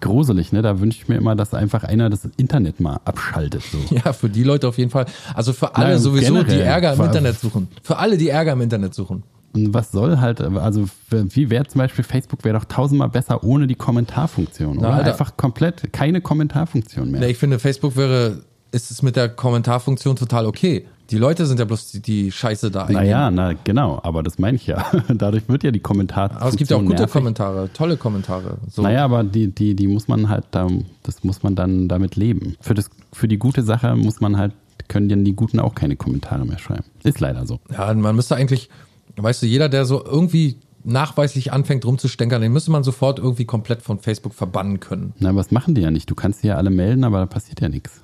gruselig, 0.00 0.52
ne? 0.52 0.62
Da 0.62 0.80
wünsche 0.80 0.98
ich 0.98 1.08
mir 1.08 1.16
immer, 1.16 1.34
dass 1.34 1.54
einfach 1.54 1.84
einer 1.84 2.10
das 2.10 2.20
Internet 2.36 2.80
mal 2.80 3.00
abschaltet. 3.04 3.62
So. 3.62 3.78
Ja, 3.94 4.12
für 4.12 4.28
die 4.28 4.44
Leute 4.44 4.68
auf 4.68 4.78
jeden 4.78 4.90
Fall. 4.90 5.06
Also 5.34 5.52
für 5.52 5.74
alle 5.74 5.94
Nein, 5.94 5.98
sowieso, 5.98 6.42
die. 6.42 6.58
Ärger 6.58 6.92
im 6.92 7.00
Internet 7.00 7.40
suchen. 7.40 7.68
Für 7.82 7.98
alle, 7.98 8.16
die 8.16 8.28
Ärger 8.28 8.52
im 8.52 8.60
Internet 8.60 8.94
suchen. 8.94 9.22
Und 9.54 9.72
was 9.74 9.92
soll 9.92 10.18
halt, 10.18 10.40
also 10.40 10.88
wie 11.10 11.50
wäre 11.50 11.66
zum 11.66 11.78
Beispiel 11.78 12.04
Facebook 12.04 12.44
wäre 12.44 12.58
doch 12.58 12.66
tausendmal 12.66 13.08
besser 13.08 13.42
ohne 13.44 13.66
die 13.66 13.74
Kommentarfunktion, 13.74 14.78
Na, 14.80 14.88
oder? 14.88 14.96
Alter. 14.96 15.10
Einfach 15.12 15.36
komplett 15.36 15.92
keine 15.92 16.20
Kommentarfunktion 16.20 17.10
mehr. 17.10 17.20
Ne, 17.20 17.30
ich 17.30 17.38
finde, 17.38 17.58
Facebook 17.58 17.96
wäre, 17.96 18.42
ist 18.72 18.90
es 18.90 19.02
mit 19.02 19.16
der 19.16 19.28
Kommentarfunktion 19.28 20.16
total 20.16 20.46
okay. 20.46 20.84
Die 21.10 21.16
Leute 21.16 21.46
sind 21.46 21.58
ja 21.58 21.64
bloß 21.64 21.92
die, 21.92 22.00
die 22.00 22.30
Scheiße 22.30 22.70
da. 22.70 22.86
Naja, 22.90 23.30
na 23.30 23.54
genau, 23.64 23.98
aber 24.02 24.22
das 24.22 24.38
meine 24.38 24.56
ich 24.56 24.66
ja. 24.66 24.84
Dadurch 25.08 25.48
wird 25.48 25.64
ja 25.64 25.70
die 25.70 25.80
Kommentarfunktion 25.80 26.42
Aber 26.42 26.50
es 26.50 26.56
gibt 26.56 26.70
ja 26.70 26.76
auch 26.76 26.82
gute 26.82 26.96
nervig. 26.96 27.12
Kommentare, 27.12 27.70
tolle 27.72 27.96
Kommentare. 27.96 28.58
So. 28.68 28.82
Naja, 28.82 29.06
aber 29.06 29.24
die, 29.24 29.48
die, 29.48 29.74
die 29.74 29.86
muss 29.88 30.06
man 30.06 30.28
halt, 30.28 30.44
da, 30.50 30.68
das 31.04 31.24
muss 31.24 31.42
man 31.42 31.54
dann 31.54 31.88
damit 31.88 32.16
leben. 32.16 32.56
Für, 32.60 32.74
das, 32.74 32.90
für 33.14 33.26
die 33.26 33.38
gute 33.38 33.62
Sache 33.62 33.96
muss 33.96 34.20
man 34.20 34.36
halt, 34.36 34.52
können 34.88 35.08
dann 35.08 35.24
die 35.24 35.34
Guten 35.34 35.60
auch 35.60 35.74
keine 35.74 35.96
Kommentare 35.96 36.44
mehr 36.44 36.58
schreiben. 36.58 36.84
Ist 37.04 37.20
leider 37.20 37.46
so. 37.46 37.58
Ja, 37.70 37.92
man 37.94 38.16
müsste 38.16 38.36
eigentlich, 38.36 38.68
weißt 39.22 39.42
du, 39.42 39.46
jeder, 39.46 39.68
der 39.68 39.84
so 39.84 40.04
irgendwie 40.04 40.58
nachweislich 40.84 41.52
anfängt 41.52 41.84
rumzustänkern, 41.84 42.40
den 42.40 42.52
müsste 42.52 42.70
man 42.70 42.84
sofort 42.84 43.18
irgendwie 43.18 43.44
komplett 43.44 43.82
von 43.82 43.98
Facebook 43.98 44.34
verbannen 44.34 44.80
können. 44.80 45.12
Na, 45.18 45.34
was 45.34 45.50
machen 45.50 45.74
die 45.74 45.82
ja 45.82 45.90
nicht? 45.90 46.08
Du 46.08 46.14
kannst 46.14 46.42
die 46.42 46.48
ja 46.48 46.56
alle 46.56 46.70
melden, 46.70 47.04
aber 47.04 47.18
da 47.18 47.26
passiert 47.26 47.60
ja 47.60 47.68
nichts. 47.68 48.00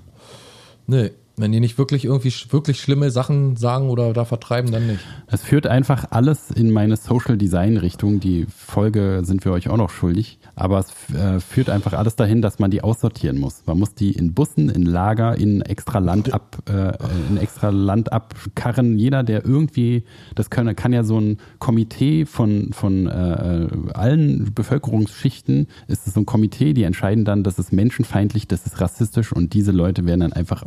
Nee, 0.86 1.10
wenn 1.36 1.50
die 1.50 1.60
nicht 1.60 1.78
wirklich 1.78 2.04
irgendwie 2.04 2.32
wirklich 2.50 2.80
schlimme 2.80 3.10
Sachen 3.10 3.56
sagen 3.56 3.90
oder 3.90 4.12
da 4.12 4.24
vertreiben, 4.24 4.70
dann 4.70 4.86
nicht. 4.86 5.00
Es 5.26 5.42
führt 5.42 5.66
einfach 5.66 6.06
alles 6.10 6.50
in 6.50 6.70
meine 6.70 6.96
Social 6.96 7.36
Design 7.36 7.76
Richtung. 7.76 8.20
Die 8.20 8.46
Folge 8.54 9.22
sind 9.24 9.44
wir 9.44 9.52
euch 9.52 9.68
auch 9.68 9.76
noch 9.76 9.90
schuldig. 9.90 10.38
Aber 10.54 10.78
es 10.78 11.14
äh, 11.14 11.40
führt 11.40 11.70
einfach 11.70 11.92
alles 11.94 12.14
dahin, 12.14 12.40
dass 12.40 12.60
man 12.60 12.70
die 12.70 12.82
aussortieren 12.82 13.38
muss. 13.38 13.62
Man 13.66 13.78
muss 13.78 13.94
die 13.94 14.12
in 14.12 14.34
Bussen, 14.34 14.68
in 14.68 14.82
Lager, 14.82 15.36
in 15.36 15.62
extra 15.62 15.98
Land 15.98 16.32
ab, 16.32 16.58
äh, 16.68 16.92
in 17.28 17.36
extra 17.38 17.70
Land 17.70 18.12
abkarren. 18.12 18.96
Jeder, 18.96 19.24
der 19.24 19.44
irgendwie, 19.44 20.04
das 20.36 20.50
kann, 20.50 20.74
kann 20.76 20.92
ja 20.92 21.02
so 21.02 21.18
ein 21.18 21.38
Komitee 21.58 22.26
von, 22.26 22.72
von 22.72 23.08
äh, 23.08 23.68
allen 23.92 24.54
Bevölkerungsschichten, 24.54 25.66
ist 25.88 26.06
es 26.06 26.14
so 26.14 26.20
ein 26.20 26.26
Komitee, 26.26 26.74
die 26.74 26.84
entscheiden 26.84 27.24
dann, 27.24 27.42
das 27.42 27.58
ist 27.58 27.72
menschenfeindlich, 27.72 28.46
das 28.46 28.66
ist 28.66 28.80
rassistisch 28.80 29.32
und 29.32 29.54
diese 29.54 29.72
Leute 29.72 30.06
werden 30.06 30.20
dann 30.20 30.32
einfach 30.32 30.62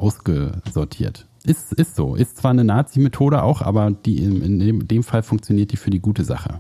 ausgesortiert. 0.58 1.26
Ist, 1.44 1.72
ist 1.74 1.96
so. 1.96 2.16
Ist 2.16 2.38
zwar 2.38 2.52
eine 2.52 2.64
Nazi-Methode 2.66 3.42
auch, 3.42 3.62
aber 3.62 3.92
die 3.92 4.22
in, 4.24 4.42
in 4.42 4.60
dem, 4.60 4.88
dem 4.88 5.04
Fall 5.04 5.24
funktioniert 5.24 5.72
die 5.72 5.78
für 5.78 5.90
die 5.90 6.00
gute 6.00 6.24
Sache. 6.26 6.60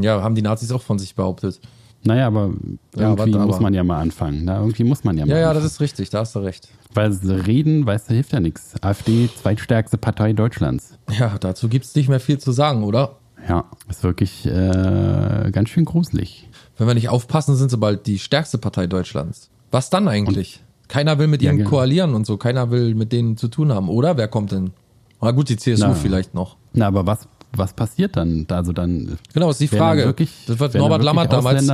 Ja, 0.00 0.22
haben 0.22 0.34
die 0.34 0.42
Nazis 0.42 0.72
auch 0.72 0.80
von 0.82 0.98
sich 0.98 1.14
behauptet. 1.14 1.60
Naja, 2.06 2.26
aber 2.26 2.52
Ja, 2.96 3.10
irgendwie 3.10 3.18
warte, 3.34 3.46
muss 3.46 3.54
aber- 3.56 3.62
man 3.62 3.74
ja 3.74 3.84
mal 3.84 4.00
anfangen. 4.00 4.42
Na, 4.44 4.58
irgendwie 4.60 4.84
muss 4.84 5.04
man 5.04 5.16
ja 5.18 5.24
mal 5.26 5.32
Ja, 5.32 5.38
ja, 5.38 5.48
anfangen. 5.50 5.64
das 5.64 5.72
ist 5.72 5.80
richtig, 5.80 6.10
da 6.10 6.20
hast 6.20 6.34
du 6.34 6.38
recht. 6.40 6.68
Weil 6.94 7.12
reden, 7.12 7.84
weißt 7.86 8.08
du, 8.10 8.14
hilft 8.14 8.32
ja 8.32 8.40
nichts. 8.40 8.74
AfD, 8.82 9.28
zweitstärkste 9.34 9.98
Partei 9.98 10.32
Deutschlands. 10.32 10.98
Ja, 11.18 11.36
dazu 11.38 11.68
gibt's 11.68 11.94
nicht 11.94 12.08
mehr 12.08 12.20
viel 12.20 12.38
zu 12.38 12.52
sagen, 12.52 12.82
oder? 12.84 13.16
Ja, 13.48 13.64
ist 13.90 14.02
wirklich 14.04 14.46
äh, 14.46 15.50
ganz 15.52 15.68
schön 15.68 15.84
gruselig. 15.84 16.48
Wenn 16.78 16.86
wir 16.86 16.94
nicht 16.94 17.10
aufpassen, 17.10 17.56
sind 17.56 17.70
sie 17.70 17.76
bald 17.76 18.06
die 18.06 18.18
stärkste 18.18 18.56
Partei 18.58 18.86
Deutschlands. 18.86 19.50
Was 19.70 19.90
dann 19.90 20.08
eigentlich? 20.08 20.62
Keiner 20.88 21.18
will 21.18 21.26
mit 21.26 21.42
Ja, 21.42 21.50
ihnen 21.50 21.58
genau. 21.58 21.70
koalieren 21.70 22.14
und 22.14 22.26
so. 22.26 22.36
Keiner 22.36 22.70
will 22.70 22.94
mit 22.94 23.12
denen 23.12 23.36
zu 23.36 23.48
tun 23.48 23.72
haben, 23.72 23.88
oder? 23.88 24.16
Wer 24.16 24.28
kommt 24.28 24.52
denn? 24.52 24.72
Na 25.20 25.30
gut, 25.30 25.48
die 25.48 25.56
CSU 25.56 25.86
Na. 25.88 25.94
vielleicht 25.94 26.34
noch. 26.34 26.56
Na, 26.74 26.86
aber 26.88 27.06
was, 27.06 27.26
was 27.52 27.72
passiert 27.72 28.16
dann? 28.16 28.46
Also 28.50 28.72
dann. 28.72 29.18
Genau, 29.32 29.50
ist 29.50 29.60
die 29.60 29.68
Frage. 29.68 30.04
Wirklich, 30.04 30.30
das 30.46 30.58
wird 30.58 30.74
Norbert 30.74 31.02
Lammert 31.02 31.32
damals, 31.32 31.66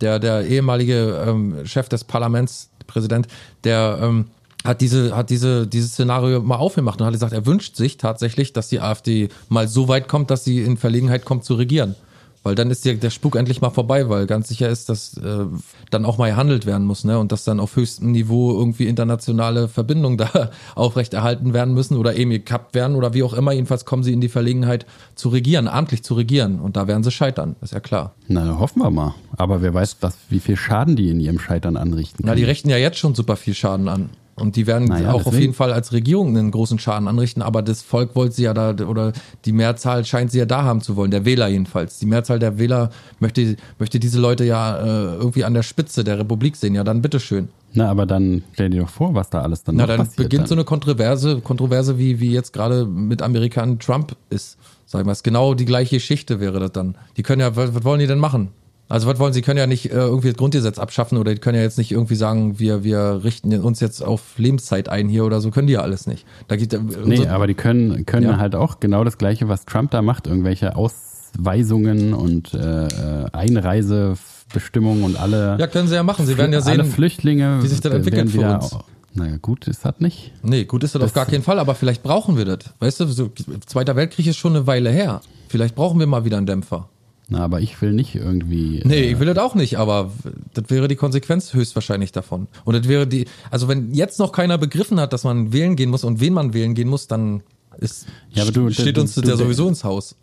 der, 0.00 0.18
der 0.18 0.46
ehemalige 0.46 1.24
ähm, 1.26 1.64
Chef 1.64 1.88
des 1.88 2.04
Parlaments, 2.04 2.70
Präsident, 2.86 3.28
der 3.64 3.98
ähm, 4.02 4.26
hat 4.64 4.80
diese, 4.80 5.16
hat 5.16 5.30
diese, 5.30 5.66
dieses 5.66 5.92
Szenario 5.92 6.40
mal 6.42 6.56
aufgemacht 6.56 7.00
und 7.00 7.06
hat 7.06 7.12
gesagt, 7.12 7.32
er 7.32 7.46
wünscht 7.46 7.76
sich 7.76 7.96
tatsächlich, 7.96 8.52
dass 8.52 8.68
die 8.68 8.80
AfD 8.80 9.28
mal 9.48 9.68
so 9.68 9.88
weit 9.88 10.08
kommt, 10.08 10.30
dass 10.30 10.44
sie 10.44 10.62
in 10.62 10.76
Verlegenheit 10.76 11.24
kommt 11.24 11.44
zu 11.44 11.54
regieren. 11.54 11.94
Weil 12.42 12.54
dann 12.54 12.70
ist 12.70 12.84
der, 12.84 12.94
der 12.94 13.10
Spuk 13.10 13.36
endlich 13.36 13.60
mal 13.60 13.70
vorbei, 13.70 14.08
weil 14.08 14.26
ganz 14.26 14.48
sicher 14.48 14.68
ist, 14.68 14.88
dass 14.88 15.16
äh, 15.16 15.44
dann 15.90 16.04
auch 16.04 16.18
mal 16.18 16.30
gehandelt 16.30 16.66
werden 16.66 16.86
muss, 16.86 17.04
ne? 17.04 17.18
Und 17.18 17.32
dass 17.32 17.44
dann 17.44 17.60
auf 17.60 17.76
höchstem 17.76 18.12
Niveau 18.12 18.52
irgendwie 18.58 18.86
internationale 18.86 19.68
Verbindungen 19.68 20.18
da 20.18 20.50
aufrechterhalten 20.74 21.52
werden 21.52 21.74
müssen 21.74 21.96
oder 21.96 22.14
eben 22.16 22.30
gekappt 22.30 22.74
werden 22.74 22.96
oder 22.96 23.14
wie 23.14 23.22
auch 23.22 23.34
immer. 23.34 23.52
Jedenfalls 23.52 23.84
kommen 23.84 24.02
sie 24.02 24.12
in 24.12 24.20
die 24.20 24.28
Verlegenheit 24.28 24.86
zu 25.14 25.28
regieren, 25.28 25.68
amtlich 25.68 26.02
zu 26.02 26.14
regieren. 26.14 26.60
Und 26.60 26.76
da 26.76 26.86
werden 26.86 27.02
sie 27.02 27.10
scheitern, 27.10 27.56
ist 27.60 27.72
ja 27.72 27.80
klar. 27.80 28.14
Na, 28.28 28.58
hoffen 28.58 28.82
wir 28.82 28.90
mal. 28.90 29.14
Aber 29.36 29.62
wer 29.62 29.74
weiß, 29.74 29.98
was, 30.00 30.16
wie 30.28 30.40
viel 30.40 30.56
Schaden 30.56 30.96
die 30.96 31.10
in 31.10 31.20
ihrem 31.20 31.38
Scheitern 31.38 31.76
anrichten 31.76 32.22
Na, 32.24 32.32
können. 32.32 32.38
die 32.38 32.44
richten 32.44 32.70
ja 32.70 32.76
jetzt 32.76 32.98
schon 32.98 33.14
super 33.14 33.36
viel 33.36 33.54
Schaden 33.54 33.88
an. 33.88 34.10
Und 34.40 34.56
die 34.56 34.66
werden 34.66 34.86
Naja, 34.88 35.10
auch 35.10 35.16
auf 35.16 35.22
deswegen. 35.24 35.40
jeden 35.42 35.54
Fall 35.54 35.72
als 35.72 35.92
Regierung 35.92 36.28
einen 36.36 36.50
großen 36.50 36.78
Schaden 36.78 37.08
anrichten, 37.08 37.42
aber 37.42 37.62
das 37.62 37.82
Volk 37.82 38.14
wollte 38.14 38.34
sie 38.34 38.44
ja 38.44 38.54
da, 38.54 38.70
oder 38.86 39.12
die 39.44 39.52
Mehrzahl 39.52 40.04
scheint 40.04 40.30
sie 40.30 40.38
ja 40.38 40.46
da 40.46 40.62
haben 40.62 40.80
zu 40.80 40.96
wollen, 40.96 41.10
der 41.10 41.24
Wähler 41.24 41.48
jedenfalls. 41.48 41.98
Die 41.98 42.06
Mehrzahl 42.06 42.38
der 42.38 42.58
Wähler 42.58 42.90
möchte, 43.20 43.56
möchte 43.78 43.98
diese 44.00 44.20
Leute 44.20 44.44
ja 44.44 44.78
äh, 44.78 45.14
irgendwie 45.16 45.44
an 45.44 45.54
der 45.54 45.62
Spitze 45.62 46.04
der 46.04 46.18
Republik 46.18 46.56
sehen. 46.56 46.74
Ja, 46.74 46.84
dann 46.84 47.02
bitteschön. 47.02 47.48
Na, 47.74 47.90
aber 47.90 48.06
dann 48.06 48.42
stell 48.54 48.70
dir 48.70 48.80
doch 48.82 48.88
vor, 48.88 49.14
was 49.14 49.28
da 49.28 49.42
alles 49.42 49.62
dann 49.64 49.76
Na, 49.76 49.82
noch 49.82 49.88
dann 49.88 49.98
passiert. 49.98 50.16
beginnt 50.16 50.42
dann. 50.42 50.48
so 50.48 50.54
eine 50.54 50.64
Kontroverse, 50.64 51.40
Kontroverse 51.42 51.98
wie, 51.98 52.18
wie 52.20 52.32
jetzt 52.32 52.52
gerade 52.52 52.86
mit 52.86 53.20
Amerika 53.22 53.62
und 53.62 53.82
Trump 53.82 54.16
ist. 54.30 54.56
Sag 54.86 55.00
ich 55.00 55.06
mal, 55.06 55.12
ist 55.12 55.22
genau 55.22 55.52
die 55.52 55.66
gleiche 55.66 55.96
Geschichte 55.96 56.40
wäre 56.40 56.60
das 56.60 56.72
dann. 56.72 56.96
Die 57.18 57.22
können 57.22 57.40
ja, 57.42 57.54
was, 57.56 57.74
was 57.74 57.84
wollen 57.84 58.00
die 58.00 58.06
denn 58.06 58.18
machen? 58.18 58.48
Also 58.90 59.06
was 59.06 59.18
wollen 59.18 59.32
sie? 59.34 59.42
Können 59.42 59.58
ja 59.58 59.66
nicht 59.66 59.86
äh, 59.90 59.94
irgendwie 59.94 60.28
das 60.28 60.36
Grundgesetz 60.36 60.78
abschaffen 60.78 61.18
oder 61.18 61.34
die 61.34 61.40
können 61.40 61.56
ja 61.56 61.62
jetzt 61.62 61.76
nicht 61.78 61.92
irgendwie 61.92 62.14
sagen, 62.14 62.58
wir, 62.58 62.84
wir 62.84 63.20
richten 63.22 63.52
uns 63.60 63.80
jetzt 63.80 64.02
auf 64.02 64.38
Lebenszeit 64.38 64.88
ein 64.88 65.08
hier 65.08 65.24
oder 65.26 65.40
so. 65.40 65.50
Können 65.50 65.66
die 65.66 65.74
ja 65.74 65.80
alles 65.82 66.06
nicht. 66.06 66.24
Da 66.48 66.56
geht 66.56 66.72
äh, 66.72 66.80
Nee, 67.04 67.26
aber 67.26 67.46
die 67.46 67.54
können, 67.54 68.06
können 68.06 68.26
Ja. 68.30 68.36
halt 68.38 68.54
auch 68.54 68.80
genau 68.80 69.04
das 69.04 69.18
Gleiche, 69.18 69.48
was 69.48 69.66
Trump 69.66 69.90
da 69.90 70.00
macht, 70.00 70.26
irgendwelche 70.26 70.74
Ausweisungen 70.76 72.14
und 72.14 72.54
äh, 72.54 72.86
äh, 72.86 73.26
Einreisebestimmungen 73.32 75.04
und 75.04 75.16
alle. 75.20 75.56
Ja, 75.58 75.66
können 75.66 75.88
sie 75.88 75.94
ja 75.94 76.02
machen. 76.02 76.26
Sie 76.26 76.38
werden 76.38 76.52
ja 76.52 76.60
alle 76.60 76.84
sehen, 76.84 76.92
Flüchtlinge 76.92 77.62
wie 77.62 77.68
sich 77.68 77.80
das 77.80 77.92
entwickelt 77.92 78.34
werden 78.34 78.60
für 78.60 78.66
uns. 78.74 78.84
Naja, 79.14 79.36
gut 79.40 79.66
ist 79.66 79.84
das 79.84 79.94
nicht. 79.98 80.32
Nee, 80.42 80.64
gut 80.64 80.84
ist 80.84 80.94
das, 80.94 81.02
auf 81.02 81.12
gar 81.12 81.26
keinen 81.26 81.42
Fall, 81.42 81.58
aber 81.58 81.74
vielleicht 81.74 82.02
brauchen 82.02 82.36
wir 82.36 82.44
das. 82.44 82.58
Weißt 82.78 83.00
du, 83.00 83.06
so, 83.06 83.30
Zweiter 83.66 83.96
Weltkrieg 83.96 84.26
ist 84.26 84.36
schon 84.36 84.54
eine 84.54 84.66
Weile 84.66 84.90
her. 84.90 85.20
Vielleicht 85.48 85.74
brauchen 85.74 85.98
wir 85.98 86.06
mal 86.06 86.24
wieder 86.24 86.36
einen 86.36 86.46
Dämpfer. 86.46 86.88
Na, 87.30 87.40
aber 87.44 87.60
ich 87.60 87.80
will 87.82 87.92
nicht 87.92 88.14
irgendwie. 88.14 88.80
Nee, 88.84 89.00
äh, 89.02 89.12
ich 89.12 89.18
will 89.20 89.26
das 89.26 89.36
auch 89.38 89.54
nicht, 89.54 89.76
aber 89.78 90.10
das 90.54 90.64
wäre 90.68 90.88
die 90.88 90.96
Konsequenz 90.96 91.52
höchstwahrscheinlich 91.52 92.10
davon. 92.12 92.48
Und 92.64 92.74
das 92.74 92.88
wäre 92.88 93.06
die, 93.06 93.26
also 93.50 93.68
wenn 93.68 93.92
jetzt 93.92 94.18
noch 94.18 94.32
keiner 94.32 94.56
begriffen 94.56 94.98
hat, 94.98 95.12
dass 95.12 95.24
man 95.24 95.52
wählen 95.52 95.76
gehen 95.76 95.90
muss 95.90 96.04
und 96.04 96.20
wen 96.20 96.32
man 96.32 96.54
wählen 96.54 96.74
gehen 96.74 96.88
muss, 96.88 97.06
dann 97.06 97.42
ist, 97.78 98.06
Ja, 98.32 98.44
aber 98.44 98.52
du- 98.52 98.70
steht 98.70 98.96
du- 98.96 99.02
uns 99.02 99.14
das 99.14 99.28
ja 99.28 99.36
sowieso 99.36 99.68
ins 99.68 99.84
Haus. 99.84 100.16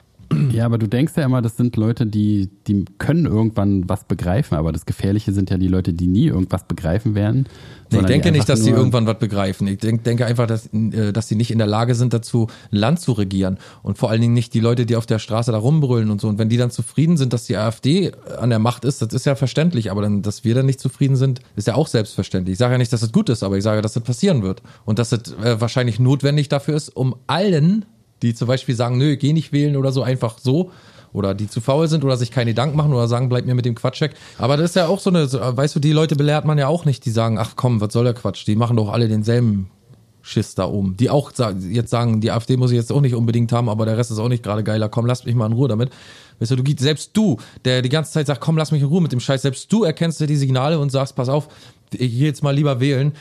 Ja, 0.51 0.65
aber 0.65 0.78
du 0.78 0.88
denkst 0.88 1.13
ja 1.17 1.23
immer, 1.23 1.41
das 1.41 1.57
sind 1.57 1.76
Leute, 1.76 2.05
die, 2.05 2.49
die 2.67 2.86
können 2.97 3.26
irgendwann 3.26 3.88
was 3.88 4.05
begreifen, 4.05 4.55
aber 4.55 4.71
das 4.71 4.86
Gefährliche 4.86 5.32
sind 5.34 5.49
ja 5.49 5.57
die 5.57 5.67
Leute, 5.67 5.93
die 5.93 6.07
nie 6.07 6.28
irgendwas 6.28 6.67
begreifen 6.67 7.15
werden. 7.15 7.47
Nee, 7.91 7.99
ich 7.99 8.05
denke 8.05 8.32
nicht, 8.32 8.49
dass 8.49 8.63
sie 8.63 8.71
irgendwann 8.71 9.05
was 9.05 9.19
begreifen. 9.19 9.67
Ich 9.67 9.78
denk, 9.78 10.03
denke 10.03 10.26
einfach, 10.26 10.47
dass, 10.47 10.67
äh, 10.73 11.13
dass 11.13 11.28
sie 11.28 11.36
nicht 11.36 11.51
in 11.51 11.59
der 11.59 11.67
Lage 11.67 11.95
sind, 11.95 12.13
dazu 12.13 12.47
ein 12.71 12.78
Land 12.78 12.99
zu 12.99 13.11
regieren. 13.11 13.59
Und 13.84 13.97
vor 13.97 14.09
allen 14.09 14.21
Dingen 14.21 14.34
nicht 14.34 14.53
die 14.53 14.59
Leute, 14.59 14.86
die 14.86 14.95
auf 14.95 15.05
der 15.05 15.19
Straße 15.19 15.51
da 15.51 15.57
rumbrüllen 15.57 16.09
und 16.09 16.19
so. 16.19 16.28
Und 16.28 16.39
wenn 16.39 16.49
die 16.49 16.57
dann 16.57 16.71
zufrieden 16.71 17.17
sind, 17.17 17.34
dass 17.34 17.45
die 17.45 17.57
AfD 17.57 18.11
an 18.39 18.49
der 18.49 18.59
Macht 18.59 18.86
ist, 18.86 19.01
das 19.01 19.13
ist 19.13 19.26
ja 19.26 19.36
verständlich. 19.36 19.91
Aber 19.91 20.01
dann, 20.01 20.21
dass 20.21 20.43
wir 20.43 20.55
dann 20.55 20.65
nicht 20.65 20.80
zufrieden 20.80 21.15
sind, 21.15 21.41
ist 21.55 21.67
ja 21.67 21.76
auch 21.76 21.88
selbstverständlich. 21.88 22.53
Ich 22.53 22.59
sage 22.59 22.73
ja 22.73 22.78
nicht, 22.78 22.91
dass 22.91 23.01
das 23.01 23.11
gut 23.11 23.30
ist, 23.30 23.43
aber 23.43 23.57
ich 23.57 23.63
sage, 23.63 23.82
dass 23.82 23.93
das 23.93 24.03
passieren 24.03 24.41
wird. 24.41 24.61
Und 24.86 24.99
dass 24.99 25.09
das 25.09 25.34
äh, 25.43 25.61
wahrscheinlich 25.61 25.99
notwendig 25.99 26.49
dafür 26.49 26.76
ist, 26.76 26.89
um 26.89 27.15
allen, 27.28 27.86
die 28.22 28.34
zum 28.34 28.47
Beispiel 28.47 28.76
sagen, 28.76 28.97
nö, 28.97 29.18
geh 29.18 29.34
nicht 29.34 29.51
wählen 29.51 29.76
oder 29.76 29.91
so, 29.91 30.03
einfach 30.03 30.38
so, 30.39 30.72
oder 31.16 31.34
die 31.34 31.47
zu 31.47 31.61
faul 31.61 31.88
sind 31.88 32.03
oder 32.03 32.18
sich 32.18 32.30
keine 32.30 32.51
Gedanken 32.51 32.76
machen 32.76 32.93
oder 32.93 33.07
sagen, 33.07 33.30
bleib 33.30 33.45
mir 33.45 33.55
mit 33.55 33.66
dem 33.66 33.76
Quatsch 33.76 34.01
weg. 34.01 34.16
Aber 34.38 34.57
das 34.57 34.72
ist 34.72 34.76
ja 34.76 34.88
auch 34.88 34.99
so 34.99 35.09
eine, 35.09 35.32
weißt 35.32 35.76
du, 35.76 35.80
die 35.80 35.93
Leute 35.93 36.16
belehrt 36.16 36.45
man 36.45 36.57
ja 36.57 36.68
auch 36.68 36.84
nicht, 36.86 37.05
die 37.05 37.11
sagen, 37.11 37.38
ach 37.39 37.53
komm, 37.55 37.80
was 37.80 37.93
soll 37.93 38.03
der 38.03 38.13
Quatsch? 38.13 38.45
Die 38.45 38.55
machen 38.55 38.76
doch 38.76 38.91
alle 38.91 39.07
denselben 39.07 39.70
Schiss 40.22 40.55
da 40.55 40.66
oben. 40.66 40.97
Die 40.97 41.09
auch 41.09 41.32
jetzt 41.70 41.91
sagen, 41.91 42.20
die 42.20 42.32
AfD 42.32 42.57
muss 42.57 42.72
ich 42.72 42.78
jetzt 42.78 42.91
auch 42.91 42.99
nicht 42.99 43.13
unbedingt 43.13 43.51
haben, 43.51 43.70
aber 43.70 43.86
der 43.86 43.97
Rest 43.97 44.11
ist 44.11 44.18
auch 44.18 44.28
nicht 44.28 44.43
gerade 44.43 44.63
geiler. 44.63 44.89
Komm, 44.89 45.05
lasst 45.05 45.26
mich 45.26 45.36
mal 45.36 45.45
in 45.45 45.53
Ruhe 45.53 45.68
damit. 45.68 45.91
Weißt 46.39 46.51
du, 46.51 46.55
du 46.55 46.84
selbst 46.84 47.11
du, 47.13 47.38
der 47.63 47.82
die 47.82 47.89
ganze 47.89 48.11
Zeit 48.11 48.28
sagt, 48.28 48.41
komm, 48.41 48.57
lass 48.57 48.72
mich 48.72 48.82
in 48.82 48.88
Ruhe 48.88 49.01
mit 49.01 49.11
dem 49.11 49.20
Scheiß, 49.20 49.43
selbst 49.43 49.72
du 49.72 49.84
erkennst 49.84 50.20
ja 50.20 50.26
die 50.26 50.36
Signale 50.36 50.80
und 50.80 50.91
sagst, 50.91 51.16
pass 51.16 51.30
auf, 51.30 51.47
ich 51.93 52.11
gehe 52.11 52.26
jetzt 52.26 52.43
mal 52.43 52.53
lieber 52.53 52.80
wählen. 52.80 53.13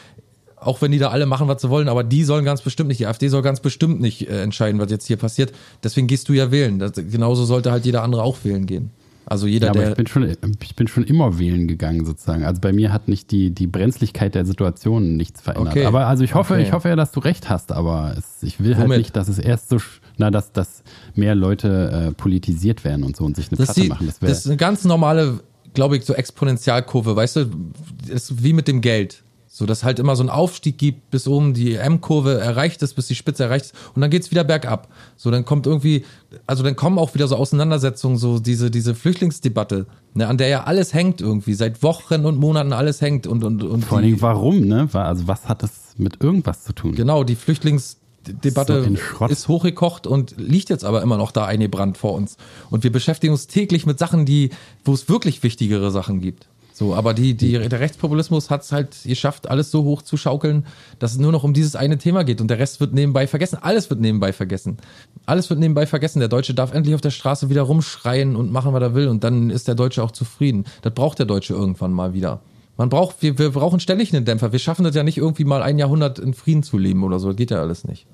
Auch 0.67 0.83
wenn 0.83 0.91
die 0.93 0.99
da 0.99 1.11
alle 1.11 1.27
machen, 1.27 1.49
was 1.49 1.63
sie 1.63 1.71
wollen, 1.71 1.89
aber 1.89 2.05
die 2.05 2.25
sollen 2.25 2.45
ganz 2.45 2.63
bestimmt 2.63 2.89
nicht, 2.89 3.01
die 3.01 3.07
AfD 3.07 3.29
soll 3.29 3.43
ganz 3.43 3.61
bestimmt 3.61 4.01
nicht 4.01 4.29
äh, 4.29 4.43
entscheiden, 4.43 4.81
was 4.81 4.91
jetzt 4.91 5.07
hier 5.07 5.17
passiert. 5.17 5.53
Deswegen 5.83 6.07
gehst 6.07 6.29
du 6.29 6.33
ja 6.33 6.51
wählen. 6.51 6.79
Das, 6.79 6.93
genauso 6.95 7.45
sollte 7.45 7.71
halt 7.73 7.85
jeder 7.87 8.03
andere 8.03 8.23
auch 8.23 8.39
wählen 8.45 8.67
gehen. 8.67 8.91
Also 9.27 9.47
jeder, 9.47 9.69
Ja, 9.69 9.71
aber 9.73 9.81
der. 9.81 9.91
ich 9.91 9.97
bin, 9.97 10.07
schon, 10.07 10.37
ich 10.61 10.77
bin 10.77 10.87
schon 10.87 11.05
immer 11.05 11.39
wählen 11.39 11.67
gegangen, 11.67 12.05
sozusagen. 12.05 12.45
Also 12.45 12.61
bei 12.61 12.75
mir 12.75 12.93
hat 12.93 13.09
nicht 13.09 13.31
die, 13.31 13.53
die 13.53 13.67
Brenzlichkeit 13.67 14.35
der 14.35 14.45
Situation 14.45 15.17
nichts 15.17 15.41
verändert. 15.41 15.73
Okay. 15.73 15.87
Aber 15.87 16.07
also 16.09 16.25
ich 16.25 16.35
hoffe, 16.35 16.55
Okay. 16.55 16.63
ich 16.63 16.73
hoffe 16.73 16.91
ja, 16.91 16.97
dass 16.97 17.11
du 17.11 17.21
recht 17.21 17.49
hast, 17.49 17.73
aber 17.73 18.15
es, 18.19 18.43
ich 18.43 18.61
will 18.63 18.77
halt 18.77 18.85
Womit? 18.85 18.99
nicht, 18.99 19.17
dass 19.17 19.29
es 19.29 19.39
erst 19.39 19.71
so, 19.71 19.79
na, 20.19 20.31
dass, 20.31 20.53
dass 20.53 20.83
mehr 21.15 21.35
Leute 21.35 22.09
äh, 22.11 22.13
politisiert 22.13 22.85
werden 22.85 23.03
und 23.03 23.17
so 23.17 23.25
und 23.25 23.35
sich 23.37 23.49
eine 23.49 23.57
Das 23.57 23.67
Platte 23.69 23.81
die, 23.81 23.89
machen. 23.89 24.07
Das 24.07 24.19
das 24.19 24.39
ist 24.41 24.47
eine 24.47 24.59
ganz 24.59 24.85
normale, 24.85 25.41
glaube 25.73 25.97
ich, 25.97 26.05
so 26.05 26.13
Exponentialkurve, 26.13 27.17
weißt 27.17 27.37
du, 27.37 27.47
das 28.07 28.31
ist 28.31 28.45
wie 28.45 28.53
mit 28.53 28.69
dem 28.69 28.83
Geld. 28.83 29.24
So, 29.57 29.67
dass 29.67 29.85
halt 29.85 30.01
immer 30.01 30.17
so 30.17 30.25
ein 30.25 30.31
Aufstieg 30.31 30.79
gibt, 30.79 31.13
bis 31.13 31.29
oben 31.29 31.55
die 31.55 31.75
M-Kurve 31.75 32.41
erreicht 32.41 32.83
ist, 32.83 32.95
bis 32.95 33.07
die 33.07 33.15
Spitze 33.15 33.45
erreicht 33.45 33.67
ist 33.67 33.75
und 33.95 34.01
dann 34.01 34.11
geht's 34.11 34.33
wieder 34.33 34.43
bergab. 34.43 34.89
So, 35.17 35.31
dann 35.31 35.45
kommt 35.45 35.69
irgendwie, 35.69 36.05
also 36.45 36.65
dann 36.65 36.75
kommen 36.75 36.99
auch 36.99 37.15
wieder 37.15 37.29
so 37.29 37.37
Auseinandersetzungen, 37.37 38.19
so 38.19 38.41
diese, 38.41 38.73
diese 38.73 38.97
Flüchtlingsdebatte, 38.97 39.87
ne, 40.15 40.27
an 40.27 40.39
der 40.39 40.49
ja 40.49 40.65
alles 40.65 40.93
hängt 40.93 41.21
irgendwie, 41.21 41.55
seit 41.55 41.85
Wochen 41.85 42.25
und 42.25 42.37
Monaten 42.37 42.73
alles 42.73 43.01
hängt 43.01 43.29
und, 43.29 43.45
und, 43.45 43.63
und 43.63 43.85
vor 43.85 43.99
allen 43.99 44.09
Dingen, 44.09 44.21
warum, 44.23 44.63
ne? 44.63 44.89
Also 44.93 45.29
was 45.29 45.49
hat 45.49 45.63
das 45.63 45.95
mit 45.99 46.21
irgendwas 46.21 46.65
zu 46.65 46.73
tun? 46.73 46.97
Genau, 46.97 47.23
die 47.23 47.37
Flüchtlingsdebatte 47.37 48.91
So 49.21 49.27
ist 49.27 49.47
hochgekocht 49.47 50.09
und 50.09 50.35
liegt 50.37 50.69
jetzt 50.69 50.85
aber 50.85 51.01
immer 51.01 51.17
noch 51.17 51.31
da 51.31 51.45
eingebrannt 51.45 51.97
vor 51.97 52.15
uns. 52.15 52.39
Und 52.71 52.83
wir 52.83 52.91
beschäftigen 52.91 53.33
uns 53.33 53.47
täglich 53.47 53.87
mit 53.87 54.01
Sachen, 54.01 54.27
die, 54.27 54.51
wo 54.85 54.95
es 54.95 55.09
wirklich 55.09 55.45
wichtigere 55.45 55.93
Sachen 55.93 56.21
gibt. 56.21 56.49
So, 56.77 56.93
aber 56.93 57.15
die, 57.15 57.35
die, 57.35 57.53
der 57.53 57.79
Rechtspopulismus 57.79 58.51
hat 58.51 58.63
es 58.63 58.73
halt 58.73 58.97
geschafft, 59.05 59.49
alles 59.49 59.71
so 59.71 59.85
hoch 59.85 60.03
zu 60.03 60.17
schaukeln, 60.17 60.67
dass 60.99 61.13
es 61.13 61.19
nur 61.19 61.31
noch 61.31 61.45
um 61.45 61.55
dieses 61.55 61.77
eine 61.77 61.99
Thema 61.99 62.25
geht 62.25 62.41
und 62.41 62.49
der 62.49 62.59
Rest 62.59 62.81
wird 62.81 62.93
nebenbei 62.93 63.29
vergessen. 63.29 63.59
Alles 63.63 63.91
wird 63.91 64.01
nebenbei 64.01 64.33
vergessen. 64.33 64.79
Alles 65.25 65.49
wird 65.49 65.61
nebenbei 65.61 65.87
vergessen. 65.87 66.19
Der 66.19 66.27
Deutsche 66.29 66.53
darf 66.53 66.75
endlich 66.75 66.97
auf 66.97 67.01
der 67.01 67.11
Straße 67.11 67.49
wieder 67.49 67.63
rumschreien 67.63 68.35
und 68.35 68.51
machen, 68.51 68.73
was 68.73 68.83
er 68.83 68.97
will 68.97 69.07
und 69.07 69.23
dann 69.23 69.51
ist 69.51 69.69
der 69.69 69.77
Deutsche 69.77 70.03
auch 70.03 70.11
zufrieden. 70.11 70.65
Das 70.83 70.93
braucht 70.93 71.21
der 71.21 71.27
Deutsche 71.27 71.55
irgendwann 71.55 71.93
mal 71.93 72.13
wieder. 72.13 72.41
Man 72.77 72.89
braucht, 72.89 73.23
wir, 73.23 73.39
wir 73.39 73.51
brauchen 73.51 73.79
ständig 73.79 74.13
einen 74.13 74.25
Dämpfer. 74.25 74.51
Wir 74.51 74.59
schaffen 74.59 74.83
das 74.83 74.97
ja 74.97 75.05
nicht 75.05 75.19
irgendwie 75.19 75.45
mal 75.45 75.63
ein 75.63 75.79
Jahrhundert 75.79 76.19
in 76.19 76.35
Frieden 76.35 76.65
zu 76.65 76.77
leben 76.77 77.05
oder 77.05 77.21
so. 77.21 77.29
Das 77.29 77.37
geht 77.37 77.53
ja 77.53 77.61
alles 77.61 77.85
nicht. 77.85 78.09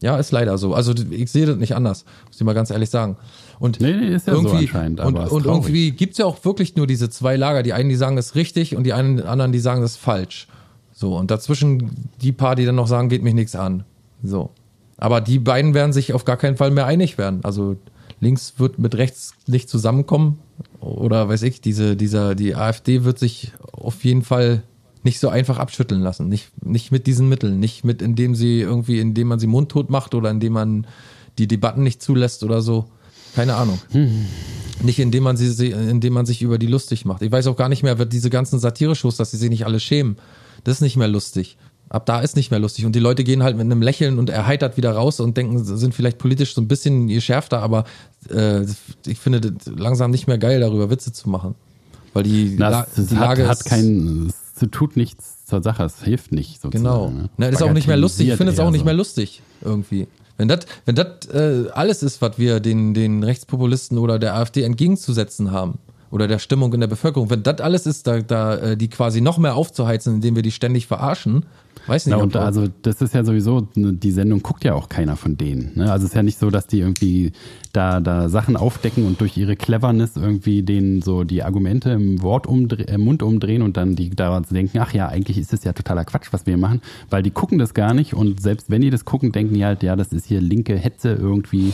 Ja, 0.00 0.16
ist 0.16 0.30
leider 0.30 0.58
so. 0.58 0.74
Also 0.74 0.94
ich 1.10 1.30
sehe 1.32 1.46
das 1.46 1.56
nicht 1.56 1.74
anders, 1.74 2.04
muss 2.26 2.36
ich 2.36 2.44
mal 2.44 2.54
ganz 2.54 2.70
ehrlich 2.70 2.90
sagen. 2.90 3.16
Und 3.58 3.80
Nee, 3.80 3.92
nee, 3.92 4.14
ist 4.14 4.26
ja 4.26 4.34
so 4.34 4.40
irgendwie, 4.40 4.66
anscheinend, 4.66 5.00
und, 5.00 5.16
und 5.16 5.46
irgendwie 5.46 5.90
gibt's 5.90 6.18
ja 6.18 6.26
auch 6.26 6.44
wirklich 6.44 6.76
nur 6.76 6.86
diese 6.86 7.10
zwei 7.10 7.36
Lager. 7.36 7.62
Die 7.62 7.72
einen, 7.72 7.88
die 7.88 7.96
sagen, 7.96 8.16
das 8.16 8.26
ist 8.26 8.34
richtig 8.34 8.76
und 8.76 8.84
die 8.84 8.92
einen, 8.92 9.20
anderen, 9.22 9.52
die 9.52 9.58
sagen, 9.58 9.80
das 9.80 9.92
ist 9.92 9.96
falsch. 9.96 10.46
So, 10.92 11.16
und 11.16 11.30
dazwischen 11.30 12.08
die 12.20 12.32
paar, 12.32 12.56
die 12.56 12.64
dann 12.64 12.74
noch 12.74 12.88
sagen, 12.88 13.08
geht 13.08 13.22
mich 13.22 13.34
nichts 13.34 13.56
an. 13.56 13.84
So. 14.22 14.50
Aber 14.96 15.20
die 15.20 15.38
beiden 15.38 15.74
werden 15.74 15.92
sich 15.92 16.12
auf 16.12 16.24
gar 16.24 16.36
keinen 16.36 16.56
Fall 16.56 16.70
mehr 16.70 16.86
einig 16.86 17.18
werden. 17.18 17.40
Also 17.44 17.76
links 18.20 18.54
wird 18.58 18.78
mit 18.78 18.96
rechts 18.96 19.34
nicht 19.46 19.68
zusammenkommen. 19.68 20.38
Oder 20.80 21.28
weiß 21.28 21.42
ich, 21.42 21.60
diese, 21.60 21.96
dieser, 21.96 22.34
die 22.34 22.54
AfD 22.56 23.04
wird 23.04 23.18
sich 23.18 23.52
auf 23.72 24.04
jeden 24.04 24.22
Fall 24.22 24.62
nicht 25.04 25.20
so 25.20 25.28
einfach 25.28 25.58
abschütteln 25.58 26.00
lassen. 26.00 26.28
Nicht, 26.28 26.50
nicht 26.64 26.90
mit 26.90 27.06
diesen 27.06 27.28
Mitteln. 27.28 27.60
Nicht 27.60 27.84
mit, 27.84 28.02
indem 28.02 28.34
sie 28.34 28.60
irgendwie, 28.60 28.98
indem 28.98 29.28
man 29.28 29.38
sie 29.38 29.46
mundtot 29.46 29.90
macht 29.90 30.14
oder 30.14 30.30
indem 30.30 30.54
man 30.54 30.86
die 31.38 31.46
Debatten 31.46 31.82
nicht 31.82 32.02
zulässt 32.02 32.42
oder 32.42 32.60
so. 32.60 32.86
Keine 33.34 33.54
Ahnung. 33.54 33.78
Nicht 34.82 34.98
indem 34.98 35.24
man 35.24 35.36
sie, 35.36 35.70
indem 35.70 36.12
man 36.12 36.26
sich 36.26 36.42
über 36.42 36.58
die 36.58 36.66
lustig 36.66 37.04
macht. 37.04 37.22
Ich 37.22 37.32
weiß 37.32 37.46
auch 37.48 37.56
gar 37.56 37.68
nicht 37.68 37.82
mehr, 37.82 37.94
diese 38.04 38.30
ganzen 38.30 38.58
Satire-Shows, 38.58 39.16
dass 39.16 39.30
sie 39.30 39.36
sich 39.36 39.50
nicht 39.50 39.66
alle 39.66 39.80
schämen. 39.80 40.16
Das 40.64 40.76
ist 40.76 40.80
nicht 40.80 40.96
mehr 40.96 41.08
lustig. 41.08 41.56
Ab 41.90 42.04
da 42.04 42.20
ist 42.20 42.36
nicht 42.36 42.50
mehr 42.50 42.60
lustig. 42.60 42.84
Und 42.84 42.94
die 42.94 43.00
Leute 43.00 43.24
gehen 43.24 43.42
halt 43.42 43.56
mit 43.56 43.64
einem 43.64 43.80
Lächeln 43.80 44.18
und 44.18 44.28
erheitert 44.28 44.76
wieder 44.76 44.92
raus 44.92 45.20
und 45.20 45.36
denken, 45.36 45.64
sie 45.64 45.78
sind 45.78 45.94
vielleicht 45.94 46.18
politisch 46.18 46.54
so 46.54 46.60
ein 46.60 46.68
bisschen 46.68 47.08
geschärfter, 47.08 47.60
aber 47.60 47.84
äh, 48.30 48.64
ich 49.06 49.18
finde 49.18 49.40
das 49.40 49.66
langsam 49.74 50.10
nicht 50.10 50.26
mehr 50.26 50.38
geil, 50.38 50.60
darüber 50.60 50.90
Witze 50.90 51.12
zu 51.12 51.30
machen. 51.30 51.54
Weil 52.12 52.24
die, 52.24 52.56
Na, 52.58 52.68
La 52.68 52.86
die 52.94 53.00
hat, 53.02 53.10
Lage 53.10 53.48
hat 53.48 53.58
ist, 53.58 53.64
kein, 53.64 54.30
es 54.54 54.70
tut 54.70 54.96
nichts 54.96 55.46
zur 55.46 55.62
Sache, 55.62 55.84
es 55.84 56.02
hilft 56.02 56.32
nicht 56.32 56.60
sozusagen. 56.60 56.84
Genau. 56.84 57.08
ne? 57.10 57.30
Na, 57.38 57.48
ist 57.48 57.62
auch 57.62 57.72
nicht 57.72 57.86
mehr 57.86 57.96
lustig. 57.96 58.28
Ich 58.28 58.34
finde 58.34 58.52
es 58.52 58.58
auch 58.58 58.70
nicht 58.70 58.84
mehr 58.84 58.94
lustig 58.94 59.42
irgendwie. 59.62 60.08
Wenn 60.38 60.48
das 60.48 60.60
wenn 60.86 60.96
äh, 60.96 61.68
alles 61.72 62.02
ist, 62.02 62.22
was 62.22 62.38
wir 62.38 62.60
den 62.60 62.94
den 62.94 63.22
Rechtspopulisten 63.22 63.98
oder 63.98 64.18
der 64.18 64.34
AfD 64.34 64.62
entgegenzusetzen 64.62 65.50
haben 65.50 65.78
oder 66.10 66.26
der 66.26 66.38
Stimmung 66.38 66.72
in 66.72 66.80
der 66.80 66.86
Bevölkerung, 66.86 67.28
wenn 67.28 67.42
das 67.42 67.60
alles 67.60 67.84
ist, 67.84 68.06
da 68.06 68.20
da 68.20 68.56
äh, 68.56 68.76
die 68.76 68.88
quasi 68.88 69.20
noch 69.20 69.36
mehr 69.36 69.56
aufzuheizen, 69.56 70.14
indem 70.14 70.36
wir 70.36 70.42
die 70.42 70.52
ständig 70.52 70.86
verarschen, 70.86 71.44
weiß 71.88 72.06
nicht. 72.06 72.16
Na, 72.16 72.22
und 72.22 72.36
also 72.36 72.66
das 72.82 73.00
ist 73.00 73.14
ja 73.14 73.24
sowieso, 73.24 73.68
ne, 73.74 73.92
die 73.92 74.10
Sendung 74.10 74.42
guckt 74.42 74.64
ja 74.64 74.74
auch 74.74 74.88
keiner 74.88 75.16
von 75.16 75.36
denen. 75.36 75.72
Ne? 75.74 75.90
Also 75.90 76.04
es 76.04 76.10
ist 76.10 76.16
ja 76.16 76.22
nicht 76.22 76.38
so, 76.38 76.50
dass 76.50 76.66
die 76.66 76.80
irgendwie 76.80 77.32
da, 77.72 78.00
da 78.00 78.28
Sachen 78.28 78.56
aufdecken 78.56 79.06
und 79.06 79.20
durch 79.20 79.36
ihre 79.36 79.56
Cleverness 79.56 80.16
irgendwie 80.16 80.62
denen 80.62 81.02
so 81.02 81.24
die 81.24 81.42
Argumente 81.42 81.90
im 81.90 82.22
Wort 82.22 82.46
umdre 82.46 82.86
äh, 82.88 82.98
Mund 82.98 83.22
umdrehen 83.22 83.62
und 83.62 83.76
dann 83.76 83.96
die 83.96 84.10
daran 84.10 84.44
denken, 84.50 84.78
ach 84.78 84.92
ja, 84.92 85.08
eigentlich 85.08 85.38
ist 85.38 85.52
das 85.52 85.64
ja 85.64 85.72
totaler 85.72 86.04
Quatsch, 86.04 86.28
was 86.32 86.46
wir 86.46 86.54
hier 86.54 86.60
machen, 86.60 86.80
weil 87.10 87.22
die 87.22 87.30
gucken 87.30 87.58
das 87.58 87.74
gar 87.74 87.94
nicht 87.94 88.14
und 88.14 88.40
selbst 88.40 88.70
wenn 88.70 88.80
die 88.80 88.90
das 88.90 89.04
gucken, 89.04 89.32
denken 89.32 89.54
die 89.54 89.64
halt, 89.64 89.82
ja, 89.82 89.96
das 89.96 90.12
ist 90.12 90.26
hier 90.26 90.40
linke 90.40 90.76
Hetze 90.76 91.12
irgendwie. 91.12 91.68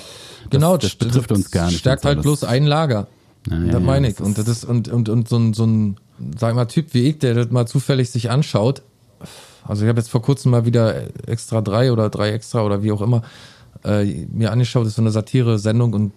Das, 0.44 0.50
genau, 0.50 0.76
das 0.76 0.94
betrifft 0.94 1.32
uns 1.32 1.50
gar 1.50 1.66
nicht. 1.66 1.78
Stärkt 1.78 2.04
halt 2.04 2.22
bloß 2.22 2.44
ein 2.44 2.64
Lager. 2.64 3.08
Ja, 3.50 3.58
ja, 3.58 3.64
das 3.64 3.72
ja, 3.74 3.80
meine 3.80 4.08
ich. 4.08 4.16
das 4.16 4.26
Und 4.26 4.38
das 4.38 4.48
ist, 4.48 4.64
und, 4.64 4.88
und, 4.88 5.08
und 5.08 5.28
so 5.28 5.36
ein, 5.36 5.54
so 5.54 5.64
ein, 5.64 5.96
sag 6.38 6.54
mal, 6.54 6.66
Typ 6.66 6.94
wie 6.94 7.08
ich, 7.08 7.18
der 7.18 7.34
das 7.34 7.50
mal 7.50 7.66
zufällig 7.66 8.10
sich 8.10 8.30
anschaut. 8.30 8.82
Also 9.66 9.84
ich 9.84 9.88
habe 9.88 9.98
jetzt 9.98 10.10
vor 10.10 10.22
kurzem 10.22 10.50
mal 10.52 10.64
wieder 10.66 11.04
extra 11.26 11.60
drei 11.60 11.90
oder 11.92 12.10
drei 12.10 12.30
extra 12.30 12.62
oder 12.62 12.82
wie 12.82 12.92
auch 12.92 13.00
immer 13.00 13.22
äh, 13.84 14.26
mir 14.32 14.52
angeschaut, 14.52 14.82
das 14.82 14.90
ist 14.90 14.96
so 14.96 15.02
eine 15.02 15.10
Satire-Sendung 15.10 15.92
und 15.94 16.12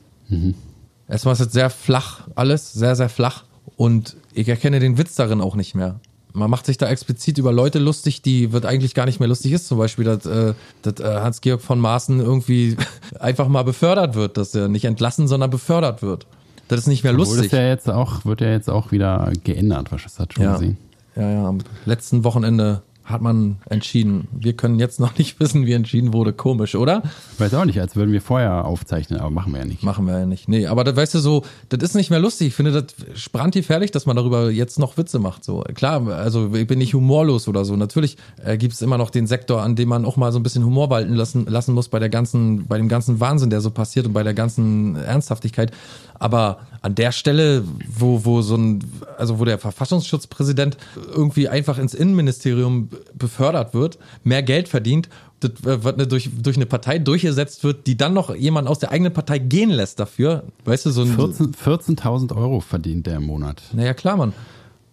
erstmal 1.07 1.33
ist 1.33 1.39
es 1.41 1.53
sehr 1.53 1.69
flach 1.69 2.27
alles, 2.35 2.73
sehr, 2.73 2.95
sehr 2.95 3.09
flach. 3.09 3.43
Und 3.75 4.15
ich 4.33 4.47
erkenne 4.49 4.79
den 4.79 4.97
Witz 4.97 5.15
darin 5.15 5.41
auch 5.41 5.55
nicht 5.55 5.75
mehr. 5.75 5.99
Man 6.33 6.49
macht 6.49 6.65
sich 6.65 6.77
da 6.77 6.87
explizit 6.87 7.37
über 7.37 7.51
Leute 7.51 7.79
lustig, 7.79 8.21
die 8.21 8.51
wird 8.51 8.65
eigentlich 8.65 8.93
gar 8.93 9.05
nicht 9.05 9.19
mehr 9.19 9.29
lustig 9.29 9.51
ist. 9.53 9.67
Zum 9.67 9.77
Beispiel, 9.77 10.05
dass, 10.05 10.25
äh, 10.25 10.53
dass 10.81 10.99
äh, 10.99 11.21
Hans-Georg 11.21 11.61
von 11.61 11.79
Maaßen 11.79 12.19
irgendwie 12.19 12.77
einfach 13.19 13.47
mal 13.47 13.63
befördert 13.63 14.15
wird, 14.15 14.37
dass 14.37 14.53
er 14.53 14.67
nicht 14.67 14.85
entlassen, 14.85 15.27
sondern 15.27 15.49
befördert 15.49 16.01
wird. 16.01 16.27
Das 16.67 16.79
ist 16.81 16.87
nicht 16.87 17.03
mehr 17.03 17.13
Obwohl 17.13 17.25
lustig. 17.25 17.51
Das 17.51 17.59
ja 17.59 17.67
jetzt 17.67 17.89
auch, 17.89 18.25
wird 18.25 18.41
ja 18.41 18.49
jetzt 18.51 18.69
auch 18.69 18.91
wieder 18.91 19.31
geändert, 19.43 19.91
was 19.91 20.03
das 20.03 20.19
hat 20.19 20.33
schon 20.33 20.43
Ja. 20.43 20.53
gesehen. 20.53 20.77
Ja, 21.15 21.31
ja, 21.31 21.45
am 21.47 21.59
letzten 21.85 22.23
Wochenende 22.23 22.83
hat 23.07 23.21
man 23.21 23.57
entschieden. 23.69 24.27
Wir 24.31 24.53
können 24.53 24.79
jetzt 24.79 24.99
noch 24.99 25.17
nicht 25.17 25.39
wissen, 25.39 25.65
wie 25.65 25.73
entschieden 25.73 26.13
wurde. 26.13 26.33
Komisch, 26.33 26.75
oder? 26.75 27.03
Weiß 27.37 27.53
auch 27.53 27.63
nicht, 27.63 27.79
als 27.79 27.95
würden 27.95 28.11
wir 28.11 28.21
vorher 28.21 28.65
aufzeichnen, 28.65 29.19
aber 29.19 29.29
machen 29.29 29.53
wir 29.53 29.59
ja 29.59 29.65
nicht. 29.65 29.81
Machen 29.81 30.05
wir 30.05 30.19
ja 30.19 30.25
nicht. 30.25 30.49
Nee, 30.49 30.67
aber 30.67 30.83
das 30.83 30.95
weißt 30.95 31.15
du 31.15 31.19
so, 31.19 31.43
das 31.69 31.81
ist 31.81 31.95
nicht 31.95 32.09
mehr 32.09 32.19
lustig. 32.19 32.47
Ich 32.47 32.53
finde 32.53 32.73
das 32.73 33.29
brandgefährlich, 33.29 33.91
dass 33.91 34.05
man 34.05 34.17
darüber 34.17 34.51
jetzt 34.51 34.77
noch 34.77 34.97
Witze 34.97 35.19
macht. 35.19 35.45
So 35.45 35.63
klar, 35.73 36.05
also 36.07 36.53
ich 36.53 36.67
bin 36.67 36.79
nicht 36.79 36.93
humorlos 36.93 37.47
oder 37.47 37.63
so. 37.63 37.77
Natürlich 37.77 38.17
äh, 38.43 38.57
gibt 38.57 38.73
es 38.73 38.81
immer 38.81 38.97
noch 38.97 39.09
den 39.09 39.25
Sektor, 39.25 39.61
an 39.61 39.77
dem 39.77 39.87
man 39.87 40.05
auch 40.05 40.17
mal 40.17 40.33
so 40.33 40.39
ein 40.39 40.43
bisschen 40.43 40.65
Humor 40.65 40.89
walten 40.89 41.13
lassen, 41.13 41.45
lassen 41.45 41.73
muss 41.73 41.87
bei 41.87 41.99
der 41.99 42.09
ganzen, 42.09 42.67
bei 42.67 42.77
dem 42.77 42.89
ganzen 42.89 43.21
Wahnsinn, 43.21 43.49
der 43.49 43.61
so 43.61 43.71
passiert 43.71 44.05
und 44.05 44.13
bei 44.13 44.23
der 44.23 44.33
ganzen 44.33 44.97
Ernsthaftigkeit. 44.97 45.71
Aber 46.19 46.59
an 46.81 46.95
der 46.95 47.11
Stelle, 47.11 47.63
wo, 47.87 48.25
wo 48.25 48.41
so 48.41 48.55
ein, 48.55 48.83
also 49.17 49.39
wo 49.39 49.45
der 49.45 49.59
Verfassungsschutzpräsident 49.59 50.77
irgendwie 50.95 51.49
einfach 51.49 51.77
ins 51.77 51.93
Innenministerium 51.93 52.89
befördert 53.13 53.73
wird, 53.73 53.99
mehr 54.23 54.43
Geld 54.43 54.67
verdient, 54.67 55.09
das, 55.39 55.51
äh, 55.65 55.83
was 55.83 56.07
durch, 56.07 56.29
durch 56.41 56.55
eine 56.55 56.65
Partei 56.65 56.99
durchgesetzt 56.99 57.63
wird, 57.63 57.87
die 57.87 57.97
dann 57.97 58.13
noch 58.13 58.33
jemand 58.33 58.67
aus 58.67 58.79
der 58.79 58.91
eigenen 58.91 59.13
Partei 59.13 59.39
gehen 59.39 59.69
lässt 59.69 59.99
dafür. 59.99 60.43
Weißt 60.65 60.85
du, 60.85 60.91
so 60.91 61.01
ein. 61.01 61.15
14 61.15 61.53
14.000 61.53 62.35
Euro 62.35 62.59
verdient 62.59 63.05
der 63.07 63.17
im 63.17 63.25
Monat. 63.25 63.61
Naja, 63.73 63.93
klar, 63.93 64.17
Mann. 64.17 64.33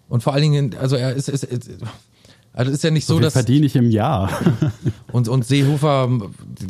Und 0.08 0.22
vor 0.22 0.34
allen 0.34 0.42
Dingen, 0.42 0.76
also 0.78 0.96
er 0.96 1.14
ist, 1.14 1.28
ist, 1.28 1.44
ist 1.44 1.70
also 2.54 2.70
ist 2.70 2.84
ja 2.84 2.90
nicht 2.90 3.04
so, 3.04 3.14
So 3.14 3.18
viel 3.18 3.24
dass. 3.24 3.32
verdiene 3.32 3.66
ich 3.66 3.74
im 3.76 3.90
Jahr. 3.90 4.30
Und, 5.12 5.28
und 5.28 5.44
Seehofer, 5.44 6.08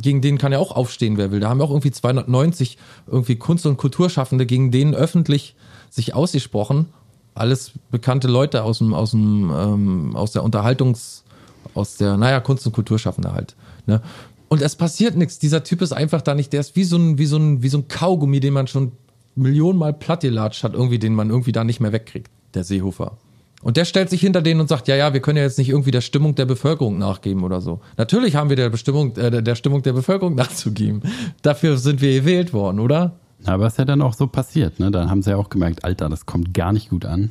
gegen 0.03 0.21
den 0.21 0.37
kann 0.37 0.53
ja 0.53 0.59
auch 0.59 0.73
aufstehen, 0.73 1.17
wer 1.17 1.31
will. 1.31 1.41
Da 1.41 1.49
haben 1.49 1.61
ja 1.61 1.65
auch 1.65 1.71
irgendwie 1.71 1.91
290 1.91 2.77
irgendwie 3.07 3.37
Kunst- 3.37 3.65
und 3.65 3.79
Kulturschaffende 3.79 4.45
gegen 4.45 4.71
den 4.71 4.95
öffentlich 4.95 5.55
sich 5.89 6.15
ausgesprochen. 6.15 6.87
Alles 7.35 7.73
bekannte 7.91 8.29
Leute 8.29 8.63
aus 8.65 8.79
dem, 8.79 8.93
aus 8.93 9.13
dem, 9.13 9.51
ähm, 9.51 10.17
aus 10.17 10.33
der 10.33 10.43
Unterhaltungs, 10.43 11.25
aus 11.73 11.97
der, 11.97 12.19
naja, 12.19 12.41
Kunst- 12.41 12.67
und 12.67 12.73
Kulturschaffende 12.73 13.33
halt. 13.33 13.55
Ne? 13.87 14.03
Und 14.49 14.61
es 14.61 14.77
passiert 14.77 15.17
nichts. 15.17 15.39
Dieser 15.39 15.65
Typ 15.65 15.81
ist 15.81 15.93
einfach 15.93 16.21
da 16.21 16.35
nicht, 16.35 16.53
der 16.53 16.61
ist 16.61 16.77
wie 16.77 16.85
so 16.85 16.97
ein, 16.99 17.17
wie 17.17 17.27
so 17.27 17.39
ein, 17.39 17.63
wie 17.63 17.69
so 17.71 17.79
ein 17.79 17.89
Kaugummi, 17.89 18.41
den 18.41 18.53
man 18.53 18.67
schon 18.67 18.93
Millionenmal 19.37 19.95
plattgelatscht 19.95 20.65
hat, 20.65 20.75
irgendwie, 20.75 20.99
den 20.99 21.15
man 21.15 21.31
irgendwie 21.31 21.53
da 21.53 21.65
nicht 21.65 21.81
mehr 21.81 21.93
wegkriegt, 21.93 22.31
der 22.53 22.65
Seehofer. 22.65 23.17
Und 23.65 23.79
der 23.79 23.87
stellt 23.87 24.11
sich 24.11 24.21
hinter 24.21 24.43
denen 24.43 24.61
und 24.61 24.69
sagt, 24.69 24.89
ja, 24.89 24.95
ja, 24.95 25.15
wir 25.15 25.21
können 25.21 25.39
ja 25.39 25.43
jetzt 25.43 25.57
nicht 25.57 25.71
irgendwie 25.71 25.91
der 25.91 26.03
Stimmung 26.03 26.35
der 26.35 26.45
Bevölkerung 26.45 26.99
nachgeben 26.99 27.43
oder 27.43 27.63
so. 27.63 27.81
Natürlich 27.97 28.37
haben 28.37 28.51
wir 28.51 28.57
der 28.57 28.69
Bestimmung, 28.69 29.17
äh, 29.17 29.43
der 29.43 29.55
Stimmung 29.55 29.83
der 29.83 29.95
Bevölkerung 29.95 30.35
nachzugeben. 30.37 31.03
Dafür 31.41 31.79
sind 31.79 32.03
wir 32.03 32.21
gewählt 32.21 32.53
worden, 32.53 32.79
oder? 32.79 33.19
Aber 33.47 33.67
es 33.67 33.73
ist 33.73 33.79
ja 33.79 33.87
dann 33.87 34.03
auch 34.03 34.13
so 34.13 34.27
passiert, 34.27 34.81
ne? 34.81 34.91
Dann 34.91 35.11
haben 35.11 35.23
sie 35.23 35.31
ja 35.31 35.37
auch 35.37 35.49
gemerkt, 35.49 35.83
Alter, 35.83 36.11
das 36.11 36.27
kommt 36.27 36.53
gar 36.53 36.73
nicht 36.73 36.91
gut 36.91 37.07
an. 37.07 37.31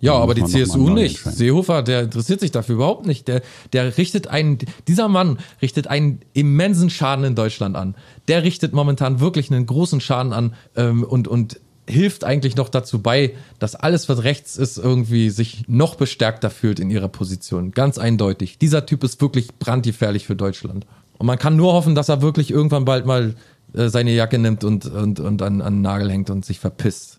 Ja, 0.00 0.14
aber 0.14 0.34
die 0.34 0.44
CSU 0.44 0.90
nicht. 0.90 1.18
Seehofer, 1.18 1.82
der 1.82 2.02
interessiert 2.02 2.40
sich 2.40 2.50
dafür 2.50 2.76
überhaupt 2.76 3.06
nicht. 3.06 3.26
Der, 3.26 3.42
der 3.72 3.98
richtet 3.98 4.28
einen, 4.28 4.58
dieser 4.86 5.08
Mann 5.08 5.38
richtet 5.60 5.88
einen 5.88 6.20
immensen 6.34 6.90
Schaden 6.90 7.24
in 7.24 7.34
Deutschland 7.34 7.76
an. 7.76 7.96
Der 8.28 8.44
richtet 8.44 8.72
momentan 8.72 9.20
wirklich 9.20 9.50
einen 9.50 9.66
großen 9.66 10.00
Schaden 10.00 10.32
an 10.32 10.54
ähm, 10.76 11.02
und, 11.02 11.26
und 11.26 11.60
hilft 11.88 12.24
eigentlich 12.24 12.56
noch 12.56 12.68
dazu 12.68 13.00
bei, 13.00 13.34
dass 13.58 13.74
alles, 13.74 14.08
was 14.08 14.22
rechts 14.22 14.56
ist, 14.56 14.78
irgendwie 14.78 15.30
sich 15.30 15.64
noch 15.66 15.94
bestärkter 15.96 16.50
fühlt 16.50 16.80
in 16.80 16.90
ihrer 16.90 17.08
Position. 17.08 17.72
Ganz 17.72 17.98
eindeutig. 17.98 18.58
Dieser 18.58 18.86
Typ 18.86 19.02
ist 19.04 19.20
wirklich 19.20 19.48
brandgefährlich 19.58 20.26
für 20.26 20.36
Deutschland. 20.36 20.86
Und 21.18 21.26
man 21.26 21.38
kann 21.38 21.56
nur 21.56 21.72
hoffen, 21.72 21.94
dass 21.94 22.08
er 22.08 22.22
wirklich 22.22 22.50
irgendwann 22.50 22.84
bald 22.84 23.06
mal 23.06 23.34
äh, 23.74 23.88
seine 23.88 24.12
Jacke 24.12 24.38
nimmt 24.38 24.64
und, 24.64 24.86
und, 24.86 25.18
und 25.20 25.42
an, 25.42 25.60
an 25.60 25.74
den 25.74 25.82
Nagel 25.82 26.10
hängt 26.10 26.30
und 26.30 26.44
sich 26.44 26.58
verpisst. 26.60 27.18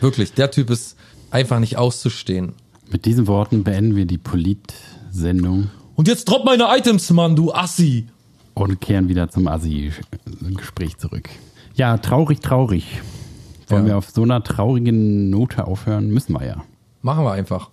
Wirklich, 0.00 0.32
der 0.32 0.50
Typ 0.50 0.70
ist 0.70 0.96
einfach 1.30 1.58
nicht 1.58 1.76
auszustehen. 1.76 2.52
Mit 2.90 3.06
diesen 3.06 3.26
Worten 3.26 3.64
beenden 3.64 3.96
wir 3.96 4.06
die 4.06 4.18
Polit-Sendung 4.18 5.70
Und 5.96 6.06
jetzt 6.08 6.26
drop 6.26 6.44
meine 6.44 6.66
Items, 6.76 7.10
Mann, 7.10 7.34
du 7.34 7.52
Assi. 7.52 8.06
und 8.54 8.80
kehren 8.80 9.08
wieder 9.08 9.30
zum 9.30 9.48
Assi-Gespräch 9.48 10.98
zurück. 10.98 11.28
Ja, 11.74 11.98
traurig, 11.98 12.40
traurig. 12.40 12.84
Wollen 13.68 13.82
Ja. 13.86 13.92
wir 13.92 13.98
auf 13.98 14.10
so 14.10 14.22
einer 14.22 14.42
traurigen 14.42 15.30
Note 15.30 15.66
aufhören? 15.66 16.08
Müssen 16.10 16.32
wir 16.34 16.44
ja. 16.46 16.64
Machen 17.02 17.24
wir 17.24 17.32
einfach. 17.32 17.70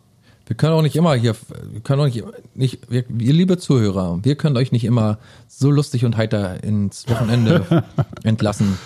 Wir 0.47 0.55
können 0.57 0.73
auch 0.73 0.81
nicht 0.81 0.95
immer 0.97 1.13
hier, 1.13 1.35
wir 1.71 1.79
können 1.81 2.01
auch 2.01 2.05
nicht, 2.05 2.23
nicht 2.55 2.91
wir, 2.91 3.05
ihr 3.19 3.33
liebe 3.33 3.57
Zuhörer, 3.57 4.19
wir 4.23 4.35
können 4.35 4.57
euch 4.57 4.73
nicht 4.73 4.83
immer 4.83 5.17
so 5.47 5.71
lustig 5.71 6.03
und 6.03 6.17
heiter 6.17 6.61
ins 6.63 7.07
Wochenende 7.07 7.85
entlassen. 8.23 8.77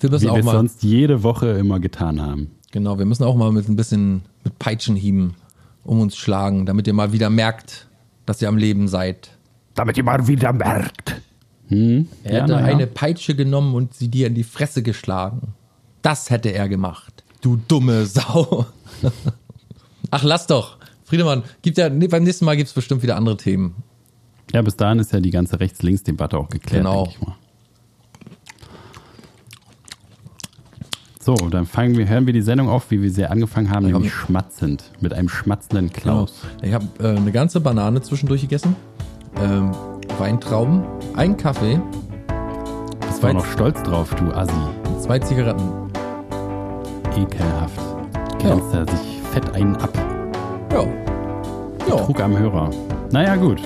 Wir 0.00 0.10
müssen 0.10 0.24
Wie 0.26 0.28
auch 0.28 0.34
wir 0.34 0.40
es 0.40 0.44
mal, 0.46 0.52
sonst 0.56 0.82
jede 0.82 1.22
Woche 1.22 1.48
immer 1.52 1.80
getan 1.80 2.20
haben. 2.20 2.50
genau, 2.72 2.98
wir 2.98 3.06
müssen 3.06 3.24
auch 3.24 3.36
mal 3.36 3.52
mit 3.52 3.68
ein 3.68 3.76
bisschen 3.76 4.22
mit 4.44 4.58
Peitschenhieben 4.58 5.34
um 5.84 6.00
uns 6.02 6.14
schlagen, 6.16 6.66
damit 6.66 6.86
ihr 6.86 6.92
mal 6.92 7.12
wieder 7.12 7.30
merkt, 7.30 7.86
dass 8.26 8.42
ihr 8.42 8.48
am 8.48 8.58
Leben 8.58 8.86
seid. 8.88 9.30
Damit 9.74 9.96
ihr 9.96 10.04
mal 10.04 10.26
wieder 10.26 10.52
merkt. 10.52 11.22
Hm? 11.68 12.08
Er 12.24 12.32
Ja, 12.34 12.40
hätte 12.42 12.52
na 12.52 12.60
ja. 12.60 12.66
eine 12.66 12.86
Peitsche 12.86 13.34
genommen 13.34 13.74
und 13.74 13.94
sie 13.94 14.08
dir 14.08 14.26
in 14.26 14.34
die 14.34 14.44
Fresse 14.44 14.82
geschlagen. 14.82 15.54
Das 16.08 16.30
hätte 16.30 16.48
er 16.54 16.70
gemacht. 16.70 17.22
Du 17.42 17.56
dumme 17.68 18.06
Sau. 18.06 18.64
Ach, 20.10 20.22
lass 20.22 20.46
doch. 20.46 20.78
Friedemann, 21.04 21.42
gibt 21.60 21.76
ja, 21.76 21.90
nee, 21.90 22.08
beim 22.08 22.22
nächsten 22.22 22.46
Mal 22.46 22.56
gibt 22.56 22.68
es 22.68 22.72
bestimmt 22.72 23.02
wieder 23.02 23.14
andere 23.16 23.36
Themen. 23.36 23.74
Ja, 24.54 24.62
bis 24.62 24.74
dahin 24.74 25.00
ist 25.00 25.12
ja 25.12 25.20
die 25.20 25.28
ganze 25.30 25.60
Rechts-Links-Debatte 25.60 26.38
auch 26.38 26.48
geklärt, 26.48 26.84
Genau. 26.86 27.04
denke 27.04 27.18
ich 27.20 27.26
mal. 27.26 27.36
So, 31.20 31.34
dann 31.50 31.66
fangen 31.66 31.98
wir, 31.98 32.08
hören 32.08 32.24
wir 32.24 32.32
die 32.32 32.40
Sendung 32.40 32.70
auf, 32.70 32.90
wie 32.90 33.02
wir 33.02 33.10
sie 33.10 33.26
angefangen 33.26 33.68
haben, 33.70 33.84
nämlich 33.84 34.14
schmatzend. 34.14 34.90
Mit 35.02 35.12
einem 35.12 35.28
schmatzenden 35.28 35.92
Klaus. 35.92 36.40
Ich 36.62 36.72
habe 36.72 36.86
äh, 37.00 37.18
eine 37.18 37.32
ganze 37.32 37.60
Banane 37.60 38.00
zwischendurch 38.00 38.40
gegessen, 38.40 38.74
ähm, 39.42 39.72
Weintrauben, 40.16 40.84
ein 41.16 41.36
Kaffee, 41.36 41.78
Bist 43.06 43.22
du 43.22 43.26
auch 43.26 43.32
noch 43.34 43.46
stolz 43.52 43.82
drauf, 43.82 44.14
du 44.14 44.32
Assi. 44.32 44.54
zwei 45.02 45.18
Zigaretten. 45.18 45.87
Ekelhaft. 47.22 47.80
Grenzt 48.38 48.74
er 48.74 48.86
sich 48.86 49.20
fett 49.32 49.54
einen 49.54 49.76
ab. 49.76 49.90
Ja. 50.72 50.84
Ja. 51.88 51.96
Trug 52.04 52.20
am 52.20 52.38
Hörer. 52.38 52.70
Naja, 53.10 53.36
gut. 53.36 53.60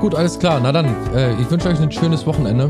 Gut, 0.00 0.14
alles 0.14 0.38
klar. 0.38 0.60
Na 0.62 0.72
dann, 0.72 0.86
äh, 1.14 1.32
ich 1.40 1.50
wünsche 1.50 1.68
euch 1.68 1.80
ein 1.80 1.90
schönes 1.90 2.26
Wochenende. 2.26 2.68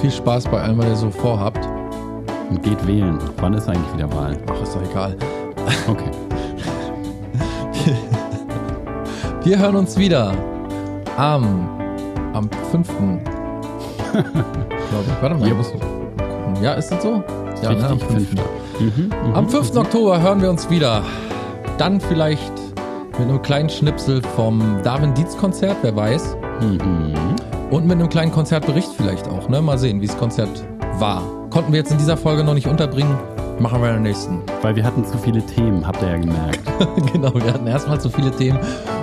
Viel 0.00 0.10
Spaß 0.10 0.44
bei 0.44 0.60
allem, 0.60 0.78
was 0.78 0.86
ihr 0.86 0.96
so 0.96 1.10
vorhabt. 1.10 1.68
Und 2.50 2.62
geht 2.62 2.86
wählen. 2.86 3.18
Wann 3.38 3.54
ist 3.54 3.68
eigentlich 3.68 3.94
wieder 3.94 4.10
Wahl? 4.14 4.38
Ach, 4.50 4.62
ist 4.62 4.74
doch 4.74 4.82
egal. 4.90 5.16
Okay. 5.88 6.10
Wir 9.42 9.58
hören 9.58 9.76
uns 9.76 9.96
wieder 9.98 10.34
am, 11.16 11.68
am 12.32 12.48
5. 12.70 12.88
Glaube 14.12 14.24
ich. 15.06 15.22
Warte 15.22 15.34
mal, 15.34 15.48
ich 15.48 15.54
muss, 15.54 15.72
ja, 16.62 16.74
ist 16.74 16.90
das 16.90 17.02
so? 17.02 17.22
Ja, 17.62 17.72
ne, 17.72 17.86
am 17.86 17.98
Richtig, 17.98 18.28
5. 18.28 18.40
Mhm, 18.80 19.10
mhm. 19.28 19.34
Am 19.34 19.48
5. 19.48 19.76
Oktober 19.76 20.20
hören 20.20 20.40
wir 20.42 20.50
uns 20.50 20.68
wieder. 20.70 21.02
Dann 21.78 22.00
vielleicht 22.00 22.52
mit 23.18 23.28
einem 23.28 23.42
kleinen 23.42 23.68
Schnipsel 23.68 24.22
vom 24.36 24.80
Darwin 24.82 25.14
Dietz 25.14 25.36
Konzert, 25.36 25.76
wer 25.82 25.94
weiß. 25.96 26.36
Mhm. 26.60 27.14
Und 27.70 27.86
mit 27.86 27.92
einem 27.98 28.08
kleinen 28.08 28.32
Konzertbericht 28.32 28.90
vielleicht 28.96 29.28
auch, 29.28 29.48
ne? 29.48 29.60
Mal 29.60 29.78
sehen, 29.78 30.00
wie 30.00 30.06
das 30.06 30.16
Konzert 30.16 30.64
war. 30.98 31.22
Konnten 31.50 31.72
wir 31.72 31.78
jetzt 31.80 31.92
in 31.92 31.98
dieser 31.98 32.16
Folge 32.16 32.44
noch 32.44 32.54
nicht 32.54 32.66
unterbringen. 32.66 33.16
Machen 33.58 33.80
wir 33.82 33.88
in 33.88 33.94
der 33.94 34.02
nächsten. 34.02 34.40
Weil 34.62 34.76
wir 34.76 34.84
hatten 34.84 35.04
zu 35.04 35.18
viele 35.18 35.44
Themen, 35.44 35.86
habt 35.86 36.00
ihr 36.02 36.08
ja 36.10 36.16
gemerkt. 36.16 36.60
genau, 37.12 37.34
wir 37.34 37.52
hatten 37.52 37.66
erstmal 37.66 38.00
zu 38.00 38.08
viele 38.08 38.30
Themen 38.30 38.58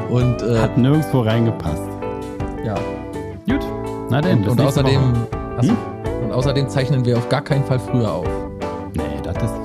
und 0.10 0.42
äh, 0.42 0.60
Hat 0.60 0.78
nirgendwo 0.78 1.22
reingepasst. 1.22 1.84
ja. 2.66 2.76
Gut. 3.48 3.66
Na 4.10 4.22
denn, 4.22 4.38
Und, 4.40 4.44
bis 4.46 4.52
und 4.54 4.62
außerdem, 4.62 5.02
Woche. 5.02 5.68
Hm? 5.68 5.78
und 6.24 6.32
außerdem 6.32 6.70
zeichnen 6.70 7.06
wir 7.06 7.18
auf 7.18 7.28
gar 7.30 7.42
keinen 7.42 7.64
Fall 7.66 7.80
früher 7.80 8.12
auf. 8.12 8.26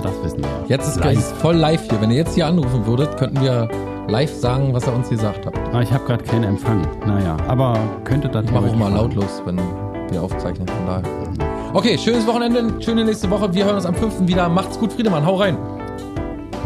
Das, 0.02 0.12
wissen 0.22 0.40
wir. 0.40 0.48
Jetzt 0.68 0.88
ist 0.88 1.04
Live. 1.04 1.18
es 1.18 1.32
voll 1.32 1.56
live 1.56 1.82
hier. 1.88 2.00
Wenn 2.00 2.10
ihr 2.10 2.18
jetzt 2.18 2.34
hier 2.34 2.46
anrufen 2.46 2.86
würdet, 2.86 3.16
könnten 3.16 3.40
wir 3.42 3.68
live 4.08 4.34
sagen, 4.34 4.72
was 4.72 4.86
ihr 4.86 4.94
uns 4.94 5.08
gesagt 5.08 5.46
habt. 5.46 5.58
Ah, 5.74 5.82
ich 5.82 5.92
habe 5.92 6.04
gerade 6.04 6.24
keinen 6.24 6.44
Empfang. 6.44 6.86
Naja, 7.06 7.36
aber 7.46 7.78
könnte 8.04 8.28
das 8.28 8.44
Ich 8.44 8.50
mache 8.50 8.66
auch 8.66 8.76
mal 8.76 8.92
lautlos, 8.92 9.42
wenn 9.44 9.60
wir 10.10 10.22
aufzeichnen. 10.22 10.66
Von 10.66 10.86
daher. 10.86 11.02
Okay, 11.72 11.96
schönes 11.98 12.26
Wochenende, 12.26 12.82
schöne 12.82 13.04
nächste 13.04 13.30
Woche. 13.30 13.52
Wir 13.54 13.64
hören 13.64 13.76
uns 13.76 13.86
am 13.86 13.94
5. 13.94 14.26
wieder. 14.26 14.48
Macht's 14.48 14.78
gut, 14.78 14.92
Friedemann. 14.92 15.24
Hau 15.24 15.36
rein. 15.36 15.56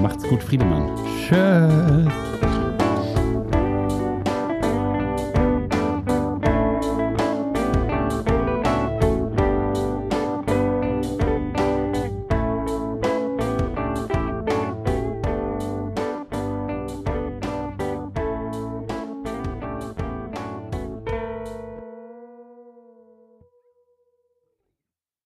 Macht's 0.01 0.27
gut, 0.29 0.43
Friedemann. 0.43 0.91
Tschüss. 1.29 2.13